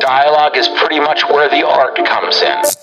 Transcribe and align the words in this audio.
Dialogue 0.00 0.56
is 0.56 0.68
pretty 0.68 1.00
much 1.00 1.24
where 1.28 1.48
the 1.48 1.66
art 1.66 1.96
comes 2.06 2.42
in. 2.42 2.77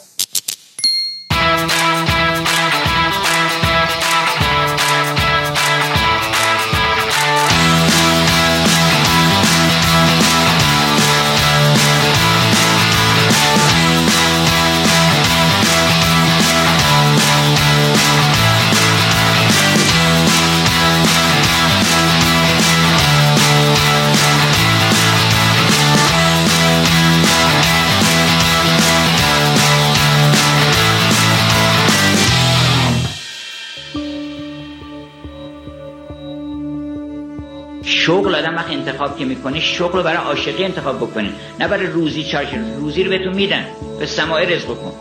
انتخاب 38.96 39.18
که 39.18 39.26
می‌کنه 39.26 39.60
شغل 39.60 39.98
رو 39.98 40.04
برای 40.04 40.18
عاشقی 40.18 40.64
انتخاب 40.64 40.98
بکنه 40.98 41.30
نه 41.60 41.68
برای 41.68 41.88
روزی 41.88 42.24
چارش 42.24 42.48
روزی 42.80 43.04
رو 43.04 43.10
بهتون 43.10 43.34
میدن. 43.34 43.66
به 44.00 44.06
سماع 44.06 44.46
رزق 44.46 44.68
کن 44.68 44.94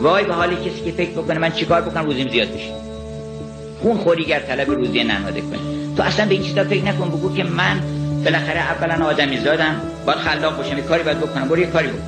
وای 0.00 0.24
به 0.24 0.34
حال 0.34 0.54
کسی 0.54 0.84
که 0.84 0.92
فکر 0.92 1.10
بکنه 1.10 1.38
من 1.38 1.52
چیکار 1.52 1.80
بکنم 1.80 2.04
روزیم 2.04 2.28
زیاد 2.28 2.48
بشه. 2.48 2.72
خون 3.82 3.96
خوری 3.96 4.24
گر 4.24 4.40
طلب 4.40 4.70
روزی 4.70 5.04
ننهاده 5.04 5.40
کنه 5.40 5.58
تو 5.96 6.02
اصلا 6.02 6.26
به 6.26 6.34
این 6.34 6.42
چیزا 6.42 6.64
فکر 6.64 6.84
نکن 6.84 7.08
بگو 7.08 7.36
که 7.36 7.44
من 7.44 7.80
بالاخره 8.24 8.60
اولا 8.60 9.06
آدمی 9.06 9.38
زادم 9.38 9.80
باید 10.06 10.18
خلاق 10.18 10.56
باشم 10.56 10.80
کاری 10.80 11.02
باید 11.02 11.20
بکنم. 11.20 11.48
برو 11.48 11.58
یه 11.58 11.66
کاری 11.66 11.88
بکن. 11.88 12.02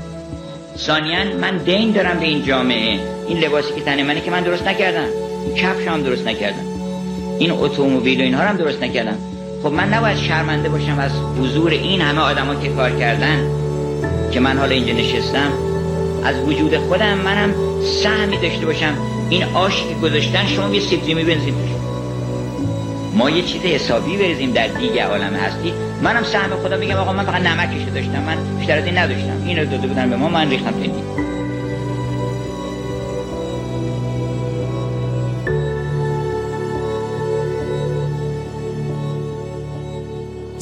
ثانیا 0.78 1.19
من 1.41 1.56
دین 1.56 1.92
دارم 1.92 2.19
به 2.19 2.25
این 2.25 2.44
جامعه. 2.44 3.00
این 3.28 3.38
لباسی 3.38 3.75
که 3.75 3.81
تن 3.81 4.03
منی 4.03 4.20
که 4.20 4.31
من 4.31 4.42
درست 4.42 4.66
نکردم. 4.69 5.08
کفش 5.56 5.88
هم 5.88 6.03
درست 6.03 6.27
نکردم. 6.27 6.66
این 7.38 7.50
اتومبیل 7.50 8.20
و 8.20 8.22
اینها 8.22 8.42
هم 8.42 8.56
درست 8.56 8.83
نکردم. 8.83 9.19
خب 9.67 9.72
من 9.72 9.95
نباید 9.95 10.17
شرمنده 10.17 10.69
باشم 10.69 10.98
از 10.98 11.11
حضور 11.41 11.70
این 11.70 12.00
همه 12.00 12.20
آدما 12.20 12.55
که 12.55 12.69
کار 12.69 12.91
کردن 12.91 13.50
که 14.31 14.41
من 14.41 14.59
حالا 14.59 14.75
اینجا 14.75 14.92
نشستم. 14.92 15.53
از 16.25 16.39
وجود 16.39 16.77
خودم 16.77 17.19
منم 17.19 17.55
سهمی 18.03 18.37
داشته 18.37 18.67
باشم. 18.67 18.94
این 19.31 19.44
آش 19.44 19.83
که 19.83 19.94
گذاشتن 20.03 20.47
شما 20.47 20.75
یه 20.75 20.81
سیبزیمی 20.81 21.25
بنزین 21.25 21.55
ما 23.14 23.31
یه 23.31 23.42
چیز 23.42 23.62
حسابی 23.62 24.17
بریزیم 24.17 24.50
در 24.50 24.67
دیگه 24.67 25.05
عالم 25.05 25.34
هستی. 25.34 25.72
منم 26.03 26.22
سهم 26.22 26.50
خدا 26.62 26.77
بگم 26.77 26.97
آقا 26.97 27.12
من 27.12 27.25
فقط 27.25 27.42
نمکشو 27.42 27.91
داشتم. 27.94 28.22
من 28.22 28.37
بیشتر 28.59 28.78
از 28.78 28.84
این 28.84 28.98
نداشتم. 28.98 29.42
اینو 29.47 29.64
داده 29.64 29.87
بودن 29.87 30.11
به 30.11 30.17
ما 30.17 30.28
من 30.28 30.50
ریختم 30.50 30.70
تو 30.70 31.25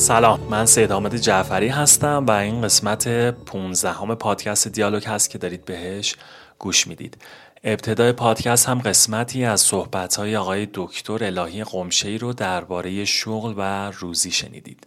سلام 0.05 0.41
من 0.51 0.67
سید 0.67 0.91
حامد 0.91 1.17
جعفری 1.17 1.69
هستم 1.69 2.25
و 2.29 2.31
این 2.31 2.63
قسمت 2.63 3.09
15 3.31 3.91
همه 3.91 4.15
پادکست 4.15 4.69
دیالوگ 4.69 5.05
هست 5.07 5.31
که 5.31 5.39
دارید 5.39 5.65
بهش 5.65 6.17
گوش 6.59 6.87
می‌دید. 6.87 7.17
ابتدای 7.65 8.13
پادکست 8.13 8.69
هم 8.69 8.79
قسمتی 8.79 9.45
از 9.45 9.61
صحبتهای 9.61 10.37
آقای 10.37 10.69
دکتر 10.75 11.25
الهی 11.25 11.65
قمشهی 11.65 12.19
رو 12.19 12.33
درباره 12.33 13.05
شغل 13.05 13.55
و 13.57 13.91
روزی 13.91 14.31
شنیدید. 14.31 14.87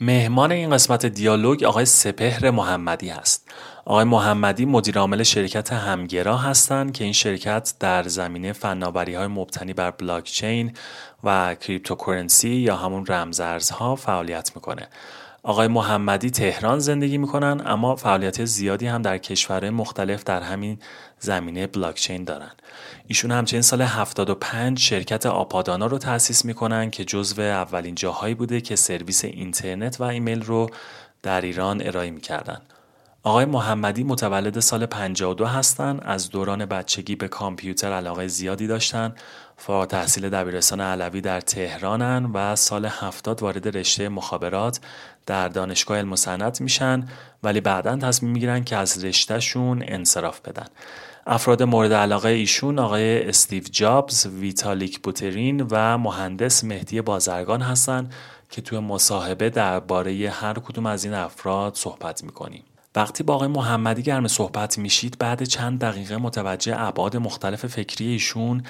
مهمان 0.00 0.52
این 0.52 0.70
قسمت 0.70 1.06
دیالوگ 1.06 1.64
آقای 1.64 1.84
سپهر 1.84 2.50
محمدی 2.50 3.08
هست. 3.08 3.50
آقای 3.84 4.04
محمدی 4.04 4.64
مدیر 4.64 4.98
عامل 4.98 5.22
شرکت 5.22 5.72
همگرا 5.72 6.36
هستند 6.36 6.92
که 6.92 7.04
این 7.04 7.12
شرکت 7.12 7.74
در 7.80 8.02
زمینه 8.02 8.52
فناوری 8.52 9.14
های 9.14 9.26
مبتنی 9.26 9.72
بر 9.72 9.90
بلاکچین 9.90 10.72
و 11.24 11.54
cryptocurrency 11.54 12.48
یا 12.48 12.76
همون 12.76 13.06
رمزارزها 13.06 13.96
فعالیت 13.96 14.50
می‌کنه. 14.54 14.88
آقای 15.42 15.68
محمدی 15.68 16.30
تهران 16.30 16.78
زندگی 16.78 17.18
می‌کنن 17.18 17.62
اما 17.66 17.96
فعالیت 17.96 18.44
زیادی 18.44 18.86
هم 18.86 19.02
در 19.02 19.18
کشورهای 19.18 19.70
مختلف 19.70 20.24
در 20.24 20.42
همین 20.42 20.78
زمینه 21.18 21.66
بلاکچین 21.66 22.24
دارن. 22.24 22.50
ایشون 23.06 23.30
همچنین 23.30 23.62
سال 23.62 23.82
75 23.82 24.78
شرکت 24.78 25.26
آپادانا 25.26 25.86
رو 25.86 25.98
تأسیس 25.98 26.44
می‌کنن 26.44 26.90
که 26.90 27.04
جزو 27.04 27.42
اولین 27.42 27.94
جاهایی 27.94 28.34
بوده 28.34 28.60
که 28.60 28.76
سرویس 28.76 29.24
اینترنت 29.24 30.00
و 30.00 30.04
ایمیل 30.04 30.42
رو 30.42 30.70
در 31.22 31.40
ایران 31.40 31.82
ارائه 31.86 32.10
می‌کردن. 32.10 32.60
آقای 33.22 33.44
محمدی 33.44 34.04
متولد 34.04 34.60
سال 34.60 34.86
52 34.86 35.46
هستند 35.46 36.02
از 36.04 36.30
دوران 36.30 36.66
بچگی 36.66 37.16
به 37.16 37.28
کامپیوتر 37.28 37.92
علاقه 37.92 38.28
زیادی 38.28 38.66
داشتن 38.66 39.14
فارغ 39.56 39.86
تحصیل 39.86 40.28
دبیرستان 40.28 40.80
علوی 40.80 41.20
در 41.20 41.40
تهرانن 41.40 42.30
و 42.34 42.56
سال 42.56 42.86
70 42.86 43.42
وارد 43.42 43.76
رشته 43.76 44.08
مخابرات 44.08 44.80
در 45.26 45.48
دانشگاه 45.48 45.98
علم 45.98 46.12
و 46.12 46.50
میشن 46.60 47.08
ولی 47.42 47.60
بعدا 47.60 47.96
تصمیم 47.96 48.32
می‌گیرن 48.32 48.64
که 48.64 48.76
از 48.76 49.04
رشتهشون 49.04 49.84
انصراف 49.86 50.40
بدن 50.40 50.66
افراد 51.26 51.62
مورد 51.62 51.92
علاقه 51.92 52.28
ایشون 52.28 52.78
آقای 52.78 53.28
استیو 53.28 53.62
جابز، 53.62 54.26
ویتالیک 54.26 55.00
بوترین 55.00 55.66
و 55.70 55.98
مهندس 55.98 56.64
مهدی 56.64 57.00
بازرگان 57.00 57.62
هستند 57.62 58.14
که 58.50 58.62
توی 58.62 58.78
مصاحبه 58.78 59.50
درباره 59.50 60.30
هر 60.30 60.54
کدوم 60.54 60.86
از 60.86 61.04
این 61.04 61.14
افراد 61.14 61.74
صحبت 61.74 62.24
می‌کنیم. 62.24 62.64
وقتی 62.96 63.22
با 63.22 63.34
آقای 63.34 63.48
محمدی 63.48 64.02
گرم 64.02 64.28
صحبت 64.28 64.78
میشید 64.78 65.16
بعد 65.18 65.42
چند 65.42 65.78
دقیقه 65.78 66.16
متوجه 66.16 66.80
ابعاد 66.80 67.16
مختلف 67.16 67.66
فکری 67.66 68.06
ایشون 68.06 68.62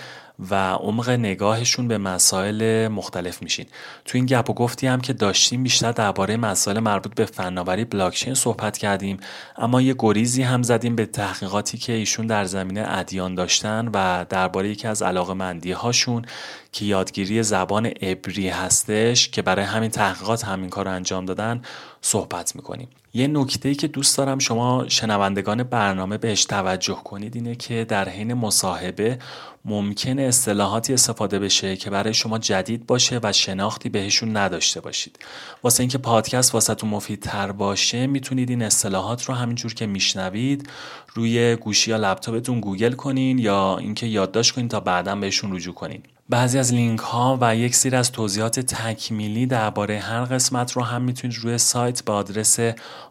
و 0.50 0.72
عمق 0.72 1.10
نگاهشون 1.10 1.88
به 1.88 1.98
مسائل 1.98 2.88
مختلف 2.88 3.42
میشین. 3.42 3.66
تو 4.04 4.18
این 4.18 4.26
گپ 4.26 4.50
و 4.50 4.54
گفتی 4.54 4.86
هم 4.86 5.00
که 5.00 5.12
داشتیم 5.12 5.62
بیشتر 5.62 5.92
درباره 5.92 6.36
مسائل 6.36 6.78
مربوط 6.78 7.14
به 7.14 7.24
فناوری 7.24 7.84
بلاکچین 7.84 8.34
صحبت 8.34 8.78
کردیم 8.78 9.16
اما 9.56 9.80
یه 9.80 9.94
گریزی 9.98 10.42
هم 10.42 10.62
زدیم 10.62 10.96
به 10.96 11.06
تحقیقاتی 11.06 11.78
که 11.78 11.92
ایشون 11.92 12.26
در 12.26 12.44
زمینه 12.44 12.84
ادیان 12.86 13.34
داشتن 13.34 13.90
و 13.94 14.24
درباره 14.28 14.68
یکی 14.68 14.88
از 14.88 15.02
علاقه 15.02 15.34
مندی 15.34 15.72
هاشون 15.72 16.24
که 16.72 16.84
یادگیری 16.84 17.42
زبان 17.42 17.86
عبری 17.86 18.48
هستش 18.48 19.28
که 19.28 19.42
برای 19.42 19.64
همین 19.64 19.90
تحقیقات 19.90 20.44
همین 20.44 20.70
کار 20.70 20.84
رو 20.84 20.90
انجام 20.90 21.24
دادن 21.24 21.62
صحبت 22.00 22.56
می‌کنیم. 22.56 22.88
یه 23.14 23.26
نکته 23.26 23.68
ای 23.68 23.74
که 23.74 23.88
دوست 23.88 24.18
دارم 24.18 24.38
شما 24.38 24.88
شنوندگان 24.88 25.62
برنامه 25.62 26.18
بهش 26.18 26.44
توجه 26.44 26.94
کنید 27.04 27.36
اینه 27.36 27.54
که 27.54 27.84
در 27.84 28.08
حین 28.08 28.34
مصاحبه 28.34 29.18
ممکن 29.64 30.18
اصطلاحاتی 30.18 30.94
استفاده 30.94 31.38
بشه 31.38 31.76
که 31.76 31.90
برای 31.90 32.14
شما 32.14 32.38
جدید 32.38 32.86
باشه 32.86 33.20
و 33.22 33.32
شناختی 33.32 33.88
بهشون 33.88 34.36
نداشته 34.36 34.80
باشید. 34.80 35.18
واسه 35.62 35.80
اینکه 35.80 35.98
پادکست 35.98 36.54
واستون 36.54 36.86
مفیدتر 36.86 37.52
باشه 37.52 38.06
می‌تونید 38.06 38.50
این 38.50 38.62
اصطلاحات 38.62 39.24
رو 39.24 39.34
همینجور 39.34 39.74
که 39.74 39.86
میشنوید 39.86 40.68
روی 41.14 41.56
گوشی 41.56 41.90
یا 41.90 41.96
لپتاپتون 41.96 42.60
گوگل 42.60 42.92
کنین 42.92 43.38
یا 43.38 43.78
اینکه 43.78 44.06
یادداشت 44.06 44.54
کنین 44.54 44.68
تا 44.68 44.80
بعدا 44.80 45.16
بهشون 45.16 45.56
رجوع 45.56 45.74
کنین. 45.74 46.02
بعضی 46.30 46.58
از 46.58 46.72
لینک 46.72 46.98
ها 46.98 47.38
و 47.40 47.56
یک 47.56 47.74
سری 47.74 47.96
از 47.96 48.12
توضیحات 48.12 48.60
تکمیلی 48.60 49.46
درباره 49.46 49.98
هر 49.98 50.24
قسمت 50.24 50.72
رو 50.72 50.82
هم 50.82 51.02
می‌تونید 51.02 51.36
روی 51.36 51.58
سایت 51.58 52.04
با 52.04 52.14
آدرس 52.14 52.60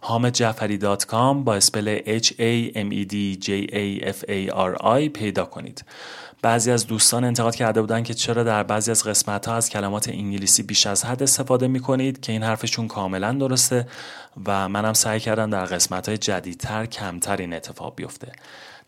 hamedjafari.com 0.04 1.44
با 1.44 1.56
spell 1.56 2.00
H 2.20 2.28
A 2.28 2.74
M 2.76 2.94
E 2.94 3.12
D 3.12 3.46
J 3.46 3.50
A 3.72 4.06
F 4.06 4.24
A 4.28 4.56
R 4.56 4.82
I 4.82 5.10
پیدا 5.10 5.46
کنید. 5.46 5.86
بعضی 6.42 6.72
از 6.72 6.88
دوستان 6.88 7.24
انتقاد 7.24 7.56
کرده 7.56 7.82
بودن 7.82 8.04
که 8.04 8.14
چرا 8.14 8.44
در 8.44 8.64
بعضی 8.64 8.92
از 8.92 9.04
قسمت 9.04 9.48
ها 9.48 9.56
از 9.56 9.70
کلمات 9.70 10.10
انگلیسی 10.10 10.64
بیش 10.64 10.88
از 10.88 11.06
حد 11.06 11.24
استفاده 11.24 11.68
می 11.68 11.80
کنید 11.80 12.22
که 12.22 12.32
این 12.32 12.44
حرفشون 12.44 12.88
کاملا 12.88 13.32
درسته 13.34 13.88
و 14.46 14.70
منم 14.70 14.94
سعی 14.94 15.20
کردم 15.20 15.50
در 15.50 15.66
قسمت 15.66 16.08
های 16.08 16.18
جدیدتر 16.18 16.86
کمتر 16.86 17.38
این 17.38 17.54
اتفاق 17.54 17.96
بیفته 17.96 18.32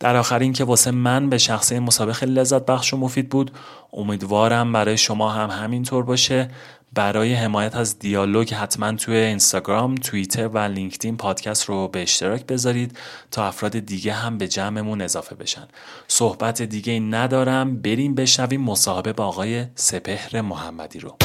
در 0.01 0.15
آخر 0.15 0.39
این 0.39 0.53
که 0.53 0.63
واسه 0.63 0.91
من 0.91 1.29
به 1.29 1.37
شخصه 1.37 1.79
مسابقه 1.79 2.25
لذت 2.25 2.65
بخش 2.65 2.93
و 2.93 2.97
مفید 2.97 3.29
بود 3.29 3.51
امیدوارم 3.93 4.73
برای 4.73 4.97
شما 4.97 5.31
هم 5.31 5.49
همینطور 5.49 6.03
باشه 6.03 6.49
برای 6.93 7.33
حمایت 7.33 7.75
از 7.75 7.99
دیالوگ 7.99 8.53
حتما 8.53 8.91
توی 8.91 9.15
اینستاگرام، 9.15 9.95
توییتر 9.95 10.47
و 10.47 10.57
لینکدین 10.57 11.17
پادکست 11.17 11.65
رو 11.65 11.87
به 11.87 12.01
اشتراک 12.01 12.45
بذارید 12.45 12.97
تا 13.31 13.47
افراد 13.47 13.79
دیگه 13.79 14.13
هم 14.13 14.37
به 14.37 14.47
جمعمون 14.47 15.01
اضافه 15.01 15.35
بشن. 15.35 15.67
صحبت 16.07 16.61
دیگه 16.61 16.99
ندارم 16.99 17.81
بریم 17.81 18.15
بشنویم 18.15 18.61
مصاحبه 18.61 19.13
با 19.13 19.25
آقای 19.25 19.65
سپهر 19.75 20.41
محمدی 20.41 20.99
رو. 20.99 21.17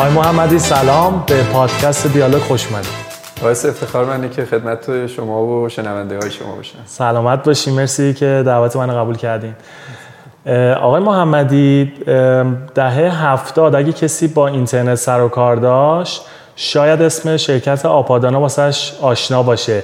آقای 0.00 0.12
محمدی 0.12 0.58
سلام. 0.58 1.24
به 1.26 1.42
پادکست 1.42 2.06
دیالوگ 2.06 2.42
خوش 2.42 2.66
باعث 3.42 3.66
افتخار 3.66 4.04
منه 4.04 4.28
که 4.28 4.44
خدمت 4.44 5.06
شما 5.06 5.46
و 5.46 5.68
شنونده 5.68 6.18
های 6.18 6.30
شما 6.30 6.56
باشم. 6.56 6.78
سلامت 6.86 7.44
باشی 7.44 7.70
مرسی 7.70 8.14
که 8.14 8.42
دعوت 8.46 8.76
من 8.76 8.96
قبول 8.96 9.16
کردین. 9.16 9.54
آقای 10.80 11.02
محمدی 11.02 11.92
دهه 12.74 13.26
هفتاد 13.26 13.74
اگه 13.74 13.92
کسی 13.92 14.28
با 14.28 14.48
اینترنت 14.48 14.94
سر 14.94 15.20
و 15.20 15.28
کار 15.28 15.56
داشت 15.56 16.22
شاید 16.56 17.02
اسم 17.02 17.36
شرکت 17.36 17.86
آپادانا 17.86 18.40
واسش 18.40 18.92
آشنا 19.02 19.42
باشه. 19.42 19.82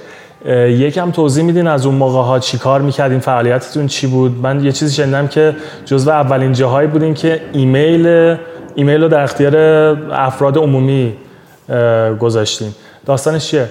یکم 0.69 1.11
توضیح 1.11 1.45
میدین 1.45 1.67
از 1.67 1.87
اون 1.87 1.95
موقع 1.95 2.23
ها 2.23 2.39
چی 2.39 2.59
کار 2.59 2.81
می‌کردین 2.81 3.21
فعالیتتون 3.21 3.87
چی 3.87 4.07
بود؟ 4.07 4.33
من 4.43 4.65
یه 4.65 4.73
چیزی 4.73 4.95
شنیدم 4.95 5.29
که 5.29 5.57
جزو 5.85 6.11
اولین 6.11 6.53
جاهایی 6.53 6.89
بودین 6.89 7.15
که 7.15 7.41
ایمیل 7.53 8.37
ایمیل 8.77 9.03
رو 9.03 9.09
در 9.09 9.23
اختیار 9.23 9.57
افراد 10.13 10.59
عمومی 10.59 11.17
گذاشتین 12.21 12.71
داستانش 13.07 13.51
چیه؟ 13.51 13.71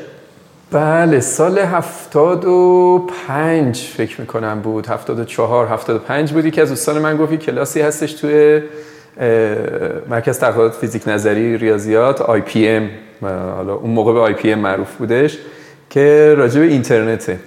بله 0.71 1.19
سال 1.19 1.57
هفتاد 1.57 2.45
و 2.45 3.07
پنج 3.27 3.77
فکر 3.77 4.21
می‌کنم 4.21 4.61
بود. 4.61 4.87
هفتاد 4.87 5.19
و 5.19 5.23
چهار 5.23 5.67
هفتاد 5.67 5.95
و 5.95 5.99
پنج 5.99 6.31
بودی 6.31 6.51
که 6.51 6.61
از 6.61 6.69
دوستان 6.69 6.99
من 6.99 7.17
گفتی 7.17 7.37
کلاسی 7.37 7.81
هستش 7.81 8.13
توی 8.13 8.61
مرکز 10.09 10.39
تحقیقات 10.39 10.73
فیزیک 10.73 11.07
نظری 11.07 11.57
ریاضیات 11.57 12.21
IPM. 12.21 12.89
حالا 13.55 13.73
اون 13.73 13.91
موقع 13.91 14.13
به 14.13 14.19
IPM 14.19 14.59
معروف 14.59 14.95
بودش 14.95 15.37
که 15.89 16.35
راجع 16.37 16.59
به 16.59 16.65
اینترنته. 16.65 17.39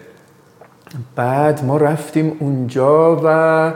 بعد 1.16 1.64
ما 1.64 1.76
رفتیم 1.76 2.36
اونجا 2.38 3.20
و 3.24 3.72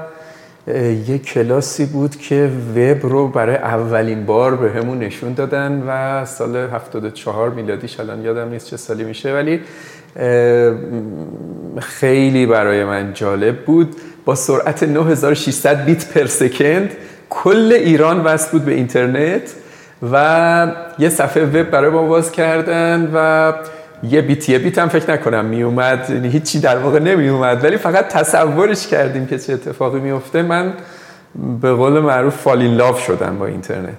یه 1.09 1.19
کلاسی 1.19 1.87
بود 1.87 2.17
که 2.17 2.51
وب 2.77 3.07
رو 3.07 3.29
برای 3.29 3.57
اولین 3.57 4.27
بار 4.27 4.57
بهمون 4.57 4.99
نشون 4.99 5.33
دادن 5.33 5.83
و 5.89 6.25
سال 6.25 6.57
74 6.57 7.51
میلادیش 7.51 8.01
الان 8.01 8.23
یادم 8.25 8.49
نیست 8.49 8.67
چه 8.67 8.77
سالی 8.77 9.05
میشه 9.05 9.35
ولی 9.35 9.61
خیلی 11.79 12.47
برای 12.47 12.85
من 12.85 13.13
جالب 13.15 13.65
بود. 13.65 13.97
با 14.25 14.35
سرعت 14.35 14.83
9600 14.83 15.85
بیت 15.85 16.13
پر 16.13 16.27
سکند 16.27 16.91
کل 17.31 17.73
ایران 17.73 18.21
وصل 18.25 18.51
بود 18.51 18.65
به 18.65 18.73
اینترنت 18.73 19.53
و 20.13 20.67
یه 20.99 21.09
صفحه 21.09 21.45
وب 21.45 21.71
برای 21.71 21.91
ما 21.91 22.03
باز 22.03 22.33
کردن 22.33 23.11
و 23.15 23.53
یه 24.03 24.21
بیت 24.21 24.49
یه 24.49 24.59
بیت 24.59 24.79
هم 24.79 24.89
فکر 24.89 25.13
نکنم 25.13 25.45
می 25.45 25.63
اومد 25.63 26.07
یعنی 26.11 26.29
هیچی 26.29 26.61
در 26.61 26.79
واقع 26.79 26.99
نمی 26.99 27.29
اومد 27.29 27.65
ولی 27.65 27.77
فقط 27.77 28.09
تصورش 28.09 28.87
کردیم 28.87 29.27
که 29.27 29.39
چه 29.39 29.53
اتفاقی 29.53 30.01
میفته. 30.01 30.43
من 30.43 30.73
به 31.61 31.73
قول 31.73 32.01
معروف 32.01 32.37
فالین 32.37 32.75
لاف 32.75 33.01
شدم 33.01 33.39
با 33.39 33.47
اینترنت. 33.47 33.99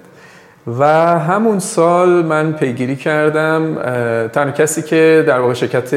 و 0.78 0.84
همون 1.18 1.58
سال 1.58 2.08
من 2.08 2.52
پیگیری 2.52 2.96
کردم 2.96 3.74
تنها 4.28 4.50
کسی 4.50 4.82
که 4.82 5.24
در 5.26 5.40
واقع 5.40 5.54
شرکت 5.54 5.94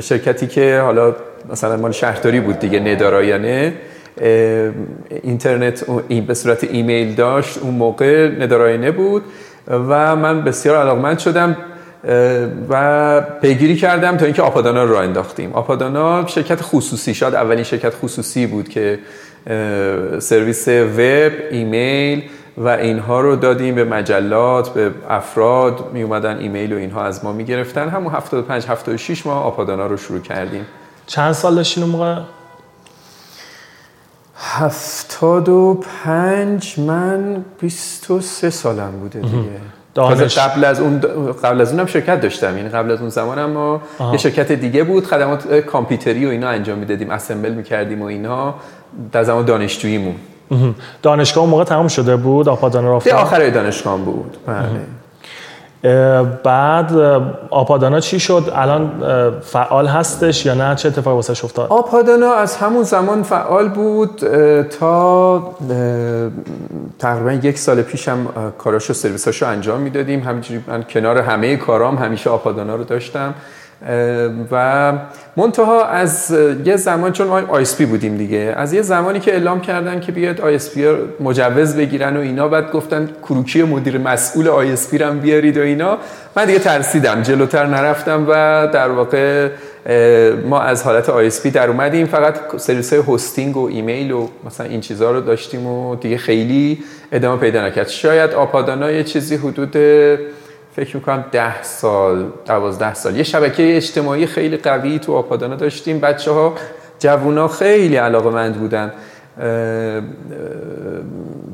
شرکتی 0.00 0.46
که 0.46 0.80
حالا 0.80 1.16
مثلا 1.50 1.76
مال 1.76 1.92
شهرداری 1.92 2.40
بود 2.40 2.58
دیگه 2.58 2.80
ندا 2.80 3.11
رایانه 3.11 3.72
اینترنت 5.22 5.84
این 6.08 6.26
به 6.26 6.34
صورت 6.34 6.64
ایمیل 6.64 7.14
داشت 7.14 7.58
اون 7.58 7.74
موقع 7.74 8.28
ندا 8.28 8.49
رایانه 8.49 8.90
بود. 8.90 9.22
و 9.68 10.16
من 10.16 10.44
بسیار 10.44 10.76
علاقمند 10.76 11.18
شدم. 11.18 11.56
و 12.68 13.20
پیگیری 13.20 13.76
کردم 13.76 14.16
تا 14.16 14.24
اینکه 14.24 14.42
آپادانا 14.42 14.84
رو 14.84 14.90
راه 14.90 15.02
انداختیم. 15.02 15.52
آپادانا 15.52 16.26
شرکت 16.26 16.58
خصوصی 16.62 17.14
شاید 17.14 17.34
اولین 17.34 17.64
شرکت 17.64 17.94
خصوصی 17.94 18.46
بود 18.46 18.68
که 18.68 18.98
سرویس 20.18 20.68
وب 20.68 21.32
ایمیل 21.50 22.22
و 22.58 22.68
اینها 22.68 23.20
رو 23.20 23.36
دادیم 23.36 23.74
به 23.74 23.84
مجلات 23.84 24.74
به 24.74 24.90
افراد 25.08 25.92
می 25.92 26.02
اومدن 26.02 26.38
ایمیل 26.38 26.72
و 26.72 26.76
اینها 26.76 27.04
از 27.04 27.24
ما 27.24 27.32
می 27.32 27.44
گرفتن. 27.44 27.88
همون 27.88 28.12
75 28.12 28.66
76 28.66 29.26
ما 29.26 29.40
آپادانا 29.40 29.86
رو 29.86 29.96
شروع 29.96 30.20
کردیم. 30.20 30.66
چند 31.06 31.32
سال 31.32 31.54
داشتین 31.54 31.82
اون 31.82 31.92
موقع؟ 31.92 32.20
75 34.36 36.74
من 36.78 37.44
23 37.60 38.50
سالم 38.50 38.90
بوده 38.90 39.20
دیگه. 39.20 39.60
دانش. 40.08 40.38
قبل 40.38 40.64
از 40.64 40.80
اون 40.80 41.00
قبل 41.44 41.60
از 41.60 41.72
اونم 41.72 41.86
شرکت 41.86 42.20
داشتم. 42.20 42.56
یعنی 42.56 42.68
قبل 42.68 42.90
از 42.90 43.00
اون 43.00 43.08
زمانم 43.08 43.50
ما 43.50 43.82
یه 44.12 44.18
شرکت 44.18 44.52
دیگه 44.52 44.84
بود. 44.84 45.06
خدمات 45.06 45.54
کامپیوتری 45.54 46.26
و 46.26 46.28
اینا 46.28 46.48
انجام 46.48 46.78
می‌دادیم. 46.78 47.10
اسمبل 47.10 47.52
می‌کردیم 47.52 48.02
و 48.02 48.04
اینا. 48.04 48.54
در 49.12 49.24
زمان 49.24 49.44
دانشجوییمون. 49.44 50.14
دانشگاه 51.02 51.42
اون 51.42 51.50
موقع 51.50 51.64
تمام 51.64 51.88
شده 51.88 52.16
بود؟ 52.16 52.48
آپادانا 52.48 52.96
رفتن 52.96 53.16
آخرای 53.16 53.50
دانشگاه 53.50 53.98
بود. 53.98 54.36
بله. 54.46 54.66
بعد 56.42 56.92
آپادانا 57.50 58.00
چی 58.00 58.20
شد؟ 58.20 58.52
الان 58.54 58.90
فعال 59.40 59.86
هستش 59.86 60.46
یا 60.46 60.54
نه؟ 60.54 60.74
چه 60.74 60.88
اتفاقی 60.88 61.16
واسش 61.16 61.44
افتاد؟ 61.44 61.66
آپادانا 61.70 62.34
از 62.34 62.56
همون 62.56 62.82
زمان 62.82 63.22
فعال 63.22 63.68
بود 63.68 64.20
تا 64.64 65.42
تقریبا 66.98 67.32
یک 67.32 67.58
سال 67.58 67.82
پیشم 67.82 68.26
کاراش 68.58 68.90
و 68.90 68.92
سرویساشو 68.92 69.46
انجام 69.46 69.80
می‌دادیم. 69.80 70.20
همینجوری 70.20 70.64
من 70.66 70.82
کنار 70.82 71.18
همه 71.18 71.56
کارام 71.56 71.96
همیشه 71.96 72.30
آپادانا 72.30 72.74
رو 72.74 72.84
داشتم. 72.84 73.34
و 74.50 74.92
منتها 75.36 75.84
از 75.84 76.36
یه 76.64 76.76
زمان 76.76 77.12
چون 77.12 77.26
ما 77.26 77.40
ISP 77.48 77.86
بودیم 77.86 78.16
دیگه 78.16 78.54
از 78.56 78.72
یه 78.72 78.82
زمانی 78.82 79.20
که 79.20 79.32
اعلام 79.32 79.60
کردن 79.60 80.00
که 80.00 80.12
بیان 80.12 80.40
ISP 80.40 80.86
مجوز 81.20 81.76
بگیرن 81.76 82.16
و 82.16 82.20
اینا 82.20 82.48
بعد 82.48 82.72
گفتن 82.72 83.08
کروکی 83.22 83.62
مدیر 83.62 83.98
مسئول 83.98 84.48
ISP 84.48 84.98
رو 84.98 85.14
بیارید 85.14 85.58
و 85.58 85.60
اینا 85.60 85.98
من 86.36 86.44
دیگه 86.44 86.58
ترسیدم 86.58 87.22
جلوتر 87.22 87.66
نرفتم 87.66 88.26
و 88.28 88.68
در 88.72 88.88
واقع 88.88 89.48
ما 90.48 90.60
از 90.60 90.82
حالت 90.82 91.08
آیسپی 91.08 91.50
در 91.50 91.68
اومدیم 91.68 92.06
فقط 92.06 92.34
سرویس 92.56 92.92
های 92.92 93.02
هستینگ 93.14 93.56
و 93.56 93.66
ایمیل 93.66 94.12
و 94.12 94.28
مثلا 94.46 94.66
این 94.66 94.80
چیزها 94.80 95.10
رو 95.10 95.20
داشتیم 95.20 95.66
و 95.66 95.96
دیگه 95.96 96.16
خیلی 96.16 96.78
ادامه 97.12 97.40
پیدا 97.40 97.66
نکرد. 97.66 97.88
شاید 97.88 98.30
آپادانا 98.30 98.90
یه 98.90 99.04
چیزی 99.04 99.36
حدود 99.36 99.76
فکر 100.84 100.96
می‌کنم 100.96 101.24
ده 101.32 101.62
سال 101.62 102.26
دوازده 102.46 102.94
سال. 102.94 103.16
یه 103.16 103.22
شبکه 103.22 103.76
اجتماعی 103.76 104.26
خیلی 104.26 104.56
قوی 104.56 104.98
تو 104.98 105.16
آپادانا 105.16 105.56
داشتیم. 105.56 106.00
بچه 106.00 106.30
ها 106.30 106.54
جوونا 106.98 107.48
خیلی 107.48 107.96
علاقه 107.96 108.30
مند 108.30 108.56
بودن 108.56 108.92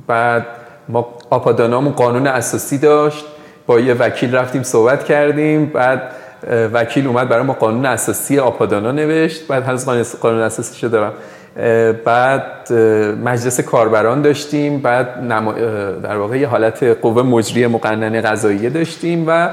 بعد 0.07 0.47
ما 0.89 1.09
آپادانامون 1.31 1.93
قانون 1.93 2.27
اساسی 2.27 2.79
داشت. 2.79 3.25
با 3.67 3.81
یه 3.81 3.95
وکیل 3.95 4.35
رفتیم 4.35 4.63
صحبت 4.63 5.05
کردیم. 5.05 5.67
بعد 5.67 6.03
وکیل 6.73 7.07
اومد 7.07 7.29
برای 7.29 7.45
ما 7.45 7.53
قانون 7.53 7.87
اساسی 7.87 8.39
آپادانا 8.39 8.93
نوشت. 8.93 9.47
بعد 9.47 9.63
هنوز 9.63 10.17
قانون 10.21 10.41
اساسی 10.41 10.75
شده 10.77 10.89
دارم. 10.89 11.13
بعد 12.05 12.73
مجلس 13.25 13.61
کاربران 13.61 14.23
داشتیم 14.23 14.79
بعد 14.79 15.29
در 16.03 16.17
واقع 16.17 16.39
یه 16.39 16.47
حالت 16.47 16.83
قوه 16.83 17.23
مجری 17.23 17.67
مقننه 17.67 18.21
قضاییه 18.21 18.71
داشتیم 18.71 19.25
و 19.27 19.51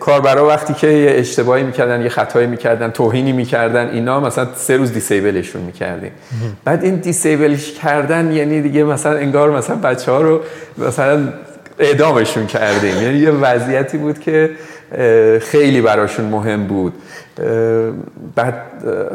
کاربرا 0.00 0.46
وقتی 0.46 0.74
که 0.74 0.86
یه 0.86 1.10
اشتباهی 1.10 1.62
می‌کردن 1.62 2.02
یه 2.02 2.08
خطایی 2.08 2.46
می‌کردن 2.46 2.90
توهینی 2.90 3.32
می‌کردن 3.32 3.88
اینا 3.88 4.20
مثلا 4.20 4.46
سه 4.54 4.76
روز 4.76 4.92
دیسیبلشون 4.92 5.62
می‌کردیم. 5.62 6.10
بعد 6.64 6.84
این 6.84 6.94
دیسیبلش 6.94 7.72
کردن 7.72 8.32
یعنی 8.32 8.62
دیگه 8.62 8.84
مثلا 8.84 9.16
انگار 9.16 9.50
مثلا 9.50 9.76
بچه 9.76 10.12
ها 10.12 10.20
رو 10.20 10.40
مثلا 10.78 11.28
اعدامشون 11.78 12.46
کردیم. 12.46 13.02
یعنی 13.02 13.18
یه 13.18 13.30
وضعیتی 13.30 13.98
بود 13.98 14.18
که 14.18 14.50
خیلی 15.40 15.80
براشون 15.80 16.24
مهم 16.24 16.66
بود. 16.66 16.92
بعد 18.36 18.54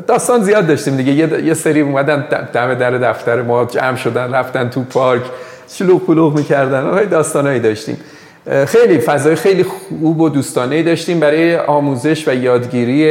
داستان 0.07 0.43
زیاد 0.43 0.67
داشتیم 0.67 0.97
دیگه. 0.97 1.43
یه 1.43 1.53
سری 1.53 1.81
اومدن 1.81 2.27
دم 2.53 2.73
در 2.73 2.91
دفتر 2.91 3.41
ما 3.41 3.65
جمع 3.65 3.95
شدن 3.95 4.33
رفتن 4.33 4.69
تو 4.69 4.83
پارک 4.83 5.21
شلوغ 5.69 6.05
پلوغ 6.05 6.37
می‌کردن. 6.37 7.03
داستانهایی 7.05 7.59
داشتیم. 7.59 7.97
خیلی 8.67 8.99
فضای 8.99 9.35
خیلی 9.35 9.63
خوب 9.63 10.21
و 10.21 10.29
دوستانه 10.29 10.83
داشتیم 10.83 11.19
برای 11.19 11.57
آموزش 11.57 12.27
و 12.27 12.33
یادگیری 12.35 13.03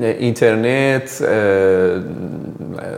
اینترنت 0.00 1.22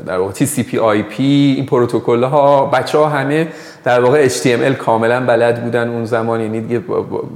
در 0.06 0.18
واقع 0.18 0.33
TCP 0.33 0.75
IP 0.75 1.21
این 1.21 1.66
پروتکل 1.66 2.23
ها 2.23 2.66
بچه 2.66 2.99
ها 2.99 3.09
همه 3.09 3.49
در 3.85 4.00
واقع 4.00 4.28
HTML 4.28 4.73
کاملا 4.78 5.26
بلد 5.26 5.64
بودن 5.64 5.88
اون 5.88 6.04
زمان 6.04 6.40
یعنی 6.40 6.61
دیگه 6.61 6.83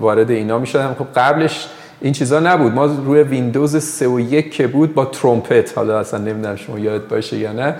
وارد 0.01 0.31
اینا 0.31 0.59
می 0.59 0.67
شدن 0.67 0.95
خب 0.99 1.07
قبلش 1.17 1.69
این 2.01 2.13
چیزا 2.13 2.41
نبود. 2.41 2.73
ما 2.73 2.87
روی 2.87 3.23
ویندوز 3.23 3.77
3 3.77 4.09
و 4.09 4.21
1 4.21 4.51
که 4.51 4.67
بود 4.67 4.95
با 4.95 5.05
Trumpet 5.05 5.79
حالا 5.79 5.99
اصلا 5.99 6.21
نمی‌دونم 6.21 6.57
شما 6.57 6.79
یاد 6.79 7.09
باشه 7.09 7.37
یا 7.37 7.53
نه 7.53 7.75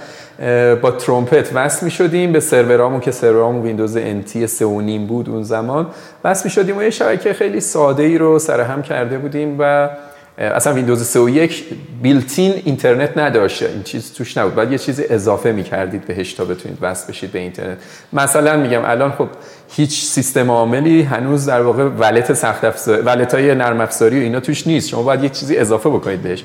با 0.75 0.91
Trumpet 0.91 1.51
وصل 1.55 1.85
می 1.85 1.91
شدیم 1.91 2.33
به 2.33 2.41
سرورامون 2.41 3.01
که 3.01 3.11
سرورامون 3.11 3.63
ویندوز 3.63 3.99
NT 3.99 4.45
3 4.45 4.65
و 4.65 4.81
نیم 4.81 5.07
بود 5.07 5.29
اون 5.29 5.43
زمان. 5.43 5.87
وصل 6.25 6.45
می 6.45 6.51
شدیم 6.51 6.79
و 6.79 6.83
یه 6.83 6.91
شبکه 6.91 7.33
خیلی 7.33 7.61
ساده 7.61 8.03
ای 8.03 8.19
رو 8.19 8.39
سرهم 8.39 8.83
کرده 8.83 9.19
بودیم 9.19 9.57
و 9.59 9.91
اصلا 10.39 10.73
ویندوز 10.73 11.03
3 11.03 11.21
و 11.21 11.29
1 11.29 11.65
built-in 12.03 12.53
اینترنت 12.65 13.19
نداشته 13.19 13.67
این 13.67 13.83
چیز 13.83 14.13
توش 14.13 14.37
نبود. 14.37 14.55
باید 14.55 14.73
یه 14.73 14.79
چیزی 14.79 15.05
اضافه 15.11 15.53
می‌کردید 15.53 16.07
بهش 16.07 16.33
تا 16.33 16.45
بتونید 16.45 16.79
وصل 16.81 17.09
بشید 17.09 17.33
به 17.33 17.39
اینترنت. 17.39 17.79
مثلا 18.13 18.57
میگم 18.57 18.85
الان 18.85 19.13
خب 19.13 19.29
هیچ 19.71 20.05
سیستم 20.05 20.51
عاملی 20.51 21.03
هنوز 21.03 21.47
در 21.47 21.63
واقع 21.63 21.85
wallet 21.85 22.33
سخت 22.33 22.65
افزار 22.65 23.03
wallet 23.03 23.35
های 23.35 23.55
نرم 23.55 23.81
افزاری 23.81 24.19
و 24.19 24.23
اینا 24.23 24.41
توش 24.41 24.67
نیست. 24.67 24.89
شما 24.89 25.03
باید 25.03 25.23
یه 25.23 25.29
چیزی 25.29 25.57
اضافه 25.57 25.89
بکنید 25.89 26.23
بهش. 26.23 26.45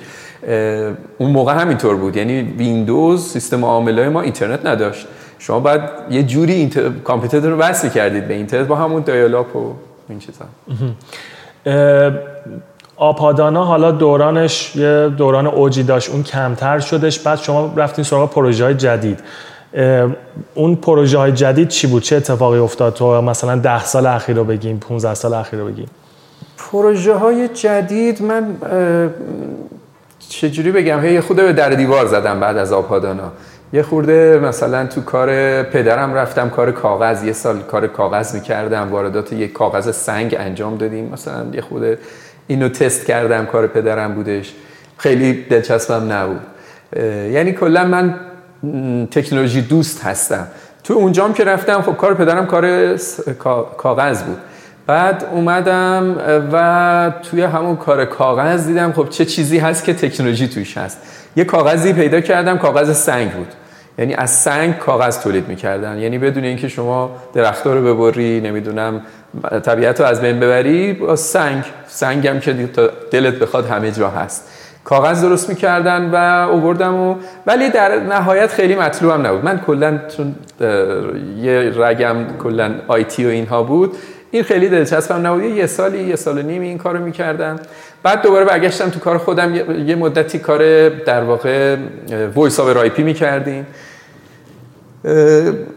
اون 1.18 1.32
موقع 1.32 1.54
همینطور 1.54 1.96
بود. 1.96 2.18
یعنی 2.18 2.42
ویندوز 2.42 3.28
سیستم 3.28 3.66
عامل 3.66 4.10
ما 4.10 4.22
اینترنت 4.22 4.66
نداشت. 4.66 5.08
شما 5.40 5.60
باید 5.60 5.82
یه 6.10 6.24
جوری 6.24 6.54
اینتر... 6.54 6.90
کامپیوتر 6.90 7.40
رو 7.40 7.58
وصل 7.58 7.90
کردید 7.90 8.28
به 8.28 8.34
اینترنت 8.34 8.68
با 8.68 8.76
همون 8.76 9.02
dial-up 9.02 9.56
و 9.56 9.74
این 10.10 10.20
چیزا. 10.20 10.46
آپادانا 12.98 13.64
حالا 13.64 13.92
دورانش 13.92 14.76
یه 14.76 15.10
دوران 15.18 15.48
اوجی 15.48 15.84
داشت 15.84 16.10
اون 16.10 16.24
کمتر 16.24 16.80
شدش. 16.80 17.20
بعد 17.20 17.40
شما 17.40 17.74
رفتین 17.78 18.04
سراغ 18.04 18.30
پروژه 18.30 18.64
های 18.64 18.74
جدید 18.74 19.20
اون 20.54 20.76
پروژه 20.76 21.18
های 21.18 21.32
جدید 21.32 21.68
چی 21.68 21.88
بود؟ 21.88 22.04
چه 22.04 22.16
اتفاقی 22.16 22.60
افتاد 22.60 22.94
تو 22.94 23.22
مثلا 23.22 23.56
ده 23.56 23.86
سال 23.86 24.06
اخیر 24.06 24.36
رو 24.36 24.44
بگیم 24.44 24.80
15 24.80 25.14
سال 25.14 25.34
اخیر 25.34 25.60
رو 25.60 25.68
بگیم؟ 25.68 25.90
پروژه 26.58 27.14
های 27.14 27.48
جدید 27.48 28.22
من 28.22 28.56
چجوری 30.30 30.72
بگم؟ 30.72 31.06
یه 31.06 31.22
خود 31.22 31.38
به 31.38 31.54
در 31.54 31.70
دیوار 31.70 32.06
زدم 32.06 32.40
بعد 32.40 32.58
از 32.58 32.74
آپادانا. 32.74 33.32
یه 33.74 33.84
خورده 33.84 34.40
مثلا 34.44 34.88
تو 34.88 35.02
کار 35.02 35.64
پدرم 35.64 36.14
رفتم 36.14 36.50
کار 36.50 36.72
کاغذ. 36.72 37.24
یه 37.24 37.34
سال 37.34 37.60
کار 37.60 37.88
کاغذ 37.88 38.36
می‌کردم 38.36 38.92
واردات 38.92 39.34
یک 39.34 39.54
کاغذ 39.54 39.96
سنگ 39.96 40.36
انجام 40.40 40.78
دادیم. 40.78 41.10
مثلا 41.14 41.46
یه 41.54 41.62
خورده 41.62 41.98
اینو 42.48 42.70
تست 42.70 43.06
کردم 43.06 43.46
کار 43.46 43.68
پدرم 43.68 44.14
بودش. 44.14 44.54
خیلی 44.98 45.34
دلچسبم 45.50 46.12
نبود. 46.12 46.42
یعنی 47.32 47.52
کلا 47.52 47.86
من 47.86 48.20
تکنولوژی 49.12 49.62
دوست 49.62 50.04
هستم. 50.04 50.48
تو 50.84 50.94
اونجام 50.94 51.34
که 51.34 51.44
رفتم 51.44 51.82
خب 51.82 51.98
کار 51.98 52.14
پدرم 52.14 52.46
کار 52.46 52.98
کاغذ 53.78 54.24
بود. 54.24 54.38
بعد 54.88 55.26
اومدم 55.32 56.16
و 56.54 57.12
توی 57.32 57.42
همون 57.42 57.76
کار 57.76 58.06
کاغذ 58.06 58.68
دیدم 58.68 58.92
خب 58.92 59.10
چه 59.10 59.26
چیزی 59.26 59.58
هست 59.58 59.84
که 59.84 59.94
تکنولوژی 59.94 60.48
توش 60.48 60.78
هست. 60.78 60.98
یه 61.36 61.44
کاغذی 61.44 61.94
پیدا 61.94 62.22
کردم 62.22 62.58
کاغذ 62.58 62.98
سنگ 62.98 63.32
بود. 63.32 63.48
یعنی 63.98 64.14
از 64.14 64.30
سنگ 64.30 64.78
کاغذ 64.78 65.20
تولید 65.20 65.48
می‌کردن. 65.48 65.98
یعنی 65.98 66.18
بدون 66.18 66.44
اینکه 66.44 66.68
شما 66.68 67.16
درختها 67.34 67.74
رو 67.74 67.96
ببری 67.96 68.42
نمی‌دونم 68.42 69.02
طبیعت 69.66 70.00
رو 70.02 70.06
از 70.06 70.22
بین 70.22 70.40
ببری 70.40 70.94
با 70.94 71.16
سنگ. 71.16 71.64
سنگ 71.88 72.28
هم 72.28 72.40
که 72.40 72.70
دلت 73.12 73.34
بخواد 73.34 73.66
همه 73.66 73.92
جا 73.92 74.10
هست. 74.10 74.50
کاغذ 74.84 75.22
درست 75.22 75.50
می‌کردن 75.50 76.10
و 76.12 76.50
اووردم 76.50 76.96
و 76.96 77.16
ولی 77.48 77.70
در 77.70 78.00
نهایت 78.00 78.52
خیلی 78.52 78.76
مطلوبم 78.76 79.28
نبود. 79.28 79.46
من 79.46 79.60
کلا 79.60 80.00
چون 80.18 80.36
یه 81.42 81.72
رگم 81.76 82.16
کلا 82.44 82.76
IT 82.88 83.26
و 83.26 83.30
اینها 83.30 83.64
بود 83.64 83.98
این 84.32 84.44
خیلی 84.44 84.70
دلچسبم 84.70 85.28
نبود. 85.28 85.44
یه 85.44 85.68
سالی 85.68 86.04
یه 86.04 86.16
سال 86.16 86.38
و 86.38 86.42
نیمی 86.42 86.68
این 86.68 86.78
کارو 86.78 87.00
می‌کردم 87.00 87.56
بعد 88.04 88.22
دوباره 88.22 88.46
برگشتم 88.46 88.90
تو 88.90 89.00
کار 89.00 89.18
خودم. 89.18 89.56
یه 89.88 89.96
مدتی 89.96 90.40
کار 90.40 90.90
در 90.90 91.24
واقع 91.24 91.76
voice 92.36 92.60
over 92.60 92.78
IP 92.78 93.04
می‌کردیم. 93.04 93.68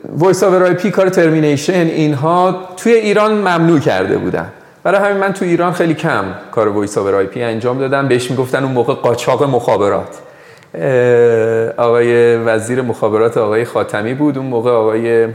voice 0.08 0.42
over 0.42 0.62
IP 0.62 0.90
کار 0.90 1.08
termination 1.08 1.72
اینها 1.72 2.68
توی 2.76 2.92
ایران 2.92 3.32
ممنوع 3.32 3.78
کرده 3.78 4.16
بودن. 4.16 4.52
برای 4.82 5.00
همین 5.00 5.16
من 5.16 5.32
تو 5.32 5.44
ایران 5.44 5.72
خیلی 5.72 5.94
کم 5.94 6.24
کار 6.52 6.68
voice 6.68 6.98
over 6.98 7.14
IP 7.14 7.42
انجام 7.42 7.78
دادم. 7.78 8.08
بهش 8.08 8.30
می‌گفتن 8.30 8.62
اون 8.64 8.72
موقع 8.72 8.94
قاچاق 8.94 9.42
مخابرات. 9.42 10.18
آقای 11.76 12.36
وزیر 12.36 12.82
مخابرات 12.82 13.36
آقای 13.36 13.64
خاتمی 13.64 14.14
بود. 14.14 14.38
اون 14.38 14.46
موقع 14.46 14.70
آقای 14.70 15.28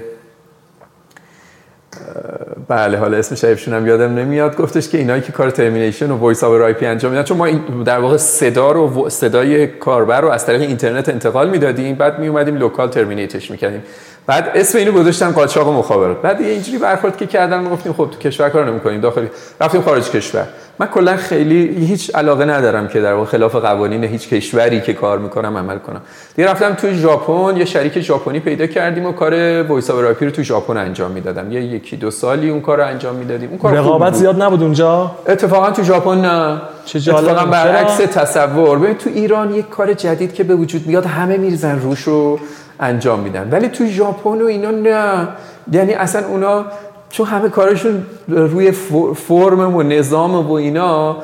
بله 2.68 2.98
حالا 2.98 3.18
اسم 3.18 3.36
شریفشون 3.36 3.74
هم 3.74 3.88
یادم 3.88 4.16
نمیاد. 4.16 4.58
گفتش 4.58 4.90
که 4.90 4.98
اینایی 4.98 5.22
که 5.22 5.32
کار 5.32 5.50
termination 5.50 6.12
و 6.12 6.18
voice 6.18 6.44
over 6.44 6.64
IP 6.64 6.86
انجام 6.86 7.12
میدن 7.12 7.24
چون 7.24 7.38
ما 7.38 7.50
در 7.84 8.00
واقع 8.00 8.18
صدا 8.18 8.72
رو 8.72 9.10
صدای 9.10 9.68
کاربر 9.68 10.22
رو 10.22 10.30
از 10.30 10.46
طریق 10.46 10.62
اینترنت 10.62 11.10
انتقال 11.10 11.50
می‌دادیم 11.50 11.96
بعد 11.96 12.20
می 12.20 12.28
اومدیم 12.28 12.56
local 12.56 12.90
terminate 12.90 13.40
ش 13.40 13.52
می‌کردیم. 13.52 13.84
بعد 14.28 14.52
اسم 14.56 14.78
اینو 14.78 14.92
گذاشتن 14.92 15.32
قاچاق 15.32 15.70
مخابرات. 15.70 16.22
بعد 16.22 16.42
اینجوری 16.42 16.78
برخورد 16.78 17.18
که 17.18 17.28
کردن 17.28 17.70
گفتیم 17.70 17.94
خب 17.94 18.10
تو 18.12 18.20
کشور 18.30 18.50
کار 18.50 18.66
نمی‌کنیم. 18.66 19.02
داخلی 19.02 19.30
رفتیم 19.62 19.82
خارج 19.82 20.12
کشور. 20.12 20.48
من 20.82 20.88
کلا 20.88 21.16
خیلی 21.16 21.86
هیچ 21.86 22.16
علاقه 22.16 22.46
ندارم 22.46 22.88
که 22.88 23.02
در 23.02 23.14
واقع 23.14 23.26
خلاف 23.26 23.56
قوانین 23.56 24.04
هیچ 24.04 24.30
کشوری 24.30 24.82
که 24.82 24.94
کار 24.94 25.20
می‌کنم 25.20 25.58
عمل 25.58 25.78
کنم. 25.78 26.02
دیگه 26.36 26.50
رفتم 26.50 26.74
تو 26.74 26.94
ژاپن 26.94 27.58
یه 27.58 27.66
شریک 27.66 28.00
ژاپنی 28.00 28.40
پیدا 28.40 28.68
کردیم 28.68 29.06
و 29.06 29.12
کار 29.12 29.64
voice 29.64 29.90
over 29.90 30.16
رو 30.22 30.30
تو 30.30 30.44
ژاپن 30.44 30.78
انجام 30.78 31.12
می‌دادم. 31.12 31.52
یه 31.52 31.62
یکی 31.62 31.98
دو 31.98 32.12
سالی 32.12 32.50
اون 32.50 32.62
کار 32.62 32.78
رو 32.78 32.88
انجام 32.88 33.16
می‌دادیم. 33.16 33.50
اون 33.50 33.58
کار 33.58 33.74
رقابت 33.74 34.14
زیاد 34.14 34.42
نبود 34.42 34.64
اونجا؟ 34.64 35.12
اتفاقا 35.28 35.72
تو 35.72 35.84
ژاپن 35.84 36.22
نه. 36.22 36.62
چه 36.86 37.00
جالب 37.00 37.50
برعکس 37.50 37.98
تصور. 37.98 38.80
ببین 38.80 38.94
تو 38.94 39.10
ایران 39.10 39.54
یک 39.56 39.70
کار 39.70 39.94
جدید 39.94 40.34
که 40.34 40.44
به 40.44 40.56
وجود 40.56 40.88
میاد 40.88 41.06
همه 41.06 41.38
میریزن 41.38 41.80
روش 41.80 42.02
رو 42.02 42.40
انجام 42.80 43.20
میدن. 43.20 43.50
ولی 43.52 43.68
تو 43.68 43.86
ژاپن 43.86 44.42
و 44.42 44.46
اینا 44.46 44.72
نه. 44.72 45.28
یعنی 45.72 45.94
اصلا 45.94 46.28
اونا 46.28 46.66
چون 47.12 47.26
همه 47.26 47.50
کارشون 47.50 48.06
روی 48.28 48.72
فرم 49.16 49.76
و 49.76 49.84
نظام 49.84 50.36
و 50.36 50.52
اینا 50.54 51.18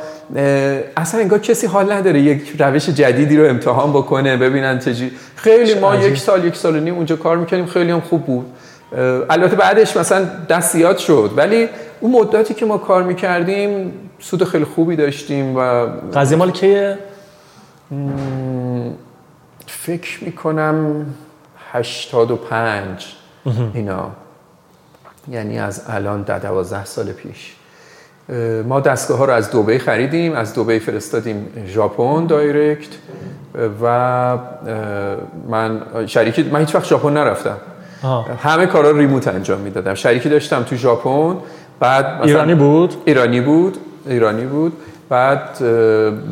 اصلا 0.98 1.22
انگار 1.22 1.40
کسی 1.40 1.68
حال 1.68 1.92
نداره 1.92 2.20
یک 2.20 2.56
روش 2.60 2.90
جدیدی 2.90 3.38
رو 3.38 3.50
امتحان 3.50 3.90
بکنه 3.90 4.38
ببینن 4.38 4.80
چجوری 4.80 5.12
خیلی 5.36 5.80
ما 5.80 5.96
یک 5.96 6.18
سال 6.18 6.46
یک 6.46 6.56
سال 6.56 6.76
و 6.76 6.80
نیم 6.80 6.96
اونجا 6.96 7.16
کار 7.16 7.38
می‌کنیم 7.38 7.66
خیلی 7.66 7.92
هم 7.92 8.02
خوب 8.02 8.26
بود. 8.26 8.46
البته 9.30 9.56
بعدش 9.56 9.98
مثلا 9.98 10.26
دستیات 10.50 10.98
شد 10.98 11.32
ولی 11.38 11.70
اون 12.00 12.12
مدتی 12.12 12.54
که 12.54 12.66
ما 12.66 12.78
کار 12.78 13.04
می‌کردیم 13.04 13.94
سود 14.20 14.44
خیلی 14.44 14.66
خوبی 14.66 14.96
داشتیم 14.96 15.56
و 15.58 15.60
قضیه 16.14 16.38
مال 16.38 16.52
کیه؟ 16.52 16.98
فکر 19.68 20.24
می‌کنم 20.24 21.06
85 21.72 23.16
اینا. 23.74 24.12
یعنی 25.32 25.60
از 25.60 25.82
الان 25.88 26.22
در 26.22 26.40
دوازده 26.40 26.86
سال 26.86 27.12
پیش. 27.12 27.56
ما 28.68 28.80
دستگاه 28.80 29.18
ها 29.18 29.26
رو 29.26 29.34
از 29.34 29.52
دوبه 29.52 29.80
خریدیم 29.80 30.34
از 30.34 30.54
دوبه 30.54 30.80
فرستادیم 30.80 31.48
ژاپن 31.68 32.26
دایرکت 32.26 32.90
و 33.84 34.38
من 35.50 35.82
شریکی 36.08 36.44
من 36.44 36.60
هیچ 36.60 36.76
وقت 36.76 36.86
ژاپن 36.86 37.14
نرفتم. 37.14 37.58
آه. 38.04 38.28
همه 38.44 38.66
کارا 38.66 38.92
ریموت 38.92 39.28
انجام 39.28 39.60
می‌دادم. 39.60 39.94
شریکی 39.94 40.30
داشتم 40.30 40.64
تو 40.64 40.76
ژاپن 40.76 41.38
بعد 41.80 42.20
ایرانی 42.24 42.56
بود؟ 42.56 42.94
ایرانی 43.06 43.42
بود 43.42 43.78
ایرانی 44.08 44.46
بود. 44.46 44.74
بعد 45.10 45.58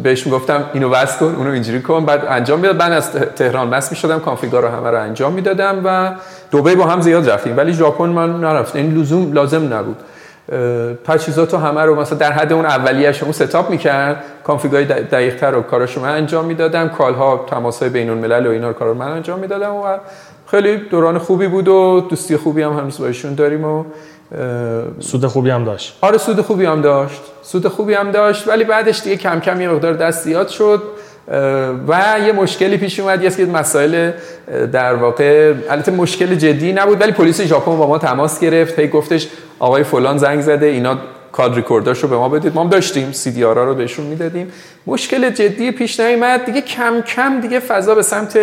بهش 0.04 0.26
می‌گفتم 0.26 0.64
اینو 0.74 0.90
وصل 0.90 1.20
کن 1.20 1.36
اونو 1.38 1.52
اینجوری 1.52 1.82
کن. 1.82 2.06
بعد 2.06 2.26
انجام 2.30 2.60
می‌داد. 2.60 2.84
من 2.84 2.92
از 2.92 3.12
تهران 3.12 3.70
وصل 3.70 3.90
می‌شدم 3.92 4.20
کانفیگار 4.20 4.62
رو 4.62 4.68
همه 4.68 4.92
رو 4.92 5.02
انجام 5.02 5.34
می‌دادم 5.34 5.82
و 5.86 6.12
دبی 6.52 6.76
با 6.76 6.86
هم 6.86 7.02
زیاد 7.02 7.30
رفتیم. 7.30 7.58
ولی 7.58 7.74
ژاپن 7.74 8.10
من 8.10 8.40
نرفتم 8.40 8.80
این 8.80 8.98
لزوم 8.98 9.34
لازم 9.34 9.74
نبود. 9.74 9.98
تجهیزات 11.06 11.54
رو 11.54 11.60
همه 11.60 11.82
رو 11.82 11.96
مثلا 11.96 12.18
در 12.18 12.32
حد 12.32 12.54
اون 12.54 12.66
اولیه‌اش 12.66 13.24
اون 13.24 13.32
ستاپ 13.32 13.70
می‌کرد. 13.70 14.24
کانفیگای 14.44 14.86
دقیق‌تر 14.86 15.52
رو 15.52 15.62
کاراشو 15.62 16.02
من 16.02 16.10
انجام 16.10 16.46
می‌دادم. 16.46 16.90
کال 16.90 17.14
ها 17.14 17.46
تماس 17.50 17.80
های 17.80 17.90
بین 17.90 18.10
الملل 18.10 18.48
و 18.48 18.50
اینا 18.50 18.68
رو 18.68 18.74
کارو 18.74 18.94
من 18.94 19.08
انجام 19.08 19.40
می‌دادم 19.40 19.74
و 19.74 19.98
خیلی 20.48 20.78
دوران 20.78 21.18
خوبی 21.18 21.48
بود 21.48 21.68
و 21.68 22.08
دوستی 22.10 22.38
خوبی 22.38 22.62
هم 22.62 22.74
هنوز 22.74 22.98
باشون 22.98 23.36
داریم 23.36 23.66
و 23.66 23.84
سود 25.00 25.28
خوبی 25.28 25.50
هم 25.50 25.64
داشت. 25.64 25.98
آره 26.02 26.18
سود 26.18 26.42
خوبی 26.42 26.66
هم 26.66 26.82
داشت. 26.82 27.22
سود 27.42 27.68
خوبی 27.68 27.94
هم 27.94 28.12
داشت 28.12 28.48
ولی 28.48 28.64
بعدش 28.64 29.02
دیگه 29.02 29.16
کم 29.16 29.40
کم 29.40 29.62
یه 29.62 29.70
مقدار 29.70 29.94
دستیات 29.94 30.50
شد. 30.50 30.82
و 31.88 32.16
یه 32.26 32.32
مشکلی 32.32 32.78
پیش 32.78 33.00
اومد 33.00 33.40
یه 33.40 33.46
مسائل 33.46 34.12
در 34.72 34.96
واقع 34.96 35.54
البته 35.70 35.92
مشکل 35.92 36.36
جدی 36.36 36.74
نبود 36.74 37.02
ولی 37.02 37.12
پلیس 37.12 37.42
ژاپن 37.42 37.78
با 37.78 37.88
ما 37.88 37.98
تماس 37.98 38.40
گرفت. 38.40 38.80
هی 38.80 38.88
گفتش 38.88 39.28
آقای 39.60 39.84
فلان 39.84 40.18
زنگ 40.18 40.42
زده 40.42 40.66
اینا 40.66 40.98
کاد 41.36 41.56
ریکورداش 41.56 42.00
رو 42.00 42.10
به 42.10 42.16
ما 42.16 42.30
بدید. 42.30 42.56
ما 42.56 42.66
داشتیم 42.66 43.12
سی 43.12 43.32
دی 43.32 43.44
آر 43.44 43.66
رو 43.66 43.76
بهشون 43.76 44.06
می‌دادیم. 44.06 44.52
مشکل 44.88 45.30
جدی 45.30 45.72
پیش 45.72 46.00
نیامد 46.00 46.46
دیگه 46.46 46.62
کم 46.62 47.02
کم 47.02 47.42
دیگه 47.42 47.60
فضا 47.60 47.96
به 47.96 48.02
سمت 48.02 48.40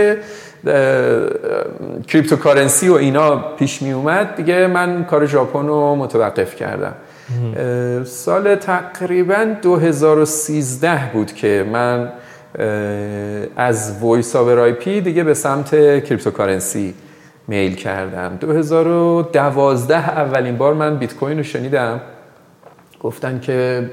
cryptocurrency 2.08 2.88
و 2.88 2.94
اینا 2.94 3.36
پیش 3.36 3.82
می 3.82 3.92
اومد 3.92 4.36
دیگه 4.36 4.66
من 4.66 5.04
کار 5.04 5.26
ژاپن 5.26 5.66
رو 5.66 5.94
متوقف 5.96 6.56
کردم. 6.56 6.94
سال 8.04 8.54
تقریبا 8.54 9.46
2013 9.62 11.10
بود 11.12 11.32
که 11.32 11.66
من 11.72 12.12
از 13.56 13.98
voice 14.00 14.36
over 14.36 14.58
IP 14.58 15.00
دیگه 15.00 15.24
به 15.24 15.34
سمت 15.34 15.70
cryptocurrency 16.04 16.94
میل 17.48 17.74
کردم. 17.74 18.36
2012 18.40 20.08
اولین 20.08 20.56
بار 20.56 20.74
من 20.74 20.96
بیت 20.96 21.14
کوین 21.14 21.36
رو 21.36 21.42
شنیدم. 21.42 22.00
گفتن 23.02 23.40
که 23.40 23.90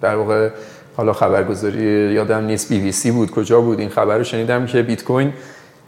در 0.00 0.16
واقع 0.16 0.50
حالا 0.96 1.12
خبرگزاری 1.12 2.12
یادم 2.12 2.44
نیست 2.44 2.68
بی 2.68 2.80
بی 2.80 2.92
سی 2.92 3.10
بود 3.10 3.30
کجا 3.30 3.60
بود؟ 3.60 3.80
این 3.80 3.88
خبر 3.88 4.18
رو 4.18 4.24
شنیدم 4.24 4.66
که 4.66 4.82
بیت 4.82 5.04
کوین 5.04 5.32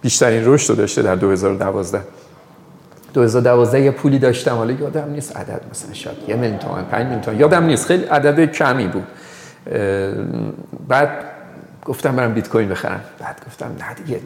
بیشترین 0.02 0.42
رشد 0.44 0.70
رو 0.70 0.76
داشته 0.76 1.02
در 1.02 1.14
2012 1.14 2.00
2012 3.14 3.80
یه 3.80 3.90
پولی 3.90 4.18
داشتم 4.18 4.54
حالا 4.54 4.72
یادم 4.72 5.10
نیست 5.10 5.36
عدد 5.36 5.60
مثلا 5.70 5.92
شاید 5.92 6.16
یه 6.28 6.36
میلیون 6.36 6.58
تومن 6.58 6.84
5 6.84 7.02
میلیون 7.02 7.20
تومن 7.20 7.40
یادم 7.40 7.64
نیست 7.64 7.86
خیلی 7.86 8.04
عدد 8.04 8.52
کمی 8.52 8.86
بود. 8.86 9.06
بعد 10.88 11.08
گفتم 11.84 12.16
برم 12.16 12.34
بیت 12.34 12.48
کوین 12.48 12.68
بخرم. 12.68 13.00
بعد 13.18 13.40
گفتم 13.46 13.66
نه 13.66 14.04
دیگه 14.04 14.20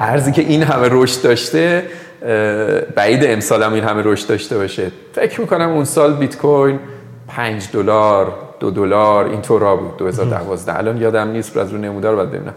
ارزی 0.00 0.32
که 0.32 0.42
این 0.42 0.62
همه 0.62 0.88
رشد 0.90 1.22
داشته 1.22 1.86
بعید 2.94 3.24
امسال 3.24 3.62
هم 3.62 3.72
این 3.72 3.84
همه 3.84 4.02
رشد 4.04 4.28
داشته 4.28 4.58
باشه. 4.58 4.90
فکر 5.12 5.40
می‌کنم 5.40 5.70
اون 5.70 5.84
سال 5.84 6.14
بیت 6.14 6.36
کوین 6.36 6.78
5 7.36 7.68
دلار 7.72 8.32
دو 8.60 8.70
دلار 8.70 9.24
این 9.24 9.42
طورا 9.42 9.76
بود 9.76 9.96
2012 9.96 10.78
الان 10.78 10.96
یادم 10.96 11.28
نیست 11.28 11.56
از 11.56 11.72
رو 11.72 11.78
نمودار 11.78 12.16
باید 12.16 12.30
ببینم. 12.30 12.54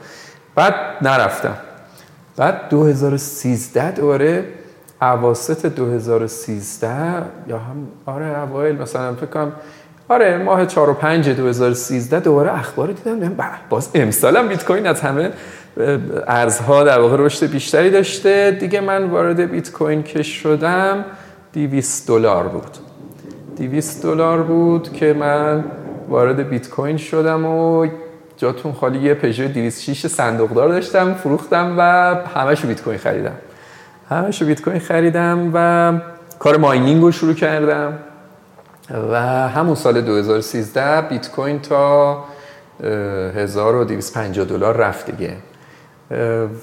بعد 0.55 0.73
نرفتم. 1.01 1.57
بعد 2.37 2.69
2013 2.69 3.91
دوباره 3.91 4.45
اواسط 5.01 5.65
2013 5.65 6.87
یا 7.47 7.57
هم 7.57 7.87
آره 8.05 8.39
اوایل 8.39 8.75
مثلا 8.75 9.13
فکر 9.13 9.25
کنم 9.25 9.51
آره 10.09 10.37
ماه 10.37 10.65
4 10.65 10.89
و 10.89 10.93
5 10.93 11.29
2013 11.29 12.19
دوباره 12.19 12.59
اخبار 12.59 12.87
دیدم. 12.87 13.35
باز 13.69 13.89
امسال 13.95 14.47
بیت 14.47 14.65
کوین 14.65 14.87
از 14.87 15.01
همه 15.01 15.31
ارزها 16.27 16.83
در 16.83 16.99
واقع 16.99 17.17
رشد 17.19 17.51
بیشتری 17.51 17.89
داشته. 17.89 18.57
دیگه 18.59 18.81
من 18.81 19.09
وارد 19.09 19.39
بیت 19.51 19.71
کوین 19.71 20.03
که 20.03 20.23
شدم 20.23 21.05
200 21.53 22.07
دلار 22.07 22.47
بود. 22.47 22.86
200 23.57 24.03
دلار 24.03 24.41
بود 24.41 24.93
که 24.93 25.13
من 25.13 25.63
وارد 26.09 26.49
بیت 26.49 26.69
کوین 26.69 26.97
شدم 26.97 27.45
و 27.45 27.87
جاتون 28.37 28.73
خالی 28.73 28.99
یه 28.99 29.13
پژو 29.13 29.47
206 29.47 30.07
صندوقدار 30.07 30.69
داشتم 30.69 31.13
فروختم 31.13 31.75
و 31.77 31.81
همشو 32.39 32.67
بیت 32.67 32.81
کوین 32.81 32.97
خریدم. 32.97 33.35
همشو 34.09 34.45
بیت 34.45 34.61
کوین 34.61 34.79
خریدم 34.79 35.51
و 35.53 35.93
کار 36.39 36.57
ماینینگ 36.57 37.01
رو 37.01 37.11
شروع 37.11 37.33
کردم 37.33 37.93
و 39.11 39.21
همون 39.49 39.75
سال 39.75 40.01
2013 40.01 41.01
بیت 41.01 41.31
کوین 41.31 41.59
تا 41.59 42.23
1250 42.83 44.45
دلار 44.45 44.77
رفت 44.77 45.11
دیگه. 45.11 45.33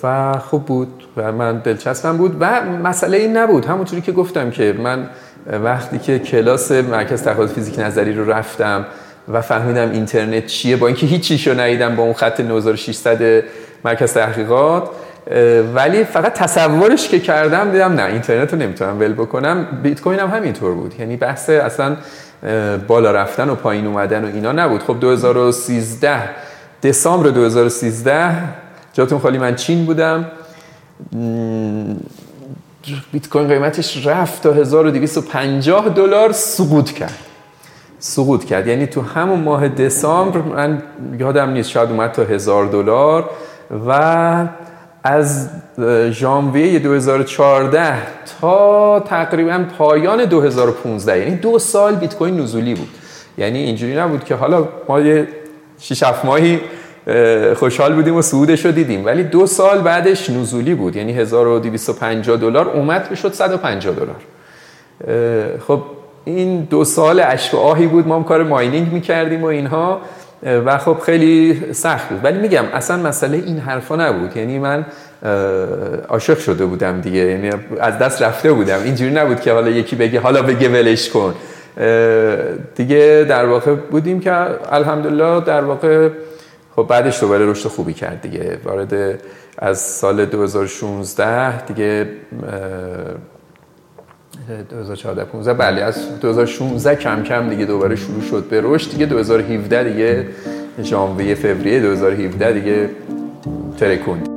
و 0.03 0.39
خوب 0.39 0.65
بود 0.65 1.05
و 1.17 1.33
من 1.33 1.59
دلچسبم 1.59 2.17
بود 2.17 2.37
و 2.41 2.63
مسئله 2.63 3.17
این 3.17 3.37
نبود. 3.37 3.65
همونطوری 3.65 4.03
که 4.03 4.13
گفتم 4.13 4.51
که 4.51 4.75
من 4.79 5.09
وقتی 5.47 5.99
که 5.99 6.19
کلاس 6.19 6.73
مرکز 6.73 7.23
تقاضای 7.23 7.55
فیزیک 7.55 7.79
نظری 7.79 8.13
رو 8.13 8.31
رفتم 8.31 8.87
و 9.29 9.41
فهمیدم 9.41 9.91
اینترنت 9.91 10.47
چیه 10.47 10.77
با 10.77 10.87
اینکه 10.87 11.07
هیچ 11.07 11.49
رو 11.49 11.61
ندیدم 11.61 11.97
با 11.97 12.03
اون 12.03 12.13
خط 12.13 12.41
9600 12.41 13.45
مرکز 13.85 14.15
تحقیقات 14.15 14.91
ولی 15.75 16.05
فقط 16.05 16.33
تصورش 16.33 17.09
که 17.09 17.21
کردم 17.21 17.71
دیدم 17.71 17.93
نه 17.93 18.05
اینترنت 18.05 18.53
رو 18.53 18.59
نمی‌تونم 18.59 19.01
ول 19.01 19.13
بکنم. 19.13 19.67
بیت 19.83 20.01
کوین 20.01 20.19
هم 20.19 20.31
همینطور 20.31 20.75
بود. 20.75 20.95
یعنی 20.99 21.17
بحث 21.17 21.51
اصلا 21.51 21.97
بالا 22.87 23.13
رفتن 23.13 23.51
و 23.51 23.55
پایین 23.55 23.87
اومدن 23.87 24.25
و 24.25 24.27
اینا 24.27 24.53
نبود. 24.53 24.83
خب 24.83 25.01
2013 25.01 26.23
دسامبر 26.83 27.31
2013 27.31 28.31
جاتون 28.93 29.19
خالی 29.19 29.39
من 29.39 29.55
چین 29.55 29.87
بودم. 29.87 30.25
بیت 33.13 33.29
کوین 33.29 33.49
قیمتش 33.49 34.07
رفت 34.07 34.43
تا 34.43 34.53
1250 34.53 35.89
دلار 35.89 36.33
سقوط 36.33 36.91
کرد. 36.91 37.19
سقوط 37.99 38.45
کرد. 38.45 38.67
یعنی 38.67 38.87
تو 38.87 39.01
همون 39.01 39.41
ماه 39.41 39.69
دسامبر 39.69 40.41
من 40.41 40.83
یادم 41.19 41.51
نیست 41.51 41.71
شاید 41.71 41.91
اومد 41.91 42.13
تا 42.13 42.25
هزار 42.25 42.67
دلار 42.67 43.31
و 43.89 44.47
از 45.05 45.49
ژانویه 46.11 46.79
2014 46.79 47.95
تا 48.41 49.01
تقریبا 49.01 49.65
پایان 49.79 50.25
2015 50.25 51.19
یعنی 51.19 51.37
دو 51.37 51.59
سال 51.59 51.95
بیت 51.95 52.15
کوین 52.15 52.41
نزولی 52.41 52.75
بود. 52.75 52.89
یعنی 53.39 53.59
اینجوری 53.59 53.97
نبود 53.97 54.25
که 54.25 54.35
حالا 54.35 54.69
ما 54.89 55.01
یه 55.01 55.29
6 55.79 56.03
7 56.03 56.25
ماهی 56.25 56.61
خوشحال 57.55 57.95
بودیم 57.95 58.17
و 58.17 58.23
صعودش 58.23 58.65
رو 58.65 58.73
دیدیم. 58.73 59.07
ولی 59.07 59.23
دو 59.23 59.47
سال 59.47 59.81
بعدش 59.81 60.31
نزولی 60.31 60.75
بود. 60.75 60.97
یعنی 60.97 61.13
1250 61.13 62.37
دلار 62.37 62.69
اومد 62.69 63.07
می‌شد 63.11 63.33
150 63.33 63.95
دلار. 63.95 64.17
خب 65.67 65.83
این 66.25 66.61
دو 66.61 66.85
سال 66.85 67.21
اشک 67.21 67.55
و 67.55 67.57
آهی 67.57 67.87
بود. 67.87 68.09
ما 68.09 68.17
هم 68.17 68.25
کار 68.25 68.43
ماینینگ 68.43 68.93
می‌کردیم 68.93 69.43
و 69.43 69.47
اینها. 69.47 70.01
و 70.67 70.79
خب 70.79 70.99
خیلی 71.07 71.61
سخت 71.73 72.09
بود. 72.09 72.25
ولی 72.25 72.39
میگم 72.39 72.65
اصلا 72.73 72.97
مسئله 72.97 73.37
این 73.37 73.59
حرفا 73.59 73.97
نبود. 73.97 74.37
یعنی 74.37 74.59
من 74.59 74.87
عاشق 76.09 76.39
شده 76.39 76.67
بودم 76.67 77.01
دیگه. 77.01 77.19
یعنی 77.19 77.51
از 77.81 77.99
دست 77.99 78.23
رفته 78.23 78.53
بودم. 78.53 78.79
اینجوری 78.85 79.15
نبود 79.15 79.41
که 79.41 79.53
حالا 79.53 79.69
یکی 79.69 79.97
بگه 79.97 80.21
حالا 80.21 80.43
بگه 80.43 80.69
ولش 80.69 81.11
کن. 81.11 81.35
دیگه 82.75 83.27
در 83.29 83.47
واقع 83.47 83.75
بودیم 83.75 84.21
که 84.21 84.33
الحمدلله 84.73 85.41
در 85.41 85.61
واقع 85.61 86.09
خب 86.77 86.83
بعدش 86.83 87.21
دوباره 87.21 87.51
رشد 87.51 87.69
خوبی 87.69 87.93
کرد 87.93 88.21
دیگه. 88.21 88.59
وارد 88.65 89.21
از 89.59 89.79
سال 89.81 90.25
2016 90.25 91.67
دیگه 91.67 92.09
2014 94.71 95.25
15 95.25 95.55
بله 95.55 95.83
از 95.83 96.21
2016 96.21 96.97
کم 96.97 97.23
کم 97.23 97.49
دیگه 97.49 97.65
دوباره 97.65 97.97
شروع 97.97 98.23
شد 98.23 98.45
به 98.51 98.61
رشد. 98.65 98.91
دیگه 98.91 99.07
2017 99.07 99.93
دیگه 99.93 100.27
ژانویه 100.83 101.35
فوریه 101.35 101.81
2017 101.81 102.53
دیگه 102.53 102.91
ترکوند 103.79 104.34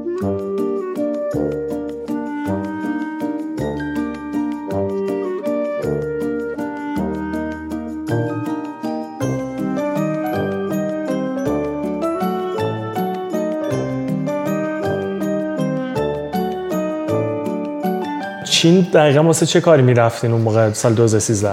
چین 18.57 18.87
دقیقا 18.93 19.23
واسه 19.23 19.45
چه 19.45 19.61
کاری 19.61 19.81
می‌رفتین 19.81 20.31
اون 20.31 20.41
موقع 20.41 20.71
سال 20.73 20.93
2013 20.93 21.51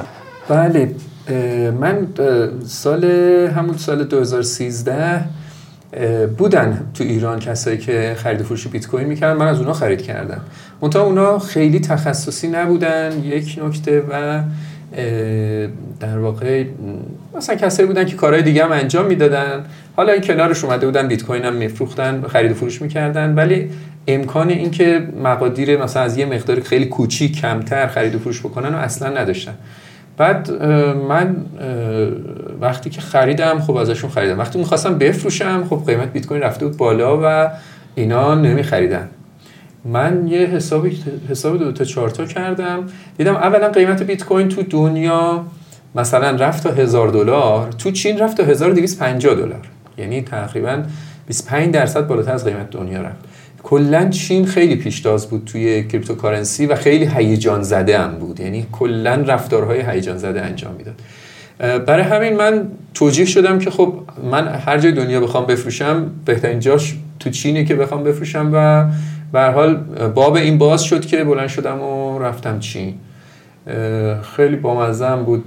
بله 0.48 0.94
من 1.80 2.08
سال 2.66 3.04
همون 3.56 3.76
سال 3.76 4.04
2013 4.04 5.24
بودن 6.38 6.86
تو 6.94 7.04
ایران 7.04 7.38
کسایی 7.38 7.78
که 7.78 8.16
خرید 8.18 8.42
فروش 8.42 8.68
بیت 8.68 8.86
کوین 8.86 9.06
می‌کردن 9.06 9.36
من 9.36 9.46
از 9.46 9.58
اونا 9.58 9.72
خرید 9.72 10.02
کردم. 10.02 10.40
منتها 10.82 11.02
اونا 11.02 11.38
خیلی 11.38 11.80
تخصصی 11.80 12.48
نبودن 12.48 13.22
یک 13.24 13.60
نکته 13.64 14.02
و 14.10 14.40
در 16.00 16.18
واقع 16.18 16.64
مثلا 17.36 17.56
کسایی 17.56 17.86
بودن 17.86 18.04
که 18.04 18.16
کارهای 18.16 18.42
دیگه 18.42 18.64
هم 18.64 18.72
انجام 18.72 19.06
می‌دادن. 19.06 19.64
حالا 19.96 20.12
این 20.12 20.22
کنارش 20.22 20.64
اومده 20.64 20.86
بودن 20.86 21.08
بیت 21.08 21.24
کوین 21.24 21.44
هم 21.44 21.54
میفروختن 21.54 22.22
خرید 22.22 22.50
و 22.50 22.54
فروش 22.54 22.82
می‌کردن. 22.82 23.34
ولی 23.34 23.70
امکان 24.08 24.48
اینکه 24.48 25.02
مقادیر 25.22 25.82
مثلا 25.82 26.02
از 26.02 26.18
یه 26.18 26.26
مقدار 26.26 26.60
خیلی 26.60 26.86
کوچیک 26.86 27.40
کمتر 27.40 27.86
خرید 27.86 28.14
و 28.14 28.18
فروش 28.18 28.40
بکنن 28.40 28.74
و 28.74 28.78
اصلا 28.78 29.20
نداشتن. 29.20 29.54
بعد 30.16 30.62
من 31.08 31.36
وقتی 32.60 32.90
که 32.90 33.00
خریدم 33.00 33.60
خب 33.60 33.76
ازشون 33.76 34.10
خریدم. 34.10 34.38
وقتی 34.38 34.58
می‌خواستم 34.58 34.98
بفروشم 34.98 35.64
خب 35.70 35.82
قیمت 35.86 36.12
بیت 36.12 36.26
کوین 36.26 36.40
رفته 36.40 36.66
بود 36.66 36.76
بالا 36.76 37.20
و 37.22 37.50
اینا 37.94 38.34
نمیخریدن. 38.34 39.08
من 39.84 40.28
یه 40.28 40.38
حسابی 40.38 40.98
حساب 41.28 41.58
دو 41.58 41.72
تا 41.72 41.84
چهار 41.84 42.10
تا 42.10 42.24
کردم. 42.24 42.86
دیدم 43.18 43.34
اولا 43.34 43.68
قیمت 43.68 44.02
بیت 44.02 44.24
کوین 44.24 44.48
تو 44.48 44.62
دنیا 44.62 45.46
مثلا 45.94 46.30
رفت 46.30 46.62
تا 46.62 46.70
هزار 46.70 47.08
دلار 47.08 47.72
تو 47.72 47.90
چین 47.90 48.18
رفت 48.18 48.36
تا 48.36 48.44
1250 48.44 49.34
دلار. 49.34 49.68
یعنی 49.98 50.22
تقریبا 50.22 50.82
25 51.26 51.74
درصد 51.74 52.06
بالاتر 52.06 52.32
از 52.32 52.44
قیمت 52.44 52.70
دنیا 52.70 53.02
رفت. 53.02 53.24
کلا 53.62 54.08
چین 54.08 54.46
خیلی 54.46 54.76
پیشتاز 54.76 55.26
بود 55.26 55.44
توی 55.44 55.84
cryptocurrency 55.84 56.66
و 56.66 56.74
خیلی 56.74 57.10
هیجان 57.14 57.62
زده 57.62 57.98
هم 57.98 58.10
بود. 58.10 58.40
یعنی 58.40 58.66
کلا 58.72 59.14
رفتارهای 59.14 59.80
هیجان 59.80 60.18
زده 60.18 60.42
انجام 60.42 60.74
می‌داد. 60.74 60.94
برای 61.84 62.02
همین 62.02 62.36
من 62.36 62.68
توجیه 62.94 63.24
شدم 63.24 63.58
که 63.58 63.70
خب 63.70 63.94
من 64.30 64.48
هر 64.48 64.78
جای 64.78 64.92
دنیا 64.92 65.20
بخوام 65.20 65.46
بفروشم 65.46 66.10
بهترین 66.24 66.60
جاش 66.60 66.96
تو 67.20 67.30
چینه 67.30 67.64
که 67.64 67.74
بخوام 67.74 68.04
بفروشم 68.04 68.50
و 68.54 68.86
به 69.34 69.40
حال 69.40 69.74
باب 70.14 70.34
این 70.34 70.58
باز 70.58 70.84
شد 70.84 71.06
که 71.06 71.24
بلند 71.24 71.48
شدم 71.48 71.80
و 71.80 72.18
رفتم 72.18 72.58
چین. 72.58 72.94
خیلی 74.36 74.56
بامزه 74.56 75.16
بود. 75.16 75.44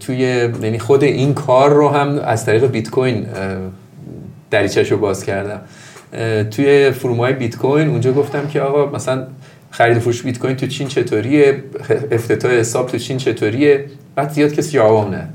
توی 0.00 0.18
یعنی 0.62 0.78
خود 0.78 1.04
این 1.04 1.34
کار 1.34 1.72
رو 1.72 1.88
هم 1.88 2.18
از 2.24 2.46
طریق 2.46 2.66
بیت 2.66 2.90
کوین 2.90 3.26
دریچش 4.50 4.92
رو 4.92 4.98
باز 4.98 5.24
کردم. 5.24 5.60
توی 6.50 6.90
فرومای 6.90 7.32
بیت 7.32 7.56
کوین 7.56 7.88
اونجا 7.88 8.12
گفتم 8.12 8.46
که 8.46 8.60
آقا 8.60 8.96
مثلا 8.96 9.26
خرید 9.70 9.98
فروش 9.98 10.22
بیت 10.22 10.38
کوین 10.38 10.56
تو 10.56 10.66
چین 10.66 10.88
چطوریه؟ 10.88 11.62
افتتاح 12.10 12.52
حساب 12.52 12.86
تو 12.86 12.98
چین 12.98 13.18
چطوریه؟ 13.18 13.84
بعد 14.14 14.30
زیاد 14.30 14.52
کسی 14.52 14.70
جواب 14.70 15.10
نه 15.10 15.28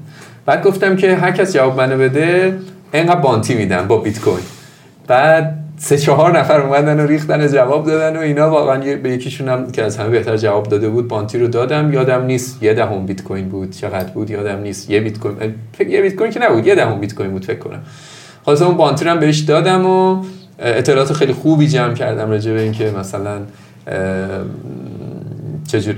بعد 0.45 0.63
گفتم 0.63 0.95
که 0.95 1.15
هر 1.15 1.31
کس 1.31 1.53
جواب 1.53 1.77
منو 1.77 1.97
بده 1.97 2.57
اینقدر 2.93 3.19
بانتی 3.19 3.55
میدن 3.55 3.87
با 3.87 3.97
بیت 3.97 4.19
کوین. 4.19 4.45
بعد 5.07 5.58
سه 5.81 5.97
چهار 5.97 6.39
نفر 6.39 6.61
اومدن 6.61 6.99
و 6.99 7.07
ریختن 7.07 7.47
جواب 7.47 7.85
دادن 7.85 8.17
و 8.17 8.19
اینا. 8.19 8.49
واقعا 8.49 8.95
به 8.95 9.09
یکیشون 9.09 9.49
هم 9.49 9.71
که 9.71 9.83
از 9.83 9.97
همه 9.97 10.09
بهتر 10.09 10.37
جواب 10.37 10.67
داده 10.67 10.89
بود 10.89 11.07
بانتی 11.07 11.39
رو 11.39 11.47
دادم. 11.47 11.93
یادم 11.93 12.25
نیست 12.25 12.63
یه 12.63 12.73
دهم 12.73 13.05
بیت 13.05 13.23
کوین 13.23 13.49
بود 13.49 13.71
چقدر 13.71 14.09
بود. 14.09 14.29
یادم 14.29 14.59
نیست 14.59 14.89
یه 14.89 14.99
بیت 14.99 15.19
کوین 15.19 15.53
یه 15.89 16.01
بیت 16.01 16.15
کوین 16.15 16.31
که 16.31 16.39
نبود 16.39 16.67
یه 16.67 16.75
دهم 16.75 16.99
بیت 16.99 17.15
کوین 17.15 17.31
بود 17.31 17.45
فکر 17.45 17.59
کنم. 17.59 17.79
خلاص 18.45 18.61
اون 18.61 18.77
بانتی 18.77 19.05
رو 19.05 19.11
هم 19.11 19.19
بهش 19.19 19.39
دادم 19.39 19.85
و 19.85 20.23
اطلاعات 20.59 21.13
خیلی 21.13 21.33
خوبی 21.33 21.67
جمع 21.67 21.93
کردم 21.93 22.29
راجع 22.29 22.53
به 22.53 22.61
اینکه 22.61 22.91
مثلا 22.99 23.39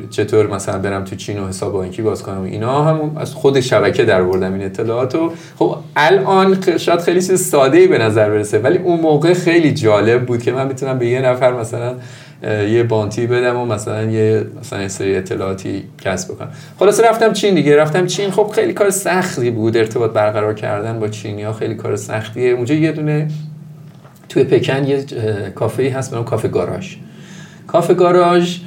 چطور 0.09 0.47
مثلا 0.47 0.79
برم 0.79 1.03
تو 1.03 1.15
چین 1.15 1.39
و 1.39 1.47
حساب 1.47 1.73
بانکی 1.73 2.01
باز 2.01 2.23
کنم 2.23 2.43
اینا 2.43 2.83
هم 2.83 3.17
از 3.17 3.33
خود 3.33 3.59
شبکه 3.59 4.05
در 4.05 4.23
بردم 4.23 4.53
این 4.53 4.63
اطلاعات 4.63 5.15
و 5.15 5.31
خب 5.55 5.77
الان 5.95 6.77
شاید 6.77 6.99
خیلی 6.99 7.21
چیز 7.21 7.41
ساده 7.41 7.77
ای 7.77 7.87
به 7.87 7.97
نظر 7.97 8.29
برسه 8.29 8.59
ولی 8.59 8.77
اون 8.77 8.99
موقع 8.99 9.33
خیلی 9.33 9.73
جالب 9.73 10.25
بود 10.25 10.43
که 10.43 10.51
من 10.51 10.67
می‌تونم 10.67 10.99
به 10.99 11.07
یه 11.07 11.21
نفر 11.21 11.53
مثلا 11.53 11.95
یه 12.43 12.83
بانتی 12.83 13.27
بدم 13.27 13.57
و 13.57 13.65
مثلا 13.65 14.03
یه 14.03 14.45
مثلا 14.59 14.87
سری 14.87 15.15
اطلاعاتی 15.15 15.83
کسب 16.03 16.33
بکنم. 16.33 16.49
خلاص 16.79 16.99
رفتم 16.99 17.33
چین 17.33 17.55
دیگه. 17.55 17.75
رفتم 17.75 18.05
چین 18.05 18.31
خب 18.31 18.51
خیلی 18.55 18.73
کار 18.73 18.89
سختی 18.89 19.51
بود 19.51 19.77
ارتباط 19.77 20.11
برقرار 20.11 20.53
کردن 20.53 20.99
با 20.99 21.07
چینی 21.07 21.43
ها 21.43 21.53
خیلی 21.53 21.75
کار 21.75 21.95
سختیه. 21.95 22.51
اونجا 22.51 22.75
یه 22.75 22.91
دونه 22.91 23.27
توی 24.29 24.43
پکن 24.43 24.83
یه 24.83 25.05
کافه 25.55 25.93
هست 25.95 26.15
به 26.15 26.23
کافه 26.23 26.47
گاراژ. 26.47 26.95
کافه 27.67 27.93
گاراژ 27.93 28.57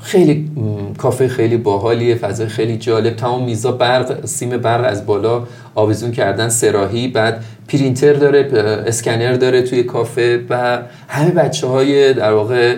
خیلی 0.00 0.50
کافه 0.98 1.28
خیلی 1.28 1.56
باحالیه 1.56 2.14
فضای 2.14 2.46
خیلی 2.46 2.76
جالب. 2.76 3.16
تمام 3.16 3.44
میزا 3.44 3.72
برق 3.72 4.26
سیم 4.26 4.50
برق 4.50 4.84
از 4.86 5.06
بالا 5.06 5.46
آویزون 5.74 6.12
کردن 6.12 6.48
سراحی 6.48 7.08
بعد 7.08 7.44
پرینتر 7.68 8.12
داره 8.12 8.48
اسکنر 8.86 9.32
داره 9.32 9.62
توی 9.62 9.82
کافه 9.82 10.40
و 10.50 10.78
همه 11.08 11.30
بچه 11.30 11.66
های 11.66 12.12
در 12.14 12.32
واقع 12.32 12.76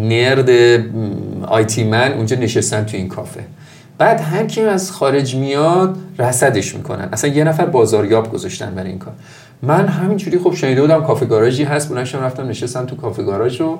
نرد 0.00 0.50
آیتی 1.46 1.84
من 1.84 2.12
اونجا 2.12 2.36
نشستن 2.36 2.84
توی 2.84 2.98
این 2.98 3.08
کافه. 3.08 3.40
بعد 3.98 4.20
هم 4.20 4.46
که 4.46 4.62
از 4.62 4.90
خارج 4.90 5.36
میاد 5.36 5.96
رصدش 6.18 6.74
می‌کنن. 6.74 7.08
اصلا 7.12 7.30
یه 7.30 7.44
نفر 7.44 7.66
بازاریاب 7.66 8.32
گذاشتن 8.32 8.74
برای 8.74 8.88
این 8.88 8.98
کار. 8.98 9.14
من 9.62 9.86
همینجوری 9.86 10.38
خب 10.38 10.54
شنیده 10.54 10.80
بودم 10.80 11.04
کافه 11.04 11.26
گاراژی 11.26 11.64
هست 11.64 11.88
بلنشم 11.88 12.18
رفتم 12.18 12.48
نشستم 12.48 12.86
تو 12.86 12.96
کافه 12.96 13.22
گاراژ 13.22 13.60
رو. 13.60 13.78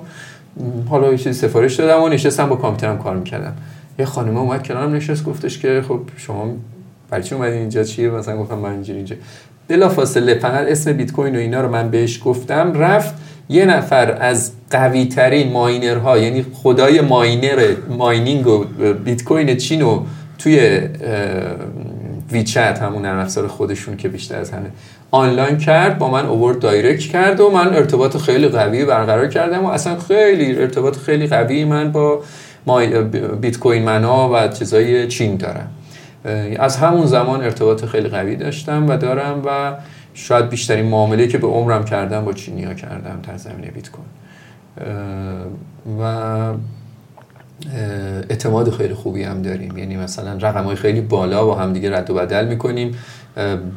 حالا 0.89 1.11
یه 1.11 1.17
چیزی 1.17 1.47
سفارش 1.47 1.75
دادم 1.75 2.03
و 2.03 2.09
نشستم 2.09 2.49
با 2.49 2.55
کامپیوترم 2.55 2.97
کار 2.97 3.15
می‌کردم. 3.15 3.53
یه 3.99 4.05
خانم 4.05 4.37
اومد 4.37 4.67
کنارم 4.67 4.93
نشست 4.93 5.25
گفتش 5.25 5.59
که 5.59 5.83
خب 5.87 5.99
شما 6.17 6.47
برای 7.09 7.23
چی 7.23 7.35
اومدین 7.35 7.59
اینجا؟ 7.59 7.83
چیه؟ 7.83 8.09
مثلا 8.09 8.37
گفتم 8.37 8.57
من 8.57 8.71
اینجا 8.71 8.93
اینجا. 8.93 9.15
بلا 9.67 9.89
فاصله 9.89 10.39
فقط 10.39 10.67
اسم 10.67 10.93
بیت 10.93 11.11
کوین 11.11 11.35
و 11.35 11.39
اینا 11.39 11.61
رو 11.61 11.69
من 11.69 11.89
بهش 11.89 12.21
گفتم. 12.25 12.73
رفت 12.73 13.13
یه 13.49 13.65
نفر 13.65 14.11
از 14.11 14.51
قوی 14.69 15.05
ترین 15.05 15.51
ماینرها 15.51 16.17
یعنی 16.17 16.45
خدای 16.53 17.01
ماینر 17.01 17.75
ماینینگ 17.89 18.47
و 18.47 18.65
بیت 19.05 19.23
کوین 19.23 19.57
چین 19.57 19.81
و 19.81 20.03
توی 20.39 20.81
ویچت 22.31 22.79
همون 22.81 23.01
نرم 23.01 23.19
افزار 23.19 23.47
خودشون 23.47 23.97
که 23.97 24.09
بیشتر 24.09 24.39
از 24.39 24.51
همه. 24.51 24.69
آنلاین 25.13 25.57
کرد 25.57 25.97
با 25.97 26.09
من 26.09 26.25
اوورد 26.25 26.59
دایرکت 26.59 26.99
کرد 26.99 27.39
و 27.39 27.49
من 27.49 27.73
ارتباط 27.73 28.17
خیلی 28.17 28.47
قوی 28.47 28.85
برقرار 28.85 29.27
کردم 29.27 29.65
و 29.65 29.67
اصلا 29.67 29.99
خیلی 29.99 30.55
ارتباط 30.55 30.97
خیلی 30.97 31.27
قوی 31.27 31.65
من 31.65 31.91
با 31.91 32.21
بیت 33.41 33.59
کوین 33.59 33.83
منا 33.83 34.29
و 34.33 34.47
چیزای 34.47 35.07
چین 35.07 35.37
دارم. 35.37 35.71
از 36.59 36.77
همون 36.77 37.05
زمان 37.05 37.41
ارتباط 37.41 37.85
خیلی 37.85 38.09
قوی 38.09 38.35
داشتم 38.35 38.89
و 38.89 38.97
دارم 38.97 39.41
و 39.45 39.73
شاید 40.13 40.49
بیشترین 40.49 40.85
معامله 40.85 41.27
که 41.27 41.37
به 41.37 41.47
عمرم 41.47 41.85
کردم 41.85 42.25
با 42.25 42.33
چینی 42.33 42.63
ها 42.63 42.73
کردم 42.73 43.19
در 43.27 43.37
زمینه 43.37 43.71
بیت 43.71 43.89
کوین. 43.91 44.07
و 45.99 46.03
اعتماد 48.29 48.69
خیلی 48.69 48.93
خوبی 48.93 49.23
هم 49.23 49.41
داریم. 49.41 49.77
یعنی 49.77 49.97
مثلا 49.97 50.37
رقم 50.49 50.63
های 50.63 50.75
خیلی 50.75 51.01
بالا 51.01 51.45
با 51.45 51.55
هم 51.55 51.73
دیگه 51.73 51.97
رد 51.97 52.09
و 52.09 52.13
بدل 52.13 52.47
می‌کنیم. 52.47 52.95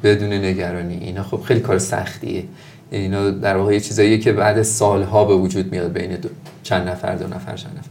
بدون 0.03 0.33
نگرانی. 0.33 0.95
اینا 0.95 1.23
خب 1.23 1.41
خیلی 1.41 1.61
کار 1.61 1.79
سختیه. 1.79 2.45
اینا 2.91 3.31
در 3.31 3.57
واقع 3.57 3.79
چیزاییه 3.79 4.19
که 4.19 4.33
بعد 4.33 4.63
سالها 4.63 5.25
به 5.25 5.35
وجود 5.35 5.73
میاد 5.73 5.93
بین 5.93 6.17
دو 6.17 6.29
چند 6.63 6.89
نفر 6.89 7.15
دو 7.15 7.27
نفر 7.27 7.57
چند 7.57 7.73
نفر. 7.79 7.89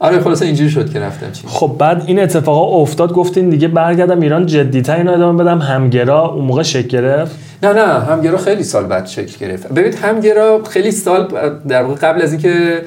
آره 0.00 0.20
خلاص 0.20 0.42
اینجوری 0.42 0.70
شد 0.70 0.92
که 0.92 1.00
رفتم 1.00 1.32
چی 1.32 1.42
خب 1.46 1.76
بعد 1.78 2.02
این 2.06 2.18
اتفاقا 2.20 2.80
افتاد 2.80 3.12
گفتین 3.12 3.48
دیگه 3.48 3.68
برگردم 3.68 4.20
ایران 4.20 4.46
جدیتر 4.46 4.96
اینو 4.96 5.12
ادامه 5.12 5.44
بدم. 5.44 5.58
همگرا 5.58 6.28
اون 6.28 6.44
موقع 6.44 6.62
شکل 6.62 6.88
گرفت؟ 6.88 7.36
نه 7.62 7.72
نه 7.72 7.82
همگرا 7.82 8.38
خیلی 8.38 8.62
سال 8.62 8.86
بعد 8.86 9.06
شکل 9.06 9.46
گرفت. 9.46 9.68
ببینید 9.68 9.94
همگرا 9.94 10.62
خیلی 10.64 10.90
سال 10.90 11.28
در 11.68 11.82
واقع 11.82 11.94
قبل 11.94 12.22
از 12.22 12.32
اینکه 12.32 12.82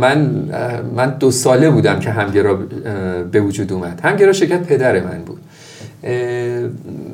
من 0.00 0.30
من 0.96 1.16
دو 1.20 1.30
ساله 1.30 1.70
بودم 1.70 1.98
که 1.98 2.10
همگرا 2.10 2.58
به 3.32 3.40
وجود 3.40 3.72
اومد. 3.72 4.00
همگرا 4.04 4.32
شرکت 4.32 4.62
پدر 4.62 5.00
من 5.00 5.22
بود. 5.26 5.40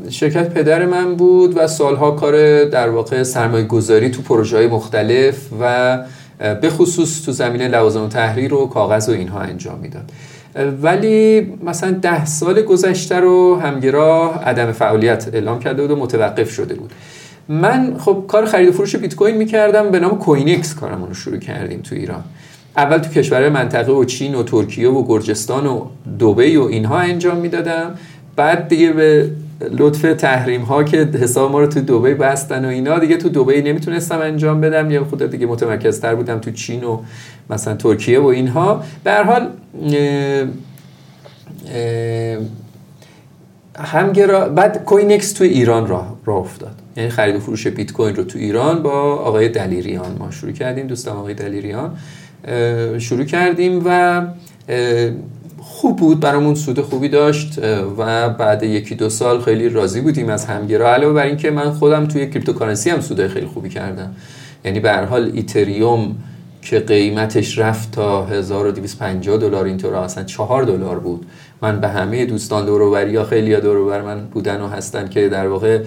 شرکت 0.09 0.51
پدر 0.51 0.87
من 0.87 1.15
بود 1.15 1.57
و 1.57 1.67
سالها 1.67 2.11
کار 2.11 2.65
در 2.65 2.89
واقع 2.89 3.23
سرمایه 3.23 3.65
گذاری 3.65 4.11
تو 4.11 4.23
پروژه 4.23 4.57
های 4.57 4.67
مختلف 4.67 5.37
و 5.61 5.99
به 6.39 6.71
خصوص 6.71 7.25
تو 7.25 7.33
زمینه 7.33 7.69
لوازم 7.69 8.09
تحریر 8.09 8.55
و 8.55 8.67
کاغذ 8.67 9.09
و 9.09 9.13
اینها 9.13 9.41
انجام 9.41 9.79
می‌داد. 9.79 10.11
ولی 10.83 11.53
مثلا 11.65 11.91
ده 11.91 12.25
سال 12.25 12.63
گذشته 12.63 13.21
رو 13.21 13.57
همگرا 13.57 14.35
عدم 14.35 14.73
فعالیت 14.73 15.29
اعلام 15.33 15.59
کرده 15.59 15.83
بود 15.83 15.91
و 15.91 15.97
متوقف 15.97 16.51
شده 16.51 16.75
بود. 16.75 16.91
من 17.49 17.97
خب 17.99 18.25
کار 18.29 18.45
خرید 18.45 18.69
و 18.69 18.73
فروش 18.73 18.97
بیت 18.97 19.15
کوین 19.15 19.37
می‌کردم 19.37 19.91
به 19.91 20.01
نام 20.01 20.19
کوینکس 20.19 20.75
کارمون 20.75 21.09
رو 21.09 21.15
شروع 21.15 21.39
کردیم 21.39 21.81
تو 21.81 21.95
ایران. 21.95 22.25
اول 22.77 22.99
تو 22.99 23.11
کشورهای 23.11 23.51
منطقه 23.51 23.93
و 23.93 24.05
چین 24.05 24.35
و 24.35 24.43
ترکیه 24.43 24.89
و 24.89 25.07
گرجستان 25.07 25.67
و 25.67 25.87
دبی 26.21 26.57
و 26.57 26.63
اینها 26.63 26.99
انجام 26.99 27.37
می‌دادم. 27.37 27.95
بعد 28.37 28.69
دیگه 28.69 28.93
به 28.93 29.31
لطف 29.61 30.03
تحریم 30.19 30.63
ها 30.63 30.85
که 30.85 30.97
حساب 30.99 31.53
ما 31.53 31.61
رو 31.61 31.67
تو 31.67 31.81
دبی 31.81 32.15
بستن 32.15 32.65
و 32.65 32.69
اینا. 32.69 32.99
دیگه 32.99 33.17
تو 33.17 33.29
دبی 33.29 33.63
نمی‌تونستم 33.63 34.19
انجام 34.19 34.61
بدم. 34.61 34.91
یا 34.91 35.05
خود 35.05 35.31
دیگه 35.31 35.47
متمرکزتر 35.47 36.15
بودم 36.15 36.39
تو 36.39 36.51
چین 36.51 36.85
و 36.85 37.01
مثلا 37.51 37.75
ترکیه 37.75 38.21
و 38.21 38.27
اینها. 38.27 38.83
به 39.05 39.11
هر 39.11 39.23
حال 39.23 39.49
همگرا 43.79 44.49
بعد 44.49 44.85
کوینکس 44.85 45.33
تو 45.33 45.45
ایران 45.45 45.87
راه, 45.87 46.17
راه 46.25 46.37
افتاد. 46.37 46.75
یعنی 46.97 47.11
خرید 47.11 47.37
و 47.37 47.41
فروش 47.41 47.67
بیت 47.67 47.93
کوین 47.93 48.17
رو 48.17 48.25
تو 48.25 48.39
ایران 48.39 48.83
با 48.83 48.91
آقای 49.15 49.49
دلیریان 49.49 50.17
ما 50.19 50.31
شروع 50.31 50.53
کردیم. 50.53 50.87
دوستم 50.87 51.11
آقای 51.11 51.35
دلیریان 51.35 51.97
شروع 52.99 53.25
کردیم 53.25 53.83
و 53.85 54.23
خوب 55.85 55.97
بود 55.97 56.21
برامون 56.21 56.55
سود 56.55 56.81
خوبی 56.81 57.09
داشت 57.09 57.59
و 57.99 58.29
بعد 58.29 58.63
یکی 58.63 58.95
دو 58.95 59.09
سال 59.09 59.41
خیلی 59.41 59.69
راضی 59.69 60.01
بودیم 60.01 60.29
از 60.29 60.45
همگرا. 60.45 60.95
علاوه 60.95 61.15
بر 61.15 61.27
اینکه 61.27 61.51
من 61.51 61.71
خودم 61.71 62.07
توی 62.07 62.31
cryptocurrency 62.31 62.91
هم 62.91 63.01
سود 63.01 63.27
خیلی 63.27 63.47
خوبی 63.47 63.69
کردم. 63.69 64.15
یعنی 64.65 64.81
به 64.81 64.91
هر 64.91 65.05
حال 65.05 65.31
ایتریوم 65.35 66.15
که 66.63 66.81
قیمتش 66.81 67.59
رفت 67.59 67.91
تا 67.93 68.27
1250 68.27 69.37
دلار 69.39 69.65
اینطور 69.65 69.95
اصلا 69.95 70.25
4 70.25 70.65
دلار 70.65 70.99
بود. 70.99 71.27
من 71.63 71.81
به 71.81 71.89
همه 71.89 72.27
دوستان 72.27 72.67
دور 72.67 73.09
یا 73.09 73.25
خیلی 73.25 73.57
دور 73.57 73.82
و 73.82 73.91
بر 73.91 74.03
من 74.03 74.21
بودن 74.21 74.61
و 74.61 74.67
هستن 74.67 75.09
که 75.09 75.29
در 75.29 75.49
واقع 75.49 75.81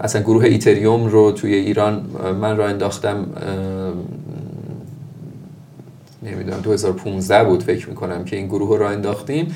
اصلا 0.00 0.22
گروه 0.22 0.44
ایتریوم 0.44 1.06
رو 1.06 1.32
توی 1.32 1.54
ایران 1.54 2.02
من 2.40 2.56
راه 2.56 2.68
انداختم 2.68 3.26
نمی‌دونم 6.30 6.60
2015 6.60 7.44
بود 7.44 7.62
فکر 7.62 7.88
می‌کنم 7.88 8.24
که 8.24 8.36
این 8.36 8.46
گروه 8.46 8.78
راه 8.78 8.86
انداختیم. 8.86 9.54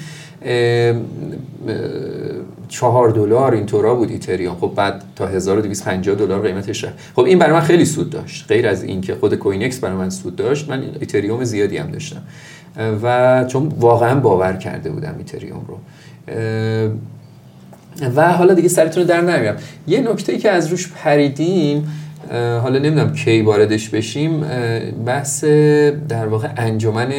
چهار 2.69 3.11
دلار 3.11 3.55
اینطورا 3.55 3.95
بود 3.95 4.11
ایتریوم. 4.11 4.57
خب 4.61 4.73
بعد 4.77 5.03
تا 5.17 5.27
1250 5.27 6.15
دلار 6.15 6.43
قیمتش 6.43 6.85
رفت. 6.85 6.95
خب 7.17 7.23
این 7.23 7.39
برای 7.39 7.53
من 7.53 7.61
خیلی 7.61 7.85
سود 7.85 8.11
داشت. 8.11 8.45
غیر 8.49 8.69
از 8.69 8.83
این 8.83 9.01
که 9.01 9.15
خود 9.15 9.35
کوینکس 9.35 9.79
برای 9.79 9.97
من 9.97 10.11
سود 10.11 10.37
داشت 10.37 10.69
من 10.69 10.85
ایتریوم 11.01 11.45
زیادی 11.45 11.77
هم 11.77 11.91
داشتم. 11.91 12.23
و 13.03 13.45
چون 13.45 13.73
واقعا 13.79 14.21
باور 14.21 14.53
کرده 14.53 14.91
بودم 14.91 15.15
ایتریوم 15.19 15.65
رو. 15.69 15.79
و 18.17 18.33
حالا 18.33 18.55
دیگه 18.55 18.69
سرتون 18.69 19.03
رو 19.03 19.09
در 19.09 19.21
نمیارم 19.21 19.57
یه 19.87 20.01
نکته 20.01 20.33
ای 20.33 20.39
که 20.39 20.51
از 20.51 20.67
روش 20.67 20.93
پریدیم 20.93 21.89
حالا 22.31 22.79
نمی‌دونم 22.79 23.13
کی 23.13 23.43
واردش 23.43 23.89
بشیم 23.89 24.45
بحث 25.07 25.45
در 26.09 26.27
واقع 26.27 26.49
انجمن 26.57 27.13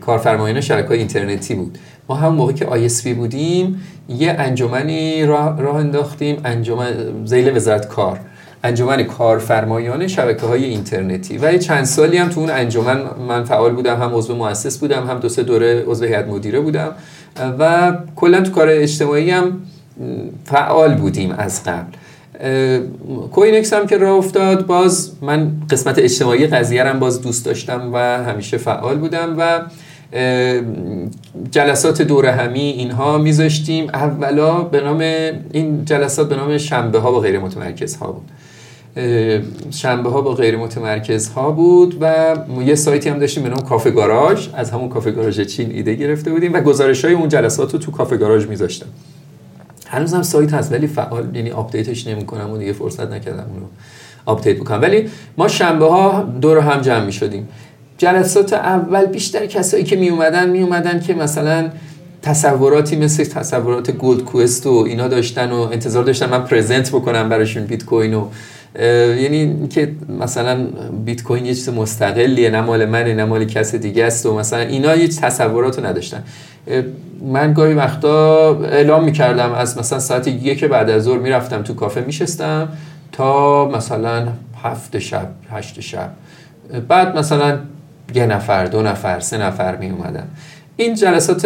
کارفرمایان 0.00 0.60
شبکه 0.60 0.90
اینترنتی 0.90 1.54
بود. 1.54 1.78
ما 2.08 2.14
هم 2.14 2.34
موقع 2.34 2.52
که 2.52 2.88
ISP 2.88 3.06
بودیم 3.06 3.82
یه 4.08 4.36
انجمنی 4.38 5.26
راه, 5.26 5.60
راه 5.60 5.76
انداختیم 5.76 6.36
انجمن 6.44 6.92
زیل 7.24 7.56
وزارت 7.56 7.88
کار 7.88 8.20
انجمن 8.64 9.02
کارفرمایان 9.02 10.06
شبکه 10.06 10.46
های 10.46 10.64
اینترنتی. 10.64 11.38
و 11.38 11.52
یه 11.52 11.58
چند 11.58 11.84
سالی 11.84 12.16
هم 12.16 12.28
تو 12.28 12.40
اون 12.40 12.50
انجمن 12.50 13.00
من 13.28 13.44
فعال 13.44 13.72
بودم 13.72 14.02
هم 14.02 14.14
عضو 14.14 14.36
مؤسس 14.36 14.78
بودم 14.78 15.06
هم 15.06 15.18
دو 15.18 15.28
سه 15.28 15.42
دوره 15.42 15.84
عضو 15.86 16.04
هیئت 16.04 16.26
مدیره 16.28 16.60
بودم. 16.60 16.92
و 17.58 17.92
کلا 18.16 18.40
تو 18.40 18.50
کار 18.50 18.68
اجتماعی 18.70 19.30
هم 19.30 19.60
فعال 20.44 20.94
بودیم 20.94 21.30
از 21.30 21.64
قبل. 21.64 21.92
کوینکس 23.32 23.72
هم 23.72 23.86
که 23.86 23.98
راه 23.98 24.16
افتاد 24.16 24.66
باز 24.66 25.12
من 25.22 25.52
قسمت 25.70 25.98
اجتماعی 25.98 26.46
قضیه 26.46 26.84
هم 26.84 26.98
باز 26.98 27.22
دوست 27.22 27.44
داشتم 27.44 27.90
و 27.92 27.98
همیشه 28.24 28.58
فعال 28.58 28.98
بودم 28.98 29.34
و 29.38 29.60
جلسات 31.50 32.02
دور 32.02 32.26
همی 32.26 32.60
اینها 32.60 33.18
میذاشتیم. 33.18 33.88
اولا 33.88 34.62
به 34.62 34.80
نام 34.80 34.98
این 35.52 35.84
جلسات 35.84 36.28
به 36.28 36.36
نام 36.36 36.58
شنبه 36.58 36.98
ها 36.98 37.10
با 37.10 37.20
غیر 37.20 37.38
متمرکز 37.38 37.96
ها 37.96 38.12
بود. 38.12 38.30
شنبه 39.70 40.10
ها 40.10 40.20
با 40.20 40.34
غیر 40.34 40.56
متمرکز 40.56 41.28
ها 41.28 41.50
بود 41.50 41.98
و 42.00 42.36
یه 42.66 42.74
سایتی 42.74 43.08
هم 43.08 43.18
داشتیم 43.18 43.42
به 43.42 43.48
نام 43.48 43.60
کافه 43.60 43.90
گاراژ. 43.90 44.48
از 44.54 44.70
همون 44.70 44.88
کافه 44.88 45.10
گاراژ 45.10 45.40
چین 45.40 45.70
ایده 45.70 45.94
گرفته 45.94 46.30
بودیم 46.30 46.52
و 46.52 46.60
گزارش 46.60 47.04
های 47.04 47.14
اون 47.14 47.28
جلسات 47.28 47.72
رو 47.72 47.78
تو 47.78 47.90
کافه 47.90 48.16
گاراژ 48.16 48.46
میذاشتم. 48.46 48.86
هنوز 49.88 50.14
هم 50.14 50.22
سایت 50.22 50.54
هست 50.54 50.72
ولی 50.72 50.86
فعال 50.86 51.36
یعنی 51.36 51.50
update 51.50 51.92
ش 51.92 52.06
نمی‌کنم 52.06 52.50
و 52.50 52.58
دیگه 52.58 52.72
فرصت 52.72 53.10
نکردم 53.10 53.46
اونو 53.54 53.66
update 54.26 54.56
بکنم. 54.56 54.82
ولی 54.82 55.10
ما 55.36 55.48
شنبه 55.48 55.86
ها 55.86 56.22
دور 56.40 56.58
هم 56.58 56.80
جمع 56.80 57.04
می 57.04 57.12
شدیم 57.12 57.48
جلسات 57.98 58.52
اول 58.52 59.06
بیشتر 59.06 59.46
کسایی 59.46 59.84
که 59.84 59.96
می 59.96 60.08
اومدن 60.08 60.50
می 60.50 60.62
اومدن 60.62 61.00
که 61.00 61.14
مثلا 61.14 61.70
تصوراتی 62.22 62.96
مثل 62.96 63.24
تصورات 63.24 63.90
گلد 63.90 64.24
کوئست 64.24 64.66
و 64.66 64.84
اینا 64.88 65.08
داشتن 65.08 65.50
و 65.50 65.56
انتظار 65.56 66.04
داشتن 66.04 66.30
من 66.30 66.44
present 66.44 66.90
بکنم 66.90 67.28
براشون 67.28 67.64
بیت 67.64 67.84
کوین 67.84 68.14
و 68.14 68.26
یعنی 69.22 69.68
که 69.68 69.92
مثلا 70.20 70.66
بیت 71.04 71.22
کوین 71.22 71.46
یه 71.46 71.54
چیز 71.54 71.68
مستقلیه 71.68 72.50
نه 72.50 72.60
مال 72.60 72.86
منه 72.86 73.14
نه 73.14 73.24
مال 73.24 73.44
کس 73.44 73.74
دیگه 73.74 74.04
است 74.04 74.26
و 74.26 74.38
مثلا 74.38 74.58
اینا 74.58 74.96
یه 74.96 75.08
تصورات 75.08 75.78
رو 75.78 75.86
نداشتن 75.86 76.22
من 77.22 77.52
گاهی 77.52 77.74
وقتا 77.74 78.60
اعلام 78.64 79.04
می‌کردم 79.04 79.52
از 79.52 79.78
مثلا 79.78 79.98
ساعت 79.98 80.28
یک 80.28 80.64
بعد 80.64 80.90
از 80.90 81.02
ظهر 81.02 81.18
می‌رفتم 81.18 81.62
تو 81.62 81.74
کافه 81.74 82.00
میشستم 82.00 82.68
تا 83.12 83.68
مثلا 83.68 84.28
هفت 84.62 84.98
شب 84.98 85.28
هشت 85.50 85.80
شب. 85.80 86.10
بعد 86.88 87.18
مثلا 87.18 87.58
یه 88.14 88.26
نفر 88.26 88.64
دو 88.64 88.82
نفر 88.82 89.20
سه 89.20 89.38
نفر 89.38 89.76
می 89.76 89.90
اومدن 89.90 90.28
این 90.76 90.94
جلسات 90.94 91.44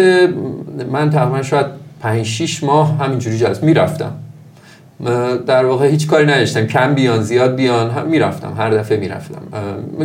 من 0.92 1.10
تقریبا 1.10 1.42
شاید 1.42 1.66
پنج 2.00 2.26
شیش 2.26 2.64
ماه 2.64 2.98
همینجوری 2.98 3.38
جلسه 3.38 3.64
می‌رفتم. 3.66 4.12
در 5.46 5.64
واقع 5.64 5.86
هیچ 5.86 6.06
کاری 6.06 6.26
نداشتم. 6.26 6.66
کم 6.66 6.94
بیان 6.94 7.22
زیاد 7.22 7.56
بیان 7.56 7.90
هم 7.90 8.06
می‌رفتم 8.06 8.54
هر 8.58 8.70
دفعه 8.70 8.98
می‌رفتم. 8.98 9.42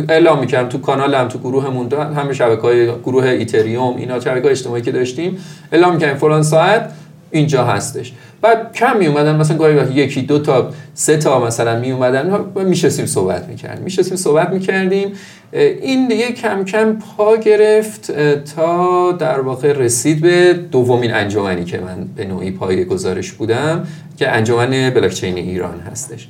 اعلام 0.08 0.40
می‌کردم 0.40 0.68
تو 0.68 0.78
کانالم 0.78 1.28
تو 1.28 1.38
گروهمون 1.38 1.92
همه 1.92 2.32
شبکه 2.32 2.62
های 2.62 2.86
گروه 2.86 3.24
ایتریوم 3.24 3.96
اینا 3.96 4.20
شبکه 4.20 4.50
اجتماعی 4.50 4.82
که 4.82 4.92
داشتیم 4.92 5.38
اعلام 5.72 5.94
می‌کردم 5.94 6.18
فلان 6.18 6.42
ساعت 6.42 6.90
اینجا 7.30 7.64
هستش. 7.64 8.12
بعد 8.42 8.72
کم 8.72 8.96
می 8.96 9.06
اومدن 9.06 9.36
مثلا 9.36 9.56
گاهی 9.56 9.94
یکی 9.94 10.22
دو 10.22 10.38
تا 10.38 10.70
سه 10.94 11.16
تا 11.16 11.46
مثلا 11.46 11.80
می 11.80 11.90
اومدن 11.90 12.44
میشستیم 12.64 13.06
صحبت 13.06 13.48
می‌کردیم. 13.48 13.84
میشستیم 13.84 14.16
صحبت 14.16 14.50
می‌کردیم. 14.50 15.12
این 15.52 16.08
دیگه 16.08 16.32
کم 16.32 16.64
کم 16.64 16.98
پا 16.98 17.36
گرفت 17.36 18.10
تا 18.56 19.12
در 19.12 19.40
واقع 19.40 19.72
رسید 19.72 20.20
به 20.20 20.52
دومین 20.52 21.14
انجمنی 21.14 21.64
که 21.64 21.78
من 21.78 22.08
به 22.16 22.24
نوعی 22.24 22.50
پای 22.50 22.84
گزارش 22.84 23.32
بودم 23.32 23.86
که 24.18 24.28
انجمن 24.28 24.90
بلاکچین 24.90 25.36
ایران 25.36 25.80
هستش. 25.80 26.28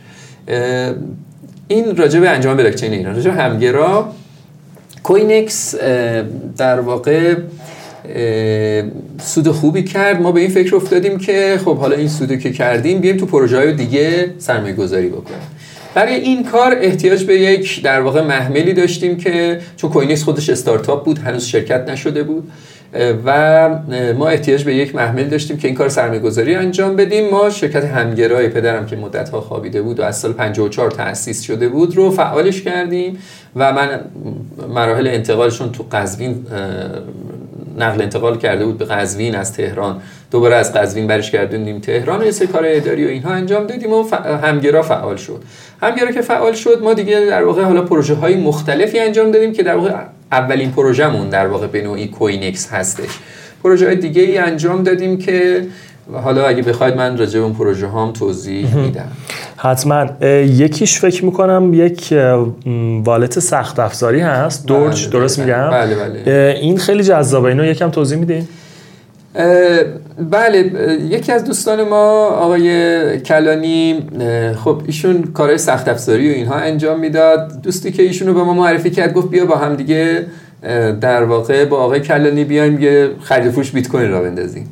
این 1.68 1.96
راجع 1.96 2.20
به 2.20 2.28
انجمن 2.28 2.56
بلاکچین 2.56 2.92
ایران 2.92 3.14
راجع 3.14 3.30
همگرا 3.30 4.12
کوینکس 5.02 5.74
در 6.56 6.80
واقع 6.80 7.34
سود 9.20 9.48
خوبی 9.48 9.82
کرد. 9.82 10.20
ما 10.20 10.32
به 10.32 10.40
این 10.40 10.50
فکر 10.50 10.76
افتادیم 10.76 11.18
که 11.18 11.60
خب 11.64 11.76
حالا 11.76 11.96
این 11.96 12.08
سودو 12.08 12.36
که 12.36 12.52
کردیم 12.52 13.00
بیایم 13.00 13.16
تو 13.16 13.26
پروژه 13.26 13.56
های 13.56 13.72
دیگه 13.72 14.34
سرمایه 14.38 14.74
گذاری 14.74 15.08
بکنیم. 15.08 15.40
برای 15.94 16.14
این 16.14 16.44
کار 16.44 16.76
احتیاج 16.80 17.24
به 17.24 17.34
یک 17.34 17.82
در 17.82 18.00
واقع 18.00 18.22
محملی 18.22 18.72
داشتیم 18.72 19.16
که 19.16 19.60
چون 19.76 19.90
کوینکس 19.90 20.22
خودش 20.22 20.50
استارتاپ 20.50 21.04
بود 21.04 21.18
هنوز 21.18 21.44
شرکت 21.44 21.88
نشده 21.88 22.22
بود 22.22 22.50
و 23.24 23.68
ما 24.18 24.28
احتیاج 24.28 24.64
به 24.64 24.74
یک 24.74 24.94
محمل 24.94 25.24
داشتیم 25.24 25.56
که 25.56 25.68
این 25.68 25.76
کار 25.76 25.88
سرمایه 25.88 26.20
گذاری 26.20 26.54
انجام 26.54 26.96
بدیم. 26.96 27.30
ما 27.30 27.50
شرکت 27.50 27.84
همگرای 27.84 28.48
پدرم 28.48 28.86
که 28.86 28.96
مدت 28.96 29.28
ها 29.28 29.40
خوابیده 29.40 29.82
بود 29.82 30.00
و 30.00 30.02
از 30.02 30.18
سال 30.18 30.32
54 30.32 30.90
تأسیس 30.90 31.42
شده 31.42 31.68
بود 31.68 31.96
رو 31.96 32.10
فعالش 32.10 32.62
کردیم 32.62 33.18
و 33.56 33.72
من 33.72 34.00
مراحل 34.68 35.06
انتقالشون 35.06 35.72
تو 35.72 35.84
قزوین 35.92 36.46
نقل 37.82 38.02
انتقال 38.02 38.38
کرده 38.38 38.64
بود 38.64 38.78
به 38.78 38.84
قزوین 38.84 39.34
از 39.34 39.52
تهران. 39.52 40.00
دوباره 40.30 40.56
از 40.56 40.72
قزوین 40.72 41.06
برش 41.06 41.30
گردوندیم. 41.30 41.80
تهران 41.80 42.24
یه 42.24 42.30
سری 42.30 42.46
کار 42.46 42.62
اداری 42.66 43.06
و 43.06 43.08
اینها 43.08 43.32
انجام 43.32 43.66
دادیم 43.66 43.92
و 43.92 44.04
همگرا 44.42 44.82
فعال 44.82 45.16
شد. 45.16 45.42
همگرا 45.82 46.12
که 46.12 46.20
فعال 46.20 46.52
شد 46.52 46.82
ما 46.82 46.94
دیگه 46.94 47.20
در 47.20 47.44
واقع 47.44 47.62
حالا 47.62 47.82
پروژه 47.82 48.14
های 48.14 48.36
مختلفی 48.36 48.98
انجام 48.98 49.30
دادیم 49.30 49.52
که 49.52 49.62
در 49.62 49.76
واقع 49.76 49.92
اولین 50.32 50.70
پروژهمون 50.72 51.28
در 51.28 51.46
واقع 51.46 51.66
به 51.66 51.82
نوعی 51.82 52.08
کوینکس 52.08 52.72
هستش. 52.72 53.10
پروژه 53.62 53.86
های 53.86 53.96
دیگه 53.96 54.22
ای 54.22 54.38
انجام 54.38 54.82
دادیم 54.82 55.18
که 55.18 55.66
حالا 56.12 56.46
اگه 56.46 56.62
بخواید 56.62 56.96
من 56.96 57.18
راجع 57.18 57.38
به 57.38 57.44
اون 57.44 57.54
پروژه 57.54 57.86
هام 57.86 58.12
توضیح 58.12 58.76
میدم. 58.76 59.08
حتما. 59.56 60.06
یکیش 60.42 61.00
فکر 61.00 61.24
می‌کنم 61.24 61.70
یک 61.74 62.14
wallet 63.04 63.38
سخت 63.38 63.78
افزاری 63.78 64.20
هست. 64.20 64.66
دورج 64.66 65.02
بله، 65.02 65.12
درست 65.12 65.38
میگم؟ 65.38 65.70
بله 65.70 65.94
بله. 65.94 66.58
این 66.60 66.78
خیلی 66.78 67.02
جذابه. 67.02 67.48
اینو 67.48 67.64
یکم 67.64 67.90
توضیح 67.90 68.18
میدین؟ 68.18 68.48
بله 70.30 70.58
یکی 71.10 71.32
از 71.32 71.44
دوستان 71.44 71.88
ما 71.88 72.26
آقای 72.26 73.20
کلانی 73.20 74.02
خب 74.64 74.82
ایشون 74.86 75.22
کارهای 75.22 75.58
سخت 75.58 75.88
افزاری 75.88 76.30
و 76.30 76.34
اینها 76.34 76.54
انجام 76.54 77.00
می‌داد. 77.00 77.62
دوستی 77.62 77.92
که 77.92 78.02
ایشونو 78.02 78.34
به 78.34 78.42
ما 78.42 78.54
معرفی 78.54 78.90
کرد 78.90 79.12
گفت 79.14 79.30
بیا 79.30 79.46
با 79.46 79.56
هم 79.56 79.76
دیگه 79.76 80.26
در 81.00 81.24
واقع 81.24 81.64
با 81.64 81.76
آقای 81.76 82.00
کلانی 82.00 82.44
بیایم 82.44 82.82
یه 82.82 83.10
خرید 83.22 83.52
فروش 83.52 83.70
بیت 83.70 83.88
کوین 83.88 84.10
را 84.10 84.22
بندازیم. 84.22 84.68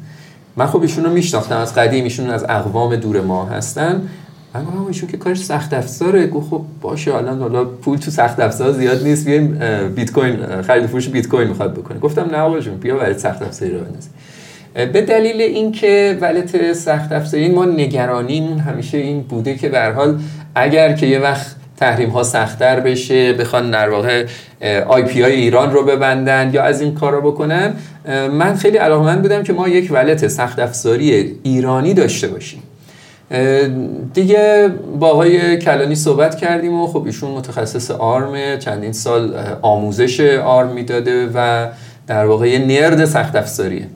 من 0.56 0.66
خب 0.66 0.82
ایشون 0.82 1.04
رو 1.04 1.10
میشناختم 1.10 1.56
از 1.56 1.74
قدیم 1.74 2.04
ایشون 2.04 2.30
از 2.30 2.44
اقوام 2.48 2.96
دور 2.96 3.20
ما 3.20 3.44
هستن. 3.44 4.08
من 4.54 4.64
گفتم 4.64 4.86
ایشون 4.86 5.08
که 5.08 5.16
کارش 5.16 5.44
سخت 5.44 5.74
افزاره. 5.74 6.26
گفت 6.26 6.50
خب 6.50 6.62
باشه 6.80 7.14
الان 7.14 7.40
حالا 7.40 7.64
پول 7.64 7.98
تو 7.98 8.10
سخت 8.10 8.40
افزار 8.40 8.72
زیاد 8.72 9.02
نیست. 9.02 9.24
بیایم 9.24 9.58
بیت 9.96 10.12
کوین 10.12 10.62
خرید 10.62 10.86
فروش 10.86 11.08
بیت 11.08 11.28
کوین 11.28 11.48
می‌خواد 11.48 11.74
بکنه. 11.74 11.98
گفتم 11.98 12.28
نه 12.30 12.38
آقا 12.38 12.58
بیا 12.80 12.96
برای 12.96 13.18
سخت 13.18 13.42
افزاری 13.42 13.72
رو 13.72 13.78
بندازیم 13.78 14.12
به 14.92 15.02
دلیل 15.02 15.40
اینکه 15.40 16.18
ولت 16.20 16.72
سخت 16.72 17.12
افزاری 17.12 17.48
ما 17.48 17.64
نگرانیم 17.64 18.58
همیشه 18.58 18.98
این 18.98 19.20
بوده 19.20 19.54
که 19.54 19.68
به 19.68 19.94
اگر 20.54 20.92
که 20.92 21.06
یه 21.06 21.18
وقت 21.18 21.56
تحریم 21.76 22.10
ها 22.10 22.22
سختتر 22.22 22.80
بشه 22.80 23.32
بخوان 23.32 23.70
در 23.70 23.88
واقع 23.88 24.26
آی 24.86 25.02
پی 25.02 25.22
های 25.22 25.32
ایران 25.32 25.72
رو 25.72 25.84
ببندن 25.84 26.50
یا 26.54 26.62
از 26.62 26.80
این 26.80 26.94
کار 26.94 27.12
رو 27.12 27.32
بکنن 27.32 27.74
من 28.32 28.54
خیلی 28.54 28.76
علاقمند 28.76 29.22
بودم 29.22 29.42
که 29.42 29.52
ما 29.52 29.68
یک 29.68 29.92
ولت 29.92 30.28
سخت 30.28 30.58
افزاری 30.58 31.38
ایرانی 31.42 31.94
داشته 31.94 32.28
باشیم. 32.28 32.62
دیگه 34.14 34.70
با 35.00 35.08
آقای 35.08 35.56
کلانی 35.56 35.94
صحبت 35.94 36.36
کردیم 36.36 36.80
و 36.80 36.86
خب 36.86 37.04
ایشون 37.06 37.30
متخصص 37.30 37.90
آرم 37.90 38.58
چندین 38.58 38.92
سال 38.92 39.34
آموزش 39.62 40.20
آرم 40.44 40.72
می‌داده 40.72 41.30
و 41.34 41.66
در 42.06 42.24
واقع 42.24 42.48
یه 42.48 42.58
نرد 42.58 43.04
سخت 43.04 43.36
افزاریه 43.36 43.86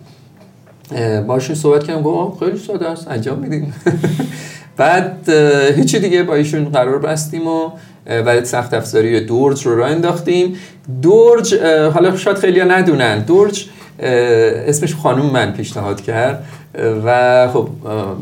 باشون 1.26 1.56
صحبت 1.56 1.84
کردم 1.84 2.02
گفت 2.02 2.44
خیلی 2.44 2.58
ساده 2.58 2.88
است 2.88 3.08
انجام 3.08 3.38
میدیم. 3.38 3.74
بعد 4.76 5.28
هیچی 5.76 5.98
دیگه 5.98 6.22
با 6.22 6.34
ایشون 6.34 6.64
قرار 6.64 6.98
بستیم 6.98 7.46
و 7.46 7.70
ولی 8.06 8.44
سخت 8.44 8.74
افزاری 8.74 9.20
دورج 9.20 9.66
رو 9.66 9.76
راه 9.76 9.90
انداختیم. 9.90 10.56
دورج 11.02 11.54
حالا 11.94 12.16
شاید 12.16 12.36
خیلی 12.36 12.60
ندونن. 12.60 13.18
دورج 13.18 13.66
اسمش 13.98 14.94
خانوم 14.94 15.26
من 15.26 15.52
پیشنهاد 15.52 16.00
کرد. 16.00 16.44
و 17.04 17.48
خب 17.48 17.68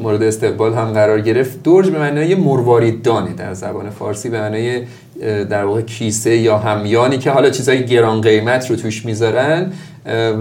مورد 0.03 0.23
استقبال 0.23 0.75
هم 0.75 0.93
قرار 0.93 1.21
گرفت. 1.21 1.63
دورج 1.63 1.91
به 1.91 1.99
معنای 1.99 2.35
مرواریدانه 2.35 3.33
در 3.33 3.55
زبان 3.55 3.91
فارسی 3.91 4.29
به 4.29 4.41
معنای 4.41 4.83
در 5.51 5.65
واقع 5.65 5.81
کیسه 5.81 6.37
یا 6.37 6.59
همیانی 6.59 7.19
که 7.19 7.31
حالا 7.31 7.51
چیزای 7.51 7.87
گران 7.87 8.21
قیمت 8.21 8.71
رو 8.71 8.77
توش 8.77 9.05
می‌ذارن. 9.05 9.73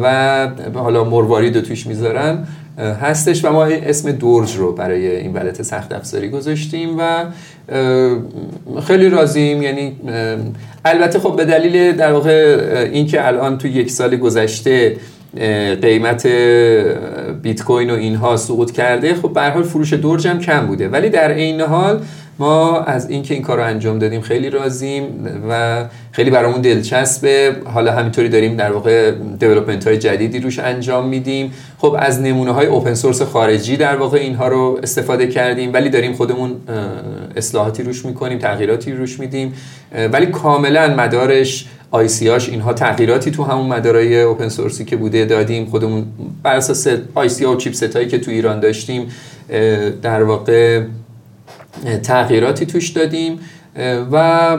و 0.04 0.48
حالا 0.74 1.04
مروارید 1.04 1.56
رو 1.56 1.62
توش 1.62 1.88
می‌ذارن. 1.88 2.48
هستش 2.78 3.46
و 3.46 3.52
ما 3.52 3.66
اسم 3.66 4.12
دورج 4.12 4.56
رو 4.56 4.72
برای 4.72 5.16
این 5.16 5.34
ولت 5.34 5.62
سخت 5.62 5.92
افزاری 5.92 6.30
گذاشتیم 6.30 6.96
و 7.00 7.26
خیلی 8.82 9.10
راضیم. 9.10 9.62
یعنی 9.62 9.96
البته 10.86 11.20
خب 11.20 11.36
به 11.36 11.46
دلیل 11.46 11.92
در 11.92 12.12
واقع 12.12 12.90
اینکه 12.94 13.28
الان 13.28 13.58
تو 13.58 13.68
یک 13.68 13.92
سال 13.92 14.16
گذشته 14.16 14.98
قیمت 15.82 16.28
بیت 17.42 17.64
کوین 17.64 17.90
و 17.90 17.94
اینها 17.94 18.38
سقوط 18.38 18.72
کرده. 18.72 19.16
خب 19.16 19.34
به 19.34 19.42
حال 19.42 19.64
فروش 19.64 19.94
دورج 19.94 20.28
هم 20.28 20.40
کم 20.40 20.68
بوده. 20.68 20.90
ولی 20.90 21.10
در 21.10 21.32
عین 21.32 21.62
حال 21.62 22.02
ما 22.40 22.80
از 22.80 23.10
اینکه 23.10 23.34
این 23.34 23.44
کار 23.44 23.58
رو 23.58 23.64
انجام 23.64 24.00
دادیم 24.00 24.22
خیلی 24.22 24.50
راضیم 24.50 25.04
و 25.50 25.86
خیلی 26.12 26.30
برامون 26.30 26.62
دلچسبه. 26.62 27.56
حالا 27.74 27.92
همینطوری 27.92 28.30
داریم 28.30 28.56
در 28.56 28.72
واقع 28.72 29.12
دیولپمنت 29.40 29.88
های 29.88 29.98
جدیدی 29.98 30.40
روش 30.40 30.60
انجام 30.60 31.08
میدیم. 31.08 31.54
خب 31.78 31.96
از 32.00 32.22
نمونه 32.22 32.52
های 32.52 32.68
اوپن 32.68 32.94
سورس 32.94 33.22
خارجی 33.22 33.78
در 33.78 33.96
واقع 33.96 34.18
اینها 34.18 34.48
رو 34.48 34.80
استفاده 34.84 35.28
کردیم. 35.28 35.74
ولی 35.74 35.90
داریم 35.90 36.14
خودمون 36.14 36.56
اصلاحاتی 37.36 37.84
روش 37.84 38.06
می‌کنیم 38.06 38.40
تغییراتی 38.40 38.92
روش 38.92 39.20
میدیم. 39.20 39.54
ولی 40.12 40.26
کاملا 40.26 40.96
مدارش 40.96 41.66
آی 41.92 42.08
سی 42.08 42.28
هاش 42.28 42.50
اینها 42.50 42.74
تغییراتی 42.74 43.32
تو 43.32 43.44
همون 43.44 43.68
مدارای 43.68 44.22
اوپن 44.22 44.50
سورسی 44.50 44.86
که 44.86 44.96
بوده 44.96 45.26
دادیم. 45.26 45.66
خودمون 45.66 46.06
بر 46.44 46.56
اساس 46.56 46.88
آی 47.16 47.30
سی 47.30 47.46
ها 47.46 47.54
و 47.54 47.56
چیپست 47.56 47.96
هایی 47.96 48.08
که 48.08 48.18
تو 48.18 48.32
ایران 48.32 48.60
داشتیم 48.60 49.08
در 50.02 50.24
واقع 50.24 50.84
تغییراتی 52.04 52.66
توش 52.66 52.90
دادیم. 52.90 53.40
و 54.12 54.58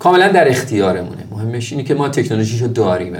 کاملا 0.00 0.28
در 0.28 0.48
اختیارمونه. 0.48 1.24
مهمش 1.30 1.72
اینه 1.72 1.84
که 1.84 1.94
ما 1.94 2.08
تکنولوژیشو 2.08 2.66
داریم 2.66 3.16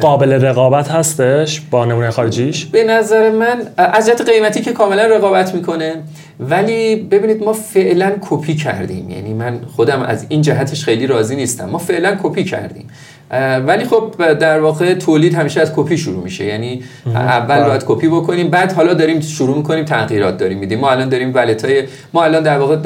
قابل 0.00 0.32
رقابت 0.32 0.90
هستش 0.90 1.60
با 1.70 1.84
نمونه 1.84 2.10
خارجیش؟ 2.10 2.64
به 2.64 2.84
نظر 2.84 3.30
من 3.30 3.62
از 3.76 4.06
جهت 4.06 4.30
قیمتی 4.30 4.60
که 4.60 4.72
کاملا 4.72 5.06
رقابت 5.06 5.54
می‌کنه 5.54 5.94
ولی 6.40 6.96
ببینید 6.96 7.44
ما 7.44 7.52
فعلا 7.52 8.12
کپی 8.20 8.54
کردیم. 8.54 9.10
یعنی 9.10 9.34
من 9.34 9.60
خودم 9.76 10.02
از 10.02 10.26
این 10.28 10.42
جهتش 10.42 10.84
خیلی 10.84 11.06
راضی 11.06 11.36
نیستم. 11.36 11.64
ما 11.64 11.78
فعلا 11.78 12.16
کپی 12.22 12.44
کردیم. 12.44 12.88
ولی 13.66 13.84
خب 13.84 14.34
در 14.34 14.60
واقع 14.60 14.94
تولید 14.94 15.34
همیشه 15.34 15.60
از 15.60 15.72
کپی 15.76 15.98
شروع 15.98 16.24
میشه. 16.24 16.44
یعنی 16.44 16.82
اول 17.06 17.64
باید 17.64 17.84
کپی 17.86 18.08
بکنیم 18.08 18.48
بعد 18.48 18.72
حالا 18.72 18.94
داریم 18.94 19.20
شروع 19.20 19.56
می‌کنیم 19.56 19.84
تغییرات 19.84 20.36
داریم 20.36 20.58
میدیم. 20.58 20.80
ما 20.80 20.90
الان 20.90 21.08
داریم 21.08 21.34
wallet 21.34 21.64
های 21.64 21.82
ما 22.12 22.24
الان 22.24 22.42
در 22.42 22.58
واقع 22.58 22.76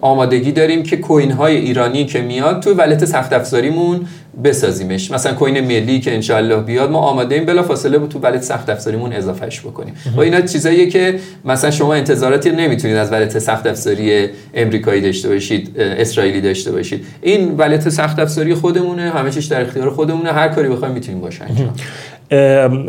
آمادگی 0.00 0.52
داریم 0.52 0.82
که 0.82 0.96
coin 0.96 1.30
های 1.30 1.56
ایرانی 1.56 2.04
که 2.04 2.20
میاد 2.20 2.62
تو 2.62 2.74
wallet 2.74 3.04
سخت 3.04 3.32
افزاریمون 3.32 4.00
بسازیمش. 4.44 5.10
مثلا 5.10 5.34
coin 5.34 5.60
ملی 5.60 6.00
که 6.00 6.14
انشالله 6.14 6.56
بیاد 6.56 6.90
ما 6.90 6.98
آماده 6.98 7.34
ایم 7.34 7.44
بلا 7.44 7.62
فاصله 7.62 7.98
تو 7.98 8.18
wallet 8.18 8.42
سخت 8.42 8.70
افزاریمون 8.70 9.12
اضافهش 9.12 9.60
بکنیم 9.60 9.94
و 10.16 10.20
اینا 10.20 10.40
چیزاییه 10.40 10.86
که 10.86 11.18
مثلا 11.44 11.70
شما 11.70 11.94
انتظاراتی 11.94 12.50
نمی‌تونید 12.50 12.96
از 12.96 13.12
ولت 13.12 13.38
سخت 13.38 13.66
افزاری 13.66 14.28
امریکایی 14.54 15.00
داشته 15.00 15.28
باشید 15.28 15.80
اسرائیلی 15.80 16.40
داشته 16.40 16.72
باشید. 16.72 17.06
این 17.22 17.56
ولت 17.56 17.88
سخت 17.88 18.18
افزاری 18.18 18.54
خودمونه 18.54 19.10
همه 19.10 19.30
در 19.30 19.62
اختیار 19.62 19.90
خودمونه 19.90 20.32
هر 20.32 20.48
کاری 20.48 20.68
بخوایم 20.68 20.94
می‌تونیم 20.94 21.20
باشه 21.20 21.44
انجام 21.44 21.74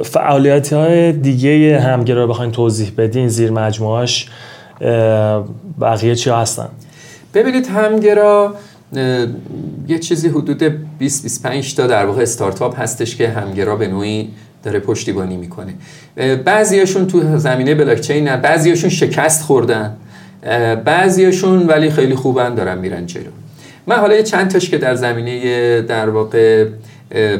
فعالیت 0.03 0.73
های 0.73 1.11
دیگه 1.11 1.79
همگرا 1.79 2.27
بخواین 2.27 2.51
توضیح 2.51 2.91
بدین 2.97 3.27
زیر 3.27 3.51
مجموعاش 3.51 4.29
بقیه 5.81 6.15
چی 6.15 6.29
هستن؟ 6.29 6.69
ببینید 7.33 7.67
همگرا 7.67 8.55
یه 9.87 9.99
چیزی 9.99 10.27
حدود 10.27 10.63
20 10.99 11.23
25 11.23 11.75
تا 11.75 11.87
در 11.87 12.05
واقع 12.05 12.21
استارتاپ 12.21 12.79
هستش 12.79 13.15
که 13.15 13.29
همگرا 13.29 13.75
به 13.75 13.87
نوعی 13.87 14.29
داره 14.63 14.79
پشتیبانی 14.79 15.37
می‌کنه. 15.37 15.73
بعضیاشون 16.45 17.07
تو 17.07 17.37
زمینه 17.37 17.75
بلاکچین 17.75 18.27
نه 18.27 18.37
بعضیاشون 18.37 18.89
شکست 18.89 19.43
خوردن 19.43 19.97
بعضیاشون 20.85 21.67
ولی 21.67 21.91
خیلی 21.91 22.15
خوبن 22.15 22.55
دارن 22.55 22.77
میرن 22.77 23.05
جلو. 23.05 23.23
من 23.87 23.95
حالا 23.95 24.15
یه 24.15 24.23
چند 24.23 24.51
تاش 24.51 24.69
که 24.69 24.77
در 24.77 24.95
زمینه 24.95 25.81
در 25.81 26.09
واقع 26.09 26.65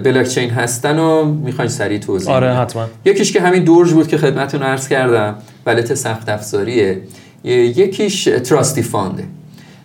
بلاکچین 0.03 0.49
هستن 0.49 0.99
و 0.99 1.25
می‌خواین 1.25 1.69
سریع 1.69 1.99
توضیح 1.99 2.33
آره 2.33 2.53
حتما. 2.53 2.85
یکیش 3.05 3.33
که 3.33 3.41
همین 3.41 3.63
دورج 3.63 3.91
بود 3.91 4.07
که 4.07 4.17
خدمتتون 4.17 4.63
عرض 4.63 4.87
کردم 4.87 5.35
wallet 5.65 5.93
سخت 5.93 6.29
افزاریه. 6.29 7.01
یکیش 7.43 8.23
تراستی 8.23 8.81
فانده 8.81 9.23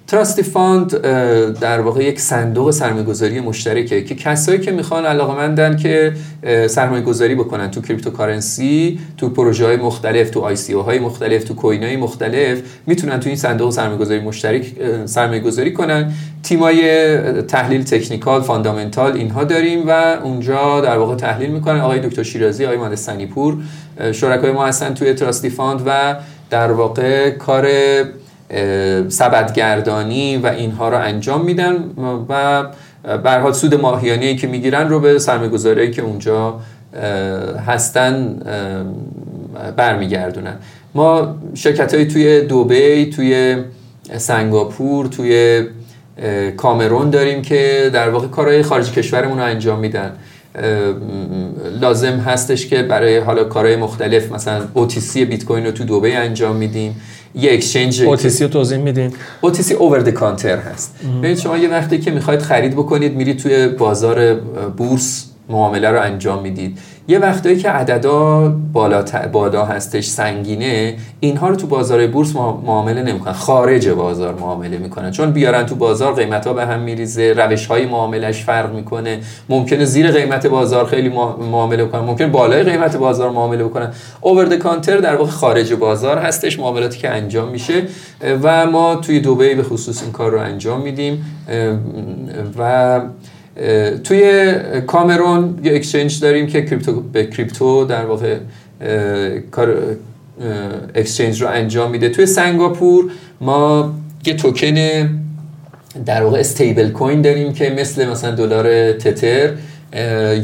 تراستی 0.06 0.42
فاند 0.42 1.00
در 1.60 1.80
واقع 1.80 2.04
یک 2.04 2.20
صندوق 2.20 2.70
سرمایه‌گذاری 2.70 3.40
مشترکه 3.40 4.04
که 4.04 4.14
کسایی 4.14 4.58
که 4.58 4.70
می‌خوان 4.70 5.04
علاقمندن 5.04 5.76
که 5.76 6.12
سرمایه 6.66 7.02
گذاری 7.02 7.34
بکنن 7.34 7.70
تو 7.70 7.80
cryptocurrency 7.80 8.98
تو 9.16 9.28
پروژه 9.28 9.66
های 9.66 9.76
مختلف 9.76 10.30
تو 10.30 10.40
ICO 10.40 10.56
های 10.86 10.98
مختلف 10.98 11.44
تو 11.44 11.54
coin 11.54 11.82
های 11.82 11.96
مختلف 11.96 12.58
می‌تونن 12.86 13.20
تو 13.20 13.28
این 13.28 13.38
صندوق 13.38 13.70
سرمایه 13.70 13.98
گذاری 13.98 14.20
مشترک 14.20 14.66
سرمایه 15.04 15.40
گذاری 15.40 15.72
کنن. 15.72 16.12
تیمای 16.42 17.18
تحلیل 17.42 17.84
technical 17.84 18.42
fundamental 18.42 19.12
اینها 19.12 19.44
داریم 19.44 19.88
و 19.88 20.16
اونجا 20.22 20.80
در 20.80 20.98
واقع 20.98 21.14
تحلیل 21.14 21.50
می‌کنن. 21.50 21.80
آقای 21.80 22.00
دکتر 22.00 22.22
شیرازی 22.22 22.64
آقای 22.64 22.76
مهندس 22.76 23.06
سنیپور 23.06 23.56
شرکای 24.12 24.52
ما 24.52 24.66
هستن 24.66 24.94
توی 24.94 25.14
تراستی 25.14 25.50
فاند 25.50 25.82
و 25.86 26.16
در 26.50 26.72
واقع 26.72 27.30
کار 27.30 27.68
سبدگردانی 29.08 30.36
و 30.36 30.46
اینها 30.46 30.88
رو 30.88 30.98
انجام 30.98 31.44
میدن 31.44 31.74
و 32.28 32.62
به 33.18 33.30
حال 33.30 33.52
سود 33.52 33.74
ماهیانه 33.74 34.34
که 34.34 34.46
می‌گیرن 34.46 34.88
رو 34.88 35.00
به 35.00 35.18
سرمایه‌گذاری 35.18 35.90
که 35.90 36.02
اونجا 36.02 36.60
هستن 37.66 38.36
برمیگردونن. 39.76 40.56
ما 40.94 41.34
شرکت 41.54 41.94
های 41.94 42.06
توی 42.06 42.40
دوبی 42.40 43.06
توی 43.06 43.56
سنگاپور 44.16 45.06
توی 45.06 45.62
کامرون 46.56 47.10
داریم 47.10 47.42
که 47.42 47.90
در 47.92 48.10
واقع 48.10 48.26
کارهای 48.26 48.62
خارج 48.62 48.92
کشورمون 48.92 49.38
رو 49.38 49.44
انجام 49.44 49.78
میدن. 49.78 50.12
لازم 51.80 52.18
هستش 52.18 52.66
که 52.66 52.82
برای 52.82 53.18
حالا 53.18 53.44
کارهای 53.44 53.76
مختلف 53.76 54.32
مثلا 54.32 54.62
OTC 54.76 55.16
بیت 55.16 55.44
کوین 55.44 55.66
رو 55.66 55.72
تو 55.72 55.84
دوبی 55.84 56.12
انجام 56.12 56.56
میدیم. 56.56 57.00
یه 57.34 57.52
اکسچنج 57.52 58.02
OTC 58.04 58.40
رو 58.42 58.48
توضیح 58.48 58.78
میدین؟ 58.78 59.12
OTC 59.46 59.72
اوور 59.72 59.98
د 59.98 60.10
کانتر 60.10 60.58
هست. 60.58 60.94
ببینید 61.18 61.38
شما 61.38 61.56
یه 61.56 61.68
وقتی 61.68 61.98
که 61.98 62.10
می‌خواید 62.10 62.40
خرید 62.42 62.72
بکنید 62.72 63.16
میرید 63.16 63.38
توی 63.38 63.68
بازار 63.68 64.34
بورس 64.76 65.24
معامله 65.48 65.90
رو 65.90 66.00
انجام 66.00 66.42
می‌دید. 66.42 66.78
یه 67.08 67.18
وقتایی 67.18 67.56
که 67.56 67.70
عددا 67.70 68.48
بالا, 68.72 69.04
بالا 69.32 69.64
هستش 69.64 70.06
سنگینه 70.06 70.96
اینها 71.20 71.48
رو 71.48 71.56
تو 71.56 71.66
بازار 71.66 72.06
بورس 72.06 72.36
معامله 72.36 73.02
نمی‌کنن. 73.02 73.32
خارج 73.32 73.88
بازار 73.88 74.34
معامله 74.34 74.78
می‌کنن. 74.78 75.10
چون 75.10 75.30
بیارن 75.30 75.66
تو 75.66 75.74
بازار 75.74 76.14
قیمت 76.14 76.46
ها 76.46 76.52
به 76.52 76.66
هم 76.66 76.80
میریزه 76.80 77.34
روش 77.36 77.66
های 77.66 77.86
معاملش 77.86 78.44
فرق 78.44 78.74
می‌کنه. 78.74 79.20
ممکنه 79.48 79.84
زیر 79.84 80.10
قیمت 80.10 80.46
بازار 80.46 80.86
خیلی 80.86 81.08
معامله 81.50 81.84
کنن. 81.84 82.00
ممکن 82.00 82.32
بالای 82.32 82.62
قیمت 82.62 82.96
بازار 82.96 83.30
معامله 83.30 83.64
بکنن. 83.64 83.92
over 84.20 84.56
counter 84.56 84.96
در 84.96 85.16
واقع 85.16 85.30
خارج 85.30 85.72
بازار 85.72 86.18
هستش. 86.18 86.58
معاملاتی 86.58 86.98
که 86.98 87.10
انجام 87.10 87.48
میشه. 87.48 87.82
و 88.42 88.66
ما 88.66 88.94
توی 88.94 89.20
دبی 89.20 89.54
به 89.54 89.62
خصوص 89.62 90.02
این 90.02 90.12
کار 90.12 90.30
رو 90.30 90.40
انجام 90.40 90.80
میدیم. 90.80 91.26
و 92.58 93.00
توی 94.04 94.52
کامرون 94.86 95.58
یه 95.64 95.74
exchange 95.74 96.20
داریم 96.20 96.46
که 96.46 96.62
crypto 96.62 97.00
به 97.00 97.26
crypto 97.26 97.84
در 97.84 98.04
واقع 98.04 98.36
کار 99.50 99.76
exchange 100.94 101.42
رو 101.42 101.48
انجام 101.48 101.90
میده. 101.90 102.08
توی 102.08 102.26
سنگاپور 102.26 103.10
ما 103.40 103.94
یه 104.26 104.34
توکن 104.34 104.74
در 106.06 106.22
واقع 106.22 106.38
stable 106.38 106.88
coin 106.88 107.22
داریم 107.22 107.52
که 107.52 107.70
مثل 107.70 108.10
مثلا 108.10 108.30
دلار 108.30 108.92
تتر 108.92 109.50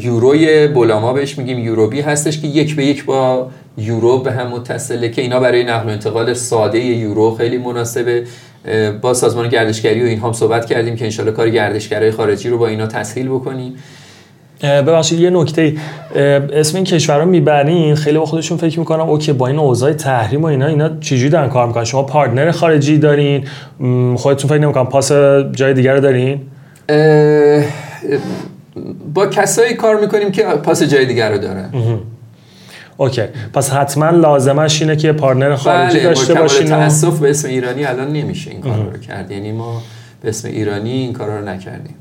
یوروی 0.00 0.68
بولاما 0.68 1.12
بهش 1.12 1.38
میگیم 1.38 1.58
یوروبی 1.58 2.00
هستش 2.00 2.40
که 2.40 2.46
یک 2.46 2.76
به 2.76 2.86
یک 2.86 3.04
با 3.04 3.50
یورو 3.78 4.18
به 4.18 4.32
هم 4.32 4.46
متصله 4.46 5.08
که 5.08 5.22
اینا 5.22 5.40
برای 5.40 5.64
نقل 5.64 5.86
و 5.86 5.90
انتقال 5.90 6.34
ساده 6.34 6.78
یورو 6.78 7.34
خیلی 7.34 7.58
مناسبه. 7.58 8.24
با 9.00 9.14
سازمان 9.14 9.48
گردشگری 9.48 10.02
و 10.02 10.06
این 10.06 10.20
هم 10.20 10.32
صحبت 10.32 10.66
کردیم 10.66 10.96
که 10.96 11.04
انشالله 11.04 11.32
کار 11.32 11.50
گردشگرای 11.50 12.10
خارجی 12.10 12.48
رو 12.48 12.58
با 12.58 12.68
اینا 12.68 12.86
تسهیل 12.86 13.28
بکنیم. 13.28 13.74
ببخشید 14.62 15.20
یه 15.20 15.30
نکته 15.30 15.74
اسم 16.52 16.76
این 16.76 16.84
کشورها 16.84 17.24
می‌برین؟ 17.24 17.94
خیلی 17.94 18.18
با 18.18 18.26
خودشون 18.26 18.58
فکر 18.58 18.78
می‌کنم 18.78 19.08
اوکی 19.08 19.32
با 19.32 19.46
این 19.46 19.58
اوضاع 19.58 19.92
تحریم 19.92 20.42
و 20.42 20.44
اینا 20.44 20.66
اینا 20.66 20.90
چجوری 21.00 21.28
دارن 21.28 21.48
کار 21.48 21.66
می‌کنن؟ 21.66 21.84
شما 21.84 22.02
پارتنر 22.02 22.50
خارجی 22.50 22.98
دارین؟ 22.98 23.44
خودتون 24.16 24.50
فکر 24.50 24.58
نمی‌کنم 24.58 24.86
پاس 24.86 25.12
جای 25.52 25.74
دیگر 25.74 25.94
رو 25.94 26.00
دارین؟ 26.00 26.40
با 29.14 29.26
کسایی 29.26 29.74
کار 29.74 30.00
می‌کنیم 30.00 30.32
که 30.32 30.42
پاس 30.42 30.82
جای 30.82 31.06
دیگر 31.06 31.30
رو 31.30 31.38
دارن. 31.38 31.70
اوکی. 33.00 33.22
پس 33.54 33.70
حتما 33.70 34.10
لازمش 34.10 34.82
اینه 34.82 34.96
که 34.96 35.12
پارتنر 35.12 35.56
خارجی 35.56 35.98
بله، 35.98 36.04
داشته 36.04 36.34
باشین 36.34 36.68
تاسف 36.68 37.18
به 37.18 37.30
اسم 37.30 37.48
ایرانی 37.48 37.84
الان 37.84 38.12
نمیشه 38.12 38.50
این 38.50 38.60
کار 38.60 38.90
رو 38.92 38.98
کرد. 38.98 39.30
یعنی 39.30 39.52
ما 39.52 39.82
به 40.22 40.28
اسم 40.28 40.48
ایرانی 40.48 40.90
این 40.90 41.12
کار 41.12 41.38
رو 41.38 41.48
نکردیم. 41.48 41.94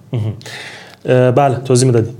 بله 1.35 1.55
توضیح 1.55 1.87
می‌دادیم 1.87 2.17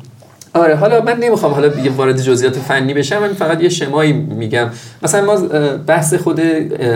آره 0.54 0.76
حالا 0.76 1.02
من 1.02 1.18
نمی‌خوام 1.18 1.54
حالا 1.54 1.68
یه 1.68 1.92
وارد 1.92 2.22
جزئیات 2.22 2.56
فنی 2.60 2.94
بشم 2.94 3.20
من 3.20 3.34
فقط 3.34 3.62
یه 3.62 3.70
شمایی 3.70 4.14
میگم. 4.14 4.70
مثلا 5.04 5.26
ما 5.26 5.36
بحث 5.88 6.14
خود 6.14 6.42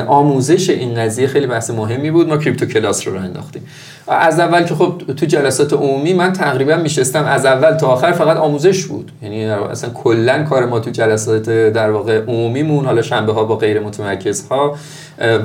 آموزش 0.08 0.70
این 0.70 0.96
قضیه 0.96 1.28
خیلی 1.28 1.48
بحث 1.48 1.70
مهمی 1.70 2.12
بود. 2.12 2.28
ما 2.28 2.38
کریپتو 2.38 2.66
کلاس 2.66 3.08
رو 3.08 3.14
رو 3.14 3.20
انداختیم. 3.20 3.62
از 4.08 4.39
اول 4.39 4.64
که 4.64 4.76
خب 4.76 5.01
تو 5.18 5.26
جلسات 5.26 5.74
عمومی 5.74 6.14
من 6.14 6.34
تقریبا 6.34 6.76
میشستم 6.76 7.26
از 7.26 7.45
اول 7.45 7.72
تا 7.72 7.88
آخر 7.88 8.12
فقط 8.12 8.38
آموزش 8.38 8.86
بود. 8.86 9.12
یعنی 9.22 9.45
اصلا 9.45 9.89
کلا 9.89 10.43
کار 10.43 10.66
ما 10.66 10.80
تو 10.80 10.91
جلسات 10.91 11.49
در 11.49 11.91
واقع 11.91 12.22
عمومیمون 12.22 12.86
حالا 12.86 13.01
شنبه 13.01 13.34
ها 13.34 13.43
با 13.43 13.56
غیر 13.56 13.80
متمرکز 13.80 14.47
ها 14.47 14.76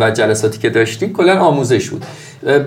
و 0.00 0.10
جلساتی 0.10 0.58
که 0.58 0.70
داشتیم 0.70 1.12
کلا 1.12 1.38
آموزش 1.38 1.88
بود. 1.88 2.04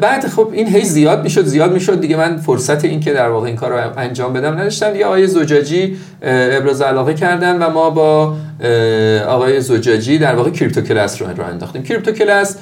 بعد 0.01 0.27
خب 0.27 0.49
این 0.53 0.67
هی 0.67 0.85
زیاد 0.85 1.23
می‌شد 1.23 1.45
زیاد 1.45 1.73
می‌شد. 1.73 2.01
دیگه 2.01 2.17
من 2.17 2.37
فرصت 2.37 2.85
این 2.85 2.99
که 2.99 3.13
در 3.13 3.29
واقع 3.29 3.47
این 3.47 3.55
کار 3.55 3.71
رو 3.71 3.91
انجام 3.97 4.33
بدم 4.33 4.53
نداشتم. 4.53 4.91
دیگه 4.91 5.05
آقای 5.05 5.27
زجاجی 5.27 5.97
ابراز 6.21 6.81
علاقه 6.81 7.13
کردن 7.13 7.63
و 7.63 7.69
ما 7.69 7.89
با 7.89 8.35
آقای 9.27 9.61
زجاجی 9.61 10.17
در 10.17 10.35
واقع 10.35 10.49
کریپتو 10.49 10.81
کلاس 10.81 11.21
رو 11.21 11.27
انداختیم 11.51 11.83
کریپتو 11.83 12.11
کلاس 12.11 12.55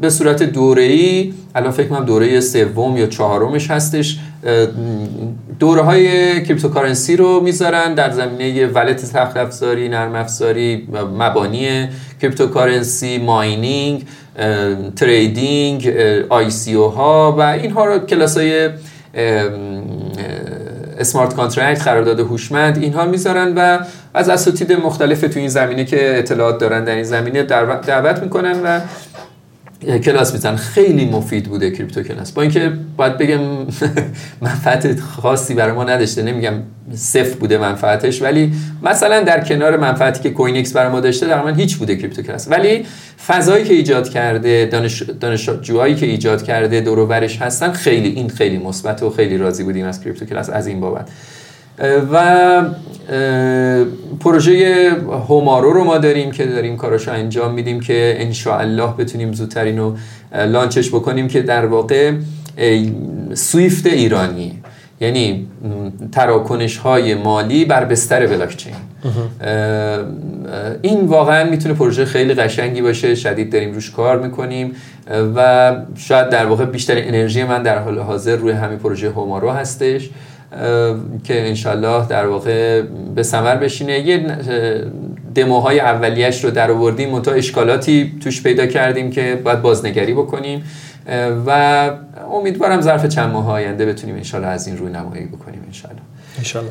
به 0.00 0.10
صورت 0.10 0.42
دوره‌ای 0.42 1.32
الان 1.54 1.70
فکر 1.70 1.88
کنم 1.88 2.04
دوره 2.04 2.40
سوم 2.40 2.96
یا 2.96 3.06
چهارمش 3.06 3.70
هستش. 3.70 4.18
دوره 5.58 5.82
های 5.82 6.42
cryptocurrency 6.44 7.16
رو 7.16 7.40
می‌ذارن 7.40 7.94
در 7.94 8.10
زمینه 8.10 8.66
wallet 8.66 9.12
سخت 9.12 9.36
افزاری 9.36 9.88
نرم 9.88 10.14
افزاری 10.14 10.88
مبانی 11.18 11.88
cryptocurrency 12.22 13.18
mining 13.18 14.06
trading 14.96 15.94
ICO 16.28 16.90
ها 16.90 17.34
و 17.38 17.40
اینها 17.40 17.84
رو 17.84 17.98
کلاس 17.98 18.38
های 18.38 18.70
smart 20.98 21.34
contract 21.34 21.82
قرارداد 21.82 22.20
هوشمند 22.20 22.82
اینها 22.82 23.04
می‌ذارن 23.04 23.54
و 23.56 23.78
از 24.14 24.28
اساتید 24.28 24.72
مختلف 24.72 25.20
تو 25.20 25.38
این 25.38 25.48
زمینه 25.48 25.84
که 25.84 26.18
اطلاعات 26.18 26.58
دارن 26.58 26.84
در 26.84 26.94
این 26.94 27.04
زمینه 27.04 27.42
دعوت 27.42 28.22
می‌کنن 28.22 28.62
و 28.64 28.80
کلاس 30.04 30.32
میذارن 30.32 30.56
خیلی 30.56 31.04
مفید 31.04 31.48
بوده 31.48 31.70
کریپتو 31.70 32.02
کلاس. 32.02 32.32
با 32.32 32.42
اینکه 32.42 32.72
باید 32.96 33.18
بگم 33.18 33.40
منفعت 34.42 35.00
خاصی 35.00 35.54
برای 35.54 35.72
ما 35.72 35.84
نداشته. 35.84 36.22
نمیگم 36.22 36.52
صفر 36.94 37.36
بوده 37.36 37.58
منفعتش 37.58 38.22
ولی 38.22 38.52
مثلا 38.82 39.20
در 39.20 39.44
کنار 39.44 39.76
منفعتی 39.76 40.22
که 40.22 40.30
کوین 40.30 40.56
اکس 40.56 40.72
برای 40.72 40.92
ما 40.92 41.00
داشته 41.00 41.26
در 41.26 41.42
حد 41.42 41.54
هیچ 41.54 41.76
بوده 41.76 41.96
کریپتو 41.96 42.22
کلاس. 42.22 42.48
ولی 42.50 42.86
فضایی 43.26 43.64
که 43.64 43.74
ایجاد 43.74 44.08
کرده 44.08 44.66
دانش 44.66 45.02
دانشجوهایی 45.02 45.94
که 45.94 46.06
ایجاد 46.06 46.42
کرده 46.42 46.80
دور 46.80 47.12
هستن 47.24 47.72
خیلی 47.72 48.08
این 48.08 48.28
خیلی 48.28 48.58
مثبت 48.58 49.02
و 49.02 49.10
خیلی 49.10 49.38
راضی 49.38 49.64
بودیم 49.64 49.86
از 49.86 50.04
کریپتو 50.04 50.24
کلاس 50.24 50.50
از 50.50 50.66
این 50.66 50.80
بابت. 50.80 51.08
و 52.12 52.62
پروژه 54.20 54.90
هومارو 55.28 55.72
رو 55.72 55.84
ما 55.84 55.98
داریم 55.98 56.30
که 56.30 56.46
داریم 56.46 56.76
کاراشو 56.76 57.12
انجام 57.12 57.54
میدیم 57.54 57.80
که 57.80 58.28
الله 58.46 58.92
بتونیم 58.98 59.32
زودتر 59.32 59.64
اینو 59.64 59.96
لانچش 60.32 60.88
بکنیم 60.88 61.28
که 61.28 61.42
در 61.42 61.66
واقع 61.66 62.12
سویفت 63.34 63.86
ایرانی 63.86 64.58
یعنی 65.00 65.46
تراکنش 66.12 66.76
های 66.76 67.14
مالی 67.14 67.64
بر 67.64 67.84
بستر 67.84 68.26
بلاکچین. 68.26 68.74
این 70.82 71.06
واقعا 71.06 71.50
می‌تونه 71.50 71.74
پروژه 71.74 72.04
خیلی 72.04 72.34
قشنگی 72.34 72.82
باشه 72.82 73.14
شدید 73.14 73.52
داریم 73.52 73.72
روش 73.72 73.90
کار 73.90 74.20
می‌کنیم 74.20 74.72
و 75.36 75.72
شاید 75.96 76.28
در 76.28 76.46
واقع 76.46 76.64
بیشتر 76.64 76.94
انرژی 76.96 77.44
من 77.44 77.62
در 77.62 77.78
حال 77.78 77.98
حاضر 77.98 78.36
روی 78.36 78.52
همین 78.52 78.78
پروژه 78.78 79.10
هومارو 79.10 79.50
هستش. 79.50 80.10
که 81.24 81.48
انشالله 81.48 82.06
در 82.08 82.26
واقع 82.26 82.82
به 83.14 83.22
سمر 83.22 83.56
بشینه. 83.56 83.98
یه 83.98 84.38
دموهای 85.34 85.80
اولیش 85.80 86.44
رو 86.44 86.50
در 86.50 86.70
آوردیم 86.70 87.10
منتها 87.10 87.34
اشکالاتی 87.34 88.12
توش 88.22 88.42
پیدا 88.42 88.66
کردیم 88.66 89.10
که 89.10 89.40
باید 89.44 89.62
بازنگری 89.62 90.14
بکنیم. 90.14 90.64
و 91.46 91.90
امیدوارم 92.32 92.80
ظرف 92.80 93.06
چند 93.06 93.32
ماه 93.32 93.50
آینده 93.50 93.86
بتونیم 93.86 94.16
انشالله 94.16 94.46
از 94.46 94.66
این 94.66 94.78
روی 94.78 94.92
نمایی 94.92 95.26
بکنیم 95.26 95.62
انشالله. 95.66 96.00
انشالله. 96.38 96.70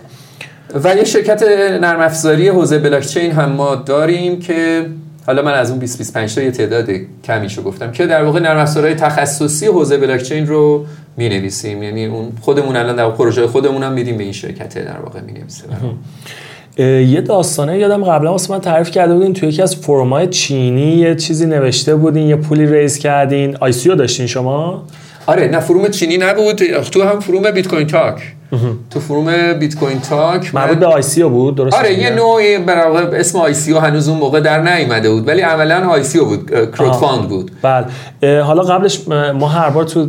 و 0.83 0.95
یه 0.95 1.03
شرکت 1.03 1.43
نرم 1.81 1.99
افزاری 1.99 2.49
حوزه 2.49 2.79
بلاکچین 2.79 3.31
هم 3.31 3.51
ما 3.51 3.75
داریم 3.75 4.39
که 4.39 4.85
حالا 5.25 5.41
من 5.41 5.53
از 5.53 5.69
اون 5.69 5.79
20 5.79 5.97
25 5.97 6.35
تا 6.35 6.41
یه 6.41 6.51
تعداد 6.51 6.89
کمیشو 7.23 7.63
گفتم 7.63 7.91
که 7.91 8.05
در 8.05 8.23
واقع 8.23 8.39
نرم 8.39 8.57
افزارهای 8.57 8.95
تخصصی 8.95 9.65
حوزه 9.67 9.97
بلاکچین 9.97 10.47
رو 10.47 10.85
می 11.17 11.29
نویسیم 11.29 11.83
یعنی 11.83 12.05
اون 12.05 12.31
خودمون 12.41 12.75
الان 12.75 12.95
در 12.95 13.09
پروژه 13.09 13.47
خودمون 13.47 13.83
هم 13.83 13.93
میدیم 13.93 14.17
به 14.17 14.23
این 14.23 14.33
شرکت 14.33 14.85
در 14.85 14.99
واقع 14.99 15.19
می 15.21 15.33
یه 16.77 17.21
داستانه 17.21 17.79
یادم 17.79 18.03
قبلا 18.03 18.31
واسه 18.31 18.53
من 18.53 18.61
تعریف 18.61 18.91
کرده 18.91 19.13
بودین 19.13 19.33
توی 19.33 19.49
یکی 19.49 19.61
از 19.61 19.75
فرمای 19.75 20.27
چینی 20.27 20.95
یه 20.97 21.15
چیزی 21.15 21.45
نوشته 21.45 21.95
بودین 21.95 22.27
یه 22.27 22.35
پولی 22.35 22.65
ریز 22.65 22.97
کردین. 22.97 23.57
آی 23.59 23.73
داشتین 23.73 24.27
شما؟ 24.27 24.83
آره 25.25 25.47
نه 25.47 25.59
فروم 25.59 25.87
چینی 25.87 26.17
نبود. 26.17 26.55
تو 26.91 27.03
هم 27.03 27.19
فروم 27.19 27.51
بیت 27.51 27.67
کوین 27.67 27.87
تاک. 27.87 28.35
تو 28.89 28.99
فروم 28.99 29.53
بیت 29.53 29.75
کوین 29.75 29.99
تاک 29.99 30.55
مربوط 30.55 30.77
به 30.77 30.85
آی 30.85 31.23
بود 31.23 31.55
درست 31.55 31.75
آره 31.75 31.99
یه 31.99 32.09
نوعی 32.09 32.57
برای 32.57 33.19
اسم 33.19 33.39
آی 33.39 33.53
سی 33.53 33.73
هنوز 33.73 34.09
اون 34.09 34.17
موقع 34.17 34.39
در 34.39 34.61
نیومده 34.61 35.09
بود 35.09 35.27
ولی 35.27 35.41
عملا 35.41 35.89
آی 35.89 36.03
سی 36.03 36.19
بود 36.19 36.51
کرود 36.71 36.93
فاند 36.93 37.29
بود. 37.29 37.51
بله. 37.61 37.85
حالا 38.41 38.61
قبلش 38.61 39.07
ما 39.33 39.47
هر 39.47 39.69
بار 39.69 39.83
تو 39.83 40.07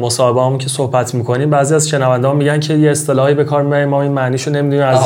مصاحبه 0.00 0.42
هم 0.42 0.58
که 0.58 0.68
صحبت 0.68 1.14
می‌کنیم 1.14 1.50
بعضی 1.50 1.74
از 1.74 1.88
شنونده 1.88 2.28
ها 2.28 2.34
میگن 2.34 2.60
که 2.60 2.74
یه 2.74 2.90
اصطلاحی 2.90 3.34
به 3.34 3.44
کار 3.44 3.62
می‌بریم 3.62 3.88
ما 3.88 4.02
این 4.02 4.12
معنیشو 4.12 4.50
نمی‌دونیم 4.50 4.86
از 4.86 5.00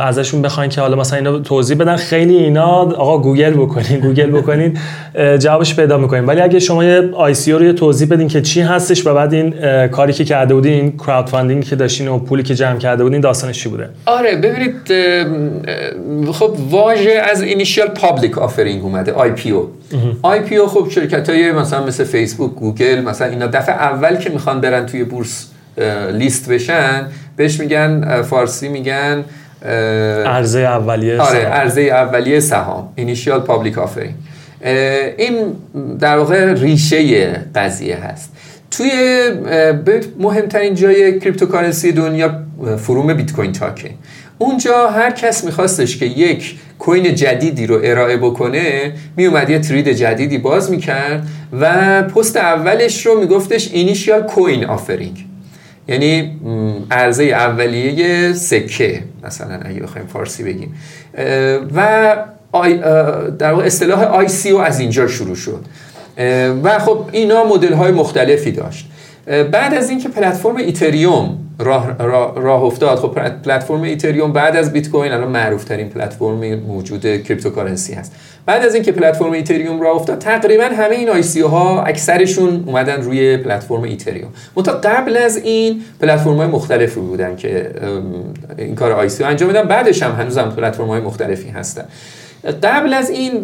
ازشون 0.00 0.42
بخواین 0.42 0.70
که 0.70 0.80
حالا 0.80 0.96
مثلا 0.96 1.18
اینو 1.18 1.38
توضیح 1.38 1.76
بدن 1.76 1.96
خیلی 1.96 2.36
اینا 2.36 2.66
آقا 2.80 3.18
گوگل 3.18 3.54
بکنین 3.54 4.00
گوگل 4.00 4.30
بکنین 4.30 4.78
جوابش 5.38 5.76
پیدا 5.76 5.98
می‌کنین 5.98 6.24
ولی 6.24 6.40
اگه 6.40 6.58
شما 6.58 6.84
یه 6.84 7.10
ICO 7.16 7.52
رو 7.52 7.64
یه 7.64 7.72
توضیح 7.72 8.08
بدین 8.08 8.28
که 8.28 8.42
چی 8.42 8.60
هستش 8.60 9.06
و 9.06 9.14
بعد 9.14 9.34
این 9.34 9.54
کاری 9.88 10.12
که 10.12 10.24
کرده 10.24 10.54
بودین 10.54 10.72
این 10.72 10.96
crowdfunding 10.96 11.64
که 11.66 11.76
داشتین 11.76 12.08
و 12.08 12.18
پولی 12.18 12.42
که 12.42 12.54
جمع 12.54 12.78
کرده 12.78 13.02
بودین 13.04 13.20
داستانش 13.20 13.62
چی 13.62 13.68
بوده؟ 13.68 13.88
آره 14.06 14.36
ببینید 14.36 14.92
خب 16.32 16.56
واژه 16.70 17.22
از 17.30 17.42
initial 17.42 17.88
public 17.88 18.38
offering 18.38 18.82
اومده 18.82 19.12
آی 19.12 19.30
پی 19.30 19.50
او. 19.50 19.70
آی 20.22 20.40
پی 20.40 20.56
او 20.56 20.68
خب 20.68 20.88
شرکت 20.90 21.30
های 21.30 21.52
مثلا 21.52 21.86
مثل 21.86 22.04
فیسبوک 22.04 22.54
گوگل 22.54 23.00
مثلا 23.00 23.28
اینا 23.28 23.46
دفعه 23.46 23.74
اول 23.74 24.16
که 24.16 24.30
می‌خوان 24.30 24.60
برن 24.60 24.86
توی 24.86 25.04
بورس 25.04 25.46
لیست 26.12 26.48
بشن 26.50 27.06
بهش 27.36 27.60
میگن 27.60 28.22
فارسی 28.22 28.68
میگن 28.68 29.24
عرضه 30.26 30.60
اولیه 30.60 31.20
آره 31.20 31.38
عرضه 31.38 31.80
اولیه 31.80 32.40
سهام 32.40 32.88
اینیشیال 32.94 33.40
پابلیک 33.40 33.78
آفرینگ 33.78 34.14
این 35.18 35.36
در 36.00 36.18
واقع 36.18 36.52
ریشه 36.52 37.30
قضیه 37.54 37.96
هست. 37.96 38.32
توی 38.70 38.90
مهمترین 40.18 40.74
جای 40.74 41.20
cryptocurrency 41.20 41.92
دنیا 41.92 42.42
فروم 42.78 43.14
بیت 43.14 43.32
کوین 43.32 43.52
تاکه. 43.52 43.90
اونجا 44.38 44.90
هر 44.90 45.10
کس 45.10 45.44
میخواستش 45.44 45.96
که 45.96 46.06
یک 46.06 46.54
کوین 46.78 47.14
جدیدی 47.14 47.66
رو 47.66 47.80
ارائه 47.84 48.16
بکنه 48.16 48.92
میومد 49.16 49.50
یه 49.50 49.58
ترید 49.58 49.88
جدیدی 49.88 50.38
باز 50.38 50.70
می‌کرد 50.70 51.26
و 51.60 52.02
پست 52.02 52.36
اولش 52.36 53.06
رو 53.06 53.20
میگفتش 53.20 53.70
اینیشیال 53.72 54.22
کوین 54.22 54.64
آفرینگ. 54.64 55.26
یعنی 55.88 56.40
عرضه 56.90 57.24
اولیه 57.24 58.32
سکه 58.32 59.02
مثلا 59.24 59.60
اگه 59.64 59.80
بخوایم 59.80 60.06
فارسی 60.06 60.42
بگیم. 60.42 60.74
و 61.76 62.16
در 63.38 63.52
واقع 63.52 63.64
اصطلاح 63.64 64.26
سی 64.26 64.56
از 64.56 64.80
اینجا 64.80 65.08
شروع 65.08 65.36
شد. 65.36 65.64
و 66.62 66.78
خب 66.78 66.98
اینا 67.12 67.44
مدل 67.44 67.72
های 67.72 67.92
مختلفی 67.92 68.52
داشت. 68.52 68.86
بعد 69.26 69.74
از 69.74 69.90
اینکه 69.90 70.08
پلتفرم 70.08 70.56
ایتریوم 70.56 71.38
راه, 71.58 71.98
راه, 72.36 72.62
افتاد 72.62 72.98
خب 72.98 73.08
پلتفرم 73.44 73.82
ایتریوم 73.82 74.32
بعد 74.32 74.56
از 74.56 74.72
بیت 74.72 74.90
کوین 74.90 75.12
الان 75.12 75.28
معروف 75.28 75.64
ترین 75.64 75.88
پلتفرم 75.88 76.54
موجود 76.54 77.22
cryptocurrency 77.22 77.94
هست. 77.94 78.12
بعد 78.46 78.64
از 78.64 78.74
اینکه 78.74 78.92
پلتفرم 78.92 79.32
ایتریوم 79.32 79.80
راه 79.80 79.96
افتاد 79.96 80.18
تقریبا 80.18 80.64
همه 80.64 80.94
این 80.96 81.08
ICO 81.08 81.40
ها 81.40 81.82
اکثرشون 81.82 82.64
اومدن 82.66 83.02
روی 83.02 83.36
پلتفرم 83.36 83.82
ایتریوم. 83.82 84.28
منتها 84.56 84.74
قبل 84.74 85.16
از 85.16 85.36
این 85.36 85.82
پلتفرم 86.00 86.36
های 86.36 86.46
مختلفی 86.46 87.00
بودن 87.00 87.36
که 87.36 87.70
این 88.58 88.74
کار 88.74 88.92
ICO 88.92 89.10
انجام 89.24 89.48
میدن. 89.48 89.62
بعدش 89.62 90.02
هم 90.02 90.12
هنوز 90.12 90.38
هم 90.38 90.50
پلتفرم 90.50 90.86
های 90.86 91.00
مختلفی 91.00 91.48
هستن. 91.48 91.84
قبل 92.62 92.94
از 92.94 93.10
این 93.10 93.42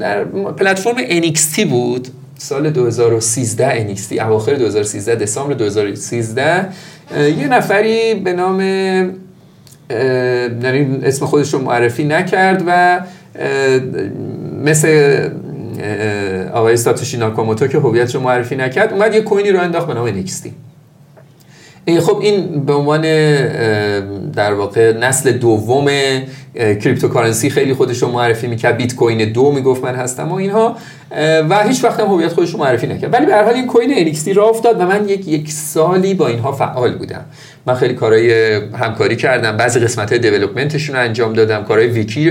پلتفرم 0.59 0.97
NXT 0.97 1.61
بود. 1.61 2.09
سال 2.43 2.71
2013 2.71 3.95
NXT 3.95 4.21
اواخر 4.21 4.55
2013 4.55 5.15
دسامبر 5.15 5.55
2013 5.55 6.69
یه 7.39 7.49
نفری 7.49 8.15
به 8.15 8.33
نام 8.33 8.61
یعنی 10.63 11.01
اسم 11.03 11.27
خودش 11.27 11.55
رو 11.55 11.61
معرفی 11.61 12.05
نکرد 12.05 12.65
و 12.67 13.01
مثل 14.65 15.19
آقای 16.53 16.77
ساتوشی 16.77 17.17
ناکاموتو 17.17 17.67
که 17.67 17.79
هویتش 17.79 18.15
رو 18.15 18.21
معرفی 18.21 18.57
نکرد 18.57 18.93
اومد 18.93 19.15
یه 19.15 19.21
کوینی 19.21 19.51
رو 19.51 19.61
انداخت 19.61 19.87
به 19.87 19.95
نام 19.95 20.23
NXT 20.23 20.49
ای 21.85 22.01
خب 22.01 22.19
این 22.23 22.65
به 22.65 22.73
عنوان 22.73 23.03
در 24.33 24.55
واقع 24.55 24.93
نسل 24.93 25.33
دوم 25.33 25.89
cryptocurrency 26.55 27.51
خیلی 27.51 27.75
خودش 27.75 28.03
رو 28.03 28.09
معرفی 28.09 28.47
می‌کرد. 28.47 28.77
بیت 28.77 28.95
کوین 28.95 29.33
دو 29.33 29.53
می‌گفت 29.53 29.85
من 29.85 29.95
هستم 29.95 30.29
و 30.29 30.35
اینها 30.35 30.77
و 31.51 31.63
هیچ 31.69 31.85
وقت 31.85 32.01
هم 32.01 32.07
هویت 32.07 32.33
خودش 32.33 32.51
رو 32.51 32.59
معرفی 32.59 32.87
نکرد. 32.87 33.13
ولی 33.13 33.27
به 33.27 33.35
هر 33.35 33.45
حال 33.45 33.55
این 33.55 33.67
کوین 33.67 34.15
NXT 34.15 34.37
را 34.37 34.49
افتاد 34.49 34.81
و 34.81 34.87
من 34.87 35.09
یک 35.09 35.29
یک 35.29 35.51
سالی 35.51 36.15
با 36.15 36.27
اینها 36.27 36.53
فعال 36.53 36.95
بودم. 36.95 37.25
من 37.67 37.75
خیلی 37.75 37.95
کارهای 37.95 38.55
همکاری 38.55 39.17
کردم 39.17 39.57
بعضی 39.57 39.81
قسمت 39.81 40.11
های 40.11 40.19
دیولپمنتشون 40.19 40.97
رو 40.97 41.03
انجام 41.03 41.33
دادم 41.33 41.65
کارهای 41.65 41.89
ویکی 41.89 42.31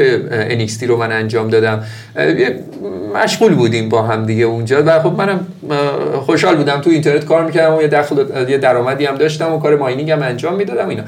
NXT 0.67 0.83
رو 0.83 0.97
من 0.97 1.11
انجام 1.11 1.49
دادم. 1.49 1.83
مشغول 3.15 3.55
بودیم 3.55 3.89
با 3.89 4.01
هم 4.01 4.25
دیگه 4.25 4.43
اونجا 4.43 4.83
و 4.85 4.99
خب 4.99 5.13
منم 5.17 5.47
خوشحال 6.25 6.55
بودم. 6.55 6.81
تو 6.81 6.89
اینترنت 6.89 7.25
کار 7.25 7.45
می‌کردم 7.45 7.75
و 7.75 7.81
یه 7.81 7.89
یه 8.49 8.57
درآمدی 8.57 9.05
هم 9.05 9.15
داشتم. 9.15 9.40
و 9.49 9.59
کار 9.59 9.77
ماینینگ 9.77 10.11
هم 10.11 10.21
انجام 10.21 10.55
می‌دادم 10.55 10.89
اینا. 10.89 11.03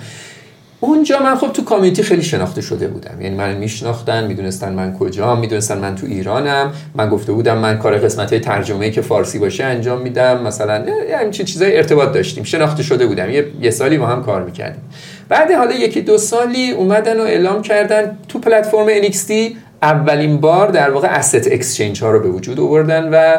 اونجا 0.79 1.19
من 1.19 1.35
خب 1.35 1.51
تو 1.53 1.63
کامیونیتی 1.63 2.03
خیلی 2.03 2.21
شناخته 2.21 2.61
شده 2.61 2.87
بودم. 2.87 3.21
یعنی 3.21 3.35
من 3.35 3.53
میشناختن 3.53 4.27
می‌دونستن 4.27 4.73
من 4.73 4.97
کجا 4.97 5.35
می‌دونستن 5.35 5.77
من 5.77 5.95
تو 5.95 6.07
ایرانم. 6.07 6.73
من 6.95 7.09
گفته 7.09 7.31
بودم 7.31 7.57
من 7.57 7.77
کار 7.77 7.97
قسمت 7.97 8.29
های 8.29 8.39
ترجمه 8.39 8.89
که 8.89 9.01
فارسی 9.01 9.39
باشه 9.39 9.63
انجام 9.63 10.01
میدم. 10.01 10.41
مثلا 10.41 10.85
همچین 11.21 11.45
چیزای 11.45 11.77
ارتباط 11.77 12.13
داشتیم. 12.13 12.43
شناخته 12.43 12.83
شده 12.83 13.05
بودم. 13.05 13.29
یه, 13.29 13.45
یه 13.61 13.71
سالی 13.71 13.97
با 13.97 14.05
هم 14.07 14.23
کار 14.23 14.43
می‌کردیم. 14.43 14.81
بعد 15.29 15.51
حالا 15.51 15.75
یکی 15.75 16.01
دو 16.01 16.17
سالی 16.17 16.71
اومدن 16.71 17.19
و 17.19 17.23
اعلام 17.23 17.61
کردن 17.61 18.17
تو 18.27 18.39
پلتفرم 18.39 18.87
NXT 19.01 19.31
اولین 19.83 20.37
بار 20.37 20.71
در 20.71 20.89
واقع 20.89 21.21
asset 21.21 21.45
exchange 21.45 21.99
ها 21.99 22.11
رو 22.11 22.19
به 22.19 22.29
وجود 22.29 22.59
آوردن 22.59 23.09
و 23.13 23.37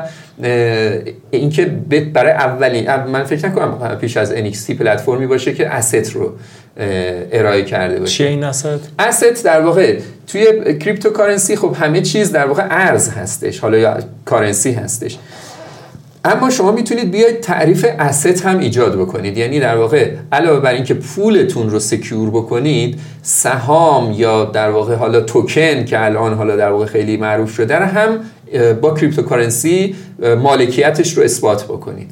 اینکه 1.31 1.65
برای 2.13 2.33
اولین 2.33 2.97
من 2.97 3.25
فکر 3.25 3.49
نکنم 3.49 3.99
پیش 4.01 4.17
از 4.17 4.33
NXT 4.33 4.71
پلتفرمی 4.71 5.27
باشه 5.27 5.55
که 5.55 5.71
asset 5.71 6.13
رو 6.13 6.33
ارائه 7.33 7.65
کرده 7.65 8.01
باشه. 8.01 8.13
چیه 8.13 8.27
این 8.27 8.53
asset؟ 8.53 9.01
asset 9.01 9.43
در 9.45 9.61
واقع 9.61 9.99
توی 10.27 10.75
cryptocurrency 10.79 11.57
خب 11.57 11.77
همه 11.81 12.01
چیز 12.01 12.33
در 12.33 12.47
واقع 12.47 12.67
ارز 12.71 13.09
هستش. 13.09 13.59
حالا 13.59 13.79
یا 13.79 13.99
currency 14.25 14.73
هستش. 14.73 15.19
اما 16.27 16.51
شما 16.51 16.73
می‌تونید 16.73 17.11
بیاید 17.11 17.41
تعریف 17.41 17.87
asset 17.99 18.47
هم 18.47 18.59
ایجاد 18.59 18.99
بکنید. 18.99 19.39
یعنی 19.39 19.61
در 19.61 19.77
واقع 19.77 20.11
علاوه 20.33 20.61
بر 20.61 20.73
اینکه 20.73 20.95
پولتون 20.95 21.71
رو 21.71 21.79
secure 21.79 22.31
بکنید 22.31 23.01
سهام 23.23 24.13
یا 24.13 24.45
در 24.45 24.71
واقع 24.71 24.95
حالا 24.95 25.21
توکن 25.21 25.85
که 25.85 26.05
الان 26.05 26.35
حالا 26.35 26.57
در 26.57 26.71
واقع 26.71 26.87
خیلی 26.87 27.17
معروف 27.17 27.51
شده 27.51 27.77
هم 27.77 28.19
با 28.81 28.95
cryptocurrency 28.95 29.95
مالکیتش 30.43 31.19
رو 31.19 31.23
اثبات 31.25 31.65
بکنید. 31.65 32.11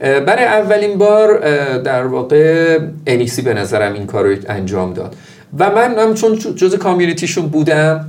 برای 0.00 0.44
اولین 0.44 0.98
بار 0.98 1.38
در 1.78 2.06
واقع 2.06 2.78
NXT 3.06 3.42
به 3.42 3.54
نظرم 3.54 3.92
این 3.92 4.06
کار 4.06 4.26
رو 4.26 4.36
انجام 4.48 4.92
داد. 4.92 5.16
و 5.58 5.70
من 5.70 5.98
هم 5.98 6.14
چون 6.14 6.36
جز 6.36 6.74
community 6.74 7.24
شون 7.24 7.46
بودم 7.46 8.06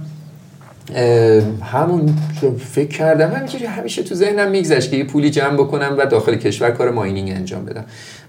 همون 1.64 2.16
فکر 2.60 2.88
کردم 2.88 3.32
همینجوری 3.32 3.66
همیشه 3.66 4.04
تو 4.04 4.16
ذهنم 4.16 4.52
میگذشت 4.52 4.92
که 4.92 4.98
یه 4.98 5.04
پولی 5.04 5.30
جمع 5.30 5.54
بکنم 5.54 5.96
و 5.98 6.06
داخل 6.06 6.36
کشور 6.36 6.72
کار 6.72 6.92
mining 6.92 7.30
انجام 7.30 7.66
بدم. 7.66 7.86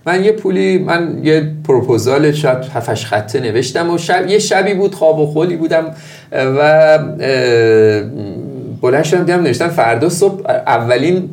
من 0.07 0.25
یه 0.25 0.33
پولی 0.33 0.79
من 0.79 1.21
یه 1.25 1.53
پروپوزال 1.65 2.33
شاید 2.33 2.59
هفش 2.75 3.07
خطه 3.07 3.41
نوشتم 3.41 3.91
و 3.91 3.99
شب 3.99 4.29
یه 4.29 4.39
شبی 4.39 4.75
بود 4.75 4.95
خواب 4.95 5.19
و 5.19 5.27
خولی 5.27 5.57
بودم 5.57 5.95
و 6.33 6.99
بلند 8.83 9.05
شدم 9.05 9.25
دیدم 9.25 9.43
نوشتم 9.43 9.69
فردا 9.69 10.09
صبح 10.09 10.51
اولین 10.51 11.31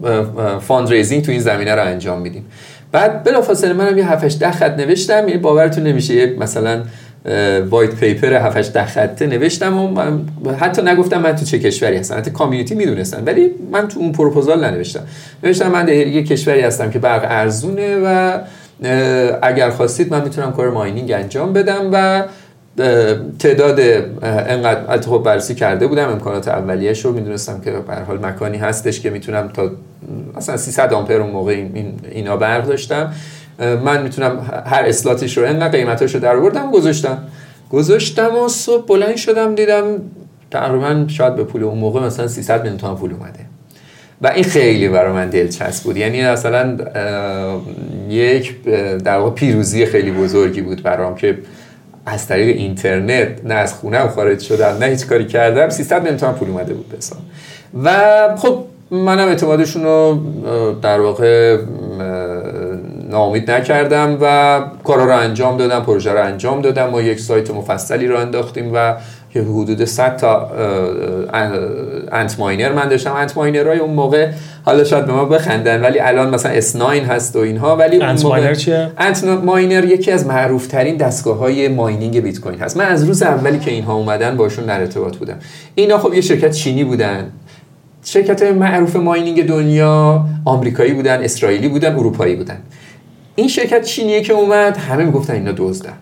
fundraising 0.61 1.23
تو 1.23 1.31
این 1.31 1.41
زمینه 1.41 1.75
رو 1.75 1.81
انجام 1.81 2.21
میدیم. 2.21 2.45
بعد 2.91 3.23
بلافاصله 3.23 3.73
منم 3.73 3.97
یه 3.97 4.11
هفتش 4.11 4.37
ده 4.39 4.51
خط 4.51 4.79
نوشتم 4.79 5.27
یعنی 5.27 5.37
باورتون 5.37 5.83
نمیشه 5.83 6.13
یه 6.13 6.35
مثلا 6.39 6.83
وایت 7.69 7.95
پیپر 7.95 8.33
7 8.33 8.73
ده 8.73 8.85
خطه 8.85 9.27
نوشتم 9.27 9.77
و 9.77 9.87
من 9.87 10.21
حتی 10.59 10.81
نگفتم 10.81 11.21
من 11.21 11.35
تو 11.35 11.45
چه 11.45 11.59
کشوری 11.59 11.97
هستم. 11.97 12.17
حتی 12.17 12.31
کامیونیتی 12.31 12.75
می‌دونستن 12.75 13.23
ولی 13.23 13.51
من 13.71 13.87
تو 13.87 13.99
اون 13.99 14.11
پروپوزال 14.11 14.65
ننوشتم. 14.65 15.03
نوشتم 15.43 15.71
من 15.71 15.87
یه 15.87 16.23
کشوری 16.23 16.61
هستم 16.61 16.89
که 16.89 16.99
برق 16.99 17.25
ارزونه 17.25 17.97
و 18.05 18.39
اگر 19.41 19.69
خواستید 19.69 20.11
من 20.11 20.23
می‌تونم 20.23 20.51
کار 20.51 20.69
ماینینگ 20.69 21.11
انجام 21.11 21.53
بدم 21.53 21.89
و 21.93 22.23
تعداد 23.39 23.79
انقدر 24.23 25.07
خب 25.07 25.23
بررسی 25.25 25.55
کرده 25.55 25.87
بودم. 25.87 26.09
امکانات 26.09 26.47
اولیه‌اش 26.47 27.05
رو 27.05 27.13
می‌دونستم 27.13 27.61
که 27.61 27.71
به 27.71 27.95
حال 28.07 28.25
مکانی 28.25 28.57
هستش 28.57 28.99
که 28.99 29.09
می‌تونم 29.09 29.47
تا 29.53 29.71
مثلا 30.37 30.57
300 30.57 30.93
آمپر 30.93 31.13
اون 31.13 31.31
موقع 31.31 31.51
این 31.51 31.93
اینا 32.11 32.37
برق 32.37 32.65
داشتم. 32.65 33.13
من 33.59 34.03
می‌تونم 34.03 34.63
هر 34.65 34.83
اصلاتش 34.83 35.37
رو 35.37 35.45
انقدر 35.45 35.77
قیمتاش 35.77 36.15
رو 36.15 36.21
در 36.21 36.35
آوردم 36.35 36.71
گذاشتم. 36.71 37.17
گذاشتم 37.71 38.35
و 38.35 38.47
صبح 38.47 38.85
بلند 38.85 39.15
شدم 39.15 39.55
دیدم 39.55 39.83
تقریبا 40.51 41.05
شاید 41.07 41.35
به 41.35 41.43
پول 41.43 41.63
اون 41.63 41.77
موقع 41.77 42.05
مثلا 42.05 42.27
300 42.27 42.61
میلیون 42.61 42.77
تومان 42.77 42.97
پول 42.97 43.13
اومده. 43.13 43.39
و 44.21 44.27
این 44.27 44.43
خیلی 44.43 44.89
برای 44.89 45.13
من 45.13 45.29
دلچسب 45.29 45.83
بود. 45.83 45.97
یعنی 45.97 46.27
مثلا 46.27 46.77
یک 48.09 48.63
در 49.03 49.17
واقع 49.17 49.31
پیروزی 49.31 49.85
خیلی 49.85 50.11
بزرگی 50.11 50.61
بود 50.61 50.83
برام 50.83 51.15
که 51.15 51.37
از 52.05 52.27
طریق 52.27 52.57
اینترنت 52.57 53.45
نه 53.45 53.53
از 53.53 53.73
خونم 53.73 54.07
خارج 54.07 54.39
شدم 54.39 54.77
نه 54.79 54.85
هیچ 54.85 55.07
کاری 55.07 55.25
کردم 55.25 55.69
300 55.69 56.01
میلیون 56.01 56.17
تومان 56.17 56.35
پول 56.35 56.49
اومده 56.49 56.73
بود 56.73 56.97
بسام 56.97 57.19
و 57.83 57.91
خب 58.37 58.63
منم 58.91 59.27
اعتمادشون 59.27 59.83
رو 59.83 60.19
در 60.81 60.99
واقع 60.99 61.57
ناامید 63.09 63.51
نکردم 63.51 64.17
و 64.21 64.61
کارا 64.83 65.05
رو 65.05 65.17
انجام 65.17 65.57
دادم 65.57 65.79
پروژه 65.79 66.11
رو 66.11 66.23
انجام 66.23 66.61
دادم. 66.61 66.89
ما 66.89 67.01
یک 67.01 67.19
سایت 67.19 67.51
مفصلی 67.51 68.07
رو 68.07 68.17
انداختیم 68.17 68.71
و 68.73 68.93
که 69.29 69.41
حدود 69.41 69.85
100 69.85 70.17
تا 70.17 70.51
انت 72.11 72.39
ماینر 72.39 72.73
من 72.73 72.89
داشتم. 72.89 73.13
انت 73.13 73.31
های 73.31 73.79
اون 73.79 73.93
موقع 73.93 74.31
حالا 74.63 74.83
شاید 74.83 75.05
به 75.05 75.11
ما 75.11 75.25
بخندن 75.25 75.81
ولی 75.81 75.99
الان 75.99 76.29
مثلا 76.29 76.61
S9 76.61 76.81
هست 76.81 77.35
و 77.35 77.39
اینها 77.39 77.75
ولی 77.75 78.01
انت 78.01 78.25
ماینر 78.25 78.53
چیه؟ 78.53 78.91
انت 78.97 79.23
ماینر 79.23 79.85
یکی 79.85 80.11
از 80.11 80.27
معروف 80.27 80.67
ترین 80.67 80.97
دستگاه 80.97 81.37
های 81.37 81.67
ماینینگ 81.67 82.19
بیت 82.19 82.39
کوین 82.39 82.59
هست. 82.59 82.77
من 82.77 82.85
از 82.85 83.03
روز 83.03 83.23
اولی 83.23 83.59
که 83.59 83.71
اینها 83.71 83.93
اومدن 83.93 84.37
باشون 84.37 84.65
در 84.65 84.79
ارتباط 84.79 85.15
بودم. 85.15 85.39
اینا 85.75 85.97
خب 85.97 86.13
یه 86.13 86.21
شرکت 86.21 86.51
چینی 86.51 86.83
بودن. 86.83 87.31
شرکت 88.03 88.43
معروف 88.43 88.95
ماینینگ 88.95 89.47
دنیا 89.47 90.25
آمریکایی 90.45 90.93
بودن 90.93 91.23
اسرائیلی 91.23 91.67
بودن 91.67 91.95
اروپایی 91.95 92.35
بودن. 92.35 92.57
این 93.35 93.47
شرکت 93.47 93.83
چینیه 93.83 94.21
که 94.21 94.33
اومد 94.33 94.77
همه 94.77 95.03
می‌گفتن 95.03 95.33
اینا 95.33 95.53
دزدن 95.57 95.93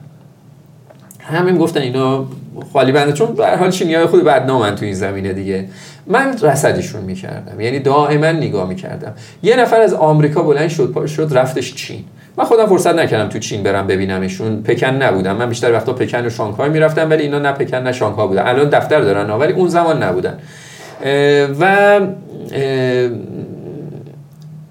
همه 1.19 1.51
می‌گفتن 1.51 1.79
اینا 1.81 2.25
خالی 2.73 2.91
بنده 2.91 3.13
چون 3.13 3.33
به 3.33 3.57
حال 3.57 3.71
چینی 3.71 3.95
های 3.95 4.05
خود 4.05 4.23
بدنامن 4.23 4.75
تو 4.75 4.85
این 4.85 4.93
زمینه 4.93 5.33
دیگه. 5.33 5.67
من 6.07 6.37
رصدشون 6.41 7.01
می‌کردم 7.01 7.59
یعنی 7.61 7.79
دائما 7.79 8.31
نگاه 8.31 8.69
می‌کردم. 8.69 9.13
یه 9.43 9.55
نفر 9.55 9.81
از 9.81 9.93
آمریکا 9.93 10.43
بلند 10.43 10.69
شد 10.69 11.05
شد 11.05 11.29
رفتش 11.31 11.75
چین. 11.75 12.03
من 12.37 12.43
خودم 12.43 12.65
فرصت 12.65 12.95
نکردم 12.95 13.29
تو 13.29 13.39
چین 13.39 13.63
برم 13.63 13.87
ببینمشون. 13.87 14.63
پکن 14.63 14.87
نبودم. 14.87 15.35
من 15.35 15.49
بیشتر 15.49 15.73
وقتا 15.73 15.93
پکن 15.93 16.25
و 16.25 16.29
شانگهای 16.29 16.69
می‌رفتم 16.69 17.09
ولی 17.09 17.23
اینا 17.23 17.39
نه 17.39 17.51
پکن 17.51 17.77
نه 17.77 17.91
شانگهای 17.91 18.27
بودن. 18.27 18.47
الان 18.47 18.69
دفتر 18.69 19.01
دارن 19.01 19.29
ولی 19.29 19.53
اون 19.53 19.67
زمان 19.67 20.03
نبودن. 20.03 20.37
و 21.59 21.99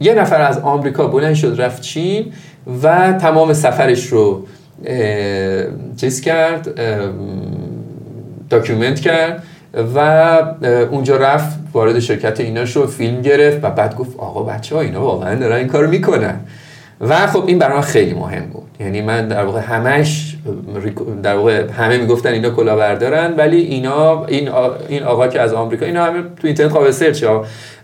یه 0.00 0.14
نفر 0.14 0.40
از 0.40 0.58
آمریکا 0.58 1.06
بلند 1.06 1.34
شد 1.34 1.60
رفت 1.60 1.82
چین. 1.82 2.32
و 2.82 3.12
تمام 3.12 3.52
سفرش 3.52 4.06
رو 4.06 4.46
چیز 5.96 6.20
کرد 6.20 6.80
document 8.50 9.00
کرد 9.00 9.42
و 9.94 9.98
اونجا 10.90 11.16
رفت 11.16 11.58
وارد 11.72 11.98
شرکت 11.98 12.40
اینا 12.40 12.64
شد 12.64 12.88
فیلم 12.88 13.22
گرفت 13.22 13.64
و 13.64 13.70
بعد 13.70 13.96
گفت 13.96 14.16
آقا 14.18 14.42
بچه 14.42 14.74
ها 14.74 14.80
اینا 14.80 15.00
واقعا 15.02 15.34
دارن 15.34 15.56
این 15.56 15.68
کارو 15.68 15.90
می‌کنن. 15.90 16.40
و 17.00 17.26
خب 17.26 17.44
این 17.46 17.58
برای 17.58 17.82
خیلی 17.82 18.14
مهم 18.14 18.44
بود. 18.44 18.62
یعنی 18.80 19.00
من 19.00 19.28
در 19.28 19.44
واقع 19.44 19.60
همش 19.60 20.36
در 21.22 21.36
واقع 21.36 21.70
همه 21.70 21.98
می‌گفتن 21.98 22.28
اینا 22.28 22.50
کلاهبردارن 22.50 23.34
ولی 23.36 23.60
اینا 23.60 24.26
این 24.26 24.50
این 24.88 25.02
آقا 25.02 25.28
که 25.28 25.40
از 25.40 25.52
آمریکا 25.52 25.86
اینا 25.86 26.04
همه 26.04 26.22
تو 26.22 26.46
اینترنت 26.46 26.72
قابل 26.72 26.90
search 26.90 27.24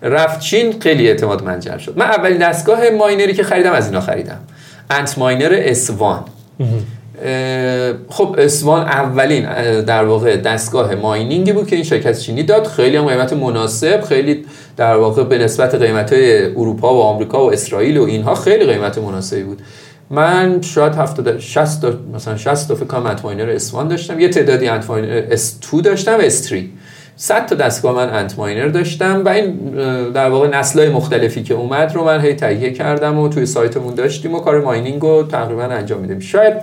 رفت 0.02 0.40
چین 0.40 0.80
خیلی 0.80 1.08
اعتماد 1.08 1.44
من 1.44 1.60
جلب 1.60 1.78
شد. 1.78 1.98
من 1.98 2.06
اولین 2.06 2.38
دستگاه 2.38 2.90
miner 2.98 3.28
ی 3.28 3.34
که 3.34 3.42
خریدم 3.42 3.72
از 3.72 3.86
اینا 3.86 4.00
خریدم. 4.00 4.38
Antminer 4.90 5.58
S1 5.58 6.24
خب 8.08 8.36
S1 8.38 8.82
اولین 8.82 9.42
در 9.82 10.04
واقع 10.04 10.36
دستگاه 10.36 10.94
mining 10.94 11.44
ی 11.44 11.52
بود 11.52 11.66
که 11.66 11.76
این 11.76 11.84
شرکت 11.84 12.18
چینی 12.18 12.42
داد. 12.42 12.66
خیلی 12.66 12.96
هم 12.96 13.06
قیمت 13.06 13.32
مناسب 13.32 14.00
خیلی 14.00 14.44
در 14.76 14.96
واقع 14.96 15.24
به 15.24 15.38
نسبت 15.38 15.74
قیمت 15.74 16.12
اروپا 16.56 16.94
و 16.94 17.00
آمریکا 17.00 17.44
و 17.44 17.52
اسرائیل 17.52 17.98
و 17.98 18.02
اینها 18.02 18.34
خیلی 18.34 18.64
قیمت 18.64 18.98
مناسبی 18.98 19.42
بود. 19.42 19.62
من 20.10 20.60
شاید 20.62 20.94
70 20.94 21.38
60 21.38 21.84
مثلا 22.14 22.36
60 22.36 22.68
تا 22.68 22.74
فکر 22.74 22.84
کنم 22.84 23.16
S1 23.48 23.88
داشتم. 23.88 24.20
یه 24.20 24.28
تعدادی 24.28 24.68
Ant 24.68 24.84
S2 25.30 25.82
داشتم 25.82 26.18
و 26.18 26.22
S3 26.22 26.54
100 27.20 27.46
تا 27.46 27.54
دستگاه 27.54 27.94
من 27.96 28.08
Antminer 28.08 28.68
داشتم 28.68 29.22
و 29.24 29.28
این 29.28 29.56
در 30.10 30.30
واقع 30.30 30.48
نسلای 30.48 30.88
مختلفی 30.88 31.42
که 31.42 31.54
اومد 31.54 31.94
رو 31.94 32.04
من 32.04 32.20
هی 32.20 32.34
تهیه 32.34 32.70
کردم 32.70 33.18
و 33.18 33.28
توی 33.28 33.46
سایتمون 33.46 33.94
داشتیم 33.94 34.34
و 34.34 34.40
کار 34.40 34.60
mining 34.60 35.02
رو 35.02 35.22
تقریبا 35.22 35.62
انجام 35.62 36.00
میدیم. 36.00 36.20
شاید 36.20 36.54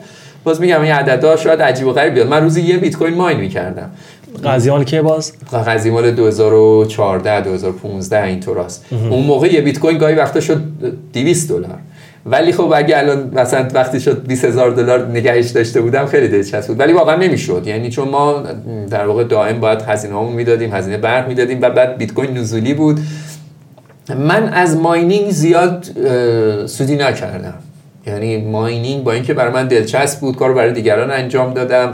باز 0.44 0.62
میگم 0.62 0.82
این 0.82 0.92
عددا 0.92 1.36
شاید 1.36 1.62
عجیب 1.62 1.88
و 1.88 1.92
غریب 1.92 2.14
بیاد. 2.14 2.28
من 2.28 2.44
روزی 2.44 2.62
یه 2.62 2.78
بیت 2.78 2.96
کوین 2.96 3.14
mine 3.14 3.40
می‌کردم. 3.40 3.90
قضیه 4.44 4.84
که 4.84 5.02
باز؟ 5.02 5.34
قضیه 5.68 5.92
مال 5.92 6.12
2014 6.12 7.42
2015 7.42 8.24
اینطوراست 8.24 8.86
اون 8.92 9.24
موقع 9.26 9.54
یه 9.54 9.62
بیت 9.62 9.80
کوین 9.80 9.98
گاهی 9.98 10.16
وقتا 10.16 10.40
شد 10.40 10.62
200 11.14 11.50
دلار. 11.50 11.80
ولی 12.26 12.54
خب 12.54 12.74
اگه 12.76 12.98
الان 12.98 13.32
مثلا 13.34 13.68
وقتی 13.74 14.00
شد 14.00 14.28
20 14.28 14.46
هزار 14.46 14.72
دلار 14.72 15.08
نگهش 15.08 15.50
داشته 15.50 15.82
بودم 15.82 16.06
خیلی 16.06 16.28
دلچسب 16.28 16.68
بود. 16.68 16.80
ولی 16.80 16.94
واقعا 16.94 17.16
نمی‌شد. 17.16 17.64
یعنی 17.66 17.90
چون 17.90 18.10
ما 18.10 18.44
در 18.90 19.08
واقع 19.08 19.24
دائم 19.24 19.60
باید 19.60 19.82
هزینه 19.82 20.14
هامون 20.14 20.34
می‌دادیم 20.34 20.74
هزینه 20.74 20.98
برق 20.98 21.28
می‌دادیم 21.28 21.60
و 21.62 21.70
بعد 21.70 21.98
بیت 21.98 22.14
کوین 22.14 22.38
نزولی 22.38 22.74
بود. 22.74 23.00
من 24.10 24.50
از 24.50 24.78
ماینینگ 24.78 25.30
زیاد 25.30 25.86
سودی 26.66 26.96
نکردم. 26.96 27.54
یعنی 28.08 28.38
ماینینگ 28.38 29.04
با 29.04 29.12
اینکه 29.12 29.34
برای 29.34 29.54
من 29.54 29.68
دلچسب 29.68 30.20
بود 30.20 30.36
کار 30.36 30.54
برای 30.54 30.74
دیگران 30.74 31.12
انجام 31.12 31.54
دادم. 31.54 31.94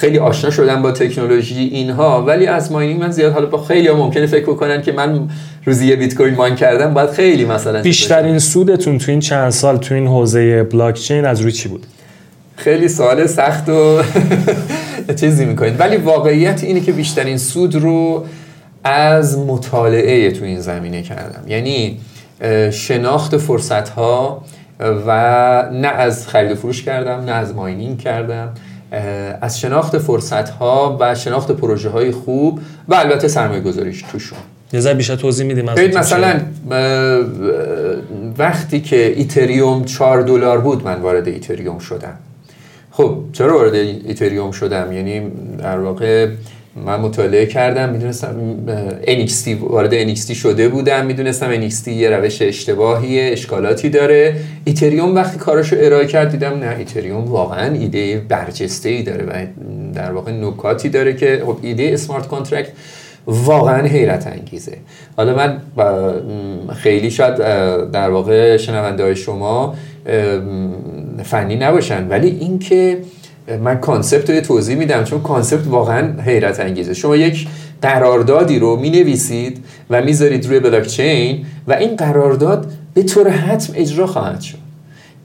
خیلی 0.00 0.18
آشنا 0.18 0.50
شدم 0.50 0.82
با 0.82 0.92
تکنولوژی 0.92 1.60
اینها. 1.64 2.24
ولی 2.24 2.46
از 2.46 2.72
ماینینگ 2.72 3.00
من 3.00 3.10
زیاد 3.10 3.32
حالا 3.32 3.46
با 3.46 3.62
خیلی 3.62 3.88
ها 3.88 3.96
ممکنه 3.96 4.26
فکر 4.26 4.46
بکنن 4.46 4.82
که 4.82 4.92
من 4.92 5.28
روزی 5.68 5.86
یه 5.86 5.96
بیت 5.96 6.14
کوین 6.14 6.34
ماین 6.34 6.54
کردم 6.54 6.94
باید 6.94 7.10
خیلی 7.10 7.44
مثلا 7.44 7.82
بیشترین 7.82 8.38
سودتون 8.38 8.98
تو 8.98 9.10
این 9.10 9.20
چند 9.20 9.50
سال 9.50 9.76
تو 9.76 9.94
این 9.94 10.06
حوزه 10.06 10.62
بلاک 10.62 10.94
چین 10.94 11.24
از 11.24 11.40
روی 11.40 11.52
چی 11.52 11.68
بود؟ 11.68 11.86
خیلی 12.56 12.88
سوال 12.88 13.26
سخت 13.26 13.68
و 13.68 14.02
چیزی 15.20 15.44
می‌کنید. 15.44 15.80
ولی 15.80 15.96
واقعیت 15.96 16.64
اینه 16.64 16.80
که 16.80 16.92
بیشترین 16.92 17.38
سود 17.38 17.74
رو 17.74 18.24
از 18.84 19.38
مطالعه 19.38 20.30
تو 20.30 20.44
این 20.44 20.60
زمینه 20.60 21.02
کردم. 21.02 21.42
یعنی 21.48 22.00
شناخت 22.70 23.36
فرصت 23.36 23.88
ها 23.88 24.44
و 24.80 25.10
نه 25.72 25.88
از 25.88 26.28
خرید 26.28 26.50
و 26.52 26.54
فروش 26.54 26.82
کردم 26.82 27.24
نه 27.24 27.32
از 27.32 27.54
ماینینگ 27.54 27.98
کردم. 27.98 28.48
از 29.40 29.60
شناخت 29.60 29.98
فرصت 29.98 30.48
ها 30.48 30.96
و 31.00 31.14
شناخت 31.14 31.52
پروژه 31.52 31.88
های 31.88 32.10
خوب 32.10 32.60
و 32.88 32.94
البته 32.94 33.28
سرمایه 33.28 33.60
گذاریش 33.60 34.04
توشون. 34.12 34.38
یه 34.72 34.80
ذره 34.80 34.94
بیشتر 34.94 35.16
توضیح 35.16 35.46
میدیم 35.46 35.64
مثلا 35.98 36.40
وقتی 38.38 38.80
که 38.80 39.14
ایتریوم 39.16 39.84
4 39.84 40.22
دلار 40.22 40.58
بود 40.60 40.84
من 40.84 41.00
وارد 41.00 41.28
ایتریوم 41.28 41.78
شدم. 41.78 42.14
خب 42.90 43.16
چرا 43.32 43.58
وارد 43.58 43.74
ایتریوم 43.74 44.50
شدم؟ 44.50 44.92
یعنی 44.92 45.22
در 45.58 45.78
واقع 45.78 46.28
من 46.86 47.00
مطالعه 47.00 47.46
کردم 47.46 47.88
می‌دونستم 47.88 48.34
NXT 49.02 49.48
وارد 49.60 50.14
NXT 50.14 50.32
شده 50.32 50.68
بودم 50.68 51.06
می‌دونستم 51.06 51.68
NXT 51.68 51.88
یه 51.88 52.10
روش 52.10 52.42
اشتباهی 52.42 53.20
اشکالاتی 53.20 53.88
داره. 53.88 54.36
ایتریوم 54.64 55.14
وقتی 55.14 55.38
کاراشو 55.38 55.76
ارائه 55.78 56.06
کرد 56.06 56.30
دیدم 56.30 56.58
نه 56.58 56.76
ایتریوم 56.78 57.24
واقعا 57.24 57.74
ایده 57.74 58.18
برجسته 58.28 58.88
ای 58.88 59.02
داره 59.02 59.24
و 59.24 59.46
در 59.94 60.12
واقع 60.12 60.32
نکاتی 60.32 60.88
داره 60.88 61.14
که 61.14 61.42
خب 61.46 61.58
ایده 61.62 61.90
smart 61.92 62.28
contract 62.28 62.68
واقعا 63.28 63.86
حیرت 63.86 64.26
انگیزه. 64.26 64.76
حالا 65.16 65.34
من 65.34 65.58
خیلی 66.74 67.10
شاید 67.10 67.36
در 67.90 68.10
واقع 68.10 68.56
شنونده 68.56 69.02
های 69.02 69.16
شما 69.16 69.74
فنی 71.24 71.56
نباشن. 71.56 72.08
ولی 72.08 72.28
اینکه 72.28 72.98
من 73.64 73.80
concept 73.80 74.30
رو 74.30 74.40
توضیح 74.40 74.76
میدم 74.76 75.04
چون 75.04 75.22
concept 75.22 75.66
واقعا 75.66 76.22
حیرت 76.22 76.60
انگیزه. 76.60 76.94
شما 76.94 77.16
یک 77.16 77.46
قراردادی 77.82 78.58
رو 78.58 78.76
می 78.76 78.90
نویسید 78.90 79.64
و 79.90 80.02
می‌ذارید 80.02 80.46
روی 80.46 80.60
بلاکچین 80.60 81.46
و 81.66 81.72
این 81.72 81.96
قرارداد 81.96 82.72
به 82.94 83.02
طور 83.02 83.28
حتم 83.28 83.72
اجرا 83.76 84.06
خواهد 84.06 84.40
شد. 84.40 84.58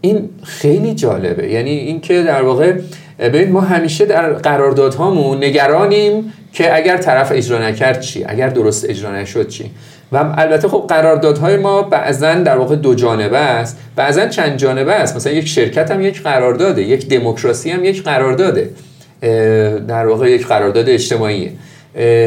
این 0.01 0.29
خیلی 0.43 0.93
جالبه. 0.93 1.51
یعنی 1.51 1.69
اینکه 1.69 2.23
در 2.23 2.41
واقع 2.41 2.73
ببین 3.19 3.51
ما 3.51 3.61
همیشه 3.61 4.05
در 4.05 4.33
قراردادهامون 4.33 5.37
نگرانیم 5.37 6.33
که 6.53 6.75
اگر 6.75 6.97
طرف 6.97 7.31
اجرا 7.31 7.69
نکرد 7.69 8.01
چی؟ 8.01 8.25
اگر 8.27 8.49
درست 8.49 8.89
اجرا 8.89 9.11
نشد 9.11 9.47
چی؟ 9.47 9.71
و 10.11 10.33
البته 10.37 10.67
خب 10.67 10.85
قراردادهای 10.89 11.57
ما 11.57 11.81
بعضا 11.81 12.33
در 12.33 12.57
واقع 12.57 12.75
دو 12.75 12.95
جانبه 12.95 13.37
است. 13.37 13.77
بعضا 13.95 14.27
چند 14.27 14.57
جانبه 14.57 14.93
است. 14.93 15.15
مثلا 15.15 15.33
یک 15.33 15.47
شرکت 15.47 15.91
هم 15.91 16.01
یک 16.01 16.23
قرارداده 16.23 16.81
یک 16.81 17.07
دموکراسی 17.07 17.69
هم 17.69 17.85
یک 17.85 18.03
قرارداده. 18.03 18.69
در 19.87 20.07
واقع 20.07 20.31
یک 20.31 20.47
قرارداد 20.47 20.89
اجتماعیه. 20.89 21.51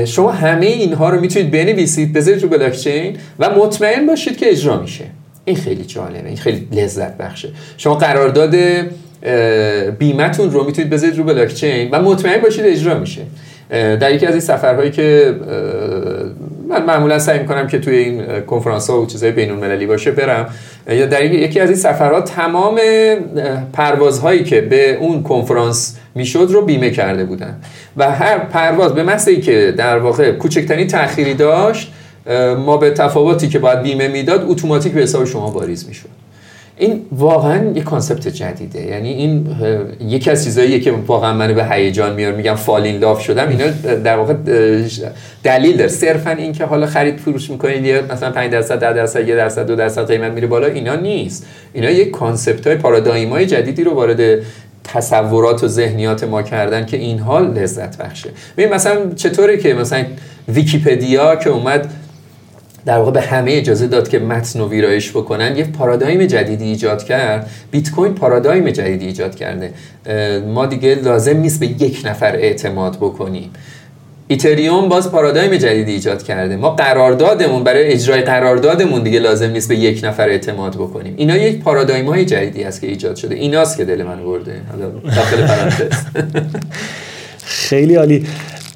شما 0.04 0.32
همه 0.32 0.66
اینها 0.66 1.10
رو 1.10 1.20
می‌تونید 1.20 1.50
بنویسید 1.50 2.12
بذارید 2.12 2.42
رو 2.42 2.48
بلاکچین 2.48 3.16
و 3.38 3.50
مطمئن 3.50 4.06
باشید 4.06 4.36
که 4.36 4.50
اجرا 4.50 4.80
میشه. 4.80 5.04
این 5.44 5.56
خیلی 5.56 5.84
جالبه. 5.84 6.28
این 6.28 6.36
خیلی 6.36 6.68
لذت 6.72 7.16
بخشه. 7.16 7.48
شما 7.76 7.94
قرارداد 7.94 8.54
بیمتون 9.98 10.50
رو 10.50 10.64
می‌تونید 10.64 10.90
بذارید 10.90 11.18
رو 11.18 11.24
بلاکچین 11.24 11.90
و 11.90 12.02
مطمئن 12.02 12.40
باشید 12.40 12.64
اجرا 12.66 12.98
میشه. 12.98 13.22
در 13.70 14.14
یکی 14.14 14.26
از 14.26 14.32
این 14.32 14.40
سفرهایی 14.40 14.90
که 14.90 15.34
من 16.68 16.84
معمولا 16.84 17.18
سعی 17.18 17.38
می‌کنم 17.38 17.66
که 17.66 17.78
توی 17.78 17.96
این 17.96 18.40
کنفرانس 18.40 18.90
ها 18.90 19.02
و 19.02 19.06
چیزهای 19.06 19.32
بین 19.32 19.50
المللی 19.50 19.86
باشه 19.86 20.10
برم. 20.10 20.46
یا 20.90 21.06
در 21.06 21.24
یکی 21.24 21.60
از 21.60 21.68
این 21.68 21.78
سفرها 21.78 22.20
تمام 22.20 22.80
پروازهایی 23.72 24.44
که 24.44 24.60
به 24.60 24.94
اون 25.00 25.22
کنفرانس 25.22 25.96
می‌شد 26.14 26.48
رو 26.50 26.62
بیمه 26.62 26.90
کرده 26.90 27.24
بودن. 27.24 27.56
و 27.96 28.10
هر 28.10 28.38
پرواز 28.38 28.94
به 28.94 29.02
محض 29.02 29.28
که 29.28 29.74
در 29.76 29.98
واقع 29.98 30.32
کوچکترین 30.32 30.86
تأخیری 30.86 31.34
داشت 31.34 31.92
مابه‌التفاوتی 32.58 33.48
که 33.48 33.58
باید 33.58 33.82
بیمه 33.82 34.08
می‌داد 34.08 34.44
اتوماتیک 34.48 34.92
به 34.92 35.00
حساب 35.00 35.24
شما 35.24 35.50
واریز 35.50 35.88
می‌شد. 35.88 36.08
این 36.78 37.02
واقعا 37.12 37.72
یه 37.74 37.82
concept 37.82 38.28
جدیده. 38.28 38.82
یعنی 38.82 39.08
این 39.08 39.46
یکی 40.00 40.30
از 40.30 40.44
چیزاییه 40.44 40.80
که 40.80 40.92
واقعا 40.92 41.34
منو 41.34 41.54
به 41.54 41.64
هیجان 41.64 42.14
میاره 42.14 42.32
میگم 42.32 42.54
fall 42.54 42.84
in 42.84 42.98
love 42.98 43.20
شدم. 43.20 43.48
اینا 43.48 43.64
در 44.04 44.16
واقع 44.16 44.34
دلیل 45.44 45.76
داره. 45.76 45.88
صرفا 45.88 46.30
این 46.30 46.52
که 46.52 46.64
حالا 46.64 46.86
خرید 46.86 47.16
فروش 47.16 47.50
می‌کنید 47.50 47.84
یه 47.84 48.02
مثلا 48.12 48.30
5 48.30 48.52
درصد 48.52 48.80
10 48.80 48.92
درصد 48.92 49.28
1 49.28 49.34
درصد 49.34 49.66
2 49.66 49.76
درصد 49.76 50.06
قیمت 50.06 50.32
میره 50.32 50.46
بالا 50.46 50.66
اینا 50.66 50.94
نیست. 50.94 51.46
اینا 51.72 51.90
یک 51.90 52.10
concept 52.10 52.66
های 52.66 52.76
پارادایم 52.76 53.44
جدیدی 53.44 53.84
رو 53.84 53.94
وارد 53.94 54.42
تصورات 54.84 55.64
و 55.64 55.68
ذهنیات 55.68 56.24
ما 56.24 56.42
کردن 56.42 56.86
که 56.86 56.96
اینها 56.96 57.40
لذت 57.40 57.98
بخشه. 57.98 58.30
ببین 58.56 58.74
مثلا 58.74 59.14
چطوره 59.16 59.56
که 59.56 59.74
مثلا 59.74 60.04
ویکیپدیا 60.48 61.36
که 61.36 61.50
اومد 61.50 61.90
در 62.86 62.98
واقع 62.98 63.10
به 63.10 63.20
همه 63.20 63.52
اجازه 63.52 63.86
داد 63.86 64.08
که 64.08 64.18
متن 64.18 64.60
و 64.60 64.68
ویرایش 64.68 65.10
بکنن 65.10 65.56
یه 65.56 65.64
پارادایم 65.64 66.26
جدیدی 66.26 66.64
ایجاد 66.64 67.04
کرد. 67.04 67.50
بیت 67.70 67.90
کوین 67.90 68.14
پارادایم 68.14 68.70
جدیدی 68.70 69.06
ایجاد 69.06 69.34
کرده. 69.34 69.70
ما 70.46 70.66
دیگه 70.66 70.94
لازم 70.94 71.36
نیست 71.36 71.60
به 71.60 71.66
یک 71.66 72.02
نفر 72.04 72.36
اعتماد 72.36 72.96
بکنیم. 72.96 73.50
ایتریوم 74.28 74.88
باز 74.88 75.10
پارادایم 75.10 75.56
جدیدی 75.56 75.92
ایجاد 75.92 76.22
کرده. 76.22 76.56
ما 76.56 76.70
قراردادمون 76.70 77.64
برای 77.64 77.92
اجرای 77.92 78.22
قراردادمون 78.22 79.02
دیگه 79.02 79.18
لازم 79.18 79.50
نیست 79.50 79.68
به 79.68 79.76
یک 79.76 80.04
نفر 80.04 80.28
اعتماد 80.28 80.74
بکنیم. 80.74 81.14
اینا 81.16 81.36
یک 81.36 81.60
پارادایم 81.60 82.06
های 82.06 82.24
جدیدی 82.24 82.64
است 82.64 82.80
که 82.80 82.86
ایجاد 82.86 83.16
شده. 83.16 83.34
ایناست 83.34 83.76
که 83.76 83.84
دل 83.84 84.02
من 84.02 84.24
برده 84.24 84.60
داخل 85.16 85.46
خیلی 87.68 87.94
عالی. 87.94 88.26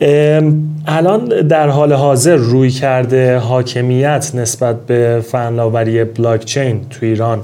الان 0.00 1.24
در 1.48 1.68
حال 1.68 1.92
حاضر 1.92 2.36
روی 2.36 2.70
کرده 2.70 3.38
حاکمیت 3.38 4.30
نسبت 4.34 4.86
به 4.86 5.24
فناوری 5.28 6.04
بلاکچین 6.04 6.80
تو 6.90 7.06
ایران. 7.06 7.42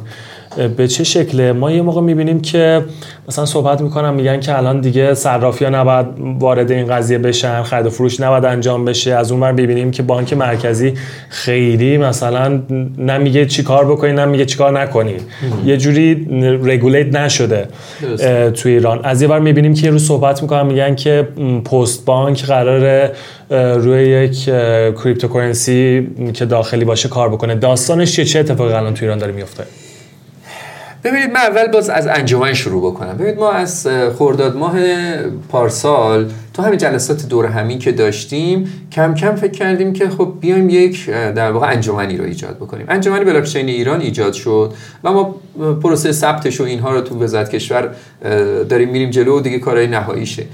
به 0.77 0.89
چه 0.89 1.05
شکله؟ 1.05 1.53
ما 1.53 1.71
یه 1.71 1.83
موقع 1.83 2.01
می‌بینیم 2.01 2.41
که 2.41 2.85
مثلا 3.29 3.47
صحبت 3.47 3.81
می‌کنم 3.81 4.15
میگن 4.15 4.41
که 4.41 4.59
الان 4.59 4.81
دیگه 4.81 5.15
صرافی 5.15 5.65
ها 5.65 5.71
نباید 5.71 6.07
وارد 6.39 6.71
این 6.71 6.87
قضیه 6.87 7.19
بشن 7.19 7.63
خرید 7.63 7.87
و 7.87 7.91
فروش 7.91 8.21
نباید 8.21 8.45
انجام 8.45 8.85
بشه. 8.85 9.15
از 9.15 9.33
اون 9.33 9.41
بر 9.41 9.53
ببینیم 9.53 9.91
که 9.91 10.03
بانک 10.03 10.33
مرکزی 10.33 10.95
خیلی 11.29 11.99
مثلا 11.99 12.63
نمیگه 12.99 13.47
چی 13.47 13.63
کار 13.63 13.85
بکنی 13.85 14.13
نمیگه 14.13 14.45
چی 14.45 14.59
کار 14.59 14.81
نکنی. 14.81 15.15
یه 15.67 15.77
جوری 15.77 16.27
regulate 16.65 17.17
نشده 17.17 17.69
تو 18.55 18.69
ایران. 18.69 19.01
از 19.05 19.23
یه 19.23 19.29
ور 19.29 19.39
می‌بینیم 19.39 19.75
که 19.75 19.87
یه 19.87 19.91
روز 19.91 20.07
صحبت 20.07 20.43
می‌کنم 20.43 20.67
میگن 20.67 20.95
که 20.95 21.29
پست 21.73 22.05
بانک 22.05 22.45
قراره 22.45 23.11
روی 23.51 24.03
یک 24.03 24.45
cryptocurrency 25.03 26.09
که 26.35 26.45
داخلی 26.45 26.85
باشه 26.85 27.09
کار 27.09 27.29
بکنه. 27.29 27.55
داستانش 27.55 28.13
چیه؟ 28.13 28.25
چه 28.25 28.39
اتفاقی 28.39 28.73
الان 28.73 28.95
تو 28.95 29.05
ایران 29.05 29.19
داره 29.19 29.33
میفته 29.33 29.65
ببینید 31.05 31.31
من 31.31 31.41
اول 31.41 31.67
باز 31.67 31.91
از 31.91 32.07
انجمن 32.07 32.55
شروع 32.55 32.93
بکنم. 32.93 33.13
ببینید 33.13 33.39
ما 33.39 33.53
از 33.53 33.87
خرداد 34.19 34.57
ماه 34.57 34.77
پارسال 35.49 36.31
تو 36.55 36.63
همین 36.63 36.79
جلسات 36.79 37.29
دورهمی 37.29 37.79
که 37.79 37.93
داشتیم 37.93 38.89
کم 38.93 39.15
کم 39.15 39.35
فکر 39.35 39.53
کردیم 39.53 39.93
که 39.93 40.09
خب 40.09 40.33
بیایم 40.41 40.71
یک 40.71 41.11
در 41.11 41.53
واقع 41.53 41.67
انجمنی 41.67 42.17
رو 42.17 42.25
ایجاد 42.25 42.57
بکنیم. 42.57 42.87
انجمنی 42.89 43.25
بلاکچین 43.25 43.69
ایران 43.69 44.01
ایجاد 44.01 44.33
شد 44.33 44.73
و 45.05 45.13
ما 45.13 45.35
پروسه 45.83 46.13
ثبتش 46.13 46.61
و 46.61 46.65
اینها 46.65 46.91
رو 46.91 47.01
تو 47.01 47.23
وزارت 47.23 47.51
کشور 47.51 47.91
داریم 48.69 48.89
میریم 48.89 49.11
جلو 49.11 49.39
و 49.39 49.41
دیگه 49.41 49.59
کارهای 49.59 49.87
نهاییشه. 49.87 50.45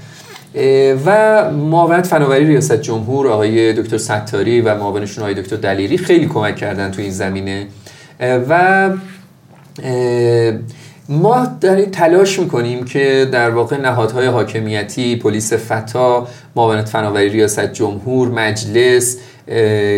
و 1.05 1.51
معاونت 1.51 2.07
فناوری 2.07 2.45
ریاست 2.45 2.81
جمهور 2.81 3.27
آقای 3.27 3.73
دکتر 3.73 3.97
ستاری 3.97 4.61
و 4.61 4.75
معاونشون 4.75 5.23
آقای 5.23 5.41
دکتر 5.41 5.55
دلیری 5.55 5.97
خیلی 5.97 6.27
کمک 6.27 6.55
کردن 6.55 6.91
تو 6.91 7.01
این 7.01 7.11
زمینه. 7.11 7.67
و 8.49 8.89
ما 11.09 11.47
داریم 11.61 11.89
تلاش 11.89 12.39
می‌کنیم 12.39 12.85
که 12.85 13.29
در 13.31 13.49
واقع 13.49 13.77
نهادهای 13.77 14.27
حاکمیتی 14.27 15.15
پلیس 15.15 15.53
فتا 15.53 16.27
معاونت 16.55 16.89
فناوری 16.89 17.29
ریاست 17.29 17.73
جمهور 17.73 18.27
مجلس 18.27 19.17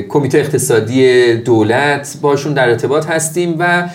کمیته 0.09 0.37
اقتصادی 0.37 1.33
دولت 1.35 2.17
باشون 2.21 2.53
در 2.53 2.69
ارتباط 2.69 3.05
هستیم 3.05 3.55
و 3.59 3.89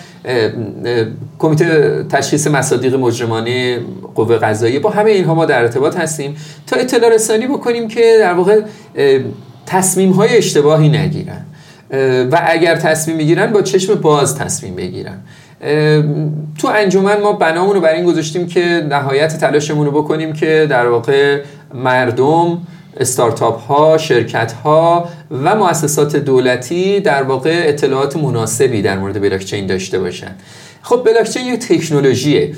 کمیته 1.39 2.05
تشخیص 2.09 2.47
مصادیق 2.47 2.95
مجرمانه 2.95 3.79
قوه 4.15 4.37
قضاییه 4.37 4.79
با 4.79 4.89
همه 4.89 5.11
اینها 5.11 5.35
ما 5.35 5.45
در 5.45 5.61
ارتباط 5.61 5.97
هستیم 5.97 6.35
تا 6.67 6.75
اطلاع 6.75 7.15
رسانی 7.15 7.47
بکنیم 7.47 7.87
که 7.87 8.17
در 8.19 8.33
واقع 8.33 8.61
تصمیم 9.65 10.11
های 10.11 10.37
اشتباهی 10.37 10.89
نگیرن. 10.89 11.45
و 12.31 12.41
اگر 12.45 12.75
تصمیم 12.75 13.17
می‌گیرن 13.17 13.53
با 13.53 13.61
چشم 13.61 13.95
باز 13.95 14.35
تصمیم 14.35 14.75
بگیرن. 14.75 15.17
تو 16.57 16.67
انجمن 16.67 17.21
ما 17.21 17.33
بنامون 17.33 17.75
رو 17.75 17.81
بر 17.81 17.93
این 17.93 18.05
گذاشتیم 18.05 18.47
که 18.47 18.87
نهایت 18.89 19.37
تلاشمون 19.37 19.85
رو 19.85 19.91
بکنیم 19.91 20.33
که 20.33 20.67
در 20.69 20.87
واقع 20.87 21.41
مردم 21.73 22.61
استارتاپ 22.97 23.59
ها 23.59 23.97
شرکت 23.97 24.51
ها 24.51 25.09
و 25.31 25.55
مؤسسات 25.55 26.15
دولتی 26.15 26.99
در 26.99 27.23
واقع 27.23 27.63
اطلاعات 27.65 28.17
مناسبی 28.17 28.81
در 28.81 28.99
مورد 28.99 29.21
بلاکچین 29.21 29.67
داشته 29.67 29.99
باشن. 29.99 30.35
خب 30.81 31.03
بلاکچین 31.05 31.45
یک 31.45 31.59
تکنولوژیه. 31.59 32.53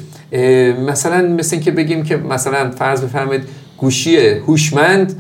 مثلا 0.88 1.22
مثل 1.22 1.60
که 1.60 1.72
بگیم 1.72 2.04
که 2.04 2.18
مثلا 2.18 2.72
فرض 2.72 3.01
بفرمایید 3.01 3.43
گوشی 3.84 4.18
هوشمند 4.18 5.16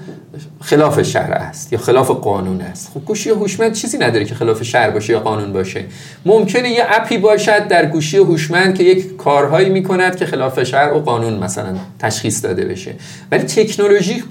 خلاف 0.61 1.01
شرع 1.01 1.35
است 1.35 1.73
یا 1.73 1.79
خلاف 1.79 2.11
قانون 2.11 2.61
است. 2.61 2.91
خب 2.93 3.05
گوشی 3.05 3.29
هوشمند 3.29 3.73
چیزی 3.73 3.97
نداره 3.97 4.25
که 4.25 4.35
خلاف 4.35 4.63
شرع 4.63 4.89
باشه 4.89 5.13
یا 5.13 5.19
قانون 5.19 5.53
باشه. 5.53 5.83
ممکنه 6.25 6.69
یه 6.69 6.83
اپی 6.89 7.17
باشد 7.17 7.67
در 7.67 7.85
گوشی 7.85 8.17
هوشمند 8.17 8.77
که 8.77 8.83
یک 8.83 9.17
کارهایی 9.17 9.69
می‌کند 9.69 10.15
که 10.15 10.25
خلاف 10.25 10.63
شرع 10.63 10.97
و 10.97 10.99
قانون 10.99 11.33
مثلا 11.33 11.75
تشخیص 11.99 12.45
داده 12.45 12.65
بشه. 12.65 12.91
ولی 13.31 13.43
تکنولوژی 13.43 14.23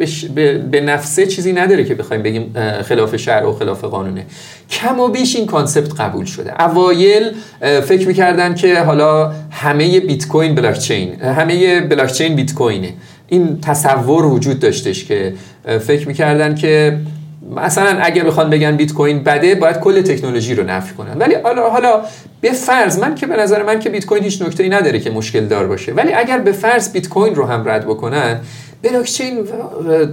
فی 0.70 0.80
نفسه 0.80 1.26
چیزی 1.26 1.52
نداره 1.52 1.84
که 1.84 1.94
بخوایم 1.94 2.22
بگیم 2.22 2.54
خلاف 2.82 3.16
شرع 3.16 3.48
و 3.48 3.52
خلاف 3.52 3.84
قانونه. 3.84 4.26
کم 4.70 5.00
و 5.00 5.08
بیش 5.08 5.36
این 5.36 5.46
concept 5.46 6.00
قبول 6.00 6.24
شده. 6.24 6.62
اوایل 6.62 7.32
فکر 7.60 8.06
می‌کردن 8.06 8.54
که 8.54 8.80
حالا 8.80 9.32
همه 9.50 10.00
بیت 10.00 10.28
کوین 10.28 10.54
بلاک 10.54 10.78
چین 10.78 11.20
همه 11.20 11.80
بلاک 11.80 12.12
چین 12.12 12.34
بیت 12.34 12.54
کوینه. 12.54 12.92
این 13.32 13.60
تصور 13.60 14.26
وجود 14.26 14.58
داشتش 14.58 15.04
که 15.04 15.34
فکر 15.86 16.08
می‌کردن 16.08 16.54
که 16.54 16.98
مثلا 17.56 17.98
اگر 18.02 18.24
بخوان 18.24 18.50
بگن 18.50 18.76
بیت 18.76 18.92
کوین 18.92 19.24
بده 19.24 19.54
باید 19.54 19.76
کل 19.76 20.00
تکنولوژی 20.00 20.54
رو 20.54 20.64
نفی 20.64 20.94
کنن. 20.94 21.18
ولی 21.18 21.34
حالا 21.34 21.70
حالا 21.70 22.02
به 22.40 22.52
فرض 22.52 22.98
من 22.98 23.14
که 23.14 23.26
به 23.26 23.36
نظر 23.36 23.62
من 23.62 23.80
که 23.80 23.90
بیت 23.90 24.06
کوین 24.06 24.24
هیچ 24.24 24.42
نکته‌ای 24.42 24.68
نداره 24.68 25.00
که 25.00 25.10
مشکل 25.10 25.46
دار 25.46 25.66
باشه. 25.66 25.92
ولی 25.92 26.12
اگر 26.12 26.38
به 26.38 26.52
فرض 26.52 26.92
بیت 26.92 27.08
کوین 27.08 27.34
رو 27.34 27.46
هم 27.46 27.68
رد 27.68 27.84
بکنن 27.84 28.40
بلاکچین 28.82 29.48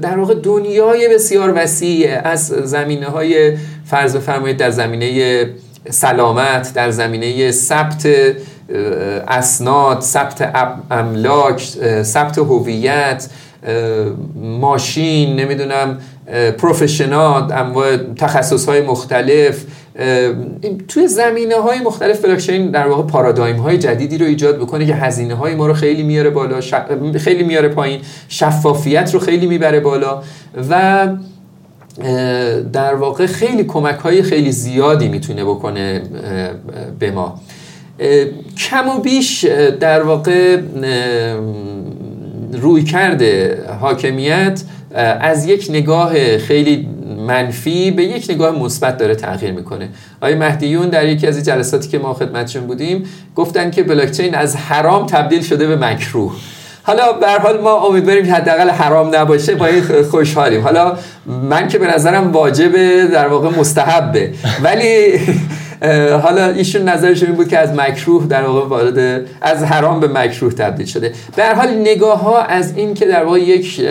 در 0.01 0.17
واقع 0.17 0.35
دنیای 0.43 1.13
بسیار 1.13 1.53
وسیع 1.55 2.19
از 2.23 2.47
زمینه 2.47 3.05
های 3.05 3.57
فرض 3.85 4.15
بفرمایید 4.15 4.57
در 4.57 4.69
زمینه 4.69 5.45
سلامت 5.89 6.73
در 6.73 6.91
زمینه 6.91 7.51
ثبت 7.51 8.07
اسناد 9.27 10.01
ثبت 10.01 10.55
املاک 10.91 11.63
ثبت 12.03 12.37
هویت 12.37 13.29
ماشین 14.35 15.35
نمی‌دونم 15.35 15.97
پروفشنال 16.57 17.51
انواع 17.51 17.97
تخصص 17.97 18.65
های 18.65 18.81
مختلف 18.81 19.65
توی 20.87 21.07
زمینه 21.07 21.55
های 21.55 21.79
مختلف 21.79 22.25
بلاکچین 22.25 22.71
در 22.71 22.87
واقع 22.87 23.03
پارادایم 23.03 23.57
های 23.57 23.77
جدیدی 23.77 24.17
رو 24.17 24.25
ایجاد 24.25 24.57
بکنه 24.57 24.85
که 24.85 24.95
هزینه 24.95 25.33
های 25.33 25.55
ما 25.55 25.67
رو 25.67 25.73
خیلی 25.73 26.03
میاره 26.03 26.29
بالا 26.29 26.59
خیلی 27.19 27.43
میاره 27.43 27.67
پایین 27.67 28.01
شفافیت 28.29 29.13
رو 29.13 29.19
خیلی 29.19 29.47
می‌بره 29.47 29.79
بالا 29.79 30.23
و 30.69 31.07
در 32.73 32.95
واقع 32.95 33.25
خیلی 33.25 33.63
کمک 33.63 33.95
های 33.95 34.23
خیلی 34.23 34.51
زیادی 34.51 35.07
می‌تونه 35.07 35.43
بکنه 35.43 36.01
به 36.99 37.11
ما. 37.11 37.39
کم 38.57 38.89
و 38.89 38.99
بیش 38.99 39.45
در 39.79 40.01
واقع 40.03 40.57
روی 42.61 42.83
کرده 42.83 43.63
حاکمیت 43.81 44.61
از 45.21 45.45
یک 45.45 45.67
نگاه 45.69 46.37
خیلی 46.37 46.87
منفی 47.27 47.91
به 47.91 48.03
یک 48.03 48.27
نگاه 48.29 48.59
مثبت 48.59 48.97
داره 48.97 49.15
تغییر 49.15 49.51
می‌کنه. 49.51 49.89
آقای 50.21 50.35
مهدیون 50.35 50.89
در 50.89 51.07
یکی 51.07 51.27
از 51.27 51.45
جلساتی 51.45 51.89
که 51.89 51.99
ما 51.99 52.13
خدمتشون 52.13 52.67
بودیم 52.67 53.03
گفتن 53.35 53.71
که 53.71 53.83
بلاکچین 53.83 54.35
از 54.35 54.55
حرام 54.55 55.05
تبدیل 55.05 55.41
شده 55.41 55.67
به 55.67 55.75
مکروه. 55.75 56.35
حالا 56.83 57.13
به 57.13 57.27
حال 57.27 57.61
ما 57.61 57.87
امیدواریم 57.87 58.25
که 58.25 58.33
حداقل 58.33 58.69
حرام 58.69 59.15
نباشه 59.15 59.55
با 59.55 59.65
این 59.65 59.83
خوشحالیم. 60.11 60.61
حالا 60.61 60.97
من 61.49 61.67
که 61.67 61.77
به 61.77 61.87
نظرم 61.87 62.31
واجبه 62.31 63.07
در 63.07 63.27
واقع 63.27 63.59
مستحبه. 63.59 64.33
ولی 64.63 65.19
حالا 66.21 66.49
ایشون 66.49 66.81
نظرش 66.81 67.23
این 67.23 67.31
بود 67.31 67.47
که 67.47 67.57
از 67.57 67.73
مکروه 67.73 68.27
در 68.27 68.43
واقع 68.43 68.67
وارد 68.67 69.25
از 69.41 69.63
حرام 69.63 69.99
به 69.99 70.07
مکروه 70.07 70.53
تبدیل 70.53 70.85
شده. 70.85 71.11
به 71.35 71.43
هر 71.43 71.53
حال 71.53 71.69
نگاه 71.69 72.21
ها 72.21 72.41
از 72.41 72.77
این 72.77 72.93
که 72.93 73.05
در 73.05 73.23
واقع 73.23 73.39
یک 73.39 73.81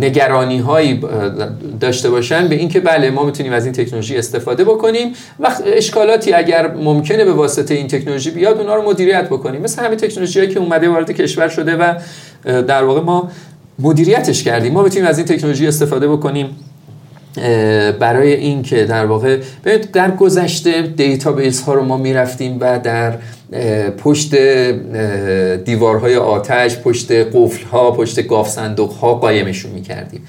نگرانی 0.00 0.58
هایی 0.58 1.00
داشته 1.80 2.10
باشن 2.10 2.48
به 2.48 2.54
اینکه 2.54 2.80
بله 2.80 3.10
ما 3.10 3.24
می‌تونیم 3.24 3.52
از 3.52 3.64
این 3.64 3.74
تکنولوژی 3.74 4.16
استفاده 4.16 4.64
بکنیم 4.64 5.12
و 5.40 5.50
اشکالاتی 5.66 6.32
اگر 6.32 6.74
ممکنه 6.74 7.24
به 7.24 7.32
واسطه 7.32 7.74
این 7.74 7.88
تکنولوژی 7.88 8.30
بیاد 8.30 8.60
اونا 8.60 8.74
رو 8.74 8.90
مدیریت 8.90 9.26
بکنیم. 9.26 9.62
مثل 9.62 9.84
همین 9.84 9.98
تکنولوژی 9.98 10.38
هایی 10.38 10.54
که 10.54 10.60
اومده 10.60 10.88
وارد 10.88 11.10
کشور 11.10 11.48
شده 11.48 11.76
و 11.76 11.94
در 12.44 12.84
واقع 12.84 13.00
ما 13.00 13.30
مدیریتش 13.78 14.42
کردیم. 14.42 14.72
ما 14.72 14.82
می‌تونیم 14.82 15.06
از 15.08 15.18
این 15.18 15.26
تکنولوژی 15.26 15.66
استفاده 15.66 16.08
بکنیم. 16.08 16.56
برای 17.98 18.34
اینکه 18.34 18.84
در 18.84 19.06
واقع 19.06 19.38
در 19.92 20.10
گذشته 20.10 20.82
database 20.82 21.62
ها 21.62 21.74
رو 21.74 21.84
ما 21.84 21.96
می‌رفتیم 21.96 22.58
و 22.60 22.78
در 22.78 23.18
پشت 23.90 24.34
دیوارهای 25.64 26.16
آتش 26.16 26.78
پشت 26.78 27.12
قفل 27.12 27.64
ها 27.64 27.90
پشت 27.90 28.26
گاوصندوق 28.26 28.92
ها 28.92 29.14
قایمشون 29.14 29.72
می‌کردیم. 29.72 30.26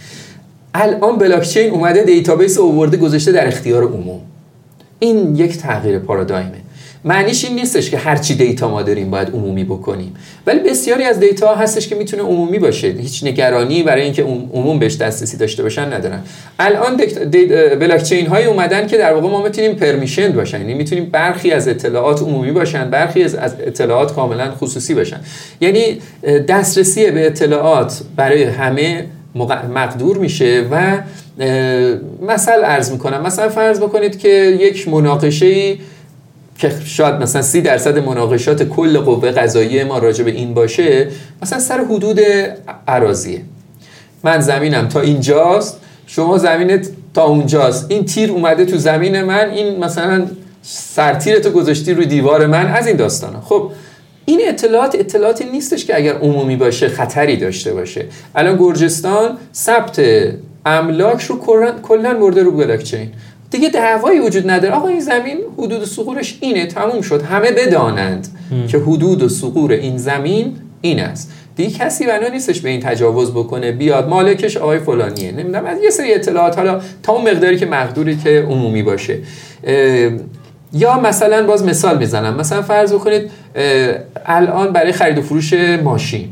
الان 0.73 1.17
بلاکچین 1.17 1.71
اومده 1.71 2.03
database 2.03 2.57
اوورده 2.57 2.97
گذاشته 2.97 3.31
در 3.31 3.47
اختیار 3.47 3.83
عموم. 3.83 4.21
این 4.99 5.35
یک 5.35 5.57
تغییر 5.57 5.99
پارادایمه. 5.99 6.64
معنیش 7.05 7.45
این 7.45 7.55
نیستش 7.55 7.89
که 7.89 7.97
هرچی 7.97 8.35
data 8.35 8.69
ما 8.69 8.81
داریم 8.81 9.09
باید 9.09 9.27
عمومی 9.29 9.63
بکنیم. 9.63 10.15
ولی 10.47 10.59
بسیاری 10.59 11.03
از 11.03 11.19
data 11.19 11.55
هستش 11.55 11.87
که 11.87 11.95
می‌تونه 11.95 12.23
عمومی 12.23 12.59
باشه. 12.59 12.87
هیچ 12.87 13.23
نگرانی 13.23 13.83
برای 13.83 14.01
اینکه 14.01 14.23
عموم 14.53 14.79
بهش 14.79 14.95
دسترسی 14.95 15.37
داشته 15.37 15.63
باشن 15.63 15.93
ندارن. 15.93 16.19
الان 16.59 16.97
بلاک 17.79 18.03
چین 18.03 18.27
هایی 18.27 18.45
اومدن 18.45 18.87
که 18.87 18.97
در 18.97 19.13
واقع 19.13 19.29
ما 19.29 19.43
می‌تونیم 19.43 19.73
permission 19.73 20.31
باشن. 20.31 20.59
یعنی 20.59 20.73
می‌تونیم 20.73 21.05
برخی 21.05 21.51
از 21.51 21.67
اطلاعات 21.67 22.21
عمومی 22.21 22.51
باشن 22.51 22.89
برخی 22.89 23.23
از 23.23 23.35
اطلاعات 23.67 24.15
کاملا 24.15 24.51
خصوصی 24.51 24.93
باشن. 24.93 25.19
یعنی 25.61 25.97
دسترسی 26.47 27.11
به 27.11 27.25
اطلاعات 27.25 28.01
برای 28.15 28.43
همه 28.43 29.05
مقدور 29.75 30.17
میشه 30.17 30.63
و 30.71 30.97
مثل 32.21 32.51
ارز 32.63 32.91
می‌کنم 32.91 33.21
مثلا 33.21 33.49
فرض 33.49 33.79
بکنید 33.79 34.19
که 34.19 34.29
یک 34.59 34.87
مناقشه 34.87 35.75
که 36.57 36.71
شاید 36.85 37.15
مثلا 37.15 37.41
سی 37.41 37.61
درصد 37.61 37.99
مناقشات 37.99 38.63
کل 38.63 38.99
قوه 38.99 39.31
قضایی 39.31 39.83
ما 39.83 39.97
راجع 39.97 40.23
به 40.23 40.31
این 40.31 40.53
باشه 40.53 41.07
مثلا 41.41 41.59
سر 41.59 41.83
حدود 41.83 42.19
عراضیه 42.87 43.41
من 44.23 44.39
زمینم 44.39 44.87
تا 44.87 45.01
اینجاست 45.01 45.79
شما 46.07 46.37
زمینت 46.37 46.89
تا 47.13 47.23
اونجاست. 47.23 47.85
این 47.89 48.05
تیر 48.05 48.31
اومده 48.31 48.65
تو 48.65 48.77
زمین 48.77 49.23
من 49.23 49.49
این 49.49 49.83
مثلا 49.83 50.25
سرتیرتو 50.61 51.49
گذاشتی 51.49 51.93
روی 51.93 52.05
دیوار 52.05 52.45
من 52.45 52.67
از 52.67 52.87
این 52.87 52.95
داستانه 52.95 53.39
خب 53.41 53.71
این 54.25 54.41
اطلاعات 54.47 54.95
اطلاعاتی 54.95 55.45
نیستش 55.45 55.85
که 55.85 55.97
اگر 55.97 56.13
عمومی 56.13 56.55
باشه 56.55 56.87
خطری 56.89 57.37
داشته 57.37 57.73
باشه. 57.73 58.05
الان 58.35 58.57
گرجستان 58.57 59.37
ثبت 59.53 60.01
املاک 60.65 61.21
رو 61.21 61.39
کلا 61.83 62.13
برده 62.13 62.43
رو 62.43 62.51
بلاکچین. 62.51 63.11
دیگه 63.51 63.69
دعوایی 63.69 64.19
وجود 64.19 64.49
نداره. 64.49 64.75
آقا 64.75 64.87
این 64.87 64.99
زمین 64.99 65.37
حدود 65.57 65.85
سقورش 65.85 66.37
اینه. 66.41 66.65
تموم 66.65 67.01
شد. 67.01 67.21
همه 67.21 67.51
بدانند 67.51 68.27
که 68.67 68.77
حدود 68.77 69.23
و 69.23 69.29
سقور 69.29 69.71
این 69.71 69.97
زمین 69.97 70.55
این 70.81 70.99
است. 70.99 71.31
دیگه 71.55 71.69
کسی 71.69 72.05
بنا 72.05 72.27
نیستش 72.27 72.61
به 72.61 72.69
این 72.69 72.79
تجاوز 72.79 73.31
بکنه 73.31 73.71
بیاد 73.71 74.09
مالکش 74.09 74.57
آقای 74.57 74.79
فلانیه. 74.79 75.31
نمی‌دونم 75.31 75.65
از 75.65 75.77
یه 75.83 75.89
سری 75.89 76.13
اطلاعات 76.13 76.57
حالا 76.57 76.81
تا 77.03 77.13
اون 77.13 77.31
مقداری 77.31 77.57
که 77.57 77.65
مقدوری 77.65 78.17
که 78.17 78.45
عمومی 78.49 78.83
باشه. 78.83 79.19
یا 80.73 80.99
مثلا 80.99 81.47
باز 81.47 81.63
مثال 81.63 81.97
می‌زنم. 81.97 82.35
مثلا 82.35 82.61
فرض 82.61 82.93
بکنید 82.93 83.31
الان 84.25 84.73
برای 84.73 84.91
خرید 84.91 85.17
و 85.17 85.21
فروش 85.21 85.53
ماشین 85.83 86.29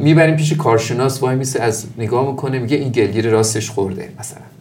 می‌بریم 0.00 0.36
پیش 0.36 0.52
کارشناس 0.52 1.22
وای 1.22 1.36
میسه 1.36 1.62
از 1.62 1.84
نگاه 1.98 2.30
می‌کنه 2.30 2.58
میگه 2.58 2.76
این 2.76 2.88
گلگیر 2.88 3.30
راستش 3.30 3.70
خورده 3.70 4.08
مثلا. 4.20 4.51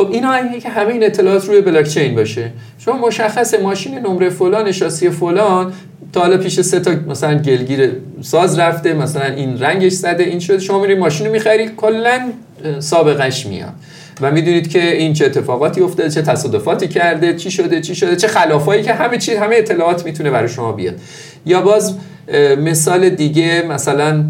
خب 0.00 0.10
اینا 0.12 0.30
اگه 0.32 0.60
که 0.60 0.68
همه 0.68 0.92
این 0.92 1.04
اطلاعات 1.04 1.48
روی 1.48 1.60
بلاک 1.60 1.88
چین 1.88 2.14
باشه. 2.14 2.52
شما 2.78 3.06
مشخص 3.06 3.54
ماشین 3.54 3.98
نمره 3.98 4.30
فلان 4.30 4.72
شاسی 4.72 5.10
فلان 5.10 5.72
تا 6.12 6.20
حالا 6.20 6.36
پیش 6.36 6.60
سه 6.60 6.80
تا 6.80 6.90
مثلا 7.08 7.38
گلگیر 7.38 7.92
ساز 8.20 8.58
رفته 8.58 8.94
مثلا 8.94 9.24
این 9.24 9.58
رنگش 9.58 9.92
زده 9.92 10.24
این 10.24 10.38
شده. 10.38 10.58
شما 10.58 10.80
میری 10.80 10.94
ماشین 10.94 11.26
رو 11.26 11.32
می‌خری 11.32 11.68
کلا 11.76 12.18
سابقش 12.78 13.46
میاد. 13.46 13.72
و 14.20 14.30
می‌دونید 14.30 14.70
که 14.70 14.96
این 14.96 15.12
چه 15.12 15.26
اتفاقاتی 15.26 15.80
افتاده 15.80 16.10
چه 16.10 16.22
تصادفاتی 16.22 16.88
کرده 16.88 17.34
چی 17.34 17.50
شده 17.50 17.80
چی 17.80 17.94
شده 17.94 18.16
چه 18.16 18.28
خلافایی 18.28 18.82
که 18.82 18.92
همه 18.92 19.18
چیز 19.18 19.36
همه 19.36 19.56
اطلاعات 19.56 20.04
می‌تونه 20.04 20.30
برای 20.30 20.48
شما 20.48 20.72
بیاد. 20.72 20.94
یا 21.46 21.60
باز 21.60 21.96
مثال 22.58 23.08
دیگه 23.08 23.64
مثلا 23.68 24.24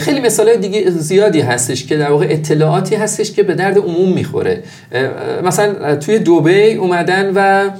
خیلی 0.00 0.20
مثال 0.20 0.56
دیگه 0.56 0.90
زیادی 0.90 1.40
هستش 1.40 1.86
که 1.86 1.96
در 1.96 2.10
واقع 2.10 2.26
اطلاعاتی 2.30 2.94
هستش 2.94 3.32
که 3.32 3.42
به 3.42 3.54
درد 3.54 3.78
عموم 3.78 4.12
می‌خوره. 4.12 4.62
مثلا 5.44 5.96
توی 5.96 6.18
دوبی 6.18 6.72
اومدن 6.72 7.32
و 7.34 7.70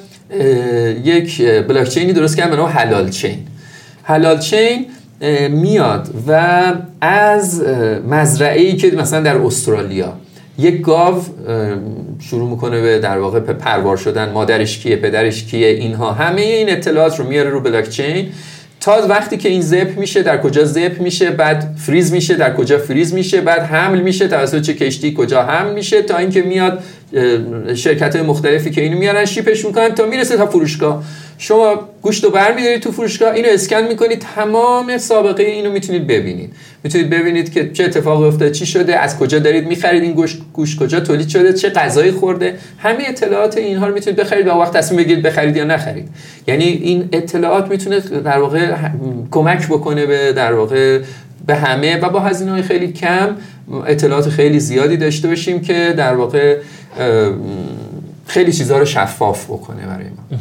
یک 1.04 1.42
بلاک 1.42 1.88
چینی 1.88 2.12
درست 2.12 2.36
کردن 2.36 2.50
به 2.50 2.56
نام 2.56 2.68
حلال 2.68 3.10
چین. 3.10 3.38
حلال 4.02 4.38
چین 4.38 4.86
میاد 5.50 6.08
و 6.28 6.72
از 7.00 7.64
مزرعه 8.10 8.72
که 8.72 8.90
مثلا 8.90 9.20
در 9.20 9.36
استرالیا 9.36 10.12
یک 10.58 10.80
گاو 10.80 11.22
شروع 12.20 12.50
می‌کنه 12.50 12.80
به 12.80 12.98
در 12.98 13.18
واقع 13.18 13.40
پروار 13.40 13.96
شدن 13.96 14.32
مادرش 14.32 14.78
کیه 14.78 14.96
پدرش 14.96 15.44
کیه 15.44 15.68
اینها 15.68 16.12
همه 16.12 16.40
این 16.40 16.70
اطلاعات 16.70 17.18
رو 17.18 17.26
میاره 17.26 17.50
رو 17.50 17.60
بلاک 17.60 17.88
چین 17.88 18.28
وقتی 18.88 19.36
که 19.36 19.48
این 19.48 19.60
زپ 19.60 19.98
میشه 19.98 20.22
در 20.22 20.38
کجا 20.40 20.64
زپ 20.64 21.00
میشه 21.00 21.30
بعد 21.30 21.74
فریز 21.76 22.12
میشه 22.12 22.34
در 22.34 22.54
کجا 22.54 22.78
فریز 22.78 23.14
میشه 23.14 23.40
بعد 23.40 23.62
حمل 23.62 24.00
میشه 24.00 24.28
توسط 24.28 24.60
چه 24.60 24.74
کشتی 24.74 25.14
کجا 25.16 25.42
حمل 25.42 25.72
میشه 25.72 26.02
تا 26.02 26.16
اینکه 26.16 26.42
میاد 26.42 26.82
شرکت 27.74 28.16
های 28.16 28.24
مختلفی 28.24 28.70
که 28.70 28.80
اینو 28.80 28.98
میارن 28.98 29.24
شیپش 29.24 29.64
می‌کنن 29.64 29.94
تا 29.94 30.06
می‌رسه 30.06 30.36
تا 30.36 30.46
فروشگاه. 30.46 31.04
شما 31.38 31.88
گوشت 32.02 32.24
رو 32.24 32.30
برمیدارید 32.30 32.80
تو 32.80 32.92
فروشگاه 32.92 33.34
اینو 33.34 33.48
اسکن 33.50 33.82
می‌کنید 33.82 34.26
تمام 34.34 34.98
سابقه 34.98 35.42
اینو 35.42 35.72
می‌تونید 35.72 36.06
ببینید. 36.06 36.52
می‌تونید 36.84 37.10
ببینید 37.10 37.52
که 37.52 37.70
چه 37.72 37.84
اتفاقی 37.84 38.24
افتاده 38.24 38.50
چی 38.50 38.66
شده 38.66 38.98
از 38.98 39.18
کجا 39.18 39.38
دارید 39.38 39.68
می‌خرید 39.68 40.02
این 40.02 40.12
گوشت 40.12 40.38
گوشت 40.52 40.78
کجا 40.78 41.00
تولید 41.00 41.28
شده 41.28 41.52
چه 41.52 41.70
غذایی 41.70 42.10
خورده. 42.10 42.54
همه 42.78 43.04
اطلاعات 43.08 43.56
اینها 43.56 43.86
رو 43.86 43.94
می‌تونید 43.94 44.20
بخرید 44.20 44.46
و 44.46 44.50
وقت 44.50 44.76
تصمیم 44.76 45.00
بگیرید 45.00 45.22
بخرید 45.22 45.56
یا 45.56 45.64
نخرید. 45.64 46.08
یعنی 46.46 46.64
این 46.64 47.08
اطلاعات 47.12 47.70
می‌تونه 47.70 48.00
در 48.00 48.38
واقع 48.38 48.74
کمک 49.30 49.66
بکنه 49.66 50.06
به 50.06 50.32
در 50.32 50.52
واقع 50.52 51.00
به 51.46 51.54
همه 51.54 52.00
و 52.00 52.08
با 52.08 52.20
هزینه 52.20 52.50
های 52.50 52.62
خیلی 52.62 52.92
کم 52.92 53.36
اطلاعات 53.86 54.28
خیلی 54.28 54.60
زیادی 54.60 54.96
داشته 54.96 55.28
باشیم 55.28 55.60
که 55.60 55.94
در 55.96 56.14
واقع 56.14 56.58
خیلی 58.26 58.52
چیزها 58.52 58.78
رو 58.78 58.84
شفاف 58.84 59.44
بکنه 59.44 59.86
برای 59.86 60.06
ما. 60.08 60.38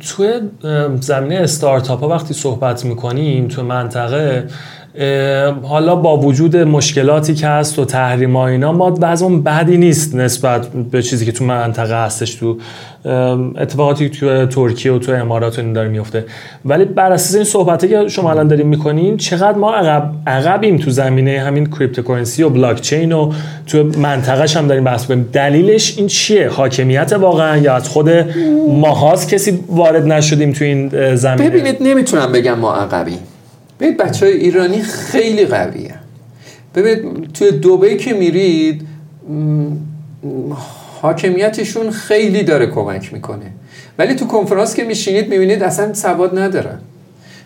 توی 0.00 0.32
زمینه 1.00 1.34
استارتاپ 1.34 2.00
ها 2.00 2.08
وقتی 2.08 2.34
صحبت 2.34 2.84
می‌کنیم 2.84 3.48
تو 3.48 3.62
منطقه 3.62 4.46
حالا 5.62 5.96
با 5.96 6.16
وجود 6.16 6.56
مشکلاتی 6.56 7.34
که 7.34 7.46
هست 7.46 7.78
و 7.78 7.84
تحریم 7.84 8.36
ها 8.36 8.48
اینا 8.48 8.72
ما 8.72 8.94
اون 9.20 9.42
بدی 9.42 9.76
نیست 9.76 10.14
نسبت 10.14 10.68
به 10.68 11.02
چیزی 11.02 11.26
که 11.26 11.32
تو 11.32 11.44
منطقه 11.44 12.04
هستش 12.04 12.34
تو 12.34 12.56
اتفاقاتی 13.58 14.08
تو 14.08 14.46
ترکیه 14.46 14.92
و 14.92 14.98
تو 14.98 15.12
امارات 15.12 15.58
این 15.58 15.72
داره 15.72 15.88
میفته. 15.88 16.24
ولی 16.64 16.84
بر 16.84 17.12
اساس 17.12 17.34
این 17.34 17.44
صحبتی 17.44 17.88
که 17.88 18.08
شما 18.08 18.30
الان 18.30 18.48
داریم 18.48 18.66
می‌کنین 18.66 19.16
چقدر 19.16 19.58
ما 19.58 19.74
عقب 19.74 20.12
عقبیم 20.26 20.76
تو 20.76 20.90
زمینه 20.90 21.40
همین 21.40 21.66
cryptocurrency 21.66 22.42
و 22.42 22.48
بلاک 22.48 22.80
چین 22.80 23.12
و 23.12 23.32
تو 23.66 23.84
منطقهش 23.98 24.56
هم 24.56 24.66
داریم 24.66 24.84
بحث 24.84 25.06
کنیم 25.06 25.28
دلیلش 25.32 25.98
این 25.98 26.06
چیه؟ 26.06 26.48
حاکمیت 26.48 27.12
واقعا 27.12 27.56
یا 27.56 27.74
از 27.74 27.88
خود 27.88 28.10
ماهاست 28.68 29.28
کسی 29.28 29.58
وارد 29.68 30.06
نشدیم 30.06 30.52
تو 30.52 30.64
این 30.64 31.14
زمینه؟ 31.16 31.50
ببینید 31.50 31.76
نمی‌تونم 31.80 32.32
بگم 32.32 32.58
ما 32.58 32.74
عقبیم. 32.74 33.18
ببینید 33.80 33.96
بچه 33.96 34.26
های 34.26 34.34
ایرانی 34.34 34.82
خیلی 34.82 35.44
قویه. 35.44 35.94
ببینید 36.74 37.32
توی 37.32 37.50
دوبه 37.50 37.96
که 37.96 38.12
میرید 38.12 38.86
حاکمیتشون 41.02 41.90
خیلی 41.90 42.42
داره 42.42 42.66
کمک 42.66 43.12
می‌کنه. 43.12 43.46
ولی 43.98 44.14
تو 44.14 44.26
کنفرانس 44.26 44.74
که 44.74 44.84
میشینید 44.84 45.28
می‌بینید 45.28 45.62
اصلا 45.62 45.94
سواد 45.94 46.38
ندارن 46.38 46.78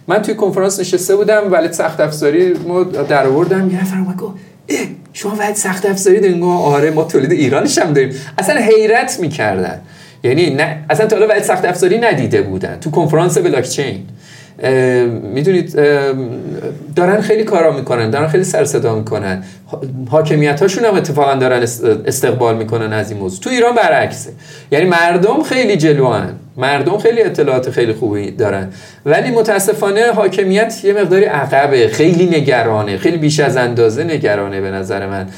من 0.09 0.23
توی 0.23 0.35
کنفرانس 0.35 0.81
نشسته 0.81 1.17
بودم 1.17 1.53
ولی 1.53 1.73
سخت 1.73 2.01
افزاری 2.01 2.53
ما 2.53 2.83
در 2.83 3.27
آوردم 3.27 3.71
یه 3.71 3.81
نفر 3.81 4.05
شما 5.13 5.35
ولی 5.35 5.55
سخت 5.55 5.87
افزاری 5.87 6.21
دارین 6.21 6.43
آره 6.43 6.91
ما 6.91 7.05
تولید 7.05 7.33
ایرانش 7.33 7.79
هم 7.79 7.93
داریم. 7.93 8.15
اصلا 8.39 8.61
حیرت 8.61 9.21
می‌کردن. 9.21 9.81
یعنی 10.25 10.51
نه 10.51 10.85
اصلا 10.91 11.07
تا 11.07 11.17
حالا 11.19 11.43
سخت 11.43 11.65
افزاری 11.65 11.99
ندیده 11.99 12.43
بودن. 12.43 12.79
تو 12.81 12.91
کنفرانس 12.91 13.39
بلاک 13.39 13.65
چین 13.65 14.07
می‌دونید 15.35 15.75
دارن 16.97 17.21
خیلی 17.21 17.45
کارا 17.45 17.73
می‌کنن 17.73 18.11
دارن 18.11 18.29
خیلی 18.29 18.45
سر 18.45 18.65
صدا 18.65 18.95
می‌کنن. 18.95 19.45
حاکمیت 20.11 20.63
هاشون 20.63 20.85
هم 20.85 20.95
اتفاقا 20.95 21.35
دارن 21.35 21.63
استقبال 22.07 22.57
می‌کنن 22.57 22.93
از 22.93 23.11
این 23.11 23.21
موضوع. 23.21 23.41
تو 23.41 23.51
ایران 23.51 23.75
برعکسه. 23.75 24.31
یعنی 24.73 24.85
مردم 24.85 25.43
خیلی 25.43 25.77
جلوان 25.77 26.33
مردم 26.57 26.99
خیلی 26.99 27.23
اطلاعات 27.23 27.71
خیلی 27.71 27.93
خوبی 27.93 28.31
دارن. 28.31 28.73
ولی 29.07 29.31
متاسفانه 29.31 30.13
حاکمیت 30.13 30.85
یه 30.85 30.93
مقداری 30.93 31.25
عقبه 31.25 31.89
خیلی 31.89 32.27
نگرانه 32.27 32.99
خیلی 32.99 33.17
بیش 33.17 33.41
از 33.41 33.57
اندازه 33.57 34.05
نگرانه 34.05 34.61
به 34.61 34.71
نظر 34.71 35.07
من. 35.07 35.29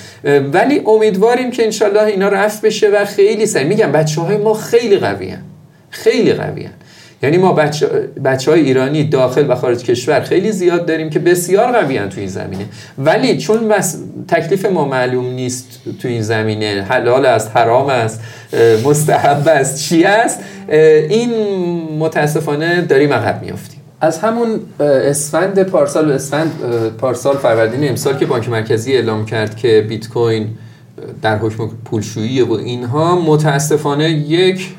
ولی 0.53 0.83
امیدواریم 0.87 1.51
که 1.51 1.65
انشالله 1.65 2.03
اینا 2.03 2.29
رفت 2.29 2.61
بشه 2.61 2.89
و 2.89 3.05
خیلی 3.05 3.47
سر 3.47 3.65
میگم 3.65 3.93
بچه 3.93 4.21
های 4.21 4.37
ما 4.37 4.55
خیلی 4.55 4.97
قوی 4.97 5.35
خیلی 5.91 6.33
قوی 6.33 6.69
یعنی 7.23 7.37
ما 7.37 7.53
بچه, 7.53 7.87
بچه 8.25 8.51
های 8.51 8.61
ایرانی 8.61 9.05
داخل 9.05 9.51
و 9.51 9.55
خارج 9.55 9.85
کشور 9.85 10.21
خیلی 10.21 10.53
زیاد 10.53 10.87
داریم 10.87 11.11
که 11.11 11.19
بسیار 11.19 11.73
قوی 11.73 11.99
تو 11.99 12.21
این 12.21 12.29
زمینه. 12.29 12.65
ولی 12.99 13.37
چون 13.37 13.69
بس 13.69 13.99
تکلیف 14.29 14.67
ما 14.67 14.85
معلوم 14.85 15.27
نیست 15.27 15.67
تو 16.03 16.09
این 16.09 16.23
زمینه 16.23 16.87
حلال 16.89 17.27
است 17.27 17.51
حرام 17.55 17.87
است 17.87 18.21
مستحب 18.85 19.49
است 19.49 19.89
چی 19.89 20.05
است 20.05 20.41
این 21.09 21.31
متاسفانه 21.99 22.83
داریم 22.83 23.13
عقب 23.13 23.43
میافتیم. 23.43 23.81
از 24.01 24.19
همون 24.19 24.61
اسفند 24.81 25.63
پارسال 25.63 26.13
اسفند 26.13 26.53
پارسال 26.99 27.37
فروردین 27.37 27.89
امسال 27.89 28.17
که 28.19 28.27
بانک 28.27 28.49
مرکزی 28.49 28.93
اعلام 28.93 29.27
کرد 29.27 29.57
که 29.57 29.87
بیت 29.89 30.09
کوین 30.09 30.49
در 31.23 31.39
حکم 31.39 31.69
پولشویی 31.85 32.43
و 32.43 32.53
اینها 32.53 33.21
متاسفانه 33.21 34.11
یک 34.11 34.75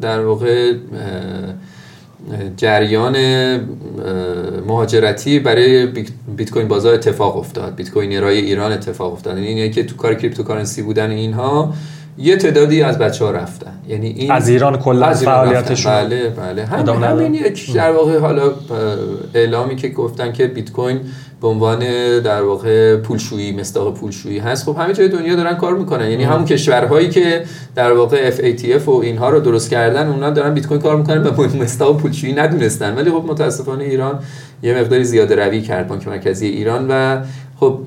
در 0.00 0.20
واقع 0.20 0.72
جریان 2.56 3.16
مهاجرتی 4.66 5.38
برای 5.38 5.86
بیت 6.36 6.50
کوین 6.50 6.68
بازار 6.68 6.94
اتفاق 6.94 7.36
افتاد. 7.36 7.74
بیت 7.74 7.90
کوین 7.90 8.20
رای 8.22 8.38
ایران 8.38 8.72
اتفاق 8.72 9.12
افتاد. 9.12 9.38
یعنی 9.38 9.48
اینه 9.48 9.68
که 9.68 9.84
تو 9.84 9.96
کار 9.96 10.14
کریپتوکارنسی 10.14 10.82
بودن 10.82 11.10
اینها 11.10 11.74
یه 12.18 12.36
تعدادی 12.36 12.82
از 12.82 12.98
بچه 12.98 13.24
ها 13.24 13.30
رفتن. 13.30 13.72
یعنی 13.88 14.08
این 14.08 14.30
از 14.30 14.48
ایران 14.48 14.78
کلا 14.78 15.14
فعالیتشون 15.14 15.92
بله 15.92 16.28
بله. 16.28 16.66
هم 16.66 17.04
همین 17.04 17.34
یک 17.34 17.72
در 17.74 17.92
واقع 17.92 18.18
حالا 18.18 18.52
اعلامی 19.34 19.76
که 19.76 19.88
گفتن 19.88 20.32
که 20.32 20.46
بیت 20.46 20.72
کوین 20.72 21.00
به 21.42 21.48
عنوان 21.48 21.78
در 22.20 22.42
واقع 22.42 22.96
پولشویی 22.96 23.52
مستاق 23.52 23.94
پولشویی 23.94 24.38
هست. 24.38 24.64
خب 24.64 24.76
همه 24.78 24.92
جای 24.92 25.08
دنیا 25.08 25.36
دارن 25.36 25.54
کار 25.54 25.76
می‌کنن. 25.76 26.10
یعنی 26.10 26.24
همون 26.24 26.44
کشورهایی 26.44 27.08
که 27.08 27.44
در 27.74 27.92
واقع 27.92 28.30
FATF 28.30 28.88
و 28.88 28.90
اینها 28.90 29.30
رو 29.30 29.40
درست 29.40 29.70
کردن 29.70 30.08
اونا 30.08 30.30
دارن 30.30 30.54
بیت 30.54 30.66
کوین 30.66 30.80
کار 30.80 30.96
می‌کنن 30.96 31.22
به 31.22 31.62
مستاق 31.62 32.00
پولشویی 32.00 32.32
ندونستن. 32.32 32.94
ولی 32.94 33.10
خب 33.10 33.24
متاسفانه 33.26 33.84
ایران 33.84 34.18
یه 34.62 34.80
مقداری 34.80 35.04
زیاده 35.04 35.36
روی 35.36 35.62
کرد 35.62 35.88
بانک 35.88 36.08
مرکزی 36.08 36.46
ایران 36.46 36.86
و 36.90 37.22
خب 37.60 37.78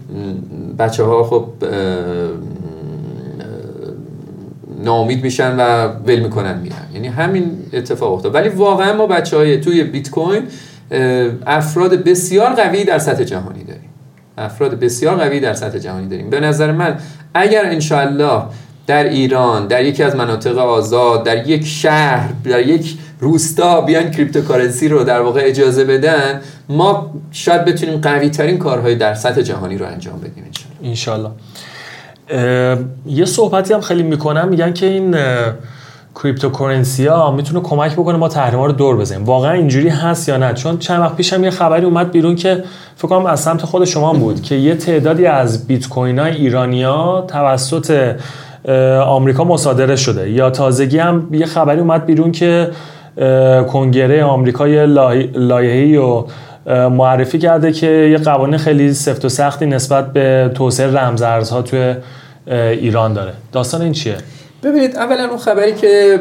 بچه 0.79 1.03
ها 1.03 1.23
خب 1.23 1.45
ناامید 4.83 5.23
میشن 5.23 5.55
و 5.59 5.87
ول 6.07 6.19
می‌کنن 6.19 6.59
میرن. 6.59 6.87
یعنی 6.93 7.07
همین 7.07 7.51
اتفاق 7.73 8.13
افتاد. 8.13 8.35
ولی 8.35 8.49
واقعا 8.49 8.93
ما 8.93 9.07
بچه 9.07 9.37
های 9.37 9.61
توی 9.61 9.83
بیت 9.83 10.09
کوین 10.09 10.43
افراد 11.47 12.03
بسیار 12.03 12.49
قوی 12.53 12.83
در 12.83 12.99
سطح 12.99 13.23
جهانی 13.23 13.63
داریم. 13.63 13.89
افراد 14.37 14.79
بسیار 14.79 15.15
قوی 15.15 15.39
در 15.39 15.53
سطح 15.53 15.77
جهانی 15.77 16.07
داریم. 16.07 16.29
به 16.29 16.39
نظر 16.39 16.71
من 16.71 16.97
اگر 17.33 17.65
انشالله 17.65 18.41
در 18.87 19.03
ایران 19.03 19.67
در 19.67 19.85
یکی 19.85 20.03
از 20.03 20.15
مناطق 20.15 20.57
آزاد 20.57 21.23
در 21.23 21.47
یک 21.47 21.65
شهر 21.65 22.29
در 22.43 22.67
یک 22.67 22.97
روستا 23.19 23.81
بیان 23.81 24.11
cryptocurrency 24.11 24.87
رو 24.87 25.03
در 25.03 25.21
واقع 25.21 25.41
اجازه 25.43 25.85
بدن 25.85 26.41
ما 26.69 27.13
شاید 27.31 27.65
بتونیم 27.65 27.99
قوی 28.01 28.29
ترین 28.29 28.57
کارهای 28.57 28.95
در 28.95 29.13
سطح 29.13 29.41
جهانی 29.41 29.77
رو 29.77 29.85
انجام 29.85 30.19
بدیم 30.19 30.43
انشالله 30.83 31.29
یه 33.07 33.25
صحبتی 33.25 33.73
هم 33.73 33.81
خیلی 33.81 34.03
می‌کنم. 34.03 34.47
میگن 34.47 34.73
که 34.73 34.85
این 34.85 35.15
cryptocurrency 36.15 37.07
ها 37.07 37.31
می‌تونه 37.31 37.59
کمک 37.59 37.93
بکنه 37.93 38.17
ما 38.17 38.27
تحریم 38.27 38.59
ها 38.59 38.65
رو 38.65 38.71
دور 38.71 38.97
بزنیم. 38.97 39.25
واقعا 39.25 39.51
اینجوری 39.51 39.89
هست 39.89 40.29
یا 40.29 40.37
نه؟ 40.37 40.53
چون 40.53 40.77
چند 40.77 41.01
وقت 41.01 41.15
پیشم 41.15 41.43
یه 41.43 41.49
خبری 41.49 41.85
اومد 41.85 42.11
بیرون 42.11 42.35
که 42.35 42.63
فکر 42.95 43.07
کنم 43.07 43.25
از 43.25 43.39
سمت 43.39 43.61
خود 43.61 43.85
شما 43.85 44.13
بود 44.13 44.41
که 44.41 44.55
یه 44.55 44.75
تعدادی 44.75 45.25
از 45.25 45.67
بیت 45.67 45.87
کوین 45.89 46.19
های 46.19 46.35
ایرانیا 46.35 47.25
توسط 47.27 48.15
آمریکا 49.05 49.43
مصادره 49.43 49.95
شده. 49.95 50.31
یا 50.31 50.49
تازگی 50.49 50.97
هم 50.97 51.27
یه 51.31 51.45
خبری 51.45 51.79
اومد 51.79 52.05
بیرون 52.05 52.31
که 52.31 52.69
کنگره 53.67 54.23
آمریکا 54.23 54.67
یه 54.67 54.85
لایحه‌ای 55.35 55.97
و 55.97 56.23
معرفی 56.89 57.39
کرده 57.39 57.71
که 57.71 57.87
یه 57.87 58.17
قوانین 58.17 58.57
خیلی 58.57 58.93
سفت 58.93 59.25
و 59.25 59.29
سختی 59.29 59.65
نسبت 59.65 60.13
به 60.13 60.51
توسعه 60.55 60.87
رمزارزها 60.87 61.61
توی 61.61 61.95
ایران 62.51 63.13
داره. 63.13 63.33
داستان 63.51 63.81
این 63.81 63.91
چیه؟ 63.91 64.15
ببینید 64.65 64.95
اولا 64.95 65.29
اون 65.29 65.37
خبری 65.37 65.73
که 65.73 66.19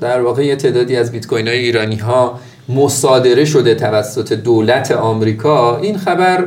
در 0.00 0.20
واقع 0.20 0.44
یه 0.44 0.56
تعدادی 0.56 0.96
از 0.96 1.12
بیت 1.12 1.26
کوین 1.26 1.48
های 1.48 1.58
ایرانی 1.58 1.96
ها 1.96 2.40
مصادره 2.68 3.44
شده 3.44 3.74
توسط 3.74 4.32
دولت 4.32 4.90
آمریکا 4.92 5.76
این 5.76 5.98
خبر 5.98 6.44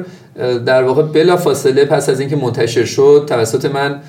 در 0.65 0.83
واقع 0.83 1.01
بلا 1.01 1.37
فاصله 1.37 1.85
پس 1.85 2.09
از 2.09 2.19
اینکه 2.19 2.35
منتشر 2.35 2.85
شد 2.85 3.25
توسط 3.27 3.65
من 3.65 3.99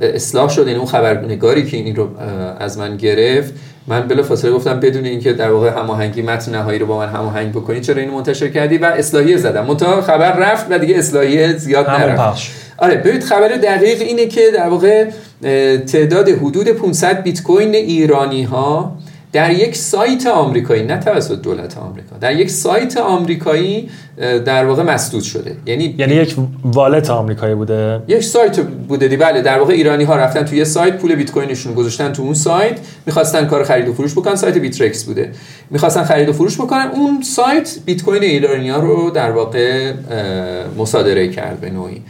اصلاح 0.00 0.48
شد. 0.48 0.66
یعنی 0.66 0.78
اون 0.78 0.86
خبرنگاری 0.86 1.66
که 1.66 1.76
این 1.76 1.96
رو 1.96 2.08
از 2.60 2.78
من 2.78 2.96
گرفت 2.96 3.52
من 3.86 4.08
بلا 4.08 4.22
فاصله 4.22 4.52
گفتم 4.52 4.80
بدون 4.80 5.04
اینکه 5.04 5.32
در 5.32 5.50
واقع 5.50 5.70
هماهنگی 5.70 6.22
متن 6.22 6.54
نهایی 6.54 6.78
رو 6.78 6.86
با 6.86 6.98
من 6.98 7.08
هماهنگ 7.08 7.52
بکنی 7.52 7.80
چرا 7.80 8.00
اینو 8.00 8.14
منتشر 8.14 8.48
کردی؟ 8.48 8.78
و 8.78 8.84
اصلاحیه 8.84 9.36
زدم. 9.36 9.66
منتها 9.66 10.00
خبر 10.00 10.36
رفت 10.36 10.66
و 10.70 10.78
دیگه 10.78 10.96
اصلاحیه 10.98 11.56
زیاد 11.56 11.90
نرفت. 11.90 12.64
آره 12.78 12.94
ببینید 12.94 13.24
خبر 13.24 13.48
دقیق 13.48 14.00
اینه 14.00 14.26
که 14.26 14.40
در 14.54 14.68
واقع 14.68 15.06
تعداد 15.86 16.28
حدود 16.28 16.68
500 16.68 17.22
بیت 17.22 17.42
کوین 17.42 17.74
ایرانی 17.74 18.42
ها 18.42 18.96
در 19.32 19.50
یک 19.50 19.76
سایت 19.76 20.26
آمریکایی 20.26 20.82
نه 20.82 20.98
توسط 20.98 21.42
دولت 21.42 21.78
آمریکا 21.78 22.16
در 22.20 22.36
یک 22.36 22.50
سایت 22.50 22.96
آمریکایی 22.96 23.88
در 24.44 24.64
واقع 24.64 24.82
مسدود 24.82 25.22
شده. 25.22 25.56
یعنی 25.66 25.94
یعنی 25.98 26.14
یک 26.14 26.36
والت 26.64 27.10
آمریکایی 27.10 27.54
بوده؟ 27.54 28.02
یک 28.08 28.24
سایت 28.24 28.60
بوده 28.60 29.08
دی. 29.08 29.16
بله 29.16 29.42
در 29.42 29.58
واقع 29.58 29.72
ایرانی 29.72 30.04
ها 30.04 30.16
رفتن 30.16 30.44
توی 30.44 30.58
یه 30.58 30.64
سایت 30.64 30.96
پول 30.96 31.14
بیت 31.14 31.30
کوینشون 31.30 31.74
گذاشتن 31.74 32.12
تو 32.12 32.22
اون 32.22 32.34
سایت 32.34 32.78
می‌خواستن 33.06 33.46
کار 33.46 33.64
خرید 33.64 33.88
و 33.88 33.92
فروش 33.92 34.12
بکنن 34.12 34.34
سایت 34.34 34.58
بیترکس 34.58 35.04
بوده. 35.04 35.30
می‌خواستن 35.70 36.04
خرید 36.04 36.28
و 36.28 36.32
فروش 36.32 36.54
بکنن 36.54 36.90
اون 36.94 37.22
سایت 37.22 37.76
بیت 37.84 38.02
کوین 38.02 38.22
ایرانی 38.22 38.70
ها 38.70 38.78
رو 38.78 39.10
در 39.10 39.30
واقع 39.30 39.92
مصادره 40.78 41.28
کرد 41.28 41.60
به 41.60 41.70
نوعی. 41.70 42.02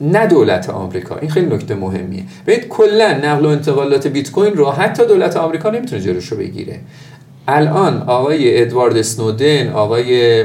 نه 0.00 0.26
دولت 0.26 0.70
آمریکا. 0.70 1.16
این 1.16 1.30
خیلی 1.30 1.54
نکته 1.54 1.74
مهمیه. 1.74 2.24
ببینید 2.46 2.68
کلا 2.68 3.12
نقل 3.12 3.46
و 3.46 3.48
انتقالات 3.48 4.06
بیت 4.06 4.30
کوین 4.30 4.52
رو 4.52 4.70
حتی 4.70 5.06
دولت 5.06 5.36
آمریکا 5.36 5.70
نمی‌تونه 5.70 6.02
جلوش 6.02 6.26
رو 6.26 6.36
بگیره. 6.38 6.80
الان 7.48 8.02
آقای 8.02 8.62
ادوارد 8.62 9.02
سنودن 9.02 9.68
آقای 9.68 10.44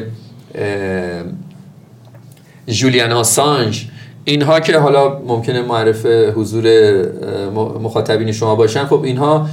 جولیان 2.67 3.11
آسانج 3.11 3.87
اینها 4.25 4.59
که 4.59 4.77
حالا 4.77 5.19
ممکنه 5.27 5.61
معرف 5.61 6.05
حضور 6.05 6.65
مخاطبین 7.81 8.31
شما 8.31 8.55
باشن 8.55 8.85
خب 8.85 9.03
اینها 9.03 9.47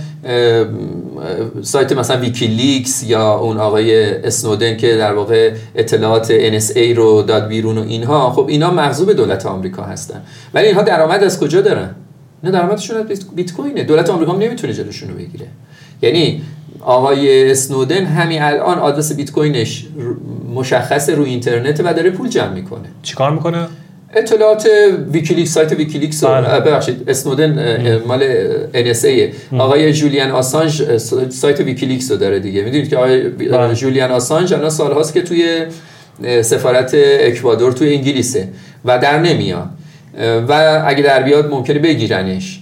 سایت 1.62 1.92
مثلا 1.92 2.20
ویکیلیکس 2.20 3.04
یا 3.06 3.34
اون 3.34 3.56
آقای 3.56 4.14
اسنودن 4.24 4.76
که 4.76 4.96
در 4.96 5.12
واقع 5.12 5.52
اطلاعات 5.74 6.58
NSA 6.60 6.96
رو 6.96 7.22
داد 7.22 7.48
بیرون 7.48 7.78
و 7.78 7.82
اینها 7.82 8.30
خب 8.30 8.46
اینها 8.48 8.70
مغزوب 8.70 9.12
دولت 9.12 9.46
آمریکا 9.46 9.82
هستن. 9.82 10.22
ولی 10.54 10.66
اینها 10.66 10.82
درآمد 10.82 11.24
از 11.24 11.40
کجا 11.40 11.60
دارن؟ 11.60 11.94
نه 12.44 12.50
درآمدشون 12.50 12.96
از 12.96 13.06
بیت 13.34 13.52
کوینه 13.52 13.84
دولت 13.84 14.10
آمریکا 14.10 14.36
نمی‌تونه 14.36 14.72
جلوشون 14.72 15.08
رو 15.08 15.14
بگیره. 15.16 15.46
یعنی 16.02 16.42
آقای 16.80 17.50
اسنودن 17.50 18.04
همین 18.04 18.42
الان 18.42 18.78
آدرس 18.78 19.12
بیت 19.12 19.30
کوینش 19.30 19.86
مشخص 20.54 21.10
رو 21.10 21.24
اینترنت 21.24 21.80
و 21.84 21.94
داره 21.94 22.10
پول 22.10 22.28
جمع 22.28 22.54
می‌کنه. 22.54 22.88
چیکار 23.02 23.30
می‌کنه؟ 23.30 23.68
اطلاعات 24.14 24.68
ویکیلیکس 25.12 25.50
سایت 25.50 25.72
ویکیلیکس 25.72 26.24
بله. 26.24 26.60
ببخشید 26.60 27.10
اسنودن 27.10 28.02
مال 28.06 28.22
NSA 28.72 29.34
آقای 29.58 29.92
جولیان 29.92 30.30
آسانج 30.30 30.96
سایت 31.28 31.60
ویکیلیکس 31.60 32.10
رو 32.10 32.16
داره 32.16 32.38
دیگه. 32.38 32.62
می‌دونید 32.62 32.88
که 32.88 32.96
آقای 32.96 33.28
بله. 33.28 33.74
جولیان 33.74 34.10
آسانج 34.10 34.54
الان 34.54 34.70
سالهاست 34.70 35.14
که 35.14 35.22
توی 35.22 35.64
سفارت 36.42 36.90
اکوادور 36.94 37.72
توی 37.72 37.94
انگلیسه 37.94 38.48
و 38.84 38.98
در 38.98 39.18
نمیاد. 39.18 39.68
و 40.48 40.82
اگه 40.86 41.02
در 41.02 41.22
بیاد 41.22 41.50
ممکنه 41.50 41.78
بگیرنش. 41.78 42.60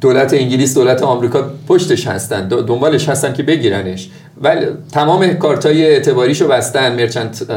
دولت 0.00 0.34
انگلیس 0.34 0.74
دولت 0.74 1.02
آمریکا 1.02 1.50
پشتش 1.68 2.06
هستن 2.06 2.48
دنبالش 2.48 3.08
هستن 3.08 3.32
که 3.32 3.42
بگیرنش. 3.42 4.08
ولی 4.42 4.66
تمام 4.92 5.26
کارت 5.34 5.66
های 5.66 5.86
اعتباریشو 5.86 6.48
بستن 6.48 6.94
مرچنت 6.94 7.50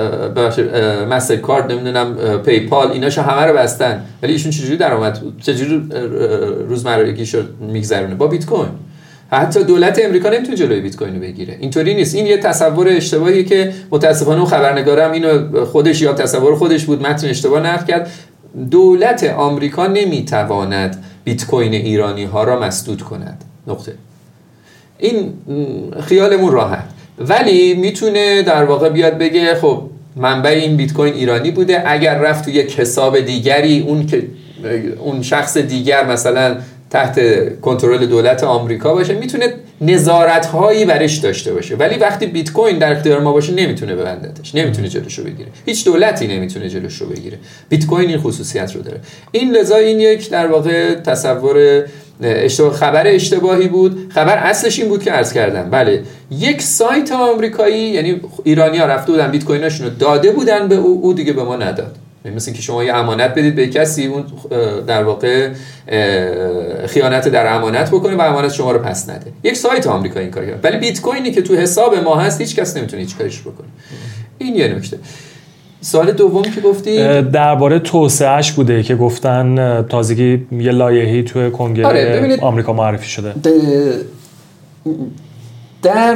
مستر 1.09 1.35
کارت 1.35 1.71
نمی‌دونم 1.71 2.17
پیپال 2.45 2.91
ایناشو 2.91 3.21
همه 3.21 3.45
رو 3.45 3.57
بستن. 3.57 4.03
ولی 4.23 4.31
ایشون 4.31 4.51
چجوری 4.51 4.77
درآمد؟ 4.77 5.19
چجوری 5.41 5.89
روزمرگیشو 6.67 7.41
میگذرونه؟ 7.59 8.15
با 8.15 8.27
بیت 8.27 8.45
کوین 8.45 8.69
حتی 9.31 9.63
دولت 9.63 9.99
امریکا 10.03 10.29
نمی‌تونه 10.29 10.57
جلوی 10.57 10.81
بیت 10.81 10.95
کوین 10.95 11.15
رو 11.15 11.21
بگیره. 11.21 11.57
اینطوری 11.59 11.95
نیست. 11.95 12.15
این 12.15 12.25
یه 12.27 12.37
تصور 12.37 12.87
اشتباهی 12.89 13.43
که 13.43 13.73
متاسفانه 13.91 14.37
اون 14.37 14.47
خبرنگارم 14.47 15.11
اینو 15.11 15.65
خودش 15.65 16.01
یا 16.01 16.13
تصور 16.13 16.55
خودش 16.55 16.85
بود 16.85 17.07
متن 17.07 17.27
اشتباه 17.27 17.61
نقل 17.61 17.85
کرد. 17.85 18.11
دولت 18.71 19.23
آمریکا 19.23 19.87
نمی‌تواند 19.87 21.03
بیت 21.23 21.45
کوین 21.45 21.73
ایرانی 21.73 22.25
ها 22.25 22.43
را 22.43 22.59
مسدود 22.59 23.01
کند. 23.01 23.43
نقطه. 23.67 23.93
این 24.97 25.33
خیالمون 26.03 26.51
راحت. 26.51 26.83
ولی 27.19 27.73
می‌تونه 27.73 28.41
در 28.41 28.63
واقع 28.63 28.89
بیاد 28.89 29.17
بگه 29.17 29.55
خب 29.55 29.81
منبع 30.15 30.49
این 30.49 30.77
بیت 30.77 30.93
کوین 30.93 31.13
ایرانی 31.13 31.51
بوده. 31.51 31.83
اگر 31.85 32.17
رفت 32.17 32.45
تو 32.45 32.51
یک 32.51 32.79
حساب 32.79 33.19
دیگری 33.19 33.85
اون 33.87 34.05
که 34.05 34.23
اون 34.99 35.21
شخص 35.21 35.57
دیگر 35.57 36.05
مثلا 36.05 36.57
تحت 36.89 37.19
کنترل 37.61 38.05
دولت 38.05 38.43
آمریکا 38.43 38.93
باشه 38.93 39.13
می‌تونه 39.13 39.53
نظارت 39.81 40.45
هایی 40.45 40.85
برش 40.85 41.17
داشته 41.17 41.53
باشه. 41.53 41.75
ولی 41.75 41.97
وقتی 41.97 42.25
بیت 42.25 42.51
کوین 42.51 42.77
در 42.77 42.91
اختیار 42.91 43.19
ما 43.19 43.33
باشه 43.33 43.53
نمی‌تونه 43.53 43.95
ببندتش. 43.95 44.55
نمی‌تونه 44.55 44.87
جلوشو 44.89 45.23
بگیره. 45.23 45.49
هیچ 45.65 45.85
دولتی 45.85 46.27
نمی‌تونه 46.27 46.69
جلوشو 46.69 47.09
بگیره. 47.09 47.37
بیت 47.69 47.85
کوین 47.85 48.09
این 48.09 48.17
خصوصیت 48.17 48.75
رو 48.75 48.81
داره. 48.81 48.99
این 49.31 49.51
لذا 49.51 49.75
این 49.75 49.99
یک 49.99 50.29
در 50.29 50.47
واقع 50.47 50.93
تصور 50.95 51.85
اشتباه 52.21 52.73
خبر 52.73 53.07
اشتباهی 53.07 53.67
بود. 53.67 54.11
خبر 54.13 54.37
اصلش 54.37 54.79
این 54.79 54.89
بود 54.89 55.03
که 55.03 55.11
عرض 55.11 55.33
کردم. 55.33 55.69
بله. 55.69 56.03
یک 56.31 56.61
سایت 56.61 57.11
آمریکایی 57.11 57.79
یعنی 57.79 58.21
ایرانی 58.43 58.77
ها 58.77 58.85
رفته 58.85 59.11
بودن 59.11 59.31
بیت 59.31 59.43
کویناشون 59.43 59.87
رو 59.87 59.93
داده 59.93 60.31
بودن 60.31 60.67
به 60.67 60.75
او 60.75 60.99
او 61.03 61.13
دیگه 61.13 61.33
به 61.33 61.43
ما 61.43 61.55
نداد. 61.55 61.95
یعنی 62.25 62.35
مثل 62.35 62.51
که 62.51 62.61
شما 62.61 62.83
یه 62.83 62.93
امانت 62.93 63.31
بدید 63.31 63.55
به 63.55 63.67
کسی 63.67 64.05
اون 64.05 64.25
در 64.87 65.03
واقع 65.03 65.49
خیانت 66.87 67.27
در 67.27 67.53
امانت 67.53 67.89
بکنه 67.89 68.15
و 68.15 68.21
امانت 68.21 68.53
شما 68.53 68.71
رو 68.71 68.79
پس 68.79 69.09
نده. 69.09 69.31
یک 69.43 69.57
سایت 69.57 69.87
آمریکا 69.87 70.19
این 70.19 70.31
کار 70.31 70.45
کرد. 70.45 70.59
ولی 70.63 70.77
بیت 70.77 71.01
کوینی 71.01 71.31
که 71.31 71.41
تو 71.41 71.55
حساب 71.55 71.95
ما 71.95 72.15
هست 72.15 72.41
هیچ 72.41 72.55
کس 72.55 72.77
نمی‌تونه 72.77 73.01
هیچ 73.01 73.17
کارش 73.17 73.41
بکنه. 73.41 73.67
این 74.37 74.55
یه 74.55 74.67
نکته. 74.67 74.97
سال 75.81 76.11
دوم 76.11 76.41
که 76.41 76.61
گفتی؟ 76.61 77.21
درباره 77.21 77.79
توسعهش 77.79 78.51
بوده 78.51 78.83
که 78.83 78.95
گفتن 78.95 79.81
تازگی 79.89 80.47
یه 80.51 80.71
لایحه‌ای 80.71 81.23
توی 81.23 81.51
کنگره 81.51 81.87
آره 81.87 82.37
آمریکا 82.41 82.73
معرفی 82.73 83.09
شده. 83.09 83.35
در 85.81 86.15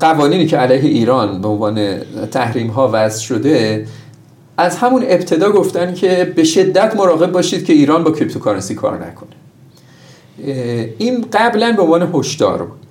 قوانینی 0.00 0.46
که 0.46 0.56
علیه 0.56 0.90
ایران 0.90 1.40
به 1.40 1.48
عنوان 1.48 1.98
تحریم 2.30 2.66
ها 2.66 2.90
وضع 2.92 3.22
شده 3.22 3.86
از 4.58 4.76
همون 4.76 5.02
ابتدا 5.08 5.50
گفتن 5.50 5.94
که 5.94 6.32
به 6.36 6.44
شدت 6.44 6.96
مراقب 6.96 7.32
باشید 7.32 7.64
که 7.64 7.72
ایران 7.72 8.04
با 8.04 8.10
کریپتوکارنسی 8.10 8.74
کار 8.74 9.06
نکنه. 9.06 9.28
این 10.98 11.26
قبلا 11.32 11.72
به 11.72 11.82
عنوان 11.82 12.10
هشدار 12.14 12.62
بود. 12.62 12.85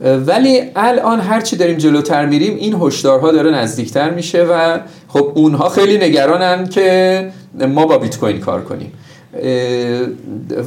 ولی 0.00 0.62
الان 0.76 1.20
هرچی 1.20 1.56
داریم 1.56 1.76
جلوتر 1.76 2.26
میریم 2.26 2.56
این 2.56 2.76
هشدارها 2.80 3.32
داره 3.32 3.50
نزدیکتر 3.50 4.10
میشه 4.10 4.44
و 4.44 4.78
خب 5.08 5.32
اونها 5.34 5.68
خیلی 5.68 5.98
نگرانن 5.98 6.68
که 6.68 7.30
ما 7.68 7.86
با 7.86 7.98
بیت 7.98 8.18
کوین 8.18 8.40
کار 8.40 8.62
کنیم. 8.62 8.92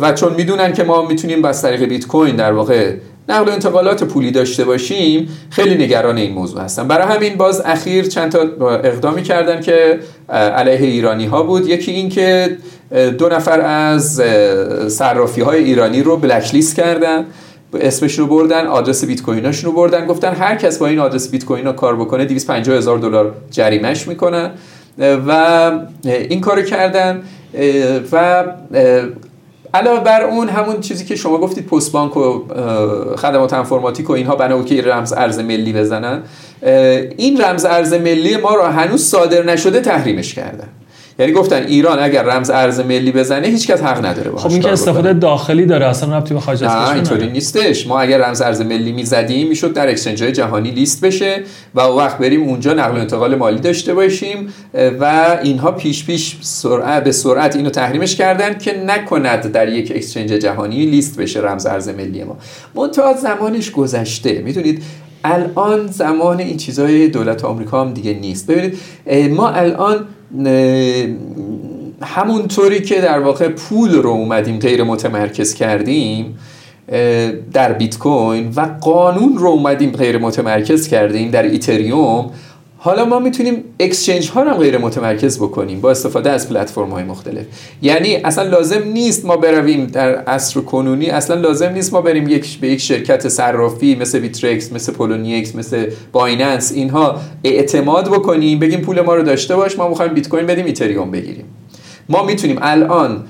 و 0.01 0.13
چون 0.13 0.33
می‌دونن 0.33 0.73
که 0.73 0.83
ما 0.83 1.07
می‌تونیم 1.07 1.41
بس 1.41 1.61
طریق 1.61 1.83
بیت 1.83 2.07
کوین 2.07 2.35
در 2.35 2.51
واقع 2.51 2.93
نقل 3.29 3.49
و 3.49 3.51
انتقالات 3.51 4.03
پولی 4.03 4.31
داشته 4.31 4.63
باشیم 4.65 5.29
خیلی 5.49 5.83
نگران 5.85 6.17
این 6.17 6.33
موضوع 6.33 6.61
هستن. 6.61 6.87
برای 6.87 7.15
همین 7.15 7.35
باز 7.35 7.61
اخیر 7.65 8.07
چند 8.07 8.31
تا 8.31 8.39
اقدامی 8.83 9.23
کردن 9.23 9.61
که 9.61 9.99
علیه 10.29 10.87
ایرانی 10.87 11.25
ها 11.25 11.43
بود. 11.43 11.67
یکی 11.67 11.91
این 11.91 12.09
که 12.09 12.57
دو 13.17 13.29
نفر 13.29 13.61
از 13.61 14.21
صرافی 14.87 15.41
های 15.41 15.63
ایرانی 15.63 16.03
رو 16.03 16.17
بلک 16.17 16.53
لیست 16.53 16.75
کردن. 16.75 17.25
اسمش 17.81 18.19
رو 18.19 18.27
بردن 18.27 18.67
آدرس 18.67 19.05
بیت 19.05 19.21
کویناشون 19.21 19.71
رو 19.71 19.77
بردن 19.77 20.05
گفتن 20.05 20.33
هر 20.33 20.55
کس 20.55 20.77
با 20.77 20.87
این 20.87 20.99
آدرس 20.99 21.29
بیت 21.29 21.45
کوین 21.45 21.71
کار 21.71 21.95
بکنه 21.95 22.25
250 22.25 22.77
هزار 22.77 22.97
دلار 22.97 23.33
جریمش 23.51 24.07
می‌کنن 24.07 24.51
و 24.97 25.71
این 26.03 26.41
کارو 26.41 26.61
کردن. 26.61 27.21
و 28.11 28.43
علاوه 29.73 30.03
بر 30.03 30.23
اون 30.23 30.49
همون 30.49 30.81
چیزی 30.81 31.05
که 31.05 31.15
شما 31.15 31.37
گفتید 31.37 31.65
پست 31.65 31.91
بانک 31.91 32.17
و 32.17 32.43
خدمات 33.15 33.53
انفرماتیک 33.53 34.09
و 34.09 34.13
اینها 34.13 34.35
بنا 34.35 34.57
بود 34.57 34.65
که 34.65 34.81
رمز 34.81 35.13
ارز 35.13 35.39
ملی 35.39 35.73
بزنن. 35.73 36.21
این 37.17 37.41
رمز 37.41 37.65
ارز 37.65 37.93
ملی 37.93 38.37
ما 38.37 38.55
را 38.55 38.71
هنوز 38.71 39.05
صادر 39.05 39.43
نشده 39.43 39.81
تحریمش 39.81 40.33
کردن. 40.33 40.67
یعنی 41.19 41.31
گفتن 41.31 41.63
ایران 41.63 41.99
اگر 41.99 42.23
رمز 42.23 42.49
ارز 42.49 42.79
ملی 42.79 43.11
بزنه 43.11 43.47
هیچ 43.47 43.67
کس 43.67 43.81
حق 43.81 44.05
نداره 44.05 44.31
خب 44.35 44.49
این 44.49 44.61
که 44.61 44.71
استفاده 44.71 45.13
داخلی 45.13 45.65
داره 45.65 45.85
اصلا 45.85 46.17
ربطی 46.17 46.33
به 46.33 46.39
خارج 46.39 46.63
از 46.63 46.71
کشور 46.71 46.93
اینطوری 46.93 47.31
نیستش. 47.31 47.87
ما 47.87 47.99
اگر 47.99 48.17
رمز 48.17 48.41
ارز 48.41 48.61
ملی 48.61 48.91
می‌زدیم 48.91 49.47
می‌شد 49.47 49.73
در 49.73 49.89
اکسچنج 49.89 50.23
های 50.23 50.31
جهانی 50.31 50.71
لیست 50.71 51.05
بشه 51.05 51.43
و 51.75 51.81
وقت 51.81 52.17
بریم 52.17 52.43
اونجا 52.43 52.73
نقل 52.73 52.97
و 52.97 52.99
انتقال 52.99 53.35
مالی 53.35 53.59
داشته 53.59 53.93
باشیم 53.93 54.53
و 54.73 55.37
اینها 55.43 55.71
پیش 55.71 56.05
پیش 56.05 56.37
سرعت 56.41 57.03
به 57.03 57.11
سرعت 57.11 57.55
اینو 57.55 57.69
تحریمش 57.69 58.15
کردن 58.15 58.57
که 58.57 58.83
نکند 58.85 59.51
در 59.51 59.69
یک 59.69 59.91
اکسچنج 59.95 60.29
جهانی 60.29 60.85
لیست 60.85 61.17
بشه 61.17 61.39
رمز 61.39 61.65
ارز 61.65 61.89
ملی 61.89 62.23
ما. 62.23 62.37
منتها 62.75 63.13
زمانش 63.13 63.71
گذشته. 63.71 64.41
می‌دونید 64.41 64.83
الان 65.23 65.87
زمان 65.87 66.39
این 66.39 66.57
چیزای 66.57 67.07
دولت 67.07 67.45
آمریکا 67.45 67.81
هم 67.81 67.93
دیگه 67.93 68.13
نیست. 68.13 68.47
ببینید 68.51 68.79
ما 69.31 69.49
الان 69.49 70.05
همونطوری 72.01 72.81
که 72.81 73.01
در 73.01 73.19
واقع 73.19 73.47
پول 73.47 73.93
رو 73.93 74.09
اومدیم 74.09 74.59
غیر 74.59 74.83
متمرکز 74.83 75.53
کردیم 75.53 76.37
در 77.53 77.73
بیت 77.73 77.97
کوین 77.97 78.53
و 78.55 78.61
قانون 78.81 79.37
رو 79.37 79.47
اومدیم 79.47 79.91
غیر 79.91 80.17
متمرکز 80.17 80.87
کردیم 80.87 81.31
در 81.31 81.43
ایتریوم. 81.43 82.31
حالا 82.85 83.05
ما 83.05 83.19
می‌تونیم 83.19 83.63
exchange 83.79 84.29
ها 84.29 84.43
هم 84.43 84.57
غیر 84.57 84.77
متمرکز 84.77 85.37
بکنیم 85.37 85.81
با 85.81 85.91
استفاده 85.91 86.29
از 86.29 86.49
پلتفرم 86.49 86.89
های 86.89 87.03
مختلف. 87.03 87.45
یعنی 87.81 88.15
اصلا 88.15 88.43
لازم 88.49 88.83
نیست 88.93 89.25
ما 89.25 89.37
برویم 89.37 89.85
در 89.85 90.15
عصر 90.15 90.59
کنونی 90.61 91.09
اصلا 91.09 91.41
لازم 91.41 91.69
نیست 91.69 91.93
ما 91.93 92.01
بریم 92.01 92.27
یک 92.27 92.59
به 92.59 92.67
یک 92.67 92.81
شرکت 92.81 93.27
صرافی 93.27 93.95
مثل 93.95 94.19
بیترکس 94.19 94.71
مثل 94.71 94.93
پولونیکس 94.93 95.55
مثل 95.55 95.85
بایننس 96.11 96.71
اینها 96.71 97.19
اعتماد 97.43 98.09
بکنیم 98.09 98.59
بگیم 98.59 98.81
پول 98.81 99.01
ما 99.01 99.15
رو 99.15 99.23
داشته 99.23 99.55
باش 99.55 99.77
ما 99.77 99.89
می‌خوایم 99.89 100.13
بیت 100.13 100.27
کوین 100.27 100.45
بدیم 100.45 100.65
ایتریوم 100.65 101.11
بگیریم. 101.11 101.45
ما 102.09 102.23
می‌تونیم 102.23 102.57
الان 102.61 103.23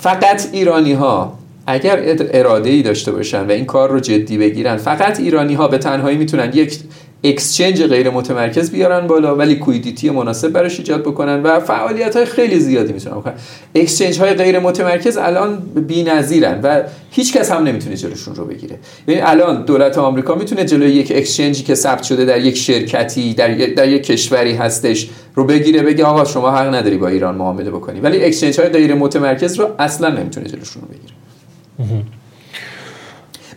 فقط 0.00 0.48
ایرانی 0.52 0.92
ها 0.92 1.38
اگر 1.66 2.16
اراده 2.18 2.70
ای 2.70 2.82
داشته 2.82 3.12
باشن 3.12 3.46
و 3.46 3.50
این 3.50 3.64
کار 3.64 3.90
رو 3.90 4.00
جدی 4.00 4.38
بگیرن 4.38 4.76
فقط 4.76 5.20
ایرانی 5.20 5.54
ها 5.54 5.68
به 5.68 5.78
تنهایی 5.78 6.16
می‌تونن 6.16 6.50
یک 6.54 6.78
exchange 7.24 7.82
غیر 7.82 8.10
متمرکز 8.10 8.70
بیارن 8.70 9.06
بالا 9.06 9.36
و 9.36 9.56
liquidity 9.56 10.10
مناسب 10.10 10.48
براش 10.48 10.78
ایجاد 10.78 11.00
بکنن 11.00 11.42
و 11.42 11.60
فعالیت 11.60 12.16
های 12.16 12.24
خیلی 12.24 12.60
زیادی 12.60 12.92
می‌تونن 12.92 13.16
بکنن. 13.16 13.34
exchange 13.74 14.20
های 14.20 14.34
غیر 14.34 14.58
متمرکز 14.58 15.16
الان 15.16 15.58
بی‌نظیرن 15.58 16.60
و 16.62 16.82
هیچ 17.10 17.36
کس 17.36 17.52
هم 17.52 17.64
نمی‌تونه 17.64 17.96
جلوشون 17.96 18.34
رو 18.34 18.44
بگیره. 18.44 18.78
یعنی 19.08 19.20
الان 19.20 19.64
دولت 19.64 19.98
آمریکا 19.98 20.34
می‌تونه 20.34 20.64
جلوی 20.64 20.90
یک 20.90 21.12
اکسچنجی 21.14 21.62
که 21.62 21.74
ثبت 21.74 22.02
شده 22.02 22.24
در 22.24 22.40
یک 22.40 22.56
شرکتی 22.56 23.34
در 23.34 23.58
یک, 23.58 23.74
در 23.74 23.88
یک 23.88 24.02
کشوری 24.02 24.54
هستش 24.54 25.08
رو 25.34 25.44
بگیره 25.44 25.82
بگه 25.82 26.04
آقا 26.04 26.24
شما 26.24 26.50
حق 26.50 26.74
نداری 26.74 26.96
با 26.96 27.08
ایران 27.08 27.34
معامله 27.34 27.70
بکنی. 27.70 28.00
ولی 28.00 28.24
اکسچنج 28.24 28.60
های 28.60 28.68
غیر 28.68 28.94
متمرکز 28.94 29.60
رو 29.60 29.68
اصلا 29.78 30.08
نمی‌تونه 30.08 30.48
جلوشون 30.48 30.82
رو 30.82 30.88
بگیره. 30.88 31.14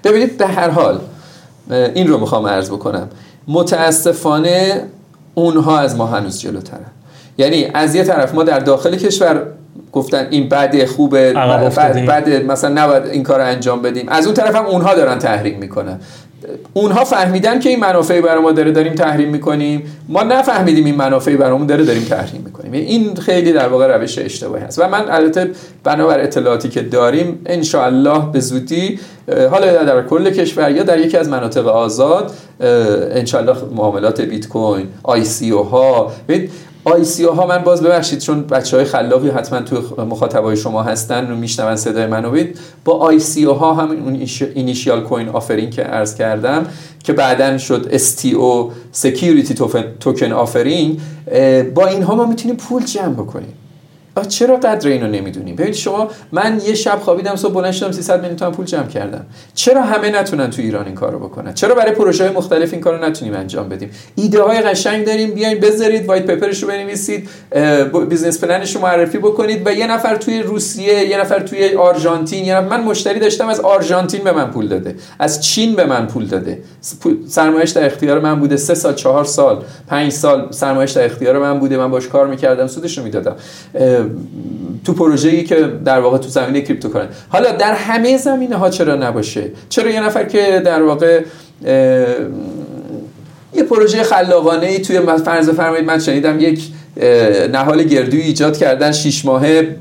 ببینید 0.03 0.37
در 0.37 0.47
هر 0.47 0.69
حال 0.69 1.01
این 1.95 2.07
رو 2.07 2.19
می‌خوام 2.19 2.47
عرض 2.47 2.69
بکنم. 2.69 3.09
متاسفانه 3.47 4.83
اونها 5.33 5.79
از 5.79 5.95
ما 5.95 6.05
هنوز 6.05 6.39
جلوترن 6.39 6.79
یعنی 7.37 7.67
از 7.73 7.95
یه 7.95 8.03
طرف 8.03 8.33
ما 8.33 8.43
در 8.43 8.59
داخل 8.59 8.95
کشور 8.95 9.45
گفتن 9.91 10.27
این 10.29 10.49
بده 10.49 10.85
خوبه 10.85 11.33
بعد, 12.05 12.29
مثلا 12.29 12.83
نباید 12.83 13.05
این 13.05 13.23
کار 13.23 13.39
رو 13.39 13.45
انجام 13.45 13.81
بدیم. 13.81 14.09
از 14.09 14.25
اون 14.25 14.33
طرف 14.33 14.55
هم 14.55 14.65
اونها 14.65 14.93
دارن 14.93 15.19
تحریم 15.19 15.59
می‌کنن. 15.59 15.99
اونها 16.73 17.03
فهمیدن 17.03 17.59
که 17.59 17.69
این 17.69 17.79
منافعی 17.79 18.21
برای 18.21 18.41
ما 18.41 18.51
داره 18.51 18.71
داریم 18.71 18.93
تحریم 18.93 19.29
می‌کنیم. 19.29 19.83
ما 20.09 20.23
نفهمیدیم 20.23 20.85
این 20.85 20.95
منافعی 20.95 21.37
برامون 21.37 21.67
داره 21.67 21.83
داریم 21.83 22.03
تحریم 22.03 22.41
می‌کنیم. 22.45 22.71
این 22.71 23.15
خیلی 23.15 23.53
در 23.53 23.67
واقع 23.67 23.97
روش 23.97 24.17
اشتباهی 24.17 24.63
هست. 24.63 24.79
و 24.79 24.87
من 24.87 25.09
البته 25.09 25.51
بنابر 25.83 26.19
اطلاعاتی 26.19 26.69
که 26.69 26.81
داریم 26.81 27.41
ان 27.45 28.31
به 28.31 28.39
زودی 28.39 28.99
حالا 29.51 29.83
در 29.83 30.01
کل 30.01 30.29
کشور 30.29 30.71
یا 30.71 30.83
در 30.83 30.99
یکی 30.99 31.17
از 31.17 31.29
مناطق 31.29 31.67
آزاد 31.67 32.31
ان 32.59 33.25
معاملات 33.75 34.21
بیت 34.21 34.47
کوین 34.47 34.87
آی 35.03 35.23
سی 35.23 35.51
او 35.51 35.63
ها 35.63 36.11
آی 36.83 37.03
سی 37.03 37.23
ها 37.23 37.47
من 37.47 37.63
باز 37.63 37.83
ببخشید 37.83 38.19
چون 38.19 38.43
بچه 38.43 38.77
های 38.77 38.85
خلاقی 38.85 39.29
حتما 39.29 39.61
تو 39.61 40.05
مخاطبای 40.05 40.57
شما 40.57 40.83
هستن 40.83 41.31
و 41.31 41.35
میشنون 41.35 41.75
صدای 41.75 42.07
منو. 42.07 42.31
بید 42.31 42.59
با 42.85 42.93
ICO 42.93 43.45
ها 43.45 43.73
هم 43.73 43.91
اون 43.91 44.27
initial 44.55 45.01
coin 45.01 45.29
offering 45.29 45.69
که 45.69 45.81
عرض 45.81 46.15
کردم 46.15 46.65
که 47.03 47.13
بعدا 47.13 47.57
شد 47.57 47.97
STO 47.97 48.71
Security 49.03 49.55
Token 50.03 50.45
Offering 50.45 50.99
با 51.75 51.87
اینها 51.87 52.15
ما 52.15 52.25
می‌تونیم 52.25 52.55
پول 52.57 52.85
جمع 52.85 53.13
بکنیم. 53.13 53.53
چرا 54.29 54.55
قدر 54.57 54.89
اینو 54.89 55.07
نمی‌دونیم 55.07 55.55
ببینید 55.55 55.75
شما 55.75 56.09
من 56.31 56.61
یه 56.65 56.73
شب 56.73 56.99
خوابیدم 56.99 57.35
صبح 57.35 57.53
بلند 57.53 57.71
شدم 57.71 57.91
300 57.91 58.19
میلیون 58.19 58.35
تومن 58.35 58.51
پول 58.51 58.65
جمع 58.65 58.87
کردم. 58.87 59.25
چرا 59.53 59.81
همه 59.81 60.09
نتونن 60.09 60.49
تو 60.49 60.61
ایران 60.61 60.85
این 60.85 60.95
کارو 60.95 61.19
بکنن؟ 61.19 61.53
چرا 61.53 61.75
برای 61.75 61.91
پروژه 61.91 62.23
های 62.23 62.33
مختلف 62.33 62.73
این 62.73 62.81
کارو 62.81 63.05
نتونیم 63.05 63.33
انجام 63.33 63.69
بدیم؟ 63.69 63.91
ایده 64.15 64.41
های 64.41 64.61
قشنگ 64.61 65.05
داریم 65.05 65.31
بیاین 65.31 65.59
بذارید 65.59 66.05
white 66.05 66.25
paper 66.25 66.52
ش 66.52 66.63
رو 66.63 66.69
بنویسید 66.69 67.29
business 68.09 68.43
plan 68.43 68.65
ش 68.65 68.75
رو 68.75 68.81
معرفی 68.81 69.17
بکنید 69.17 69.67
و 69.67 69.73
یه 69.73 69.87
نفر 69.87 70.15
توی 70.15 70.41
روسیه 70.41 70.93
یه 70.93 71.19
نفر 71.19 71.39
توی 71.39 71.75
آرژانتین 71.75 72.45
یه 72.45 72.55
نفر 72.55 72.77
من 72.77 72.83
مشتری 72.83 73.19
داشتم 73.19 73.49
از 73.49 73.59
آرژانتین 73.59 74.23
به 74.23 74.31
من 74.31 74.51
پول 74.51 74.67
داده 74.67 74.95
از 75.19 75.41
چین 75.41 75.75
به 75.75 75.85
من 75.85 76.07
پول 76.07 76.25
داده. 76.25 76.59
سرمایش 77.27 77.69
در 77.69 77.85
اختیار 77.85 78.19
من 78.19 78.39
بوده 78.39 78.57
سه 78.57 78.75
سال 78.75 78.93
چهار 78.93 79.25
سال 79.25 79.63
پنج 79.87 80.11
سال 80.11 80.51
سرمایش 80.51 80.91
در 80.91 81.05
اختیار 81.05 81.39
من 81.39 81.59
بوده. 81.59 81.77
من 81.77 81.91
باش 81.91 82.07
کار 82.07 82.27
می‌کردم 82.27 82.67
سودش 82.67 82.97
رو 82.97 83.03
می‌دادم. 83.03 83.35
تو 84.85 84.93
پروژه‌ای 84.93 85.43
که 85.43 85.55
در 85.85 85.99
واقع 85.99 86.17
تو 86.17 86.29
زمینه 86.29 86.61
cryptocurrency 86.61 87.07
حالا 87.29 87.51
در 87.51 87.73
همه 87.73 88.17
زمینه 88.17 88.55
ها 88.55 88.69
چرا 88.69 88.95
نباشه؟ 88.95 89.51
چرا 89.69 89.89
یه 89.89 90.03
نفر 90.03 90.23
که 90.23 90.61
در 90.65 90.83
واقع 90.83 91.21
یه 93.53 93.63
پروژه 93.69 94.03
خلاقانه 94.03 94.65
ای 94.65 94.79
توی 94.79 94.99
فرض 94.99 95.49
فرمایید 95.49 95.85
من 95.85 95.99
شنیدم 95.99 96.39
یک 96.39 96.61
نهال 97.51 97.83
گردوی 97.83 98.21
ایجاد 98.21 98.57
کردن 98.57 98.91
6 98.91 99.25
ماهه 99.25 99.75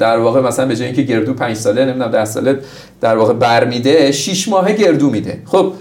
در 0.00 0.18
واقع 0.18 0.40
مثلا 0.40 0.66
به 0.66 0.76
جای 0.76 0.86
اینکه 0.86 1.02
گردو 1.02 1.34
5 1.34 1.56
ساله 1.56 1.84
نمی‌دونم 1.84 2.10
10 2.10 2.24
ساله 2.24 2.58
در 3.00 3.16
واقع 3.16 3.32
برمیده 3.32 4.12
6 4.12 4.48
ماهه 4.48 4.72
گردو 4.72 5.10
میده. 5.10 5.38
خب 5.44 5.72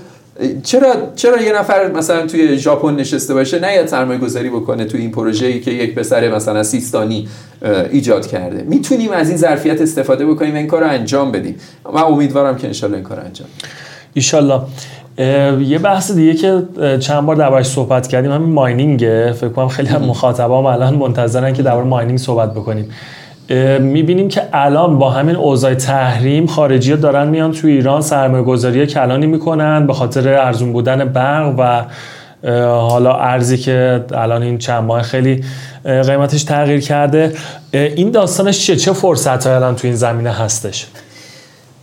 چرا 0.63 0.95
چرا 1.15 1.41
یه 1.41 1.59
نفر 1.59 1.91
مثلا 1.91 2.27
توی 2.27 2.57
ژاپن 2.57 2.95
نشسته 2.95 3.33
باشه 3.33 3.59
نه 3.59 3.85
سرمایه 3.85 4.19
گذاری 4.19 4.49
بکنه 4.49 4.85
توی 4.85 5.01
این 5.01 5.11
پروژه 5.11 5.45
ای 5.45 5.59
که 5.59 5.71
یک 5.71 5.95
پسر 5.95 6.35
مثلا 6.35 6.63
سیستانی 6.63 7.27
ایجاد 7.91 8.27
کرده؟ 8.27 8.63
می‌تونیم 8.63 9.11
از 9.11 9.29
این 9.29 9.37
ظرفیت 9.37 9.81
استفاده 9.81 10.25
بکنیم 10.25 10.53
و 10.53 10.57
این 10.57 10.67
کار 10.67 10.81
رو 10.81 10.89
انجام 10.89 11.31
بدیم. 11.31 11.55
من 11.93 12.01
امیدوارم 12.01 12.57
که 12.57 12.67
انشالله 12.67 12.95
این 12.95 13.03
کار 13.03 13.19
انجام 13.19 13.47
ایشالله 14.13 14.61
یه 15.67 15.79
بحث 15.79 16.11
دیگه 16.11 16.33
که 16.33 16.63
چند 16.99 17.25
بار 17.25 17.35
دربارش 17.35 17.67
صحبت 17.67 18.07
کردیم 18.07 18.31
همین 18.31 18.49
ماینینگه. 18.49 19.31
فکر 19.33 19.49
کنم 19.49 19.67
خیلی 19.67 19.89
هم 19.89 20.01
مخاطبام 20.01 20.65
الان 20.65 20.95
منتظرن 20.95 21.53
که 21.53 21.63
درباره 21.63 21.85
ماینینگ 21.87 22.19
صحبت 22.19 22.53
بکنیم. 22.53 22.89
می‌بینیم 23.79 24.27
که 24.27 24.41
الان 24.53 24.99
با 24.99 25.09
همین 25.09 25.35
اوضاع 25.35 25.73
تحریم 25.73 26.47
خارجی 26.47 26.91
ها 26.91 26.97
دارن 26.97 27.27
میان 27.27 27.51
تو 27.51 27.67
ایران 27.67 28.01
سرمایه 28.01 28.43
گذاری 28.43 28.87
کلانی 28.87 29.27
می‌کنن 29.27 29.87
به 29.87 29.93
خاطر 29.93 30.33
ارزون 30.33 30.73
بودن 30.73 31.05
برق 31.05 31.55
و 31.57 31.85
حالا 32.77 33.15
ارزی 33.15 33.57
که 33.57 34.05
الان 34.11 34.43
این 34.43 34.57
چند 34.57 34.83
ماه 34.83 35.01
خیلی 35.01 35.43
قیمتش 35.83 36.43
تغییر 36.43 36.79
کرده. 36.79 37.33
این 37.73 38.11
داستانش 38.11 38.59
چیه؟ 38.59 38.75
چه 38.75 38.93
فرصت 38.93 39.47
های 39.47 39.55
الان 39.55 39.75
تو 39.75 39.87
این 39.87 39.95
زمینه 39.95 40.31
هستش؟ 40.31 40.87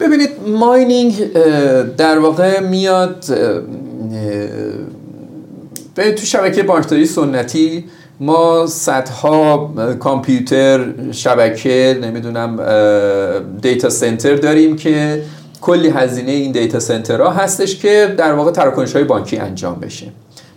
ببینید 0.00 0.30
ماینینگ 0.60 1.32
در 1.96 2.18
واقع 2.18 2.60
میاد 2.60 3.24
به 5.94 6.12
تو 6.12 6.26
شبکه 6.26 6.62
بانکداری 6.62 7.06
سنتی 7.06 7.84
ما 8.20 8.66
صدها 8.66 9.74
کامپیوتر 10.00 10.84
شبکه 11.12 11.98
نمی‌دونم 12.02 12.56
دیتا 13.62 13.90
سنتر 13.90 14.34
داریم 14.34 14.76
که 14.76 15.22
کلی 15.60 15.88
هزینه 15.88 16.30
این 16.30 16.52
دیتا 16.52 16.80
سنترها 16.80 17.30
هستش 17.30 17.76
که 17.76 18.14
در 18.18 18.32
واقع 18.32 18.50
تراکنش 18.50 18.92
های 18.92 19.04
بانکی 19.04 19.36
انجام 19.36 19.74
بشه. 19.74 20.06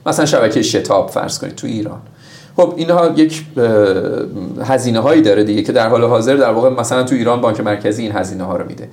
مثلا 0.05 0.26
شبکه 0.26 0.61
شتاب 0.61 1.09
فرض 1.09 1.39
کنید 1.39 1.55
تو 1.55 1.68
ایران. 1.68 2.01
خب 2.57 2.74
اینها 2.78 3.14
یک 3.16 3.45
هزینه 4.64 4.99
هایی 4.99 5.22
داره 5.22 5.44
دیگه 5.44 5.61
که 5.61 5.72
در 5.72 5.90
حال 5.90 6.03
حاضر 6.03 6.35
در 6.35 6.52
واقع 6.52 6.69
مثلا 6.69 7.03
تو 7.03 7.15
ایران 7.15 7.41
بانک 7.41 7.60
مرکزی 7.60 8.03
این 8.03 8.11
هزینه 8.11 8.44
ها 8.44 8.57
رو 8.57 8.65
میده. 8.68 8.90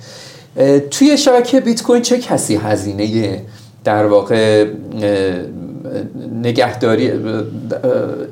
توی 0.81 1.17
شبکه 1.17 1.59
بیت 1.59 1.83
کوین 1.83 2.01
چه 2.01 2.17
کسی 2.17 2.55
هزینه 2.55 3.41
در 3.83 4.05
واقع 4.05 4.65
نگهداری 6.41 7.11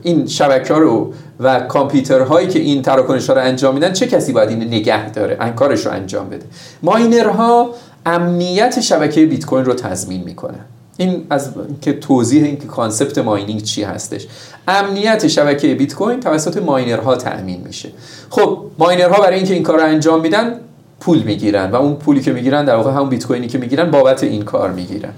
این 0.03 0.27
شبکه 0.27 0.73
رو 0.73 1.13
و 1.39 1.59
کامپیوترهایی 1.59 2.47
که 2.47 2.59
این 2.59 2.81
تراکنش 2.81 3.27
ها 3.27 3.35
رو 3.35 3.41
انجام 3.41 3.73
میدن 3.73 3.93
چه 3.93 4.07
کسی 4.07 4.33
باید 4.33 4.49
این 4.49 4.63
نگه 4.63 5.11
داره 5.11 5.51
کارش 5.55 5.85
رو 5.85 5.91
انجام 5.91 6.29
بده؟ 6.29 6.45
miner 6.83 7.55
ها 7.55 7.69
امنیت 8.05 8.79
شبکه 8.79 9.25
بیت 9.25 9.45
کوین 9.45 9.65
رو 9.65 9.73
تضمین 9.73 10.23
می‌کنن. 10.23 10.65
این 10.97 11.25
از 11.29 11.49
که 11.81 11.93
توضیح 11.93 12.43
این 12.43 12.57
که 12.57 12.67
concept 12.67 13.17
mining 13.17 13.61
چی 13.61 13.83
هستش. 13.83 14.27
امنیت 14.67 15.27
شبکه 15.27 15.75
بیت 15.75 15.93
کوین 15.93 16.19
توسط 16.19 16.57
ماینرها 16.57 17.15
تأمین 17.15 17.61
میشه. 17.67 17.89
خب 18.29 18.57
ماینرها 18.77 19.21
برای 19.21 19.35
اینکه 19.35 19.53
این 19.53 19.63
کار 19.63 19.77
رو 19.77 19.85
انجام 19.85 20.21
میدن 20.21 20.53
پول 20.99 21.23
می‌گیرن 21.23 21.71
و 21.71 21.75
اون 21.75 21.95
پولی 21.95 22.21
که 22.21 22.31
می‌گیرن 22.31 22.65
در 22.65 22.75
واقع 22.75 22.91
همون 22.91 23.09
بیت 23.09 23.27
کوینی 23.27 23.47
که 23.47 23.57
می‌گیرن 23.57 23.91
بابت 23.91 24.23
این 24.23 24.41
کار 24.41 24.71
می‌گیرن. 24.71 25.13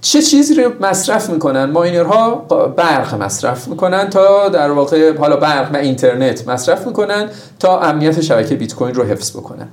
چه 0.00 0.22
چیزی 0.22 0.54
رو 0.54 0.72
مصرف 0.80 1.30
می‌کنن؟ 1.30 1.64
ماینرها 1.64 2.34
برق 2.76 3.14
مصرف 3.14 3.68
می‌کنن 3.68 4.10
تا 4.10 4.48
در 4.48 4.70
واقع 4.70 5.18
حالا 5.18 5.36
برق 5.36 5.74
و 5.74 5.76
اینترنت 5.76 6.48
مصرف 6.48 6.86
می‌کنن 6.86 7.28
تا 7.58 7.80
امنیت 7.80 8.20
شبکه 8.20 8.54
بیت 8.54 8.74
کوین 8.74 8.94
رو 8.94 9.04
حفظ 9.04 9.30
بکنن. 9.30 9.68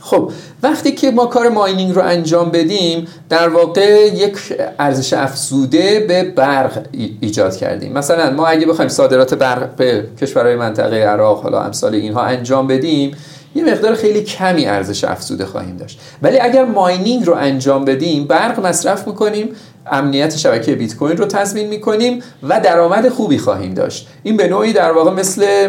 خب 0.00 0.30
وقتی 0.62 0.92
که 0.92 1.10
ما 1.10 1.26
کار 1.26 1.48
ماینینگ 1.48 1.94
رو 1.94 2.02
انجام 2.02 2.50
بدیم 2.50 3.06
در 3.28 3.48
واقع 3.48 4.06
یک 4.14 4.36
ارزش 4.78 5.12
افزوده 5.12 6.04
به 6.08 6.22
برق 6.22 6.86
ایجاد 7.20 7.56
کردیم. 7.56 7.92
مثلا 7.92 8.30
ما 8.30 8.46
اگه 8.46 8.66
بخوایم 8.66 8.88
صادرات 8.88 9.34
برق 9.34 9.74
به 9.76 10.06
کشورهای 10.20 10.56
منطقه 10.56 10.96
عراق 10.96 11.42
حالا 11.42 11.62
امثال 11.62 11.94
اینها 11.94 12.22
انجام 12.22 12.66
بدیم 12.66 13.16
یه 13.54 13.64
مقدار 13.64 13.94
خیلی 13.94 14.22
کمی 14.22 14.66
ارزش 14.66 15.04
افزوده 15.04 15.46
خواهیم 15.46 15.76
داشت. 15.76 16.00
ولی 16.22 16.38
اگر 16.38 16.64
ماینینگ 16.64 17.26
رو 17.26 17.34
انجام 17.34 17.84
بدیم 17.84 18.24
برق 18.24 18.66
مصرف 18.66 19.06
می‌کنیم 19.06 19.48
امنیت 19.92 20.36
شبکه 20.36 20.74
بیت 20.74 20.96
کوین 20.96 21.16
رو 21.16 21.26
تضمین 21.26 21.68
می‌کنیم 21.68 22.22
و 22.42 22.60
درآمد 22.60 23.08
خوبی 23.08 23.38
خواهیم 23.38 23.74
داشت. 23.74 24.08
این 24.22 24.36
به 24.36 24.48
نوعی 24.48 24.72
در 24.72 24.92
واقع 24.92 25.10
مثل 25.10 25.68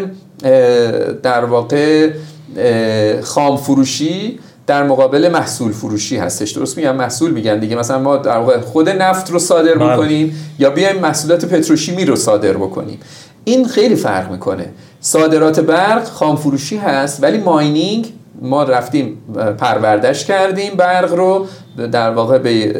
در 1.22 1.44
واقع 1.44 2.10
خام 3.22 3.56
فروشی 3.56 4.38
در 4.66 4.82
مقابل 4.82 5.28
محصول 5.28 5.72
فروشی 5.72 6.16
هستش. 6.16 6.50
درست 6.50 6.76
میگم 6.76 6.96
محصول 6.96 7.30
میگن 7.30 7.58
دیگه. 7.58 7.76
مثلا 7.76 7.98
ما 7.98 8.16
در 8.16 8.38
واقع 8.38 8.60
خود 8.60 8.88
نفت 8.88 9.30
رو 9.30 9.38
صادر 9.38 9.74
بله. 9.74 9.92
بکنیم 9.92 10.54
یا 10.58 10.70
بیایم 10.70 10.98
محصولات 10.98 11.44
پتروشیمی 11.44 12.04
رو 12.04 12.16
صادر 12.16 12.52
بکنیم. 12.52 13.00
این 13.44 13.68
خیلی 13.68 13.96
فرق 13.96 14.30
می‌کنه. 14.30 14.68
صادرات 15.04 15.60
برق 15.60 16.04
خام 16.04 16.36
فروشی 16.36 16.76
هست 16.76 17.22
ولی 17.22 17.38
ماینینگ 17.38 18.12
ما 18.42 18.62
رفتیم 18.62 19.18
پروردش 19.58 20.24
کردیم 20.24 20.74
برق 20.74 21.14
رو 21.14 21.46
در 21.92 22.10
واقع 22.10 22.38
به 22.38 22.74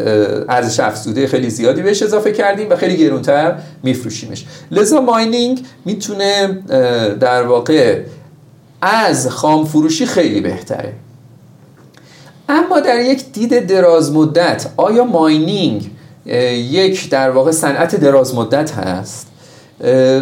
ارزش 0.48 0.80
افزوده 0.80 1.26
خیلی 1.26 1.50
زیادی 1.50 1.82
بهش 1.82 2.02
اضافه 2.02 2.32
کردیم 2.32 2.70
و 2.70 2.76
خیلی 2.76 2.96
گرونتر 2.96 3.54
میفروشیمش. 3.82 4.44
لذا 4.70 5.00
ماینینگ 5.00 5.66
می‌تونه 5.84 6.62
در 7.20 7.42
واقع 7.42 8.00
از 8.82 9.28
خام 9.28 9.64
فروشی 9.64 10.06
خیلی 10.06 10.40
بهتره. 10.40 10.92
اما 12.48 12.80
در 12.80 13.00
یک 13.00 13.32
دید 13.32 13.66
دراز 13.66 14.12
مدت 14.12 14.66
آیا 14.76 15.04
ماینینگ 15.04 15.90
یک 16.70 17.10
در 17.10 17.30
واقع 17.30 17.50
صنعت 17.50 17.96
دراز 17.96 18.34
مدت 18.34 18.70
هست؟ 18.70 19.26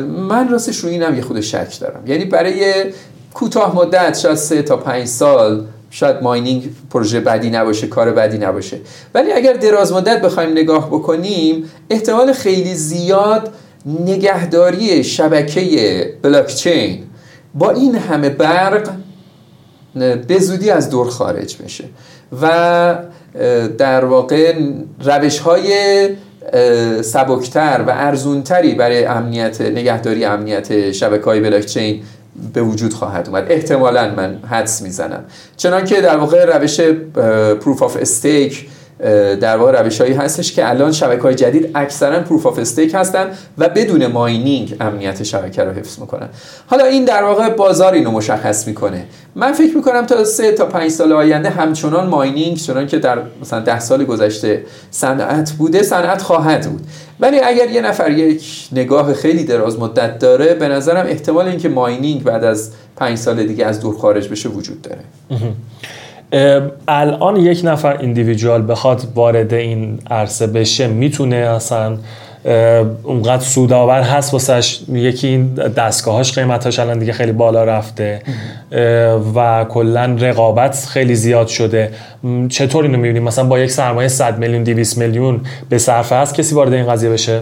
من 0.06 0.48
راستش 0.48 0.78
رو 0.78 0.88
اینم 0.88 1.14
یه 1.14 1.22
خود 1.22 1.40
شک 1.40 1.80
دارم. 1.80 2.02
یعنی 2.06 2.24
برای 2.24 2.84
کوتاه 3.34 3.76
مدت 3.76 4.18
شاید 4.18 4.34
سه 4.34 4.62
تا 4.62 4.76
پنج 4.76 5.06
سال 5.06 5.66
شاید 5.90 6.22
ماینینگ 6.22 6.70
پروژه 6.90 7.20
بدی 7.20 7.50
نباشه 7.50 7.86
کار 7.86 8.12
بدی 8.12 8.38
نباشه. 8.38 8.78
ولی 9.14 9.32
اگر 9.32 9.52
دراز 9.52 9.92
مدت 9.92 10.22
بخوایم 10.22 10.50
نگاه 10.50 10.86
بکنیم 10.88 11.70
احتمال 11.90 12.32
خیلی 12.32 12.74
زیاد 12.74 13.50
نگهداری 13.86 15.04
شبکه 15.04 16.14
بلاکچین 16.22 17.04
با 17.54 17.70
این 17.70 17.94
همه 17.94 18.28
برق 18.28 18.90
به 20.28 20.38
زودی 20.38 20.70
از 20.70 20.90
دور 20.90 21.08
خارج 21.08 21.56
بشه 21.56 21.84
و 22.42 22.98
در 23.78 24.04
واقع 24.04 24.54
روش 25.04 25.38
های 25.38 26.08
سبکتر 27.02 27.84
و 27.86 27.90
ارزونتری 27.90 28.74
برای 28.74 29.04
امنیت 29.04 29.60
نگهداری 29.60 30.24
امنیت 30.24 30.92
شبکه 30.92 31.24
های 31.24 31.40
بلاکچین 31.40 32.02
به 32.54 32.62
وجود 32.62 32.94
خواهد 32.94 33.28
اومد. 33.28 33.46
احتمالا 33.48 34.14
من 34.14 34.38
حدس 34.50 34.82
می‌زنم. 34.82 35.24
چنانکه 35.56 36.00
در 36.00 36.16
واقع 36.16 36.44
روش 36.44 36.80
پروف 37.60 37.82
آف 37.82 37.96
استیک 38.00 38.66
در 39.40 39.56
واقع 39.56 39.82
روش 39.82 40.00
هستش 40.00 40.52
که 40.52 40.68
الان 40.68 40.92
شبکه 40.92 41.22
های 41.22 41.34
جدید 41.34 41.70
اکثرا 41.74 42.20
proof 42.20 42.46
of 42.46 42.58
stake 42.58 42.94
هستن 42.94 43.26
و 43.58 43.68
بدون 43.68 44.06
mining 44.06 44.76
امنیت 44.80 45.22
شبکه 45.22 45.64
رو 45.64 45.72
حفظ 45.72 45.98
می‌کنن. 45.98 46.28
حالا 46.66 46.84
این 46.84 47.04
در 47.04 47.22
واقع 47.22 47.48
بازار 47.48 47.92
اینو 47.92 48.10
مشخص 48.10 48.66
می‌کنه. 48.66 49.04
من 49.34 49.52
فکر 49.52 49.76
می‌کنم 49.76 50.06
تا 50.06 50.24
سه 50.24 50.52
تا 50.52 50.66
پنج 50.66 50.90
سال 50.90 51.12
آینده 51.12 51.50
همچنان 51.50 52.06
mining 52.06 52.56
چنان 52.56 52.86
که 52.86 52.98
در 52.98 53.18
مثلا 53.40 53.60
ده 53.60 53.80
سال 53.80 54.04
گذشته 54.04 54.64
صنعت 54.90 55.52
بوده 55.52 55.82
صنعت 55.82 56.22
خواهد 56.22 56.70
بود. 56.70 56.86
ولی 57.20 57.40
اگر 57.40 57.70
یه 57.70 57.80
نفر 57.80 58.10
یک 58.10 58.68
نگاه 58.72 59.14
خیلی 59.14 59.44
دراز 59.44 59.78
مدت 59.78 60.18
داره 60.18 60.54
به 60.54 60.68
نظرم 60.68 61.06
احتمال 61.06 61.46
اینکه 61.46 61.68
mining 61.68 62.24
بعد 62.24 62.44
از 62.44 62.70
پنج 62.96 63.18
سال 63.18 63.46
دیگه 63.46 63.66
از 63.66 63.80
دور 63.80 63.98
خارج 63.98 64.28
بشه 64.28 64.48
وجود 64.48 64.82
داره. 64.82 65.00
الان 66.88 67.36
یک 67.36 67.60
نفر 67.64 67.96
ایندیویدوال 67.96 68.70
بخواد 68.70 69.02
وارد 69.14 69.54
این 69.54 69.98
عرصه 70.10 70.46
بشه 70.46 70.86
می‌تونه 70.86 71.36
اصلا 71.36 71.98
اونقدر 73.02 73.42
سودآور 73.42 74.00
هست 74.00 74.32
واسش. 74.32 74.80
یکی 74.92 75.26
این 75.26 75.54
دستگاهاش 75.54 76.38
قیمتاش 76.38 76.78
الان 76.78 76.98
دیگه 76.98 77.12
خیلی 77.12 77.32
بالا 77.32 77.64
رفته. 77.64 78.22
و 79.34 79.64
کلا 79.68 80.16
رقابت 80.20 80.86
خیلی 80.88 81.14
زیاد 81.14 81.46
شده. 81.46 81.92
چطور 82.48 82.84
اینو 82.84 82.96
می‌بینیم؟ 82.96 83.22
مثلا 83.22 83.44
با 83.44 83.58
یک 83.58 83.70
سرمایه 83.70 84.08
100 84.08 84.38
میلیون 84.38 84.64
200 84.64 84.98
میلیون 84.98 85.40
به 85.68 85.78
صرفه 85.78 86.16
هست 86.16 86.34
کسی 86.34 86.54
وارد 86.54 86.72
این 86.72 86.86
قضیه 86.86 87.10
بشه؟ 87.10 87.40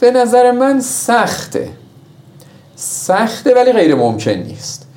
به 0.00 0.10
نظر 0.10 0.50
من 0.50 0.80
سخته. 0.80 1.68
سخته 2.76 3.54
ولی 3.54 3.72
غیر 3.72 3.94
ممکن 3.94 4.30
نیست. 4.30 4.87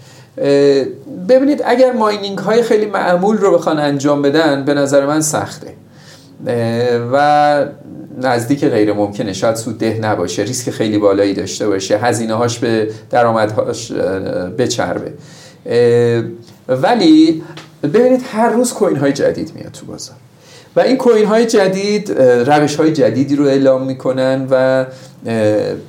ببینید 1.30 1.62
اگر 1.66 1.92
ماینینگ 1.92 2.38
های 2.38 2.62
خیلی 2.62 2.86
معمول 2.86 3.38
رو 3.38 3.54
بخوان 3.54 3.80
انجام 3.80 4.22
بدن 4.22 4.66
به 4.66 4.74
نظر 4.74 5.06
من 5.06 5.22
سخته. 5.22 5.74
و 7.14 7.66
نزدیک 8.22 8.66
غیر 8.66 8.94
ممکنه. 8.94 9.34
شاید 9.34 9.56
سود 9.56 9.78
ده 9.78 10.00
نباشه 10.02 10.44
ریسک 10.44 10.70
خیلی 10.70 10.98
بالایی 10.98 11.34
داشته 11.34 11.68
باشه 11.68 11.98
هزینه 11.98 12.34
هاش 12.34 12.60
به 12.60 12.90
درآمدهاش 13.10 13.92
بچربه. 14.58 15.14
ولی 16.68 17.44
ببینید 17.84 18.22
هر 18.34 18.50
روز 18.50 18.74
کوین 18.74 18.98
های 18.98 19.14
جدید 19.14 19.52
میاد 19.56 19.72
تو 19.72 19.86
بازار. 19.86 20.16
و 20.76 20.80
این 20.80 20.98
کوین 20.98 21.26
های 21.26 21.46
جدید 21.46 22.22
روش 22.22 22.76
های 22.76 22.92
جدیدی 22.92 23.36
رو 23.36 23.46
اعلام 23.46 23.86
می‌کنن 23.86 24.48
و 24.52 24.86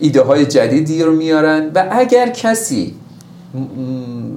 ایده 0.01 0.21
های 0.21 0.47
جدیدی 0.47 1.03
رو 1.03 1.13
میارن. 1.13 1.71
و 1.75 1.89
اگر 1.91 2.29
کسی 2.29 2.95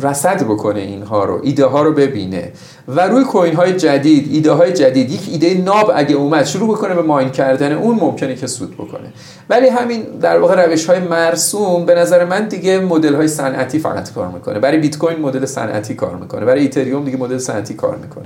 رصد 0.02 0.44
بکنه 0.44 0.80
اینها 0.80 1.26
رو 1.26 1.40
ایده 1.44 1.66
ها 1.66 1.84
رو 1.84 1.94
ببینه. 1.94 2.52
و 2.88 3.08
روی 3.08 3.24
کوین 3.24 3.56
های 3.56 3.74
جدید 3.74 4.34
ایده 4.34 4.52
های 4.52 4.74
جدید 4.74 5.12
یک 5.12 5.22
ایده 5.32 5.54
ناب 5.54 5.92
اگه 5.96 6.16
اومد 6.16 6.46
شروع 6.46 6.76
بکنه 6.76 6.96
به 6.96 7.02
ماین 7.02 7.30
کردن 7.30 7.72
اون 7.72 7.96
ممکنه 7.96 8.36
که 8.36 8.48
سود 8.48 8.74
بکنه. 8.74 9.14
ولی 9.50 9.68
همین 9.68 10.02
در 10.22 10.40
واقع 10.40 10.66
روش 10.66 10.86
های 10.86 11.00
مرسوم 11.00 11.86
به 11.86 11.96
نظر 11.96 12.26
من 12.26 12.48
دیگه 12.48 12.80
مدل 12.80 13.16
های 13.16 13.28
صنعتی 13.28 13.80
فقط 13.80 14.14
کار 14.14 14.28
می‌کنه. 14.28 14.60
برای 14.60 14.78
بیت 14.78 14.98
کوین 14.98 15.20
مدل 15.20 15.46
صنعتی 15.46 15.94
کار 15.94 16.16
می‌کنه. 16.16 16.46
برای 16.46 16.62
ایتریوم 16.62 17.06
دیگه 17.06 17.18
مدل 17.18 17.38
صنعتی 17.38 17.74
کار 17.74 17.98
می‌کنه. 17.98 18.26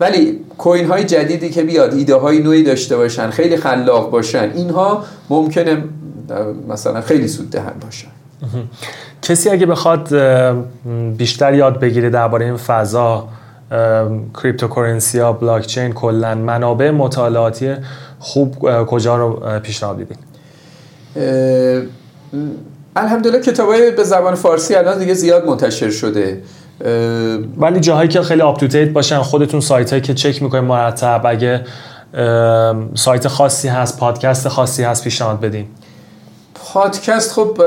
ولی 0.00 0.40
کوین 0.58 0.86
های 0.86 1.04
جدیدی 1.04 1.50
که 1.50 1.62
بیاد 1.62 1.94
ایده 1.94 2.14
های 2.14 2.38
نوعی 2.38 2.62
داشته 2.62 2.96
باشن 2.96 3.30
خیلی 3.30 3.56
خلاق 3.56 4.10
باشن 4.10 4.50
اینها 4.54 5.04
ممکنه 5.30 5.84
مثلا 6.68 7.00
خیلی 7.00 7.28
سود 7.28 7.50
دهن 7.50 7.72
باشن. 7.84 8.15
کسی 9.22 9.50
اگه 9.50 9.66
بخواد 9.66 10.14
بیشتر 11.16 11.54
یاد 11.54 11.80
بگیره 11.80 12.10
درباره 12.10 12.46
این 12.46 12.56
فضا 12.56 13.28
cryptocurrency 14.42 15.18
ها 15.18 15.32
بلاک 15.32 15.66
چین 15.66 15.92
کلا 15.92 16.34
منابع 16.34 16.90
مطالعاتی 16.90 17.74
خوب 18.18 18.84
کجا 18.84 19.16
رو 19.16 19.60
پیشنهاد 19.60 19.98
میدین؟ 19.98 20.18
الحمدلله 22.96 23.40
کتابای 23.40 23.90
به 23.90 24.04
زبان 24.04 24.34
فارسی 24.34 24.74
الان 24.74 24.98
دیگه 24.98 25.14
زیاد 25.14 25.46
منتشر 25.46 25.90
شده. 25.90 26.42
ولی 27.56 27.80
جاهایی 27.80 28.08
که 28.08 28.22
خیلی 28.22 28.42
up 28.42 28.64
باشن 28.92 29.18
خودتون 29.18 29.60
سایت 29.60 29.90
هایی 29.90 30.02
که 30.02 30.14
چک 30.14 30.42
می‌کنین 30.42 30.64
مرتب 30.64 31.22
اگه 31.24 31.64
سایت 32.94 33.28
خاصی 33.28 33.68
هست 33.68 33.98
پادکست 33.98 34.48
خاصی 34.48 34.82
هست 34.82 35.04
پیشنهاد 35.04 35.40
بدین. 35.40 35.66
پادکست 36.76 37.32
خب 37.32 37.62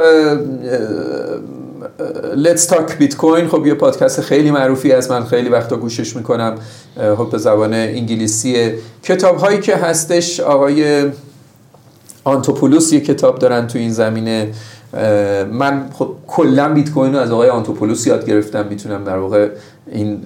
Let's 2.34 2.70
Talk 2.70 2.94
بیت 3.00 3.18
کوین 3.18 3.48
خب 3.48 3.68
یه 3.68 3.74
پادکست 3.74 4.22
خیلی 4.22 4.52
معروفی 4.52 4.92
از 4.92 5.12
من 5.12 5.26
خیلی 5.26 5.50
وقتا 5.50 5.76
گوشش 5.76 6.16
می‌کنم 6.16 6.56
خب 7.18 7.30
به 7.32 7.38
زبان 7.38 7.74
انگلیسی. 7.74 8.72
کتاب 9.04 9.38
هایی 9.38 9.60
که 9.60 9.76
هستش 9.76 10.40
آقای 10.40 11.06
آنتوپولوس 12.24 12.94
یه 12.94 13.00
کتاب 13.00 13.40
دارن 13.40 13.68
تو 13.68 13.80
این 13.80 13.92
زمینه. 13.92 14.52
من 15.52 15.90
خب 15.94 16.12
کلا 16.28 16.74
بیت 16.74 16.92
کوین 16.92 17.14
رو 17.14 17.20
از 17.20 17.32
آقای 17.32 17.50
آنتوپولوس 17.50 18.08
یاد 18.08 18.26
گرفتم. 18.26 18.66
می‌تونم 18.70 19.04
در 19.04 19.18
واقع 19.18 19.50
این 19.92 20.22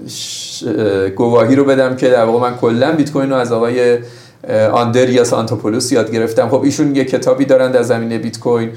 گواهی 1.16 1.56
رو 1.56 1.66
بدم 1.66 1.96
که 1.96 2.10
در 2.10 2.26
واقع 2.26 2.50
من 2.50 2.58
کلا 2.58 2.92
بیت 2.92 3.12
کوین 3.12 3.30
رو 3.30 3.36
از 3.36 3.52
آقای 3.52 3.98
آندریاس 4.72 5.34
آنتوپولوس 5.34 5.92
یاد 5.92 6.12
گرفتم. 6.12 6.50
خب 6.50 6.64
ایشون 6.64 6.96
یه 6.96 7.06
کتابی 7.06 7.46
دارن 7.46 7.72
در 7.72 7.82
زمینه 7.84 8.18
بیت 8.18 8.40
کوین 8.40 8.70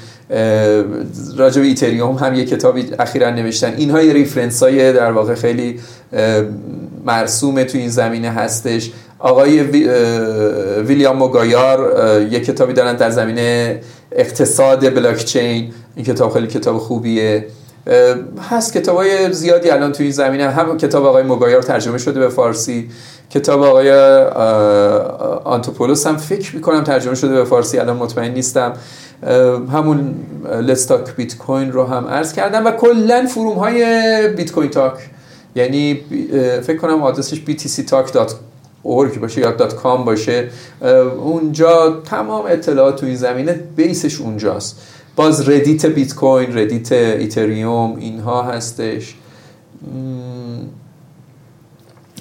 راجع 1.37 1.61
به 1.61 1.67
ایتریوم 1.67 2.15
هم 2.15 2.35
یه 2.35 2.45
کتابی 2.45 2.91
اخیرا 2.99 3.31
نوشتن. 3.31 3.75
اینها 3.77 4.03
یه 4.03 4.13
reference 4.12 4.62
های 4.63 4.93
در 4.93 5.13
واقع 5.13 5.35
خیلی 5.35 5.81
مرسومه 7.05 7.65
تو 7.65 7.79
این 7.79 7.89
زمینه 7.89 8.31
هستش. 8.31 8.91
آقای 9.19 9.63
ویلیام 10.83 11.17
موگایار 11.17 11.97
یه 12.31 12.41
کتابی 12.41 12.73
دارن 12.73 12.97
در 12.97 13.11
زمینه 13.11 13.81
اقتصاد 14.13 14.95
بلاکچین. 14.95 15.73
این 15.97 16.05
کتاب 16.05 16.33
خیلی 16.33 16.47
کتاب 16.47 16.79
خوبیه. 16.79 17.47
هست 18.51 18.73
کتاب 18.73 18.97
های 18.97 19.33
زیادی 19.33 19.71
الان 19.71 19.93
توی 19.93 20.13
زمینه. 20.13 20.51
هم 20.51 20.79
کتاب 20.79 21.05
آقای 21.05 21.23
موگایار 21.23 21.63
ترجمه 21.63 21.99
شده 21.99 22.21
به 22.21 22.29
فارسی. 22.29 22.91
کتاب 23.31 23.63
آقای 23.63 23.93
آنتوپولوس 25.45 26.07
هم 26.07 26.17
فکر 26.17 26.57
می‌کنم 26.57 26.85
ترجمه 26.85 27.15
شده 27.15 27.35
به 27.35 27.45
فارسی. 27.45 27.79
الان 27.79 27.97
مطمئن 27.97 28.31
نیستم. 28.31 28.73
همون 29.73 30.15
لستاک 30.61 31.17
بیت 31.17 31.39
کوین 31.39 31.73
رو 31.73 31.85
هم 31.85 32.07
عرض 32.07 32.33
کردم 32.33 32.67
و 32.67 32.71
کلا 32.71 33.27
فروم 33.27 33.59
های 33.59 34.29
بیت 34.29 34.53
کوین 34.53 34.71
تاک 34.71 34.95
یعنی 35.55 36.01
فکر 36.67 36.77
کنم 36.77 37.03
آدرسش 37.03 37.43
btctalk.org 37.47 39.19
باشه 39.19 39.41
یا 39.41 39.57
.com 39.59 40.05
باشه. 40.07 40.49
اونجا 41.25 42.03
تمام 42.11 42.45
اطلاعات 42.49 42.97
تو 42.97 43.07
این 43.07 43.17
زمینه 43.17 43.61
بیسش 43.77 44.21
اونجاست. 44.21 44.77
باز 45.17 45.49
ردیت 45.49 45.87
بیت 45.87 46.15
کوین 46.15 46.59
ردیت 46.59 46.93
ایتریوم 46.93 47.97
اینها 47.97 48.43
هستش. 48.43 49.15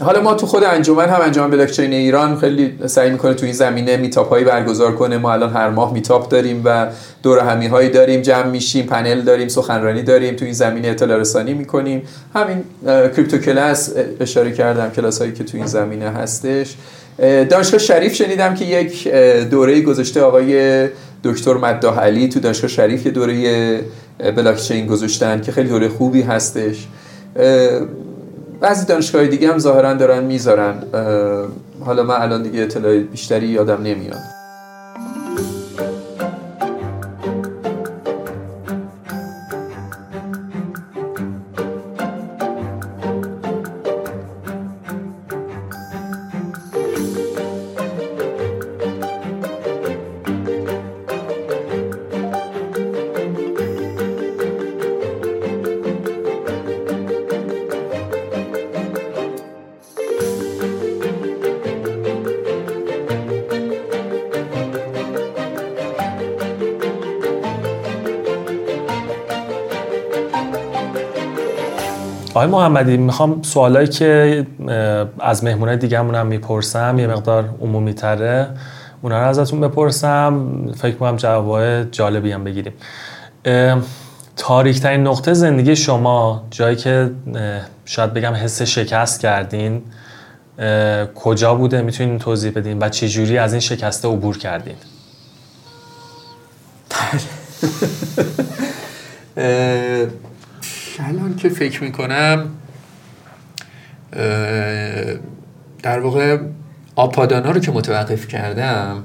حالا 0.01 0.21
ما 0.21 0.33
تو 0.33 0.45
خود 0.45 0.63
انجمن 0.63 1.09
هم 1.09 1.21
انجمن 1.21 1.49
بلاکچین 1.49 1.93
ایران 1.93 2.37
خیلی 2.37 2.79
سعی 2.85 3.11
می‌کنه 3.11 3.33
تو 3.33 3.45
این 3.45 3.53
زمینه 3.53 3.97
meetup 3.97 4.29
هایی 4.29 4.45
برگزار 4.45 4.95
کنه. 4.95 5.17
ما 5.17 5.33
الان 5.33 5.53
هر 5.53 5.69
ماه 5.69 5.93
meetup 5.93 6.29
داریم 6.29 6.61
و 6.65 6.87
دور 7.23 7.39
همی 7.39 7.67
هایی 7.67 7.89
داریم 7.89 8.21
جمع 8.21 8.47
میشیم 8.47 8.85
پنل 8.85 9.21
داریم 9.21 9.47
سخنرانی 9.47 10.03
داریم 10.03 10.35
تو 10.35 10.45
این 10.45 10.53
زمینه 10.53 10.87
اطلاع 10.87 11.17
رسانی 11.17 11.53
می‌کنیم. 11.53 12.01
همین 12.33 12.63
کریپتو 12.85 13.37
کلاس 13.37 13.93
اشاره 14.19 14.51
کردم 14.51 14.89
کلاس 14.89 15.19
هایی 15.19 15.33
که 15.33 15.43
تو 15.43 15.57
این 15.57 15.67
زمینه 15.67 16.09
هستش. 16.09 16.75
دانشگاه 17.49 17.79
شریف 17.79 18.13
شنیدم 18.13 18.55
که 18.55 18.65
یک 18.65 19.07
دوره 19.49 19.81
گذاشته 19.81 20.21
آقای 20.21 20.87
دکتر 21.25 21.53
مداح 21.53 21.99
علی 21.99 22.29
تو 22.29 22.39
دانشگاه 22.39 22.69
شریف 22.69 23.05
یه 23.05 23.11
دوره 23.11 23.81
بلاکچین 24.35 24.87
گذاشتن 24.87 25.41
که 25.41 25.51
خیلی 25.51 25.69
دوره 25.69 25.89
خوبی 25.89 26.21
هستش. 26.21 26.87
بعضی 28.61 28.85
دانشگاه 28.85 29.25
دیگه 29.25 29.51
هم 29.51 29.59
ظاهرا 29.59 29.93
دارن 29.93 30.23
می‌ذارن. 30.23 30.75
حالا 31.85 32.03
من 32.03 32.15
الان 32.15 32.43
دیگه 32.43 32.61
اطلاع 32.61 32.99
بیشتری 32.99 33.47
یادم 33.47 33.81
نمیاد. 33.83 34.44
آقای 72.45 72.61
محمدی 72.61 72.97
می‌خوام 72.97 73.41
سوالایی 73.41 73.87
که 73.87 74.47
از 75.19 75.43
مهمونه 75.43 75.77
دیگه 75.77 75.99
هم 75.99 76.27
می‌پرسم 76.27 76.99
یه 76.99 77.07
مقدار 77.07 77.49
عمومی 77.61 77.93
تره 77.93 78.47
اونا 79.01 79.21
رو 79.21 79.27
ازتون 79.27 79.61
بپرسم. 79.61 80.49
فکر 80.77 80.95
کنم 80.95 81.15
جواب 81.15 81.83
جالبی 81.91 82.31
هم 82.31 82.43
بگیریم. 82.43 82.73
تاریک 84.37 84.79
ترین 84.79 85.07
نقطه 85.07 85.33
زندگی 85.33 85.75
شما 85.75 86.43
جایی 86.51 86.75
که 86.75 87.11
شاید 87.85 88.13
بگم 88.13 88.33
حس 88.33 88.61
شکست 88.61 89.19
کردین 89.19 89.83
کجا 91.15 91.55
بوده؟ 91.55 91.81
می‌تونین 91.81 92.19
توضیح 92.19 92.51
بدین 92.51 92.77
و 92.83 92.89
چه 92.89 93.09
جوری 93.09 93.37
از 93.37 93.53
این 93.53 93.59
شکسته 93.59 94.07
عبور 94.07 94.37
کردین؟ 94.37 94.75
الان 100.99 101.35
که 101.35 101.49
فکر 101.49 101.83
می‌کنم 101.83 102.49
در 105.83 105.99
واقع 105.99 106.37
آپادانا 106.95 107.51
رو 107.51 107.59
که 107.59 107.71
متوقف 107.71 108.27
کردم 108.27 109.03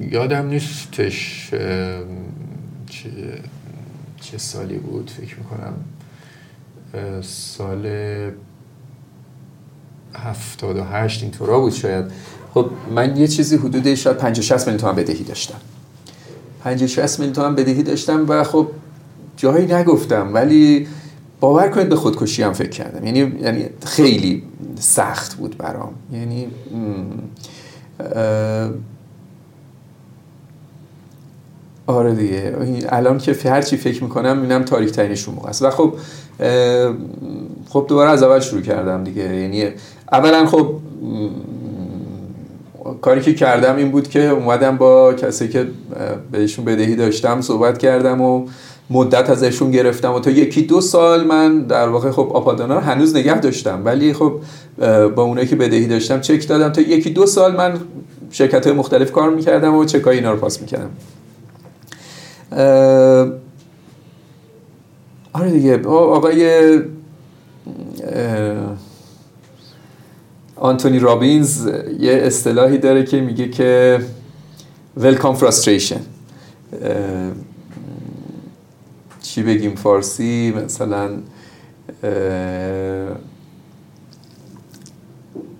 یادم 0.00 0.46
نیستش 0.46 1.48
چه, 2.86 3.10
چه 4.20 4.38
سالی 4.38 4.78
بود 4.78 5.10
فکر 5.10 5.36
می‌کنم 5.38 5.74
سال 7.22 7.86
هفتاد 10.14 10.76
و 10.76 10.84
هشت 10.84 11.22
اینطورا 11.22 11.60
بود 11.60 11.72
شاید. 11.72 12.04
خب 12.54 12.70
من 12.94 13.16
یه 13.16 13.28
چیزی 13.28 13.56
حدود 13.56 13.94
شاید 13.94 14.16
50 14.16 14.42
60 14.42 14.66
میلیون 14.66 14.80
تومن 14.80 14.94
بدهی 14.94 15.24
داشتم. 15.24 15.58
50 16.66 16.88
60 16.88 17.18
میلیون 17.18 17.34
تومن 17.34 17.54
بدهی 17.54 17.82
داشتم 17.82 18.24
و 18.28 18.44
خب 18.44 18.68
جایی 19.36 19.66
نگفتم 19.66 20.34
ولی 20.34 20.86
باور 21.40 21.68
کنید 21.68 21.88
به 21.88 21.96
خودکشی 21.96 22.42
هم 22.42 22.52
فکر 22.52 22.68
کردم. 22.68 23.06
یعنی 23.06 23.32
یعنی 23.42 23.64
خیلی 23.84 24.42
سخت 24.78 25.34
بود 25.34 25.56
برام. 25.58 25.94
یعنی 26.12 26.46
آره 31.86 32.14
دیگه. 32.14 32.56
الان 32.88 33.18
که 33.18 33.50
هر 33.50 33.62
چی 33.62 33.76
فکر 33.76 34.02
می‌کنم 34.02 34.42
اینم 34.42 34.62
تاریک 34.62 34.90
ترینش 34.90 35.28
موقع 35.28 35.48
است. 35.48 35.62
و 35.62 35.70
خب 35.70 35.94
خب 37.68 37.86
دوباره 37.88 38.10
از 38.10 38.22
اول 38.22 38.40
شروع 38.40 38.62
کردم 38.62 39.04
دیگه. 39.04 39.36
یعنی 39.36 39.68
اولا 40.12 40.46
خب 40.46 40.74
کاری 43.00 43.20
که 43.20 43.34
کردم 43.34 43.76
این 43.76 43.90
بود 43.90 44.08
که 44.08 44.28
اومدم 44.28 44.76
با 44.76 45.12
کسی 45.12 45.48
که 45.48 45.66
بهشون 46.32 46.64
بدهی 46.64 46.96
داشتم 46.96 47.40
صحبت 47.40 47.78
کردم 47.78 48.20
و 48.20 48.46
مدت 48.90 49.30
ازشون 49.30 49.70
گرفتم 49.70 50.14
و 50.14 50.20
تا 50.20 50.30
یکی 50.30 50.62
دو 50.62 50.80
سال 50.80 51.24
من 51.24 51.58
در 51.58 51.88
واقع 51.88 52.10
خب 52.10 52.30
آپادانا 52.34 52.74
رو 52.74 52.80
هنوز 52.80 53.16
نگه 53.16 53.40
داشتم. 53.40 53.82
ولی 53.84 54.12
خب 54.12 54.40
با 55.14 55.22
اونایی 55.22 55.46
که 55.46 55.56
بدهی 55.56 55.86
داشتم 55.86 56.20
چک 56.20 56.48
دادم. 56.48 56.68
تا 56.68 56.80
یکی 56.80 57.10
دو 57.10 57.26
سال 57.26 57.56
من 57.56 57.80
شرکت 58.30 58.66
های 58.66 58.76
مختلف 58.76 59.12
کار 59.12 59.30
می‌کردم 59.30 59.74
و 59.74 59.84
چکای 59.84 60.16
اینا 60.16 60.32
رو 60.32 60.38
پاس 60.38 60.60
می‌کردم. 60.60 60.90
آره 65.32 65.50
دیگه. 65.50 65.82
آقای 65.86 66.80
آنتونی 70.56 70.98
رابینز 70.98 71.66
یه 72.00 72.12
اصطلاحی 72.12 72.78
داره 72.78 73.04
که 73.04 73.20
میگه 73.20 73.48
که 73.48 74.00
welcome 75.00 75.40
frustration 75.40 76.00
چی 79.22 79.42
بگیم 79.42 79.74
فارسی؟ 79.74 80.54
مثلا 80.64 81.10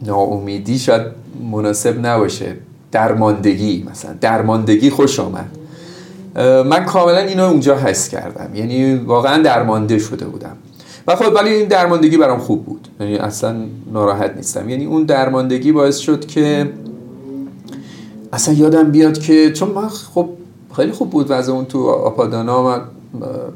ناامیدی 0.03 0.79
شاید 0.79 1.07
مناسب 1.51 2.07
نباشه. 2.07 2.57
درماندگی 2.93 3.87
مثلا. 3.91 4.15
درماندگی 4.21 4.91
خوش 4.91 5.21
آمد. 5.21 5.51
من 6.67 6.85
کاملا 6.85 7.19
اینو 7.19 7.45
اونجا 7.45 7.77
حس 7.79 8.09
کردم. 8.09 8.55
یعنی 8.55 8.95
واقعا 8.95 9.43
درمانده 9.43 9.99
شده 9.99 10.25
بودم. 10.25 10.57
و 11.07 11.17
خب 11.17 11.35
ولی 11.35 11.51
این 11.51 11.69
درماندگی 11.69 12.17
برام 12.17 12.39
خوب 12.39 12.65
بود. 12.65 12.89
یعنی 13.01 13.17
اصلا 13.17 13.57
ناراحت 13.93 14.37
نیستم. 14.37 14.69
یعنی 14.69 14.85
اون 14.87 15.05
درماندگی 15.05 15.73
باعث 15.73 15.97
شد 15.97 16.27
که 16.27 16.73
اصلا 18.33 18.55
یادم 18.55 18.91
بیاد 18.91 19.19
که 19.19 19.53
چون 19.53 19.71
من 19.71 19.89
خب 19.89 20.29
خیلی 20.77 20.93
خوب 20.93 21.11
بود 21.11 21.27
وضع 21.29 21.53
اون 21.53 21.65
تو 21.65 21.89
آپادانا. 21.89 22.63
من 22.63 22.81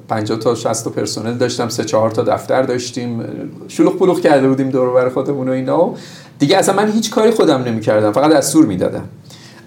50 0.09 0.39
تا 0.39 0.55
60 0.55 0.85
تا 0.85 0.90
پرسنل 0.90 1.35
داشتم 1.35 1.68
سه 1.68 1.85
چهار 1.85 2.10
تا 2.10 2.22
دفتر 2.22 2.62
داشتیم. 2.62 3.24
شلوغ 3.68 3.98
پلوغ 3.98 4.20
کرده 4.20 4.48
بودیم 4.48 4.70
دور 4.70 4.94
بر 4.94 5.09
خودمون 5.09 5.48
و 5.48 5.52
اینا. 5.52 5.94
دیگه 6.39 6.56
اصلا 6.56 6.77
من 6.77 6.90
هیچ 6.90 7.10
کاری 7.10 7.31
خودم 7.31 7.62
نمی‌کردم. 7.62 8.12
فقط 8.12 8.32
دستور 8.32 8.66
می‌دادم. 8.66 9.05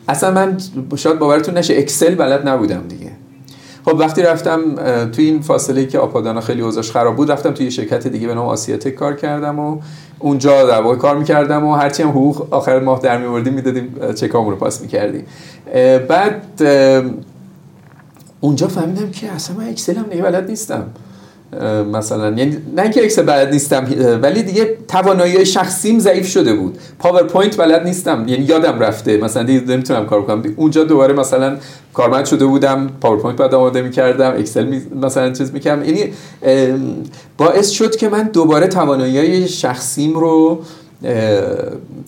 اصلا 0.07 0.31
من 0.31 0.57
شاید 0.95 1.19
باورتون 1.19 1.57
نشه 1.57 1.77
اکسل 1.77 2.15
بلد 2.15 2.47
نبودم 2.47 2.81
دیگه. 2.89 3.11
خب 3.85 3.95
وقتی 3.99 4.21
رفتم 4.21 4.75
تو 5.05 5.21
این 5.21 5.41
فاصله 5.41 5.85
که 5.85 5.99
آپادانا 5.99 6.41
خیلی 6.41 6.61
اوضاعش 6.61 6.91
خراب 6.91 7.15
بود 7.15 7.31
رفتم 7.31 7.51
توی 7.51 7.71
شرکت 7.71 8.07
دیگه 8.07 8.27
به 8.27 8.33
نام 8.33 8.47
آسیاتک 8.47 8.89
کار 8.89 9.15
کردم 9.15 9.59
و 9.59 9.79
اونجا 10.19 10.67
در 10.67 10.81
واقع 10.81 10.95
کار 10.95 11.17
می‌کردم 11.17 11.65
و 11.65 11.75
هرچی 11.75 12.03
هم 12.03 12.09
حقوق 12.09 12.53
آخر 12.53 12.79
ماه 12.79 12.99
در 12.99 13.17
میوردیم 13.17 13.53
می‌دادیم 13.53 13.95
چکامون 14.15 14.51
رو 14.51 14.57
پاس 14.57 14.81
می‌کردیم. 14.81 15.25
بعد 16.07 16.61
اونجا 18.41 18.67
فهمیدم 18.67 19.11
که 19.11 19.31
اصلا 19.31 19.57
من 19.57 19.69
اکسل 19.69 19.95
هم 19.95 20.03
بلد 20.03 20.49
نیستم. 20.49 20.85
مثلا. 21.93 22.29
یعنی 22.37 22.57
نه 22.75 22.89
که 22.89 23.03
اکسل 23.03 23.21
بلد 23.23 23.51
نیستم 23.51 23.87
ولی 24.21 24.43
دیگه 24.43 24.77
توانایی 24.87 25.45
شخصیم 25.45 25.99
ضعیف 25.99 26.27
شده 26.27 26.53
بود. 26.53 26.77
پاورپوینت 26.99 27.57
بلد 27.57 27.83
نیستم. 27.83 28.25
یعنی 28.27 28.43
یادم 28.43 28.79
رفته. 28.79 29.17
مثلا 29.17 29.43
دیگه 29.43 29.61
نمی‌تونم 29.67 30.05
کار 30.05 30.21
کنم. 30.21 30.43
اونجا 30.55 30.83
دوباره 30.83 31.13
مثلا 31.13 31.57
کارمند 31.93 32.25
شده 32.25 32.45
بودم 32.45 32.89
پاورپوینت 33.01 33.37
بعد 33.37 33.55
آماده 33.55 33.81
می‌کردم 33.81 34.31
اکسل 34.31 34.65
می 34.65 34.81
مثلا 35.01 35.31
چیز 35.31 35.53
می‌کردم. 35.53 35.83
یعنی 35.83 36.13
باعث 37.37 37.69
شد 37.69 37.95
که 37.95 38.09
من 38.09 38.23
دوباره 38.23 38.67
توانایی 38.67 39.47
شخصیم 39.47 40.13
رو 40.13 40.61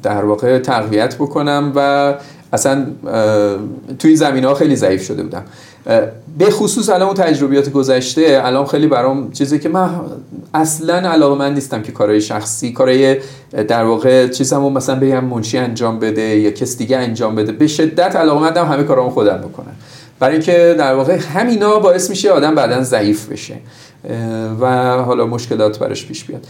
در 0.04 0.26
واقع 0.26 0.60
تقویت 0.60 1.16
بکنم 1.16 1.72
و 1.76 2.14
اصلا 2.54 2.86
توی 4.00 4.16
زمینه 4.16 4.44
ها 4.44 4.54
خیلی 4.54 4.76
ضعیف 4.76 5.04
شده 5.04 5.24
بودم. 5.24 5.44
به 6.38 6.50
خصوص 6.50 6.90
الان 6.90 7.02
اون 7.02 7.14
تجربیات 7.14 7.70
گذشته 7.70 8.42
الان 8.44 8.66
خیلی 8.66 8.88
برام 8.88 9.32
چیزی 9.32 9.60
که 9.60 9.70
من 9.70 9.90
اصلا 10.54 11.10
علاقه 11.10 11.36
من 11.36 11.54
نیستم 11.54 11.82
که 11.82 11.92
کارهای 11.92 12.22
شخصی 12.22 12.74
کارهای 12.74 13.18
در 13.68 13.84
واقع 13.84 14.28
چیزمو 14.28 14.70
مثلا 14.70 15.00
بگم 15.00 15.26
منشی 15.26 15.58
انجام 15.58 16.00
بده 16.00 16.22
یا 16.22 16.52
کس 16.52 16.78
دیگه 16.78 16.98
انجام 16.98 17.36
بده. 17.36 17.52
به 17.52 17.68
شدت 17.68 18.16
علاقه 18.16 18.42
مندم 18.42 18.66
همه 18.66 18.84
کارامو 18.84 19.10
خودم 19.10 19.38
بکنم. 19.38 19.76
برای 20.20 20.34
اینکه 20.34 20.76
در 20.78 20.96
واقع 20.96 21.18
همینا 21.18 21.80
باعث 21.80 22.10
میشه 22.10 22.32
آدم 22.32 22.56
بعدا 22.56 22.82
ضعیف 22.82 23.30
بشه 23.30 23.56
و 24.62 24.98
حالا 24.98 25.26
مشکلات 25.26 25.80
برش 25.80 26.06
پیش 26.06 26.24
بیاد. 26.24 26.48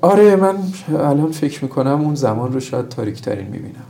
آره 0.00 0.36
من 0.36 0.54
الان 0.88 1.32
فکر 1.32 1.64
می‌کنم 1.64 2.00
اون 2.00 2.14
زمان 2.14 2.52
رو 2.52 2.60
شاید 2.60 2.88
تاریک 2.88 3.22
ترین 3.22 3.46
می‌بینم. 3.46 3.84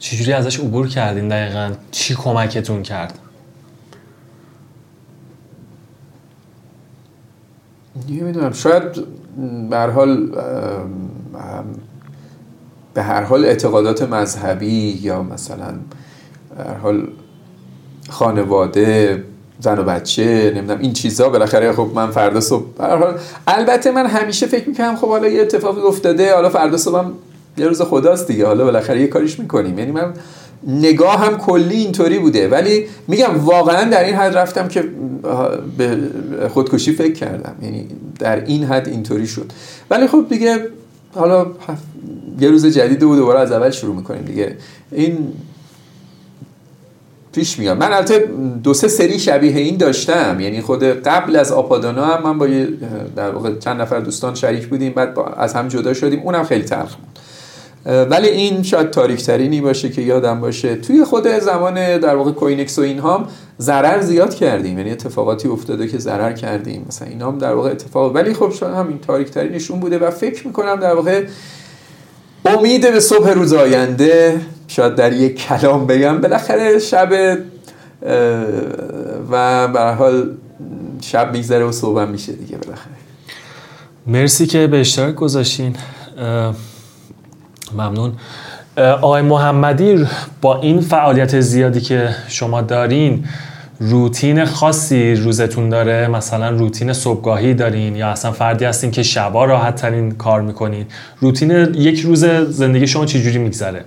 چجوری 0.00 0.32
ازش 0.32 0.60
عبور 0.60 0.88
کردین 0.88 1.28
دقیقا؟ 1.28 1.72
چی 1.90 2.14
کمکتون 2.14 2.82
کرد؟ 2.82 3.18
نمی‌دونم 8.08 8.52
شاید 8.52 8.82
به 9.70 9.78
حال 9.78 10.26
به 12.94 13.02
هر 13.02 13.22
حال 13.22 13.44
اعتقادات 13.44 14.02
مذهبی 14.02 14.98
یا 15.02 15.22
مثلا 15.22 15.74
هر 16.58 16.74
حال 16.74 17.08
خانواده 18.08 19.24
زن 19.60 19.78
و 19.78 19.82
بچه 19.82 20.52
نمی‌دونم 20.56 20.80
این 20.80 20.92
چیزا 20.92 21.28
بالاخره 21.28 21.72
خب 21.72 21.90
من 21.94 22.10
فردا 22.10 22.40
صبح 22.40 22.64
حال 22.78 23.18
البته 23.46 23.90
من 23.90 24.06
همیشه 24.06 24.46
فکر 24.46 24.68
می‌کنم 24.68 24.96
خب 24.96 25.08
حالا 25.08 25.28
یه 25.28 25.40
اتفاقی 25.40 25.80
افتاده 25.80 26.34
حالا 26.34 26.48
فردا 26.48 26.76
صبحم 26.76 27.12
یه 27.60 27.66
روز 27.66 27.82
خداست 27.82 28.26
دیگه. 28.26 28.46
حالا 28.46 28.64
بالاخره 28.64 29.00
یه 29.00 29.06
کاریش 29.06 29.38
می‌کنیم. 29.38 29.78
یعنی 29.78 29.90
من 29.90 30.14
نگاه 30.66 31.18
هم 31.18 31.36
کلی 31.36 31.76
اینطوری 31.76 32.18
بوده. 32.18 32.48
ولی 32.48 32.86
میگم 33.08 33.44
واقعا 33.44 33.90
در 33.90 34.04
این 34.04 34.14
حد 34.14 34.36
رفتم 34.36 34.68
که 34.68 34.84
به 35.78 35.98
خودکشی 36.48 36.92
فکر 36.92 37.12
کردم. 37.12 37.54
یعنی 37.62 37.86
در 38.18 38.44
این 38.44 38.64
حد 38.64 38.88
اینطوری 38.88 39.26
شد. 39.26 39.52
ولی 39.90 40.06
خب 40.06 40.24
دیگه 40.28 40.58
حالا 41.14 41.46
یه 42.40 42.50
روز 42.50 42.66
جدید 42.66 43.02
و 43.02 43.16
دوباره 43.16 43.40
از 43.40 43.52
اول 43.52 43.70
شروع 43.70 43.96
می‌کنیم 43.96 44.22
دیگه. 44.22 44.56
این 44.92 45.18
پیش 47.32 47.58
میاد. 47.58 47.78
من 47.78 47.92
البته 47.92 48.30
دو 48.62 48.74
سه 48.74 48.88
سری 48.88 49.18
شبیه 49.18 49.56
این 49.56 49.76
داشتم. 49.76 50.40
یعنی 50.40 50.60
خود 50.60 50.84
قبل 50.84 51.36
از 51.36 51.52
آپادانا 51.52 52.04
هم 52.04 52.22
من 52.22 52.38
با 52.38 52.48
یه 52.48 52.68
در 53.16 53.30
واقع 53.30 53.58
چند 53.58 53.80
نفر 53.80 54.00
دوستان 54.00 54.34
شریک 54.34 54.66
بودیم. 54.66 54.92
بعد 54.92 55.18
از 55.36 55.54
هم 55.54 55.68
جدا 55.68 55.94
شدیم. 55.94 56.20
اونم 56.20 56.44
خیلی 56.44 56.64
تلخ 56.64 56.96
بود. 56.96 57.09
ولی 57.86 58.28
این 58.28 58.62
شاید 58.62 58.90
تاریک 58.90 59.22
ترینی 59.22 59.60
باشه 59.60 59.88
که 59.88 60.02
یادم 60.02 60.40
باشه. 60.40 60.76
توی 60.76 61.04
خود 61.04 61.28
زمان 61.28 61.98
در 61.98 62.16
واقع 62.16 62.32
کوینکس 62.32 62.78
و 62.78 62.82
اینها 62.82 63.28
ضرر 63.60 64.00
زیاد 64.00 64.34
کردیم. 64.34 64.78
یعنی 64.78 64.90
اتفاقاتی 64.90 65.48
افتاده 65.48 65.88
که 65.88 65.98
ضرر 65.98 66.32
کردیم. 66.32 66.84
مثلا 66.88 67.08
اینا 67.08 67.30
هم 67.30 67.38
در 67.38 67.54
واقع 67.54 67.70
اتفاق 67.70 68.14
ولی 68.14 68.34
خب 68.34 68.52
شاید 68.52 68.74
همین 68.74 68.98
تاریک 68.98 69.30
ترینشون 69.30 69.80
بوده 69.80 69.98
و 69.98 70.10
فکر 70.10 70.46
می‌کنم 70.46 70.76
در 70.76 70.94
واقع 70.94 71.24
امید 72.44 72.92
به 72.92 73.00
صبح 73.00 73.30
روز 73.30 73.52
آینده 73.52 74.40
شاید 74.68 74.94
در 74.94 75.12
یک 75.12 75.46
کلام 75.46 75.86
بگم. 75.86 76.20
بالاخره 76.20 76.78
شب 76.78 77.38
و 79.30 79.68
به 79.68 79.80
حال 79.80 80.30
شب 81.00 81.32
میگذره 81.32 81.64
و 81.64 81.72
صبح 81.72 82.04
میشه 82.04 82.32
دیگه 82.32 82.56
بالاخره. 82.56 82.92
مرسی 84.06 84.46
که 84.46 84.66
به 84.66 84.80
اشتراک 84.80 85.14
گذاشتین. 85.14 85.76
ممنون. 87.74 88.12
آقای 88.76 89.22
محمدی 89.22 90.06
با 90.40 90.60
این 90.60 90.80
فعالیت 90.80 91.40
زیادی 91.40 91.80
که 91.80 92.08
شما 92.28 92.60
دارین 92.60 93.24
روتین 93.80 94.44
خاصی 94.44 95.14
روزتون 95.14 95.68
داره؟ 95.68 96.08
مثلا 96.08 96.50
روتین 96.50 96.92
صبحگاهی 96.92 97.54
دارین 97.54 97.96
یا 97.96 98.08
اصلا 98.08 98.32
فردی 98.32 98.64
هستین 98.64 98.90
که 98.90 99.02
شبا 99.02 99.44
راحت 99.44 99.76
ترین 99.76 100.10
کار 100.10 100.40
می‌کنین؟ 100.40 100.86
روتین 101.20 101.50
یک 101.74 102.00
روز 102.00 102.24
زندگی 102.48 102.86
شما 102.86 103.06
چجوری 103.06 103.38
میگذره؟ 103.38 103.84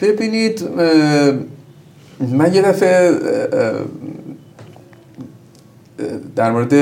ببینید 0.00 0.68
من 2.20 2.54
یه 2.54 2.62
دفعه 2.62 3.12
در 6.36 6.52
مورد 6.52 6.74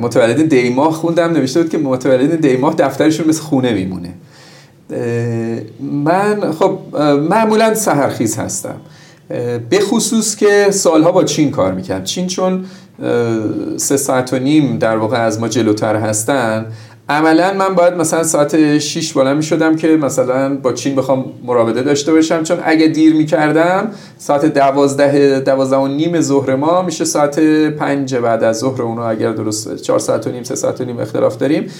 متولد 0.00 0.48
دیماه 0.48 0.92
خوندم 0.92 1.32
نوشته 1.32 1.62
بود 1.62 1.70
که 1.70 1.78
متولد 1.78 2.40
دیماه 2.40 2.74
دفترشون 2.74 3.28
مثل 3.28 3.42
خونه 3.42 3.72
میمونه. 3.72 4.14
من 5.80 6.52
خب 6.52 6.78
معمولا 7.30 7.74
سهرخیز 7.74 8.38
هستم. 8.38 8.76
به 9.70 9.80
خصوص 9.80 10.36
که 10.36 10.66
سالها 10.70 11.12
با 11.12 11.24
چین 11.24 11.50
کار 11.50 11.72
می‌کردم. 11.72 12.04
چین 12.04 12.26
چون 12.26 12.64
سه 13.76 13.96
ساعت 13.96 14.32
و 14.32 14.38
نیم 14.38 14.78
در 14.78 14.96
واقع 14.96 15.20
از 15.20 15.40
ما 15.40 15.48
جلوتر 15.48 15.96
هستن 15.96 16.66
عملا 17.08 17.52
من 17.52 17.74
باید 17.74 17.94
مثلا 17.94 18.22
ساعت 18.22 18.78
6 18.78 19.12
بالا 19.12 19.34
می 19.34 19.42
شدم 19.42 19.76
که 19.76 19.88
مثلا 19.88 20.56
با 20.56 20.72
چین 20.72 20.94
بخوام 20.94 21.24
مراوده 21.44 21.82
داشته 21.82 22.12
باشم 22.12 22.42
چون 22.42 22.58
اگه 22.64 22.88
دیر 22.88 23.14
می 23.14 23.26
کردم 23.26 23.90
ساعت 24.18 24.44
دوازده 24.46 25.40
دوازده 25.40 25.76
و 25.76 25.86
نیم 25.86 26.20
ظهر 26.20 26.56
ما 26.56 26.82
میشه 26.82 27.04
ساعت 27.04 27.38
پنج 27.68 28.14
بعد 28.14 28.44
از 28.44 28.58
ظهر 28.58 28.82
اونو 28.82 29.02
اگر 29.02 29.32
درست 29.32 29.76
چهار 29.76 29.98
ساعت 29.98 30.26
و 30.26 30.30
نیم 30.30 30.42
سه 30.42 30.54
ساعت 30.54 30.80
و 30.80 30.84
نیم 30.84 30.98
اختلاف 30.98 31.36
داریم. 31.36 31.70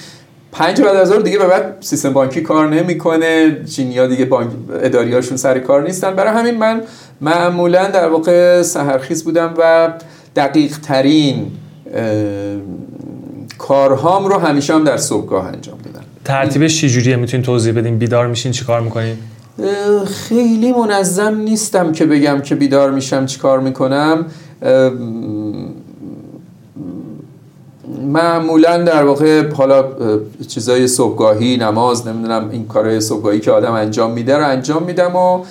پنج 0.51 0.81
بعد 0.81 0.95
از 0.95 1.07
ظهر 1.07 1.19
دیگه 1.19 1.37
به 1.37 1.47
بعد 1.47 1.77
سیستم 1.79 2.13
بانکی 2.13 2.41
کار 2.41 2.69
نمی‌کنه 2.69 3.63
چینیا 3.65 4.07
دیگه 4.07 4.25
بانک 4.25 4.49
اداریاشون 4.81 5.37
سر 5.37 5.59
کار 5.59 5.83
نیستن. 5.83 6.15
برای 6.15 6.33
همین 6.33 6.57
من 6.57 6.81
معمولا 7.21 7.87
در 7.87 8.07
واقع 8.07 8.61
سهرخیز 8.61 9.23
بودم 9.23 9.53
و 9.57 9.93
دقیق 10.35 10.77
ترین 10.79 11.51
کارهام 13.67 14.25
رو 14.25 14.39
همیشه 14.39 14.73
هم 14.73 14.83
در 14.83 14.97
صبحگاه 14.97 15.47
انجام 15.47 15.77
دادم 15.77 16.05
ترتیبش 16.25 16.81
چجوریه 16.81 17.15
می‌تونین 17.15 17.45
توضیح 17.45 17.73
بدین 17.73 17.97
بیدار 17.97 18.27
میشین؟ 18.27 18.51
چیکار 18.51 18.81
می‌کنین 18.81 19.17
خیلی 20.07 20.73
منظم 20.73 21.37
نیستم 21.37 21.91
که 21.91 22.05
بگم 22.05 22.41
که 22.41 22.55
بیدار 22.55 22.91
میشم 22.91 23.25
چیکار 23.25 23.59
می‌کنم. 23.59 24.25
معمولا 28.05 28.77
در 28.77 29.03
واقع 29.03 29.53
حالا 29.53 29.85
چیزای 30.47 30.87
صبحگاهی 30.87 31.57
نماز 31.57 32.07
نمی‌دونم 32.07 32.49
این 32.49 32.67
کارهای 32.67 33.01
صبحگاهی 33.01 33.39
که 33.39 33.51
آدم 33.51 33.71
انجام 33.71 34.11
میده 34.11 34.37
رو 34.37 34.47
انجام 34.47 34.83
میدم 34.83 35.15
و 35.15 35.43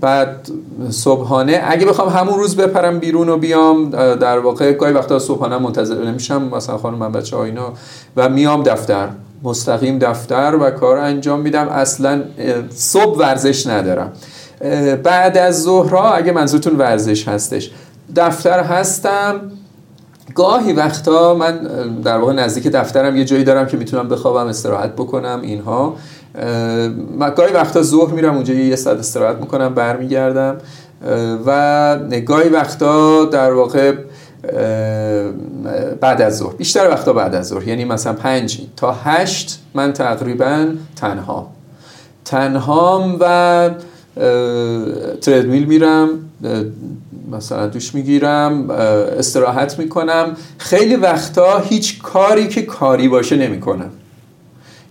بعد 0.00 0.48
صبحانه 0.90 1.62
اگه 1.64 1.86
بخوام 1.86 2.08
همون 2.08 2.38
روز 2.38 2.56
بپرم 2.56 2.98
بیرون 2.98 3.28
و 3.28 3.36
بیام 3.36 3.90
در 4.14 4.38
واقع 4.38 4.72
گاهی 4.72 4.92
وقتا 4.92 5.18
صبحانه 5.18 5.58
منتظر 5.58 6.04
نمیشم. 6.04 6.42
مثلا 6.42 6.78
خانم 6.78 6.98
من 6.98 7.12
بچه 7.12 7.36
اینا 7.36 7.72
و 8.16 8.28
میام 8.28 8.62
دفتر. 8.62 9.08
مستقیم 9.42 9.98
دفتر 9.98 10.56
و 10.60 10.70
کار 10.70 10.98
انجام 10.98 11.40
میدم. 11.40 11.68
اصلا 11.68 12.22
صبح 12.74 13.18
ورزش 13.18 13.66
ندارم. 13.66 14.12
بعد 15.02 15.38
از 15.38 15.62
ظهرها 15.62 16.12
اگه 16.12 16.32
منظورتون 16.32 16.76
ورزش 16.76 17.28
هستش 17.28 17.70
دفتر 18.16 18.60
هستم. 18.60 19.40
گاهی 20.34 20.72
وقتا 20.72 21.34
من 21.34 21.58
در 22.04 22.18
واقع 22.18 22.32
نزدیک 22.32 22.66
دفترم 22.66 23.16
یه 23.16 23.24
جایی 23.24 23.44
دارم 23.44 23.66
که 23.66 23.76
می‌تونم 23.76 24.08
بخوابم 24.08 24.46
استراحت 24.48 24.92
بکنم 24.92 25.40
اینها. 25.42 25.96
گاهی 27.36 27.52
وقتا 27.54 27.82
ظهر 27.82 28.12
میرم 28.12 28.34
اونجا 28.34 28.54
یه 28.54 28.76
ساعت 28.76 28.98
استراحت 28.98 29.36
می‌کنم 29.36 29.74
برمیگردم. 29.74 30.56
و 31.46 31.98
گاهی 32.26 32.48
وقتا 32.48 33.24
در 33.24 33.52
واقع 33.52 33.94
بعد 36.00 36.22
از 36.22 36.38
ظهر 36.38 36.54
بیشتر 36.54 36.88
وقتا 36.90 37.12
بعد 37.12 37.34
از 37.34 37.48
ظهر 37.48 37.68
یعنی 37.68 37.84
مثلا 37.84 38.12
پنج 38.12 38.60
تا 38.76 38.92
هشت 39.04 39.58
من 39.74 39.92
تقریبا 39.92 40.66
تنها. 40.96 41.50
تنهام 42.24 43.16
و 43.20 43.70
تردمیل 45.20 45.64
میرم 45.64 46.08
مثلا 47.32 47.66
دوش 47.66 47.94
می‌گیرم 47.94 48.70
استراحت 48.70 49.78
می‌کنم. 49.78 50.36
خیلی 50.58 50.96
وقتا 50.96 51.58
هیچ 51.58 52.02
کاری 52.02 52.48
که 52.48 52.62
کاری 52.62 53.08
باشه 53.08 53.36
نمی‌کنم. 53.36 53.90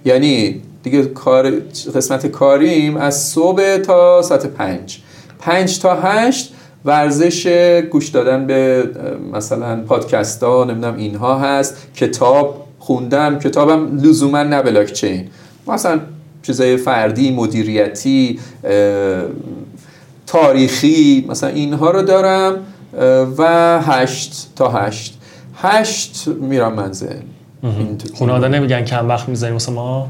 یعنی 0.06 0.62
دیگه 0.84 1.06
کار 1.06 1.52
قسمت 1.96 2.28
کاریم 2.28 2.98
از 2.98 3.24
صبح 3.24 3.78
تا 3.78 4.22
ساعت 4.22 4.46
پنج. 4.46 5.00
پنج 5.40 5.80
تا 5.80 5.96
هشت 6.02 6.54
ورزش 6.86 7.48
گوش 7.92 8.10
دادن 8.10 8.48
به 8.48 8.84
مثلا 9.34 9.82
پادکست 9.82 10.44
ها 10.44 10.64
نمی‌دونم 10.64 10.98
اینها 10.98 11.40
هست. 11.40 11.88
کتاب 11.96 12.68
خوندم 12.80 13.40
کتابم 13.40 13.98
لزوما 13.98 14.44
نه 14.44 14.62
بلاکچین. 14.62 15.28
مثلا 15.68 16.00
چیزای 16.44 16.78
فردی 16.78 17.32
مدیریتی 17.32 18.40
تاریخی 20.28 21.26
مثلا 21.30 21.50
اینها 21.50 21.92
رو 21.92 22.02
دارم 22.02 22.54
و 23.38 23.82
هشت 23.82 24.48
تا 24.56 24.70
هشت. 24.70 25.18
هشت 25.56 26.28
میرم 26.28 26.74
منزل. 26.74 27.16
خونه 28.14 28.34
آدم 28.34 28.56
نمیگن 28.56 28.82
کم 28.86 29.08
وقت 29.08 29.30
می‌زنیم 29.30 29.56
مثلا 29.56 29.76
ما؟ 29.76 30.08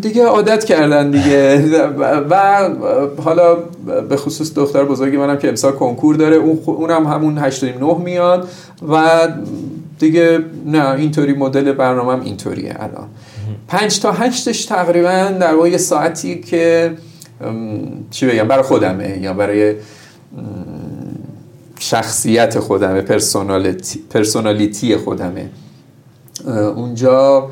دیگه 0.00 0.24
عادت 0.24 0.64
کردن 0.64 1.10
دیگه. 1.10 1.58
و 2.30 2.68
حالا 3.24 3.56
به 4.08 4.16
خصوص 4.16 4.54
دختر 4.54 4.84
بزرگی 4.84 5.16
منم 5.16 5.38
که 5.38 5.48
امسال 5.48 5.72
کنکور 5.72 6.16
داره 6.16 6.36
اونم 6.36 7.06
همون 7.06 7.38
8 7.38 7.64
نه 7.64 7.98
میاد. 7.98 8.48
و 8.88 9.28
دیگه 9.98 10.38
نه 10.66 10.90
اینطوری 10.90 11.32
مدل 11.32 11.72
برنامهم 11.72 12.20
اینطوریه 12.20 12.76
الان. 12.78 13.08
پنج 13.68 14.00
تا 14.00 14.12
هشتش 14.12 14.64
تقریبا 14.64 15.32
در 15.40 15.54
واقع 15.54 15.76
ساعتی 15.76 16.40
که 16.40 16.92
چی 18.10 18.26
بگم 18.26 18.48
برای 18.48 18.62
خودمه. 18.62 19.18
یا 19.18 19.32
برای 19.32 19.74
شخصیت 21.78 22.58
خودمه 22.58 23.00
personality, 23.00 23.98
personality 24.10 24.96
خودمه. 24.96 25.50
اونجا 26.76 27.50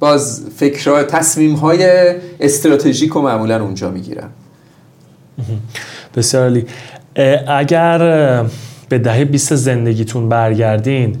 باز 0.00 0.46
فکرها 0.56 1.02
تصمیم 1.02 1.54
های 1.54 2.14
استراتژیک 2.40 3.10
رو 3.12 3.22
معمولا 3.22 3.62
اونجا 3.62 3.90
می‌گیرم. 3.90 4.30
بسیار 6.16 6.42
عالی. 6.42 6.66
اگر 7.48 7.98
به 8.88 8.98
دهه 8.98 9.24
20 9.24 9.54
زندگیتون 9.54 10.28
برگردین 10.28 11.16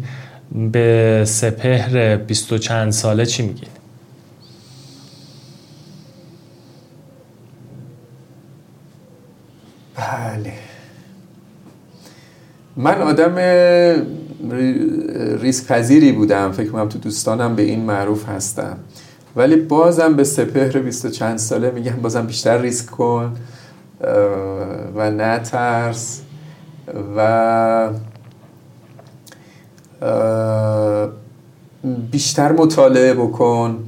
به 0.72 1.22
سپهر 1.26 2.16
بیست 2.16 2.52
و 2.52 2.58
چند 2.58 2.92
ساله 2.92 3.26
چی 3.26 3.42
میگین؟ 3.42 3.68
بله. 10.06 10.52
من 12.76 13.02
آدم 13.02 13.34
ریسک 15.40 15.66
پذیری 15.66 16.12
بودم. 16.12 16.52
فکر 16.52 16.70
کنم 16.70 16.88
تو 16.88 16.98
دوستانم 16.98 17.56
به 17.56 17.62
این 17.62 17.80
معروف 17.80 18.28
هستم. 18.28 18.78
ولی 19.36 19.56
بازم 19.56 20.14
به 20.14 20.24
سپهر 20.24 20.78
بیست 20.78 21.04
و 21.04 21.10
چند 21.10 21.38
ساله 21.38 21.70
میگم 21.70 21.96
بازم 21.96 22.26
بیشتر 22.26 22.58
ریسک 22.58 22.86
کن 22.86 23.36
و 24.94 25.10
نترس 25.10 26.20
و 27.16 27.90
بیشتر 32.10 32.52
مطالعه 32.52 33.14
بکن 33.14 33.84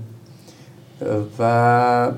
و 1.38 2.10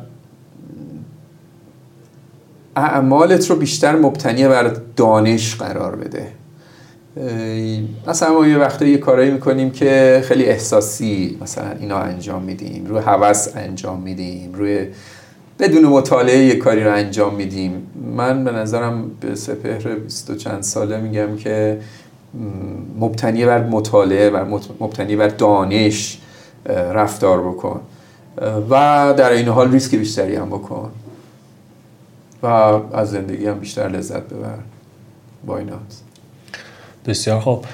اعمالت 2.76 3.50
رو 3.50 3.56
بیشتر 3.56 3.96
مبتنی 3.96 4.48
بر 4.48 4.76
دانش 4.96 5.56
قرار 5.56 5.96
بده. 5.96 6.26
مثلا 8.06 8.32
ما 8.32 8.46
یه 8.46 8.58
وقتا 8.58 8.84
یه 8.84 8.98
کارایی 8.98 9.30
می‌کنیم 9.30 9.70
که 9.70 10.22
خیلی 10.24 10.44
احساسی 10.44 11.38
مثلا 11.42 11.70
اینا 11.80 11.98
انجام 11.98 12.42
میدیم 12.42 12.86
روی 12.86 12.98
هوس 12.98 13.48
انجام 13.56 14.00
میدیم 14.00 14.54
روی 14.54 14.86
بدون 15.58 15.84
مطالعه 15.84 16.38
یه 16.38 16.56
کاری 16.56 16.84
رو 16.84 16.92
انجام 16.92 17.34
میدیم. 17.34 17.86
من 18.16 18.44
به 18.44 18.50
نظرم 18.50 19.10
به 19.20 19.34
سپهر 19.34 19.94
بیست 19.94 20.30
و 20.30 20.34
چند 20.34 20.62
ساله 20.62 21.00
میگم 21.00 21.36
که 21.36 21.78
مبتنی 22.98 23.46
بر 23.46 23.66
مطالعه 23.66 24.30
و 24.30 24.58
مبتنی 24.80 25.16
بر 25.16 25.28
دانش 25.28 26.18
رفتار 26.66 27.40
بکن. 27.40 27.80
و 28.70 29.14
در 29.16 29.30
این 29.30 29.48
حال 29.48 29.72
ریسک 29.72 29.94
بیشتری 29.94 30.36
هم 30.36 30.48
بکن. 30.48 30.90
و 32.42 32.46
از 32.46 33.10
زندگی 33.10 33.46
هم 33.46 33.58
بیشتر 33.58 33.88
لذت 33.88 34.22
ببر 34.22 34.58
باینات 35.46 36.00
بسیار 37.06 37.40
خوب. 37.40 37.64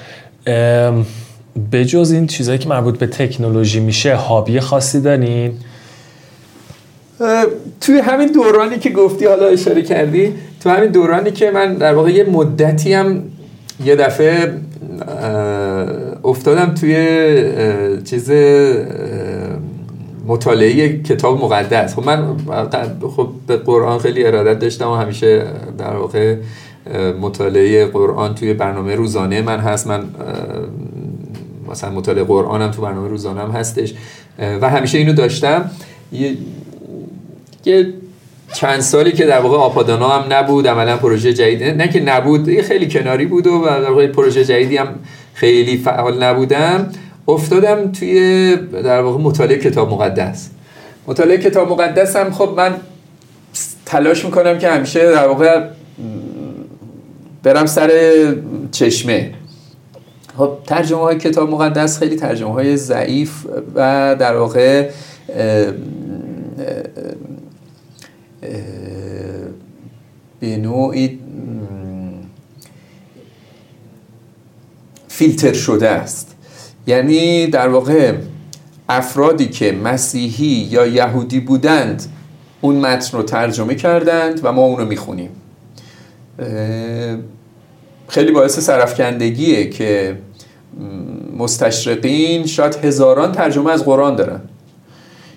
به 1.71 1.85
جز 1.85 2.11
این 2.11 2.27
چیزهایی 2.27 2.59
که 2.59 2.69
مربوط 2.69 2.97
به 2.97 3.07
تکنولوژی 3.07 3.79
میشه 3.79 4.15
هابی 4.15 4.59
خاصی 4.59 5.01
دارین؟ 5.01 5.53
توی 7.81 7.99
همین 7.99 8.31
دورانی 8.31 8.77
که 8.79 8.89
گفتی 8.89 9.25
حالا 9.25 9.45
اشاره 9.45 9.81
کردی 9.81 10.33
تو 10.63 10.69
همین 10.69 10.91
دورانی 10.91 11.31
که 11.31 11.51
من 11.51 11.73
در 11.73 11.93
واقع 11.93 12.11
یه 12.11 12.23
مدتی 12.23 12.93
هم 12.93 13.23
یه 13.85 13.95
دفعه 13.95 14.53
افتادم 16.23 16.73
توی 16.73 16.95
چیز 18.03 18.31
مطالعه 20.27 21.01
کتاب 21.03 21.43
مقدس. 21.43 21.95
خب 21.95 22.05
من 22.05 22.35
خب 23.15 23.29
به 23.47 23.57
قرآن 23.57 23.99
خیلی 23.99 24.25
ارادت 24.25 24.59
داشتم 24.59 24.89
و 24.89 24.95
همیشه 24.95 25.43
در 25.77 25.95
واقع 25.95 26.35
مطالعه 27.21 27.85
قرآن 27.85 28.35
توی 28.35 28.53
برنامه 28.53 28.95
روزانه 28.95 29.41
من 29.41 29.59
هست. 29.59 29.87
من 29.87 30.03
مثلا 31.71 31.91
مطالعه 31.91 32.23
قرآنم 32.23 32.71
تو 32.71 32.81
برنامه 32.81 33.07
روزانه 33.07 33.53
هستش. 33.53 33.93
و 34.61 34.69
همیشه 34.69 34.97
اینو 34.97 35.13
داشتم. 35.13 35.71
یه 37.65 37.93
چند 38.53 38.79
سالی 38.79 39.11
که 39.11 39.25
در 39.25 39.39
واقع 39.39 39.57
آپادانا 39.57 40.09
هم 40.09 40.33
نبود 40.33 40.67
عملا 40.67 40.97
پروژه 40.97 41.33
جدید 41.33 41.63
نه 41.63 41.87
که 41.87 41.99
نبود 41.99 42.61
خیلی 42.61 42.89
کناری 42.89 43.25
بود 43.25 43.47
و 43.47 43.65
در 43.65 43.89
واقع 43.89 44.07
پروژه 44.07 44.45
جدیدی 44.45 44.77
هم 44.77 44.87
خیلی 45.33 45.77
فعال 45.77 46.23
نبودم. 46.23 46.91
افتادم 47.27 47.91
توی 47.91 48.55
در 48.71 49.01
واقع 49.01 49.23
مطالعه 49.23 49.57
کتاب 49.57 49.91
مقدس. 49.91 50.49
مطالعه 51.07 51.37
کتاب 51.37 51.71
مقدس 51.71 52.15
هم 52.15 52.31
خب 52.31 52.53
من 52.57 52.75
تلاش 53.85 54.25
می‌کنم 54.25 54.59
که 54.59 54.69
همیشه 54.69 55.11
در 55.11 55.27
واقع 55.27 55.67
برم 57.43 57.65
سر 57.65 57.91
چشمه. 58.71 59.33
خب 60.37 60.57
ترجمه 60.65 60.99
های 60.99 61.17
کتاب 61.17 61.49
مقدس 61.49 61.99
خیلی 61.99 62.15
ترجمه 62.15 62.53
های 62.53 62.77
ضعیف 62.77 63.45
و 63.75 64.15
در 64.19 64.35
واقع 64.35 64.89
به 70.39 70.57
نوعی 70.57 71.19
فیلتر 75.07 75.53
شده 75.53 75.89
است. 75.89 76.36
یعنی 76.87 77.47
در 77.47 77.67
واقع 77.67 78.13
افرادی 78.89 79.47
که 79.47 79.71
مسیحی 79.71 80.67
یا 80.71 80.87
یهودی 80.87 81.39
بودند 81.39 82.03
اون 82.61 82.75
متن 82.75 83.17
رو 83.17 83.23
ترجمه 83.23 83.75
کردند 83.75 84.39
و 84.43 84.51
ما 84.51 84.61
اون 84.61 84.77
رو 84.77 84.85
می‌خونیم. 84.85 85.29
خیلی 88.07 88.31
باعث 88.31 88.59
سرفکندگیه 88.59 89.69
که 89.69 90.17
مستشرقین 91.37 92.45
شاید 92.45 92.75
هزاران 92.75 93.31
ترجمه 93.31 93.71
از 93.71 93.85
قرآن 93.85 94.15
دارن. 94.15 94.41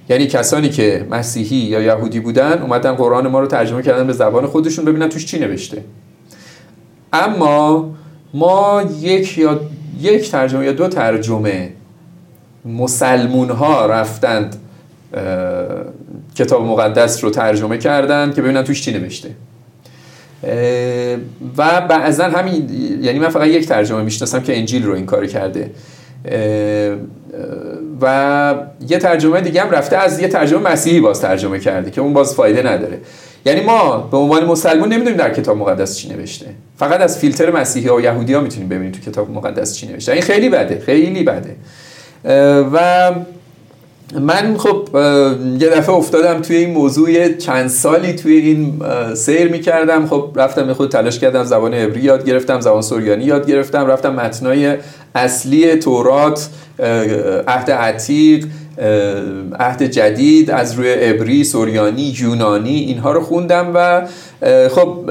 یعنی 0.08 0.26
کسانی 0.26 0.68
که 0.68 1.06
مسیحی 1.10 1.56
یا 1.56 1.80
یهودی 1.82 2.20
بودن 2.20 2.62
اومدن 2.62 2.92
قرآن 2.92 3.28
ما 3.28 3.40
رو 3.40 3.46
ترجمه 3.46 3.82
کردن 3.82 4.06
به 4.06 4.12
زبان 4.12 4.46
خودشون 4.46 4.84
ببینن 4.84 5.08
توش 5.08 5.26
چی 5.26 5.38
نوشته. 5.38 5.84
اما 7.12 7.90
ما 8.34 8.82
یک 9.00 9.38
یا 9.38 9.60
یک 10.00 10.30
ترجمه 10.30 10.64
یا 10.64 10.72
دو 10.72 10.88
ترجمه 10.88 11.72
مسلمون 12.64 13.50
ها 13.50 13.86
رفتند 13.86 14.56
کتاب 16.34 16.66
مقدس 16.66 17.24
رو 17.24 17.30
ترجمه 17.30 17.78
کردن 17.78 18.32
که 18.32 18.42
ببینن 18.42 18.64
توش 18.64 18.82
چی 18.82 18.92
نوشته. 18.92 19.30
و 21.56 21.80
بعضا 21.80 22.24
همین 22.24 22.70
یعنی 23.02 23.18
من 23.18 23.28
فقط 23.28 23.46
یک 23.46 23.68
ترجمه 23.68 24.02
می‌شناسم 24.02 24.40
که 24.40 24.58
انجیل 24.58 24.84
رو 24.84 24.94
این 24.94 25.06
کار 25.06 25.26
کرده. 25.26 25.70
و 28.00 28.54
یه 28.88 28.98
ترجمه 28.98 29.40
دیگه 29.40 29.62
هم 29.62 29.70
رفته 29.70 29.96
از 29.96 30.20
یه 30.20 30.28
ترجمه 30.28 30.72
مسیحی 30.72 31.00
باز 31.00 31.20
ترجمه 31.20 31.58
کرده 31.58 31.90
که 31.90 32.00
اون 32.00 32.12
باز 32.12 32.34
فایده 32.34 32.62
نداره. 32.62 32.98
یعنی 33.46 33.60
ما 33.60 33.98
به 33.98 34.16
عنوان 34.16 34.44
مسلمان 34.44 34.92
نمی‌دونیم 34.92 35.16
در 35.18 35.34
کتاب 35.34 35.56
مقدس 35.56 35.96
چی 35.96 36.08
نوشته. 36.08 36.46
فقط 36.78 37.00
از 37.00 37.18
فیلتر 37.18 37.50
مسیحی 37.50 37.88
ها 37.88 37.96
و 37.96 38.00
یهودی 38.00 38.34
ها 38.34 38.40
می‌تونیم 38.40 38.68
ببینیم 38.68 38.92
تو 38.92 39.10
کتاب 39.10 39.30
مقدس 39.30 39.76
چی 39.76 39.86
نوشته. 39.86 40.12
این 40.12 40.22
خیلی 40.22 40.48
بده 40.48 40.82
خیلی 40.86 41.22
بده. 41.22 41.56
و 42.72 43.10
من 44.20 44.56
خب 44.58 44.88
یه 45.60 45.68
دفعه 45.68 45.94
افتادم 45.94 46.42
توی 46.42 46.56
این 46.56 46.70
موضوع 46.70 47.32
چند 47.32 47.68
سالی 47.68 48.12
توی 48.12 48.36
این 48.36 48.82
سیر 49.14 49.48
می‌کردم. 49.48 50.06
خب 50.06 50.30
رفتم 50.36 50.66
به 50.66 50.74
خود 50.74 50.90
تلاش 50.90 51.18
کردم 51.18 51.44
زبان 51.44 51.74
عبری 51.74 52.00
یاد 52.00 52.26
گرفتم 52.26 52.60
زبان 52.60 52.82
سوریانی 52.82 53.24
یاد 53.24 53.46
گرفتم 53.50 53.86
رفتم 53.86 54.14
متنای 54.14 54.76
اصلی 55.14 55.76
تورات 55.76 56.48
عهد 57.48 57.70
عتیق 57.70 58.46
عهد 59.58 59.82
جدید 59.82 60.50
از 60.50 60.74
روی 60.74 60.92
عبری 60.92 61.44
سوریانی 61.44 62.14
یونانی 62.18 62.76
اینها 62.76 63.12
رو 63.12 63.20
خوندم 63.20 63.70
و 63.74 64.06
خب 64.68 65.10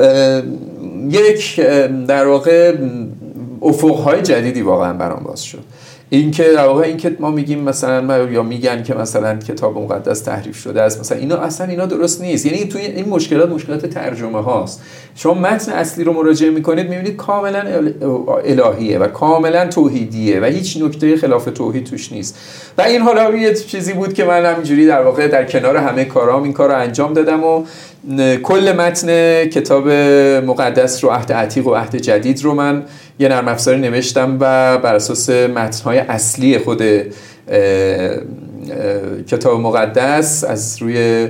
یک 1.10 1.60
در 2.08 2.28
واقع 2.28 2.76
افقهای 3.62 4.22
جدیدی 4.22 4.62
واقعا 4.62 4.94
برام 4.94 5.24
باز 5.24 5.44
شد. 5.44 5.64
این 6.12 6.32
که 6.32 6.44
در 6.44 6.66
واقع 6.68 6.84
این 6.84 6.98
که 6.98 7.16
ما 7.20 7.32
میگیم 7.32 7.60
مثلا 7.60 8.30
یا 8.30 8.44
میگن 8.44 8.84
که 8.84 8.94
مثلا 8.94 9.36
کتاب 9.36 9.78
مقدس 9.78 10.22
تحریف 10.22 10.58
شده 10.58 10.82
است 10.82 11.00
مثلا 11.00 11.18
اینا 11.18 11.36
اصلا 11.36 11.68
اینا 11.68 11.86
درست 11.86 12.22
نیست. 12.22 12.46
یعنی 12.46 12.66
توی 12.66 12.82
این 12.82 13.10
مشکلات 13.10 13.50
مشکلات 13.50 13.86
ترجمه 13.86 14.44
هاست. 14.44 14.82
شما 15.16 15.34
متن 15.34 15.72
اصلی 15.72 16.04
رو 16.04 16.14
مراجعه 16.14 16.50
می‌کنید 16.50 16.90
می‌بینید 16.90 17.16
کاملا 17.16 17.64
الهیه 18.46 19.00
و 19.00 19.08
کاملا 19.08 19.68
توحیدیه 19.68 20.40
و 20.40 20.46
هیچ 20.46 20.78
نکته 20.82 21.18
خلاف 21.18 21.46
توحید 21.46 21.84
توش 21.84 22.12
نیست. 22.12 22.38
و 22.78 22.82
این 22.82 23.02
حالا 23.02 23.36
یه 23.36 23.54
چیزی 23.54 23.94
بود 23.94 24.14
که 24.14 24.24
من 24.24 24.46
همینجوری 24.46 24.88
در 24.88 25.02
واقع 25.02 25.28
در 25.28 25.46
کنار 25.46 25.78
همه 25.78 26.06
کارام 26.06 26.44
این 26.44 26.54
کار 26.54 26.70
رو 26.70 26.76
انجام 26.76 27.14
دادم 27.14 27.44
و 27.44 27.64
کل 28.44 28.74
متن 28.78 29.46
کتاب 29.46 29.90
مقدس 30.46 31.04
رو 31.04 31.10
عهد 31.10 31.34
عتیق 31.34 31.68
و 31.68 31.74
عهد 31.74 31.96
جدید 31.96 32.44
رو 32.44 32.54
من 32.54 32.84
یه 33.20 33.30
نرم 33.30 33.48
افزاری 33.48 33.80
نوشتم 33.80 34.38
و 34.40 34.78
بر 34.78 34.96
اساس 34.96 35.30
متنهای 35.30 35.98
اصلی 35.98 36.58
خود 36.58 36.84
کتاب 39.28 39.60
مقدس 39.60 40.44
از 40.44 40.82
روی 40.82 41.28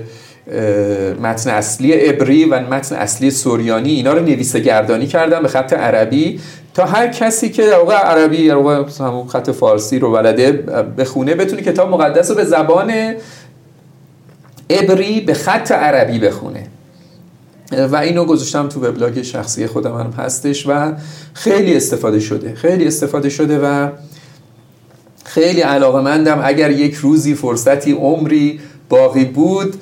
متن 1.21 1.49
اصلی 1.49 1.91
عبری 1.91 2.45
و 2.45 2.59
متن 2.59 2.95
اصلی 2.95 3.31
سوریانی 3.31 3.91
اینا 3.91 4.13
رو 4.13 4.19
نویسه 4.19 4.59
گردانی 4.59 5.07
کردم 5.07 5.41
به 5.41 5.47
خط 5.47 5.73
عربی 5.73 6.39
تا 6.73 6.85
هر 6.85 7.07
کسی 7.07 7.49
که 7.49 7.67
در 7.67 7.77
واقع 7.77 7.95
عربی 7.95 8.47
در 8.47 8.55
واقع 8.55 8.83
خط 9.27 9.49
فارسی 9.49 9.99
رو 9.99 10.11
بلده 10.11 10.51
بخونه 10.97 11.35
بتونه 11.35 11.61
کتاب 11.61 11.89
مقدس 11.89 12.29
رو 12.29 12.35
به 12.35 12.43
زبان 12.43 12.93
عبری 14.69 15.21
به 15.21 15.33
خط 15.33 15.71
عربی 15.71 16.19
بخونه. 16.19 16.67
و 17.71 17.95
اینو 17.95 18.25
گذاشتم 18.25 18.69
تو 18.69 18.79
وبلاگ 18.79 19.21
شخصی 19.21 19.67
خودم 19.67 19.97
هم 19.97 20.13
هستش 20.17 20.67
و 20.67 20.93
خیلی 21.33 21.77
استفاده 21.77 22.19
شده. 22.19 22.55
خیلی 22.55 22.87
استفاده 22.87 23.29
شده 23.29 23.59
و 23.59 23.89
خیلی 25.25 25.61
علاقه 25.61 26.01
مندم 26.01 26.41
اگر 26.43 26.71
یک 26.71 26.95
روزی 26.95 27.35
فرصتی 27.35 27.91
عمری 27.91 28.59
باقی 28.89 29.25
بود 29.25 29.73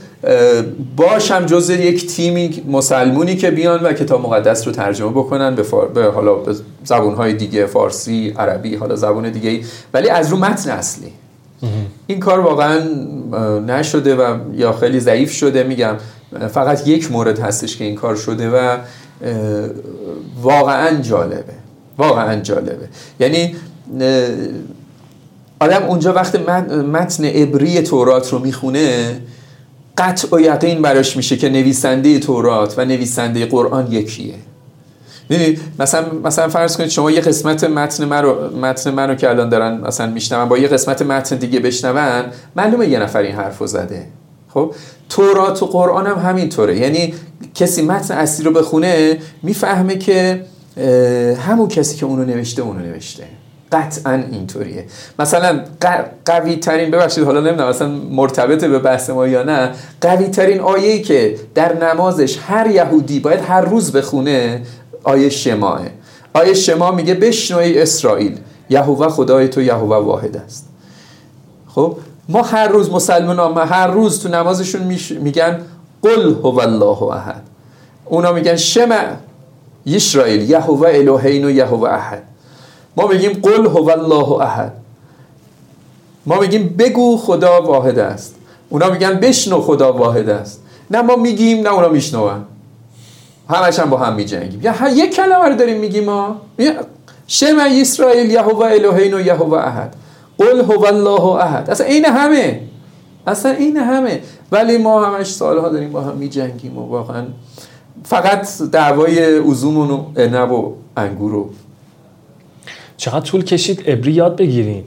باشم 0.96 1.46
جز 1.46 1.70
یک 1.70 2.08
تیمی 2.08 2.64
مسلمونی 2.68 3.36
که 3.36 3.52
بیان 3.52 3.84
و 3.84 3.94
کتاب 3.94 4.22
مقدس 4.22 4.68
رو 4.68 4.74
ترجمه 4.74 5.10
بکنن 5.10 5.56
به, 5.56 5.64
فار... 5.64 5.88
به 5.88 6.06
حالا 6.06 6.34
به 6.34 6.56
زبونهای 6.84 7.34
دیگه 7.34 7.66
فارسی 7.66 8.34
عربی 8.38 8.76
حالا 8.76 8.96
زبون 8.96 9.30
دیگه 9.30 9.62
ولی 9.94 10.10
از 10.10 10.32
رو 10.32 10.38
متن 10.38 10.72
اصلی. 10.72 11.12
این 12.08 12.20
کار 12.20 12.40
واقعا 12.40 12.80
نشده 13.68 14.16
و 14.16 14.38
یا 14.54 14.74
خیلی 14.74 15.00
ضعیف 15.00 15.32
شده 15.32 15.64
میگم. 15.64 15.96
فقط 16.54 16.88
یک 16.88 17.12
مورد 17.12 17.40
هستش 17.40 17.78
که 17.78 17.84
این 17.84 17.96
کار 17.96 18.16
شده 18.16 18.50
و 18.50 18.78
واقعا 20.42 21.02
جالبه. 21.02 21.54
واقعا 21.98 22.40
جالبه. 22.40 22.90
یعنی 23.20 23.56
آدم 25.60 25.84
اونجا 25.84 26.14
وقت 26.14 26.36
متن 26.70 27.26
عبری 27.26 27.82
تورات 27.82 28.34
رو 28.34 28.40
می‌خونه 28.40 29.18
قطع 29.98 30.28
و 30.32 30.40
یقین 30.40 30.82
براش 30.82 31.18
میشه 31.18 31.38
که 31.38 31.50
نویسنده 31.50 32.20
تورات 32.20 32.74
و 32.78 32.86
نویسنده 32.86 33.46
قرآن 33.46 33.92
یکیه. 33.92 34.34
می‌دونید 35.30 35.60
مثلا 35.80 36.06
مثلا 36.24 36.50
فرض 36.50 36.78
کنید 36.78 36.90
شما 36.90 37.12
یه 37.12 37.22
قسمت 37.22 37.64
متن 37.64 38.06
من 38.06 38.22
رو 38.22 38.58
متن 38.58 38.92
منو 38.92 39.16
که 39.16 39.30
الان 39.30 39.50
دارن 39.50 39.78
مثلا 39.78 40.08
میشنون 40.08 40.50
با 40.50 40.58
یه 40.58 40.68
قسمت 40.68 41.02
متن 41.02 41.36
دیگه 41.36 41.60
بشنون 41.60 42.24
معلومه 42.56 42.88
یه 42.88 43.00
نفر 43.00 43.20
این 43.20 43.36
حرفو 43.36 43.68
زده. 43.68 44.06
خب 44.58 44.72
تورات 45.10 45.64
و 45.64 45.66
قرآن 45.66 46.08
هم 46.08 46.30
همینطوره. 46.30 46.78
یعنی 46.78 47.14
کسی 47.56 47.82
متن 47.82 48.14
اصلی 48.14 48.46
رو 48.46 48.52
بخونه 48.52 49.18
می‌فهمه 49.44 49.98
که 49.98 50.46
همون 51.48 51.68
کسی 51.68 51.98
که 51.98 52.06
اونو 52.06 52.26
نوشته 52.26 52.62
اونو 52.62 52.80
نوشته. 52.80 53.24
قطعا 53.72 54.24
اینطوریه. 54.32 54.86
مثلا 55.20 55.64
قوی 56.26 56.56
ترین 56.56 56.92
ببخشید 56.92 57.24
حالا 57.24 57.40
نمی‌دونم 57.40 57.70
مثلا 57.70 57.88
مرتبط 58.12 58.66
به 58.66 58.80
بحث 58.80 59.10
ما 59.10 59.28
یا 59.28 59.44
نه. 59.44 59.72
قوی 60.02 60.28
ترین 60.28 60.60
آیه‌ای 60.60 61.02
که 61.02 61.36
در 61.56 61.86
نمازش 61.86 62.38
هر 62.48 62.72
یهودی 62.72 63.20
باید 63.20 63.40
هر 63.40 63.62
روز 63.62 63.92
بخونه 63.92 64.62
آیه 65.04 65.30
شماه 65.30 65.82
آیه 66.34 66.54
شما 66.54 66.92
میگه 66.92 67.14
بشنوی 67.14 67.82
اسرائیل 67.82 68.38
یهوه 68.70 69.10
خدای 69.10 69.48
تو 69.48 69.62
یهوه 69.62 69.98
واحد 69.98 70.38
است. 70.38 70.70
خب؟ 71.68 71.98
ما 72.30 72.42
هر 72.42 72.68
روز 72.68 72.92
مسلمان 72.92 73.40
ها 73.40 73.66
هر 73.66 73.88
روز 73.88 74.24
تو 74.24 74.30
نمازشون 74.30 74.82
میگن 75.20 75.62
قل 76.02 76.34
هو 76.44 76.60
الله 76.60 77.04
احد. 77.04 77.44
اونا 78.06 78.32
میگن 78.32 78.56
شمع 78.56 79.16
اسرائیل 79.88 80.50
یهوه 80.50 80.90
الهین 80.94 81.46
و 81.46 81.50
یهوه 81.50 81.90
احد. 81.90 82.24
ما 82.98 83.08
میگیم 83.08 83.34
قل 83.34 83.66
هو 83.66 83.90
الله 83.90 84.32
احد. 84.32 84.74
ما 86.26 86.40
میگیم 86.40 86.76
بگو 86.80 87.18
خدا 87.18 87.62
واحد 87.62 88.00
است. 88.00 88.36
اونا 88.70 88.90
میگن 88.90 89.14
بشنو 89.14 89.62
خدا 89.62 89.94
واحد 89.94 90.30
است. 90.30 90.62
نه 90.92 91.02
ما 91.02 91.16
میگیم 91.16 91.62
نه 91.62 91.74
اونا 91.74 91.90
میشنون. 91.90 92.46
همش 93.50 93.80
هم 93.80 93.90
با 93.90 93.98
هم 93.98 94.16
میجنگیم. 94.16 94.62
یا 94.62 94.90
یک 94.90 95.16
کلمه 95.16 95.50
رو 95.50 95.56
داریم 95.56 95.80
میگیم 95.80 96.04
ما. 96.04 96.42
شمع 97.28 97.70
اسرائیل 97.82 98.32
یهوه 98.32 98.66
الهین 98.66 99.14
و 99.14 99.20
یهوه 99.20 99.58
احد. 99.58 99.96
قل 100.38 100.62
هو 100.62 100.86
الله 100.86 101.22
احد. 101.22 101.70
اصلا 101.70 101.88
این 101.88 102.06
همه. 102.06 102.62
اصلا 103.28 103.52
این 103.52 103.78
همه. 103.78 104.22
ولی 104.52 104.78
ما 104.78 105.06
همش 105.06 105.34
سالها 105.34 105.70
داریم 105.70 105.92
با 105.92 106.02
هم 106.02 106.18
میجنگیم 106.18 106.78
و 106.78 106.82
واقعا 106.82 107.26
فقط 108.04 108.62
دعوای 108.62 109.38
عزوم 109.40 109.92
و 109.92 110.06
عنب 110.18 110.52
و 110.52 110.74
انگور 110.98 111.34
و 111.34 111.50
چقدر 112.98 113.26
طول 113.26 113.44
کشید؟ 113.44 113.84
ابری 113.86 114.12
یاد 114.12 114.36
بگیرین. 114.36 114.84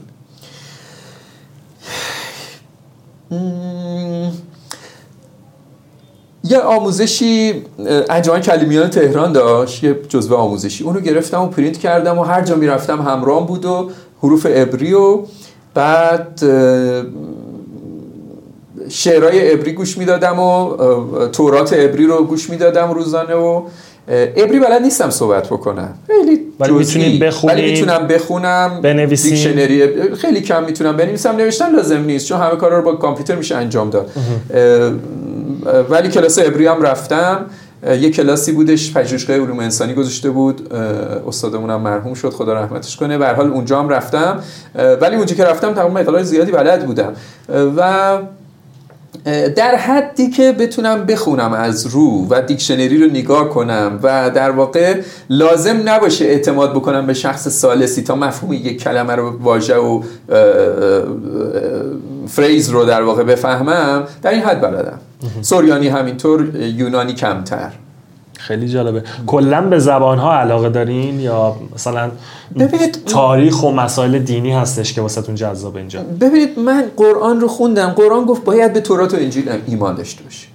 یه 6.43 6.59
آموزشی 6.59 7.53
انجمن 8.09 8.41
کلمیان 8.41 8.89
تهران 8.89 9.33
داشت 9.33 9.83
یه 9.83 9.99
جزوه 10.09 10.37
آموزشی. 10.37 10.83
اونو 10.83 10.99
گرفتم 10.99 11.41
و 11.41 11.47
پرینت 11.47 11.77
کردم 11.77 12.19
و 12.19 12.23
هر 12.23 12.41
جا 12.41 12.55
می‌رفتم 12.55 13.01
همراه 13.01 13.47
بود 13.47 13.65
و 13.65 13.91
حروف 14.23 14.45
عبری 14.45 14.93
و 14.93 15.19
بعد 15.73 16.41
شعرهای 18.89 19.39
عبری 19.39 19.71
گوش 19.71 19.97
می‌دادم 19.97 20.39
و 20.39 20.75
تورات 21.27 21.73
عبری 21.73 22.05
رو 22.05 22.23
گوش 22.23 22.49
می‌دادم 22.49 22.91
روزانه 22.91 23.35
و 23.35 23.61
عبری 24.37 24.59
بلد 24.59 24.81
نیستم 24.81 25.09
صحبت 25.09 25.47
بکنم. 25.47 25.93
خیلی 26.07 26.39
ولی 26.59 26.73
می‌تونید 26.73 27.23
ولی 27.43 27.71
می‌تونم 27.71 28.07
بخونم 28.07 28.79
بنویسیم. 28.81 29.31
دیکشنری 29.31 30.15
خیلی 30.15 30.41
کم 30.41 30.63
می‌تونم 30.63 30.97
بنویسم 30.97 31.35
نوشتن 31.35 31.75
لازم 31.75 32.01
نیست 32.01 32.27
چون 32.27 32.41
همه 32.41 32.55
کارا 32.55 32.77
رو 32.77 32.83
با 32.83 32.95
کامپیوتر 32.95 33.35
میشه 33.35 33.55
انجام 33.55 33.89
داد. 33.89 34.11
ولی 35.89 36.09
کلاس 36.09 36.39
عبری 36.39 36.67
هم 36.67 36.81
رفتم. 36.81 37.45
یه 37.83 38.09
کلاسی 38.09 38.51
بودش 38.51 38.93
پژوهشگاه 38.93 39.37
علوم 39.37 39.59
انسانی 39.59 39.93
گذاشته 39.93 40.29
بود. 40.29 40.73
استادمون 41.27 41.69
هم 41.69 41.81
مرحوم 41.81 42.13
شد 42.13 42.29
خدا 42.29 42.53
رحمتش 42.53 42.97
کنه. 42.97 43.17
به 43.17 43.27
حال 43.27 43.51
اونجا 43.51 43.79
هم 43.79 43.89
رفتم. 43.89 44.39
ولی 44.75 45.15
اونجا 45.15 45.35
که 45.35 45.43
رفتم 45.43 45.73
تمام 45.73 45.91
مقدار 45.91 46.23
زیادی 46.23 46.51
بلد 46.51 46.85
بودم. 46.85 47.13
و 47.77 48.17
در 49.55 49.75
حدی 49.75 50.29
که 50.29 50.51
بتونم 50.51 51.05
بخونم 51.05 51.53
از 51.53 51.87
رو 51.87 52.27
و 52.29 52.41
دیکشنری 52.41 53.03
رو 53.03 53.09
نگاه 53.09 53.49
کنم 53.49 53.99
و 54.03 54.29
در 54.29 54.51
واقع 54.51 55.01
لازم 55.29 55.81
نباشه 55.85 56.25
اعتماد 56.25 56.73
بکنم 56.73 57.07
به 57.07 57.13
شخص 57.13 57.47
سالسی 57.47 58.01
تا 58.01 58.15
مفهوم 58.15 58.53
یک 58.53 58.83
کلمه 58.83 59.15
رو 59.15 59.37
واژه 59.39 59.75
و 59.75 60.01
فریز 62.27 62.69
رو 62.69 62.85
در 62.85 63.01
واقع 63.01 63.23
بفهمم 63.23 64.03
در 64.21 64.31
این 64.31 64.41
حد 64.41 64.61
بلدم. 64.61 64.99
سوریانی 65.41 65.87
همینطور 65.87 66.55
یونانی 66.55 67.13
کمتر. 67.13 67.71
خیلی 68.51 68.67
جالبه. 68.67 69.03
کلا 69.27 69.61
به 69.61 69.79
زبان 69.79 70.17
ها 70.17 70.33
علاقه 70.33 70.69
دارین 70.69 71.19
یا 71.19 71.55
مثلا 71.75 72.11
ببینید 72.59 73.05
تاریخ 73.05 73.63
و 73.63 73.71
مسائل 73.71 74.19
دینی 74.19 74.51
هستش 74.51 74.93
که 74.93 75.01
واسهتون 75.01 75.35
جذاب 75.35 75.75
اینجا؟ 75.75 76.01
ببینید 76.21 76.59
من 76.59 76.83
قرآن 76.97 77.41
رو 77.41 77.47
خوندم. 77.47 77.89
قرآن 77.89 78.25
گفت 78.25 78.43
باید 78.43 78.73
به 78.73 78.81
تورات 78.81 79.13
و 79.13 79.17
انجیل 79.17 79.49
ایمان 79.67 79.95
داشته 79.95 80.23
باشی 80.23 80.47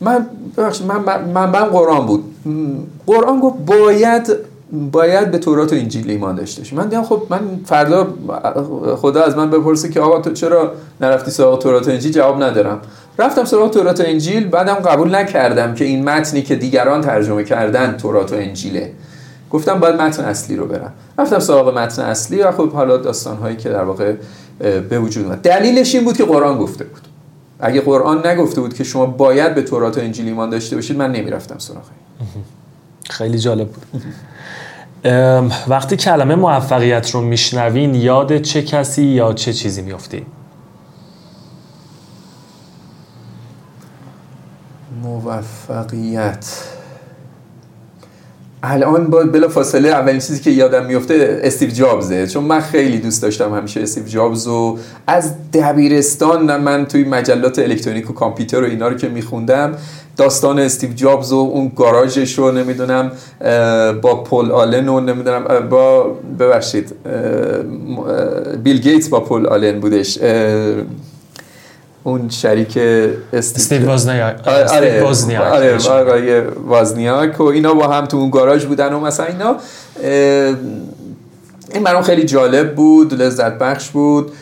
من 0.00 0.26
ببخشید 0.56 0.86
من 0.86 0.98
من, 1.34 1.50
من, 1.50 1.64
قرآن 1.64 2.06
بود. 2.06 2.24
قرآن 3.06 3.40
گفت 3.40 3.56
باید 3.66 4.36
باید 4.92 5.30
به 5.30 5.38
تورات 5.38 5.72
و 5.72 5.76
انجیل 5.76 6.10
ایمان 6.10 6.34
داشته 6.34 6.60
باشی 6.60 6.76
من 6.76 6.84
دیدم 6.88 7.02
خب 7.02 7.22
من 7.30 7.40
فردا 7.64 8.06
خدا 8.96 9.22
از 9.22 9.36
من 9.36 9.50
بپرسه 9.50 9.88
که 9.88 10.00
آقا 10.00 10.20
تو 10.20 10.32
چرا 10.32 10.72
نرفتی 11.00 11.30
سراغ 11.30 11.58
تورات 11.58 11.88
و 11.88 11.90
انجیل؟ 11.90 12.12
جواب 12.12 12.42
ندارم. 12.42 12.80
رفتم 13.18 13.44
سراغ 13.44 13.70
تورات 13.70 14.00
و 14.00 14.04
انجیل 14.06 14.48
بعدم 14.48 14.74
قبول 14.74 15.14
نکردم 15.14 15.74
که 15.74 15.84
این 15.84 16.04
متنی 16.04 16.42
که 16.42 16.56
دیگران 16.56 17.00
ترجمه 17.00 17.44
کردن 17.44 17.96
تورات 17.96 18.32
و 18.32 18.36
انجیله. 18.36 18.92
گفتم 19.50 19.80
باید 19.80 19.94
متن 19.94 20.24
اصلی 20.24 20.56
رو 20.56 20.66
برم. 20.66 20.92
رفتم 21.18 21.38
سراغ 21.38 21.78
متن 21.78 22.02
اصلی 22.02 22.42
و 22.42 22.52
خب 22.52 22.72
حالا 22.72 22.96
داستان 22.96 23.36
هایی 23.36 23.56
که 23.56 23.68
در 23.68 23.84
واقع 23.84 24.14
به 24.88 24.98
وجود 24.98 25.24
اومد. 25.24 25.38
دلیلش 25.38 25.94
این 25.94 26.04
بود 26.04 26.16
که 26.16 26.24
قرآن 26.24 26.58
گفته 26.58 26.84
بود. 26.84 27.02
اگه 27.60 27.80
قرآن 27.80 28.26
نگفته 28.26 28.60
بود 28.60 28.74
که 28.74 28.84
شما 28.84 29.06
باید 29.06 29.54
به 29.54 29.62
تورات 29.62 29.98
و 29.98 30.00
انجیل 30.00 30.26
ایمان 30.26 30.50
داشته 30.50 30.76
باشید 30.76 30.96
من 30.96 31.12
نمی‌رفتم 31.12 31.58
سراغ. 31.58 31.82
خیلی 33.10 33.38
جالب 33.38 33.68
بود. 33.68 34.02
وقتی 35.68 35.96
کلمه 35.96 36.34
موفقیت 36.34 37.10
رو 37.10 37.20
میشنوین 37.20 37.94
یاد 37.94 38.38
چه 38.38 38.62
کسی 38.62 39.04
یا 39.04 39.32
چه 39.32 39.52
چیزی 39.52 39.82
میفتی؟ 39.82 40.26
موفقیت. 45.12 46.46
الان 48.64 49.04
با 49.04 49.22
بلا 49.22 49.48
فاصله 49.48 49.88
اولین 49.88 50.20
چیزی 50.20 50.40
که 50.40 50.50
یادم 50.50 50.86
میفته 50.86 51.40
استیو 51.42 51.70
جابزه. 51.70 52.26
چون 52.26 52.44
من 52.44 52.60
خیلی 52.60 52.98
دوست 52.98 53.22
داشتم 53.22 53.54
همیشه 53.54 53.82
استیو 53.82 54.04
جابز 54.04 54.46
و 54.46 54.78
از 55.06 55.32
دبیرستان 55.52 56.60
من 56.60 56.86
توی 56.86 57.04
مجلات 57.04 57.58
الکترونیک 57.58 58.10
و 58.10 58.12
کامپیوتر 58.12 58.62
و 58.62 58.64
اینا 58.64 58.88
رو 58.88 58.96
که 58.96 59.08
میخوندم 59.08 59.74
داستان 60.16 60.58
استیو 60.58 60.92
جابز 60.92 61.32
و 61.32 61.36
اون 61.36 61.72
گاراژش 61.76 62.38
رو 62.38 62.52
نمی‌دونم 62.52 63.12
با 64.02 64.24
پل 64.24 64.50
آلن 64.50 64.88
و 64.88 65.00
نمی‌دونم 65.00 65.68
با 65.68 66.16
ببخشید 66.38 66.92
بیل 68.62 68.78
گیتس 68.78 69.08
با 69.08 69.20
پل 69.20 69.46
آلن 69.46 69.80
بودش. 69.80 70.18
اون 72.04 72.28
شریک 72.28 72.78
استیو 73.32 73.86
وازنیاک. 73.86 74.48
آره 74.48 74.68
آره 74.68 75.02
وازنیاک. 75.02 75.42
آره 75.42 75.76
آقای 75.76 76.40
وازنیاک 76.40 77.40
و 77.40 77.42
اینا 77.42 77.74
با 77.74 77.88
هم 77.88 78.06
تو 78.06 78.16
اون 78.16 78.30
گاراژ 78.30 78.64
بودن 78.64 78.92
و 78.92 79.00
مثلا 79.00 79.26
اینا 79.26 79.56
این 81.74 81.84
برام 81.84 82.02
خیلی 82.02 82.24
جالب 82.24 82.74
بود 82.74 83.14
لذت 83.14 83.58
بخش 83.58 83.90
بود. 83.90 84.32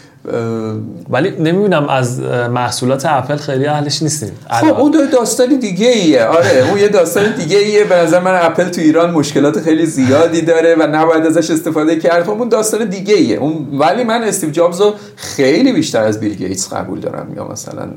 ولی 1.11 1.31
نمی‌بینم 1.31 1.89
از 1.89 2.21
محصولات 2.51 3.07
اپل 3.07 3.37
خیلی 3.37 3.67
اهلش 3.67 4.03
نیستین 4.03 4.31
خب 4.51 4.81
اون 4.81 4.91
دو 4.91 5.07
داستان 5.07 5.59
دیگه 5.59 5.89
ایه 5.89 6.25
آره 6.25 6.69
اون 6.69 6.79
یه 6.79 6.89
داستان 6.89 7.35
دیگه 7.35 7.59
ایه 7.59 7.85
به 7.85 7.97
نظر 7.97 8.21
من 8.21 8.39
اپل 8.43 8.69
تو 8.69 8.81
ایران 8.81 9.11
مشکلات 9.11 9.61
خیلی 9.61 9.87
زیادی 9.87 10.43
داره 10.43 10.75
و 10.75 10.87
نباید 10.87 11.27
ازش 11.27 11.51
استفاده 11.51 11.97
کرد. 11.97 12.25
خب 12.25 12.31
اون 12.31 12.49
داستان 12.49 12.85
دیگه 12.85 13.15
ایه 13.15 13.37
اون 13.37 13.79
ولی 13.79 14.05
من 14.05 14.23
استیو 14.23 14.51
جابز 14.51 14.81
رو 14.81 14.95
خیلی 15.17 15.73
بیشتر 15.73 16.03
از 16.03 16.21
بیل 16.21 16.35
گیتس 16.35 16.73
قبول 16.73 17.01
دارم. 17.01 17.33
یا 17.37 17.49
مثلا 17.49 17.89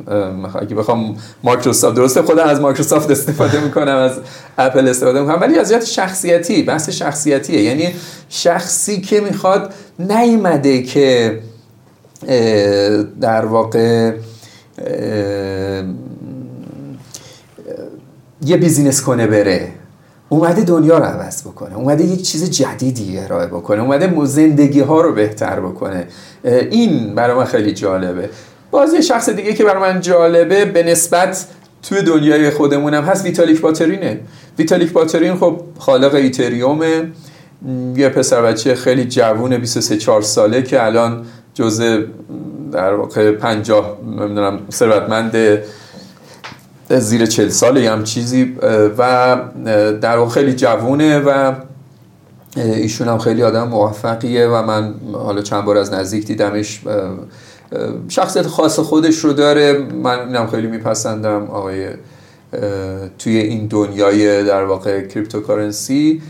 اگه 0.61 0.75
بخوام 0.75 1.15
مایکروسافت 1.43 1.95
درسته 1.95 2.21
خودم 2.21 2.43
از 2.43 2.61
مایکروسافت 2.61 3.11
استفاده 3.11 3.59
می‌کنم 3.59 3.95
از 3.95 4.11
اپل 4.57 4.87
استفاده 4.87 5.21
می‌کنم 5.21 5.41
ولی 5.41 5.59
از 5.59 5.69
جهت 5.69 5.85
شخصیتی 5.85 6.63
بحث 6.63 6.89
شخصیتیه. 6.89 7.61
یعنی 7.61 7.93
شخصی 8.29 9.01
که 9.01 9.21
می‌خواد 9.21 9.73
نیومده 9.99 10.83
که 10.83 11.39
در 13.21 13.45
واقع 13.45 14.11
یه 18.45 18.57
business 18.57 19.01
کنه 19.01 19.27
بره. 19.27 19.71
اومده 20.29 20.61
دنیا 20.61 20.97
رو 20.97 21.03
عوض 21.03 21.41
بکنه. 21.41 21.75
اومده 21.75 22.03
یک 22.03 22.21
چیز 22.21 22.49
جدیدی 22.49 23.19
ارائه 23.19 23.47
بکنه. 23.47 23.81
اومده 23.81 24.25
زندگی 24.25 24.79
ها 24.79 25.01
رو 25.01 25.13
بهتر 25.13 25.59
بکنه. 25.59 26.07
این 26.43 27.15
برای 27.15 27.37
من 27.37 27.45
خیلی 27.45 27.73
جالبه. 27.73 28.29
باز 28.71 28.93
یه 28.93 29.01
شخص 29.01 29.29
دیگه 29.29 29.53
که 29.53 29.63
برای 29.63 29.93
من 29.93 30.01
جالبه 30.01 30.65
به 30.65 30.83
نسبت 30.83 31.45
توی 31.83 32.01
دنیای 32.01 32.49
خودمونم 32.49 33.03
هست 33.03 33.25
ویتالیک 33.25 33.61
باترینه. 33.61 34.19
ویتالیک 34.59 34.91
باترین 34.91 35.35
خب 35.35 35.61
خالق 35.79 36.15
ایتریومه. 36.15 37.11
یه 37.95 38.09
پسر 38.09 38.41
بچه 38.41 38.75
خیلی 38.75 39.05
جوون 39.05 39.57
23 39.57 39.97
4 39.97 40.21
ساله 40.21 40.61
که 40.61 40.85
الان 40.85 41.25
جزء 41.53 42.01
در 42.71 42.93
واقع 42.93 43.31
50 43.31 43.97
نمی‌دونم 44.05 44.59
ثروتمند 44.71 45.59
زیر 46.89 47.25
چل 47.25 47.49
ساله 47.49 47.91
هم 47.91 48.03
چیزی 48.03 48.57
و 48.97 49.37
در 50.01 50.17
واقع 50.17 50.31
خیلی 50.31 50.53
جوونه 50.53 51.19
و 51.19 51.53
ایشون 52.55 53.07
هم 53.07 53.17
خیلی 53.17 53.43
آدم 53.43 53.67
موفقیه 53.67 54.47
و 54.47 54.63
من 54.63 54.93
حالا 55.13 55.41
چند 55.41 55.65
بار 55.65 55.77
از 55.77 55.93
نزدیک 55.93 56.25
دیدمش 56.25 56.81
شخصیت 58.07 58.47
خاص 58.47 58.79
خودش 58.79 59.17
رو 59.17 59.33
داره. 59.33 59.87
من 60.03 60.19
اینم 60.19 60.47
خیلی 60.47 60.67
میپسندم 60.67 61.43
آقای 61.43 61.87
توی 63.19 63.37
این 63.37 63.67
دنیای 63.67 64.43
در 64.43 64.63
واقع 64.63 65.07
کریپتوکارنسی 65.07 66.21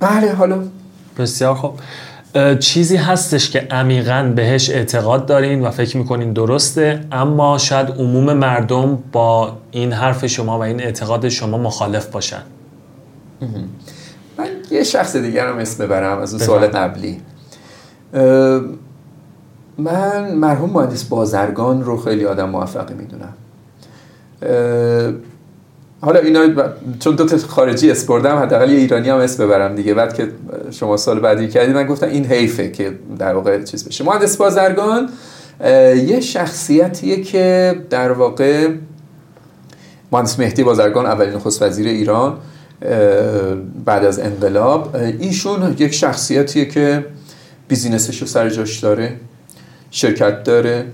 بله 0.00 0.32
حالا 0.32 0.62
بسیار 1.18 1.54
خوب. 1.54 1.80
چیزی 2.58 2.96
هستش 2.96 3.50
که 3.50 3.60
عمیقا 3.70 4.32
بهش 4.36 4.70
اعتقاد 4.70 5.26
دارین 5.26 5.66
و 5.66 5.70
فکر 5.70 5.96
می‌کنین 5.96 6.32
درسته 6.32 7.00
اما 7.12 7.58
شاید 7.58 7.88
عموم 7.88 8.32
مردم 8.32 8.98
با 9.12 9.56
این 9.70 9.92
حرف 9.92 10.26
شما 10.26 10.58
و 10.58 10.62
این 10.62 10.82
اعتقاد 10.82 11.28
شما 11.28 11.58
مخالف 11.58 12.06
باشن. 12.06 12.42
من 14.38 14.46
یه 14.70 14.84
شخص 14.84 15.16
دیگر 15.16 15.48
هم 15.48 15.58
اسم 15.58 15.84
ببرم 15.84 16.18
از 16.18 16.34
اون 16.34 16.42
سوال. 16.42 16.66
قبلی. 16.66 17.20
من 19.78 20.34
مرحوم 20.34 20.70
مهندس 20.70 21.04
بازرگان 21.04 21.84
رو 21.84 21.96
خیلی 21.96 22.24
آدم 22.26 22.48
موفقی 22.48 22.94
می‌دونم. 22.94 23.34
حالا 26.04 26.20
اینا 26.20 26.46
ب- 26.46 26.74
چون 27.00 27.14
دو 27.14 27.24
تا 27.26 27.38
خارجی 27.38 27.90
اسپردم 27.90 28.36
حداقل 28.36 28.70
یه 28.70 28.78
ایرانی 28.78 29.08
هم 29.08 29.16
اسم 29.16 29.44
ببرم 29.46 29.74
دیگه. 29.74 29.94
بعد 29.94 30.14
که 30.14 30.28
شما 30.70 30.96
سال 30.96 31.20
بعدی 31.20 31.48
کردید 31.48 31.74
من 31.76 31.86
گفتم 31.86 32.06
این 32.06 32.24
حیفه 32.26 32.70
که 32.70 32.92
در 33.18 33.34
واقع 33.34 33.62
چیز 33.62 33.88
بشه. 33.88 34.04
مهندس 34.04 34.36
بازرگان 34.36 35.08
یه 36.06 36.20
شخصیتیه 36.20 37.22
که 37.22 37.74
در 37.90 38.12
واقع 38.12 38.68
مهندس 40.12 40.38
مهدی 40.38 40.62
بازرگان 40.64 41.06
اولین 41.06 41.34
نخست 41.34 41.62
وزیر 41.62 41.86
ایران 41.88 42.36
بعد 43.84 44.04
از 44.04 44.18
انقلاب. 44.18 44.96
ایشون 45.20 45.76
یک 45.78 45.94
شخصیتیه 45.94 46.64
که 46.64 47.04
بیزینسش 47.68 48.20
رو 48.20 48.26
سر 48.26 48.48
جاش 48.50 48.78
داره 48.80 49.16
شرکت 49.90 50.44
داره 50.44 50.84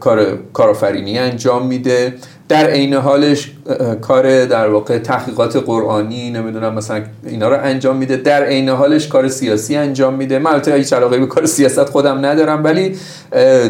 کار 0.00 0.38
کارآفرینی 0.52 1.18
انجام 1.18 1.66
میده. 1.66 2.14
در 2.48 2.66
عین 2.66 2.94
حالش 2.94 3.52
کار 4.00 4.44
در 4.44 4.68
واقع 4.68 4.98
تحقیقات 4.98 5.56
قرآنی 5.56 6.30
نمی‌دونم 6.30 6.74
مثلا 6.74 7.02
اینا 7.26 7.48
رو 7.48 7.58
انجام 7.62 7.96
میده. 7.96 8.16
در 8.16 8.44
عین 8.44 8.68
حالش 8.68 9.08
کار 9.08 9.28
سیاسی 9.28 9.76
انجام 9.76 10.14
میده. 10.14 10.38
من 10.38 10.50
البته 10.50 10.74
هیچ 10.74 10.92
علاقه 10.92 11.18
به 11.18 11.26
کار 11.26 11.46
سیاست 11.46 11.84
خودم 11.84 12.24
ندارم 12.24 12.64
ولی 12.64 12.96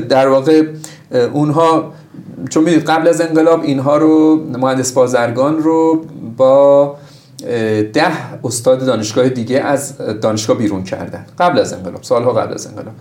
در 0.08 0.28
واقع 0.28 0.62
اونها 1.32 1.92
چون 2.50 2.64
می‌دید 2.64 2.84
قبل 2.84 3.08
از 3.08 3.20
انقلاب 3.20 3.62
اینها 3.62 3.96
رو 3.96 4.44
مهندس 4.58 4.92
بازرگان 4.92 5.58
رو 5.58 6.04
با 6.36 6.96
ده 7.92 8.40
استاد 8.44 8.86
دانشگاه 8.86 9.28
دیگه 9.28 9.60
از 9.60 9.96
دانشگاه 10.20 10.58
بیرون 10.58 10.84
کردن. 10.84 11.26
قبل 11.38 11.58
از 11.58 11.72
انقلاب 11.72 12.02
سالها 12.02 12.32
قبل 12.32 12.54
از 12.54 12.66
انقلاب. 12.66 12.94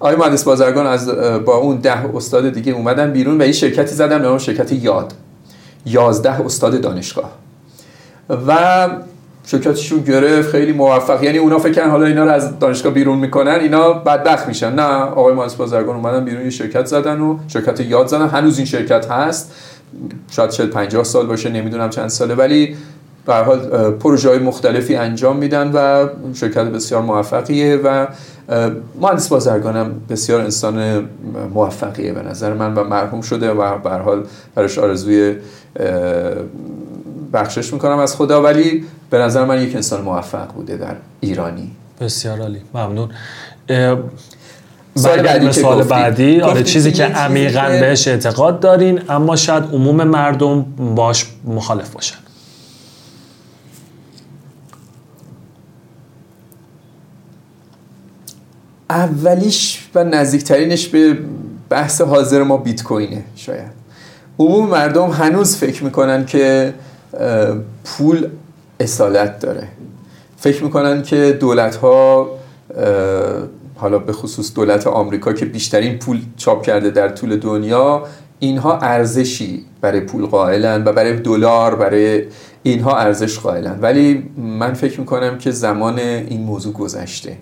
آقای 0.00 0.16
مهندس 0.16 0.44
بازرگان 0.44 0.86
از 0.86 1.08
با 1.44 1.56
اون 1.56 1.76
ده 1.76 2.16
استاد 2.16 2.48
دیگه 2.48 2.72
اومدن 2.72 3.12
بیرون 3.12 3.40
و 3.40 3.44
یه 3.44 3.52
شرکتی 3.52 3.94
زدن 3.94 4.18
به 4.18 4.24
نام 4.24 4.38
شرکت 4.38 4.72
یاد. 4.72 5.12
یازده 5.86 6.40
استاد 6.40 6.80
دانشگاه. 6.80 7.30
و 8.46 8.88
شرکتشون 9.46 10.00
گرفت 10.00 10.50
خیلی 10.50 10.72
موفق. 10.72 11.22
یعنی 11.22 11.38
اونا 11.38 11.58
فکر 11.58 11.88
حالا 11.88 12.06
اینا 12.06 12.24
رو 12.24 12.30
از 12.30 12.58
دانشگاه 12.58 12.92
بیرون 12.92 13.18
می‌کنن 13.18 13.58
اینا 13.60 13.92
بدبخت 13.92 14.48
میشن. 14.48 14.74
نه 14.74 14.82
آقای 14.82 15.34
مهندس 15.34 15.54
بازرگان 15.54 15.96
اومدن 15.96 16.24
بیرون 16.24 16.44
یه 16.44 16.50
شرکت 16.50 16.86
زدن 16.86 17.20
و 17.20 17.38
شرکت 17.48 17.80
یاد 17.80 18.06
زدن. 18.06 18.28
هنوز 18.28 18.56
این 18.56 18.66
شرکت 18.66 19.10
هست. 19.10 19.52
شاید 20.30 20.50
شاید 20.50 20.70
50 20.70 21.04
سال 21.04 21.26
باشه 21.26 21.50
نمی‌دونم 21.50 21.90
چند 21.90 22.08
ساله 22.08 22.34
ولی 22.34 22.76
به 23.26 23.34
حال 23.34 23.90
پروژه 23.90 24.28
های 24.28 24.38
مختلفی 24.38 24.96
انجام 24.96 25.36
میدن 25.36 25.72
و 25.72 26.08
شرکت 26.34 26.64
بسیار 26.64 27.02
موفقیه 27.02 27.76
و 27.76 28.06
مهندس 29.00 29.28
بازرگانم 29.28 29.92
بسیار 30.08 30.40
انسان 30.40 31.08
موفقیه 31.54 32.12
به 32.12 32.22
نظر 32.22 32.54
من 32.54 32.74
و 32.74 32.84
مرحوم 32.84 33.20
شده 33.20 33.50
و 33.50 33.78
به 33.78 33.90
حال 33.90 34.24
براش 34.54 34.78
آرزوی 34.78 35.36
بخشش 37.32 37.72
می‌کنم 37.72 37.98
از 37.98 38.16
خدا. 38.16 38.42
ولی 38.42 38.84
به 39.10 39.18
نظر 39.18 39.44
من 39.44 39.62
یک 39.62 39.74
انسان 39.74 40.00
موفق 40.02 40.52
بوده 40.52 40.76
در 40.76 40.94
ایرانی. 41.20 41.70
بسیار 42.00 42.40
عالی. 42.40 42.60
ممنون. 42.74 43.08
سال 44.94 45.22
بعدی 45.22 45.52
سال. 45.52 45.82
بعدی 45.82 46.40
آره 46.40 46.62
چیزی 46.62 46.92
که 46.92 47.04
عمیقا 47.04 47.68
بهش 47.80 48.08
اعتقاد 48.08 48.60
دارین 48.60 49.00
اما 49.08 49.36
شاید 49.36 49.64
عموم 49.64 50.04
مردم 50.04 50.62
باش 50.78 51.26
مخالف 51.44 51.90
باشن. 51.90 52.18
اولیش 58.90 59.88
و 59.94 60.04
نزدیکترینش 60.04 60.88
به 60.88 61.18
بحث 61.68 62.00
حاضر 62.00 62.42
ما 62.42 62.56
بیت 62.56 62.82
کوینه 62.82 63.24
شاید. 63.36 63.80
عموم 64.38 64.68
مردم 64.68 65.10
هنوز 65.10 65.56
فکر 65.56 65.84
می‌کنن 65.84 66.26
که 66.26 66.74
پول 67.84 68.28
اصالت 68.80 69.40
داره. 69.40 69.68
فکر 70.36 70.64
می‌کنن 70.64 71.02
که 71.02 71.36
دولت 71.40 71.76
ها 71.76 72.30
حالا 73.76 73.98
به 73.98 74.12
خصوص 74.12 74.54
دولت 74.54 74.86
آمریکا 74.86 75.32
که 75.32 75.44
بیشترین 75.44 75.98
پول 75.98 76.20
چاپ 76.36 76.62
کرده 76.62 76.90
در 76.90 77.08
طول 77.08 77.36
دنیا 77.36 78.02
اینها 78.38 78.78
ارزشی 78.78 79.64
برای 79.80 80.00
پول 80.00 80.26
قائلن 80.26 80.84
و 80.84 80.92
برای 80.92 81.16
دلار 81.16 81.74
برای 81.74 82.24
اینها 82.62 82.98
ارزش 82.98 83.38
قائلن. 83.38 83.78
ولی 83.80 84.30
من 84.36 84.74
فکر 84.74 85.00
می‌کنم 85.00 85.38
که 85.38 85.50
زمان 85.50 85.98
این 85.98 86.42
موضوع 86.42 86.72
گذشته 86.72 87.36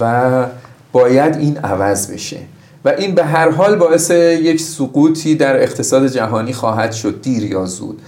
و 0.00 0.44
باید 0.92 1.36
این 1.36 1.58
عوض 1.58 2.12
بشه. 2.12 2.38
و 2.84 2.88
این 2.88 3.14
به 3.14 3.24
هر 3.24 3.50
حال 3.50 3.76
باعث 3.76 4.10
یک 4.10 4.60
سقوطی 4.60 5.34
در 5.34 5.62
اقتصاد 5.62 6.06
جهانی 6.06 6.52
خواهد 6.52 6.92
شد. 6.92 7.22
دیر 7.22 7.44
یا 7.44 7.66
زود. 7.66 8.02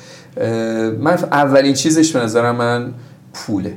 من 1.00 1.18
اولین 1.32 1.74
چیزش 1.74 2.16
به 2.16 2.22
نظر 2.22 2.52
من 2.52 2.94
پوله. 3.34 3.74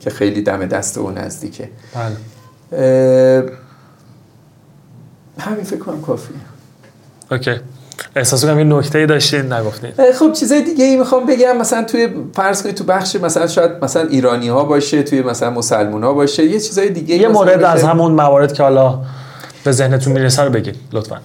که 0.00 0.10
خیلی 0.10 0.42
دم 0.42 0.66
دست 0.66 0.98
او 0.98 1.10
نزدیکه. 1.10 1.70
بله. 1.94 2.16
همین 5.38 5.64
فکر 5.64 5.78
کنم 5.78 6.02
کافیه. 6.02 6.36
اوکی. 7.30 7.50
احساس 8.16 8.44
کنم 8.44 8.58
یه 8.58 8.64
نکته 8.64 9.06
داشتین 9.06 9.52
نگفتین 9.52 9.90
خب 10.18 10.32
چیزای 10.32 10.62
دیگه 10.62 10.84
ای 10.84 10.96
می‌خوام 10.96 11.26
بگم 11.26 11.56
مثلا 11.56 11.84
توی 11.84 12.08
فرض 12.34 12.62
کنید 12.62 12.74
تو 12.74 12.84
بخش 12.84 13.16
مثلا 13.16 13.46
شاید 13.46 13.70
مثلا 13.82 14.02
ایرانی 14.08 14.48
ها 14.48 14.64
باشه 14.64 15.02
توی 15.02 15.22
مثلا 15.22 15.50
مسلمون 15.50 16.04
ها 16.04 16.12
باشه 16.12 16.44
یه 16.44 16.60
چیزای 16.60 16.90
دیگه 16.90 17.14
یه 17.14 17.28
مورد. 17.28 17.62
از 17.62 17.84
همون 17.84 18.12
موارد 18.12 18.52
که 18.52 18.62
حالا 18.62 18.98
به 19.64 19.72
ذهنتون 19.72 20.12
می‌رسه 20.12 20.42
رو 20.42 20.50
بگید 20.50 20.76
لطفا 20.92 21.20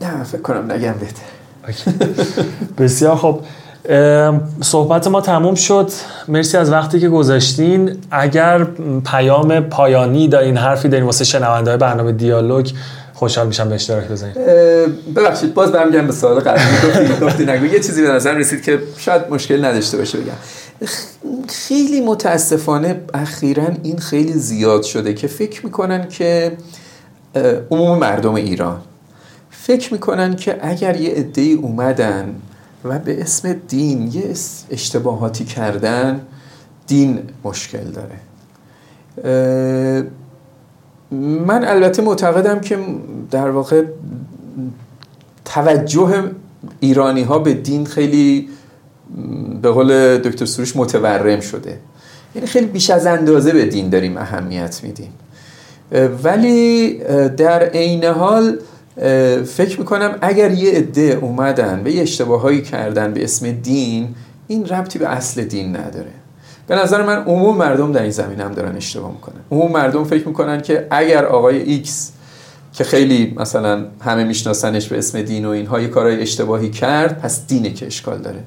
نه 0.00 0.24
فکر 0.24 0.40
کنم 0.40 0.72
نگم 0.72 0.94
بهتر 1.00 1.22
بسیار 2.78 3.16
خب 3.16 3.40
صحبت 4.60 5.06
ما 5.06 5.20
تموم 5.20 5.54
شد. 5.54 5.90
مرسی 6.28 6.56
از 6.56 6.72
وقتی 6.72 7.00
که 7.00 7.08
گذاشتین. 7.08 7.96
اگر 8.10 8.66
پیام 9.06 9.60
پایانی 9.60 10.28
دارین 10.28 10.56
حرفی 10.56 10.88
دارین 10.88 11.06
واسه 11.06 11.24
شنونده 11.24 11.76
برنامه 11.76 12.12
دیالوگ 12.12 12.70
خوشحال 13.14 13.46
میشم 13.46 13.68
به 13.68 13.74
اشتراک 13.74 14.04
بذارین. 14.04 14.34
ببخشید 15.16 15.54
باز 15.54 15.72
برمیگردم 15.72 16.06
به 16.06 16.12
سوال 16.12 16.40
قبلی. 16.40 16.62
گفتی 17.22 17.44
نگو. 17.44 17.66
یه 17.66 17.80
چیزی 17.80 18.02
به 18.02 18.08
نظر 18.08 18.34
رسید 18.34 18.62
که 18.62 18.78
شاید 18.96 19.22
مشکل 19.30 19.64
نداشته 19.64 19.96
باشه 19.96 20.18
بگم. 20.18 20.32
خیلی 21.48 22.00
متاسفانه 22.00 23.00
اخیرا 23.14 23.66
این 23.82 23.98
خیلی 23.98 24.32
زیاد 24.32 24.82
شده 24.82 25.14
که 25.14 25.26
فکر 25.26 25.64
می‌کنن 25.64 26.08
که 26.08 26.52
عموم 27.70 27.98
مردم 27.98 28.34
ایران 28.34 28.80
فکر 29.70 29.92
می‌کنن 29.92 30.36
که 30.36 30.58
اگر 30.60 31.00
یه 31.00 31.10
عده 31.10 31.42
اومدن 31.42 32.34
و 32.84 32.98
به 32.98 33.20
اسم 33.20 33.52
دین 33.52 34.12
یه 34.12 34.34
اشتباهاتی 34.70 35.44
کردن 35.44 36.20
دین 36.86 37.18
مشکل 37.44 37.84
داره. 37.84 38.16
من 41.20 41.64
البته 41.64 42.02
معتقدم 42.02 42.60
که 42.60 42.78
در 43.30 43.50
واقع 43.50 43.84
توجه 45.44 46.30
ایرانی 46.80 47.22
ها 47.22 47.38
به 47.38 47.54
دین 47.54 47.86
خیلی 47.86 48.48
به 49.62 49.70
قول 49.70 50.18
دکتر 50.18 50.44
سروش 50.44 50.76
متورم 50.76 51.40
شده. 51.40 51.78
یعنی 52.34 52.46
خیلی 52.46 52.66
بیش 52.66 52.90
از 52.90 53.06
اندازه 53.06 53.52
به 53.52 53.64
دین 53.66 53.88
داریم 53.88 54.16
اهمیت 54.16 54.80
میدیم. 54.82 55.12
ولی 56.24 56.98
در 57.36 57.62
عین 57.62 58.04
حال 58.04 58.58
فکر 59.46 59.78
می‌کنم 59.78 60.18
اگر 60.20 60.50
یه 60.50 60.72
عده 60.72 61.18
اومدن 61.22 61.82
به 61.82 61.92
یه 61.92 62.02
اشتباهایی 62.02 62.62
کردن 62.62 63.12
به 63.12 63.24
اسم 63.24 63.50
دین 63.50 64.14
این 64.48 64.66
ربطی 64.66 64.98
به 64.98 65.08
اصل 65.08 65.44
دین 65.44 65.76
نداره. 65.76 66.10
به 66.66 66.76
نظر 66.76 67.02
من 67.02 67.16
عموم 67.16 67.56
مردم 67.56 67.92
در 67.92 68.02
این 68.02 68.10
زمینه 68.10 68.40
هم 68.40 68.52
دارن 68.52 68.76
اشتباه 68.76 69.10
می‌کنن. 69.12 69.40
عموم 69.50 69.72
مردم 69.72 70.04
فکر 70.04 70.28
می‌کنن 70.28 70.60
که 70.60 70.86
اگر 70.90 71.24
آقای 71.24 71.62
X 71.62 72.12
که 72.72 72.84
خیلی 72.84 73.34
مثلا 73.36 73.84
همه 74.00 74.24
میشناسنش 74.24 74.88
به 74.88 74.98
اسم 74.98 75.22
دین 75.22 75.44
و 75.44 75.48
اینها 75.48 75.80
یه 75.80 75.88
کارهای 75.88 76.22
اشتباهی 76.22 76.70
کرد 76.70 77.20
پس 77.20 77.46
دینه 77.46 77.70
که 77.70 77.86
اشکال 77.86 78.18
داره. 78.18 78.40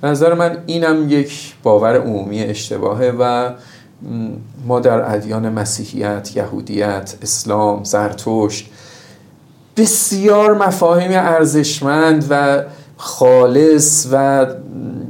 به 0.00 0.08
نظر 0.08 0.34
من 0.34 0.56
اینم 0.66 1.06
یک 1.08 1.54
باور 1.62 1.96
عمومی 1.96 2.40
اشتباهه 2.40 3.12
و 3.18 3.50
ما 4.66 4.80
در 4.80 5.14
ادیان 5.14 5.48
مسیحیت، 5.48 6.36
یهودیت، 6.36 7.14
اسلام، 7.22 7.84
زرتشت 7.84 8.70
بسیار 9.76 10.54
مفاهیم 10.54 11.10
ارزشمند 11.12 12.26
و 12.30 12.62
خالص 12.96 14.06
و 14.12 14.46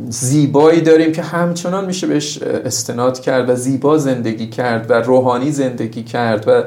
زیبایی 0.08 0.80
داریم 0.80 1.12
که 1.12 1.22
همچنان 1.22 1.84
میشه 1.84 2.06
بهش 2.06 2.42
استناد 2.42 3.20
کرد 3.20 3.50
و 3.50 3.54
زیبا 3.54 3.98
زندگی 3.98 4.46
کرد 4.46 4.90
و 4.90 4.92
روحانی 4.94 5.52
زندگی 5.52 6.02
کرد 6.02 6.44
و 6.48 6.62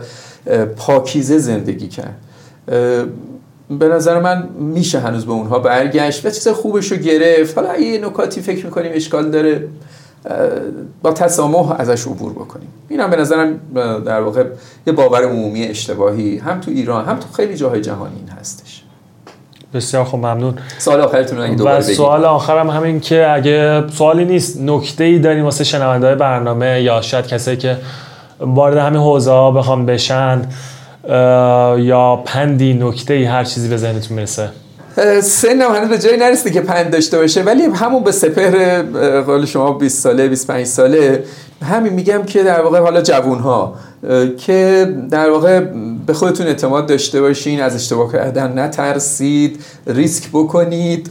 پاکیزه 0.78 1.38
زندگی 1.38 1.88
کرد. 1.88 2.16
به 3.80 3.88
نظر 3.88 4.20
من 4.20 4.50
میشه 4.60 5.00
هنوز 5.00 5.26
به 5.26 5.32
اونها 5.32 5.60
برگشت 5.60 6.26
و 6.26 6.30
چیز 6.30 6.48
خوبش 6.48 6.92
رو 6.92 6.98
گرفت. 6.98 7.58
حالا 7.58 7.80
یه 7.80 8.06
نکاتی 8.06 8.42
فکر 8.42 8.66
می‌کنیم 8.66 8.92
اشکال 8.96 9.32
داره 9.32 9.68
با 11.02 11.12
تسامح 11.12 11.76
ازش 11.80 12.08
عبور 12.08 12.32
بکنیم. 12.32 12.68
این 12.90 13.00
هم 13.00 13.10
به 13.10 13.16
نظرم 13.16 13.60
در 14.06 14.22
واقع 14.22 14.44
یه 14.88 14.94
باور 14.94 15.24
عمومی 15.24 15.64
اشتباهی 15.64 16.38
هم 16.38 16.60
تو 16.60 16.72
ایران 16.72 17.06
هم 17.06 17.20
تو 17.20 17.28
خیلی 17.34 17.56
جاهای 17.56 17.82
جهانی 17.82 18.16
این 18.16 18.30
هستش. 18.40 18.84
بسیار 19.74 20.04
خوب 20.04 20.20
ممنون. 20.20 20.54
سوال 20.78 21.02
آخرتون 21.02 21.40
اگه 21.40 21.56
دوباره 21.56 21.84
بگید 21.84 21.96
سوال 21.96 22.26
آخرم 22.26 22.70
همین 22.70 23.00
که 23.00 23.32
اگه 23.32 23.88
سوالی 23.88 24.26
نیست 24.26 24.62
نکته 24.62 25.04
ای 25.04 25.20
داریم 25.20 25.44
واسه 25.44 25.64
شنونده 25.64 26.08
های 26.08 26.16
برنامه 26.16 26.82
یا 26.82 27.02
شاید 27.02 27.28
کسایی 27.28 27.58
که 27.58 27.78
وارد 28.40 28.78
همین 28.78 29.02
حوزه 29.02 29.32
ها 29.32 29.52
بخوام 29.52 29.86
بشن 29.86 30.42
یا 31.78 32.22
پندی 32.26 32.74
نکته 32.74 33.14
ای 33.14 33.24
هر 33.24 33.44
چیزی 33.44 33.70
به 33.70 33.78
ذهنتون 33.78 34.16
می‌رسه. 34.16 34.50
سنم 35.22 35.76
هنوز 35.76 35.90
به 35.90 35.98
جایی 35.98 36.18
نرسیده 36.18 36.52
که 36.52 36.62
پند 36.62 36.92
داشته 36.92 37.18
باشه 37.18 37.44
ولی 37.44 37.64
همون 37.64 38.04
به 38.04 38.12
سپهر 38.12 38.82
قول 39.22 39.46
شما 39.46 39.74
20 39.74 40.04
ساله 40.04 40.28
25 40.28 40.66
ساله 40.66 41.24
همین 41.64 41.94
میگم 41.94 42.24
که 42.24 42.44
در 42.44 42.62
واقع 42.62 42.80
حالا 42.80 43.02
جوون 43.02 43.40
ها 43.40 43.76
که 44.38 44.94
در 45.12 45.30
واقع 45.30 45.60
به 46.06 46.14
خودتون 46.14 46.48
اعتماد 46.48 46.88
داشته 46.88 47.22
باشین 47.22 47.62
از 47.62 47.76
اشتباه 47.76 48.12
کردن 48.12 48.60
نترسید 48.60 49.60
ریسک 49.88 50.30
بکنید. 50.34 51.10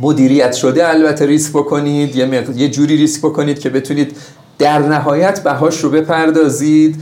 مدیریت 0.00 0.52
شده 0.52 0.88
البته 0.88 1.26
ریسک 1.26 1.50
بکنید 1.50 2.16
یه, 2.16 2.26
مق... 2.26 2.56
یه 2.56 2.68
جوری 2.68 2.96
ریسک 2.96 3.20
بکنید 3.20 3.58
که 3.58 3.70
بتونید 3.70 4.16
در 4.58 4.78
نهایت 4.78 5.42
بهاش 5.42 5.80
رو 5.80 5.90
بپردازید 5.90 6.96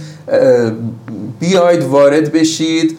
بیاید 1.41 1.83
وارد 1.83 2.33
بشید. 2.33 2.99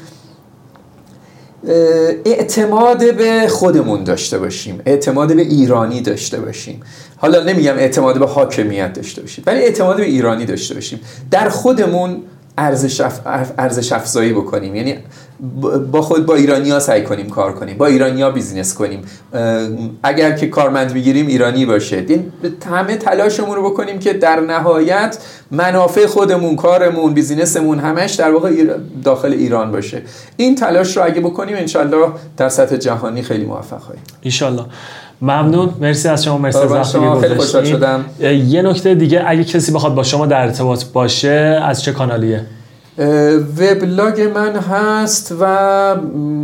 اعتماد 2.26 3.16
به 3.16 3.48
خودمون 3.48 4.04
داشته 4.04 4.40
باشیم 4.40 4.82
اعتماد 4.86 5.36
به 5.36 5.42
ایرانی 5.42 6.02
داشته 6.02 6.40
باشیم 6.40 6.82
حالا 7.18 7.44
نمیگم 7.44 7.78
اعتماد 7.78 8.20
به 8.20 8.28
حاکمیت 8.28 8.94
داشته 8.94 9.22
باشیم 9.22 9.44
ولی 9.48 9.60
اعتماد 9.60 9.98
به 9.98 10.06
ایرانی 10.06 10.46
داشته 10.46 10.74
باشیم 10.74 11.00
در 11.32 11.50
خودمون 11.50 12.22
ارزش. 12.58 13.02
ارزش 13.58 13.92
افزایی 13.92 14.34
بکنیم 14.34 14.76
یعنی 14.76 14.98
با 15.92 16.02
خود 16.02 16.26
با 16.26 16.36
ایرانیا 16.36 16.80
سعی 16.80 17.04
کنیم 17.04 17.30
کار 17.30 17.54
کنیم 17.54 17.78
با 17.78 17.86
ایرانیا 17.86 18.30
بیزینس 18.30 18.74
کنیم. 18.74 19.02
اگر 20.04 20.32
که 20.32 20.48
کارمند 20.48 20.94
می‌گیریم 20.94 21.28
ایرانی 21.28 21.66
باشه. 21.66 22.06
همه 22.66 22.98
تلاشمون 22.98 23.56
رو 23.56 23.70
بکنیم 23.70 24.00
که 24.00 24.14
در 24.14 24.40
نهایت 24.40 25.18
منافع 25.52 26.06
خودمون 26.06 26.56
کارمون 26.56 27.14
بیزینسمون 27.14 27.80
همش 27.80 28.14
در 28.14 28.32
واقع 28.32 28.52
داخل 29.04 29.32
ایران 29.32 29.72
باشه. 29.72 30.02
این 30.38 30.56
تلاش 30.56 30.98
رو 30.98 31.04
اگه 31.06 31.22
بکنیم 31.22 31.56
انشالله 31.56 32.08
در 32.38 32.50
سطح 32.50 32.78
جهانی 32.78 33.22
خیلی 33.22 33.46
موفق 33.46 33.80
خواهیم 33.80 34.04
انشالله. 34.24 34.66
ممنون. 35.22 35.70
مرسی 35.82 36.08
از 36.08 36.24
شما. 36.24 36.38
مرسی 36.38 36.58
از 36.60 36.92
شما 36.92 37.20
خیلی 37.20 37.36
خوشحال 37.36 37.64
شدم. 37.64 38.06
یه 38.20 38.62
نکته 38.62 38.96
دیگه 38.96 39.24
اگه 39.28 39.44
کسی 39.44 39.72
بخواد 39.72 39.96
با 39.96 40.04
شما 40.04 40.26
در 40.26 40.42
ارتباط 40.42 40.86
باشه 40.94 41.62
از 41.64 41.84
چه 41.84 41.92
کانالیه؟ 41.92 42.46
وبلاگ 42.98 44.22
من 44.22 44.56
هست 44.56 45.36
و 45.40 45.44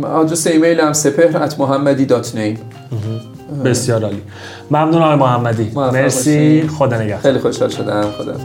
آدرس 0.06 0.46
ایمیل 0.46 0.80
هم 0.80 0.92
سپهر 0.92 1.48
at 1.48 1.58
محمدی 1.58 2.06
دات 2.06 2.34
نیم 2.34 2.58
بسیار 3.64 4.04
عالی. 4.04 4.22
ممنون 4.70 5.02
آقای 5.02 5.16
محمدی. 5.16 5.70
مرسی. 5.74 6.68
خدا 6.68 6.96
نگهدار. 6.96 7.20
خیلی 7.20 7.38
خوشحال 7.38 7.68
شدم. 7.70 8.02
خدا 8.02 8.36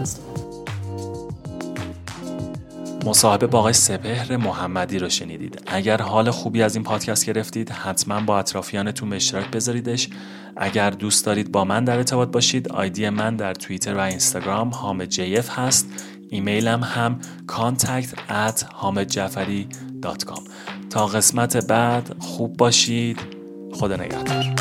مصاحبه 3.05 3.47
با 3.47 3.59
آقای 3.59 3.73
سپهر 3.73 4.38
محمدی 4.38 4.99
رو 4.99 5.09
شنیدید. 5.09 5.61
اگر 5.67 6.01
حال 6.01 6.31
خوبی 6.31 6.63
از 6.63 6.75
این 6.75 6.84
پادکست 6.84 7.25
گرفتید 7.25 7.69
حتما 7.69 8.21
با 8.21 8.39
اطرافیانتون 8.39 9.09
به 9.09 9.15
اشتراک 9.15 9.51
بذاریدش. 9.51 10.09
اگر 10.57 10.89
دوست 10.89 11.25
دارید 11.25 11.51
با 11.51 11.65
من 11.65 11.84
در 11.84 11.97
ارتباط 11.97 12.29
باشید 12.29 12.69
آیدی 12.69 13.09
من 13.09 13.35
در 13.35 13.53
توییتر 13.53 13.93
و 13.93 13.99
اینستاگرام 13.99 14.69
حامد 14.69 15.09
جیف 15.09 15.49
هست. 15.49 15.88
ایمیلم 16.29 16.83
هم 16.83 17.19
contact 17.51 18.09
at 18.29 18.63
تا 20.89 21.07
قسمت 21.07 21.67
بعد 21.67 22.15
خوب 22.19 22.57
باشید. 22.57 23.19
خدا 23.73 23.95
نگهدار. 23.95 24.53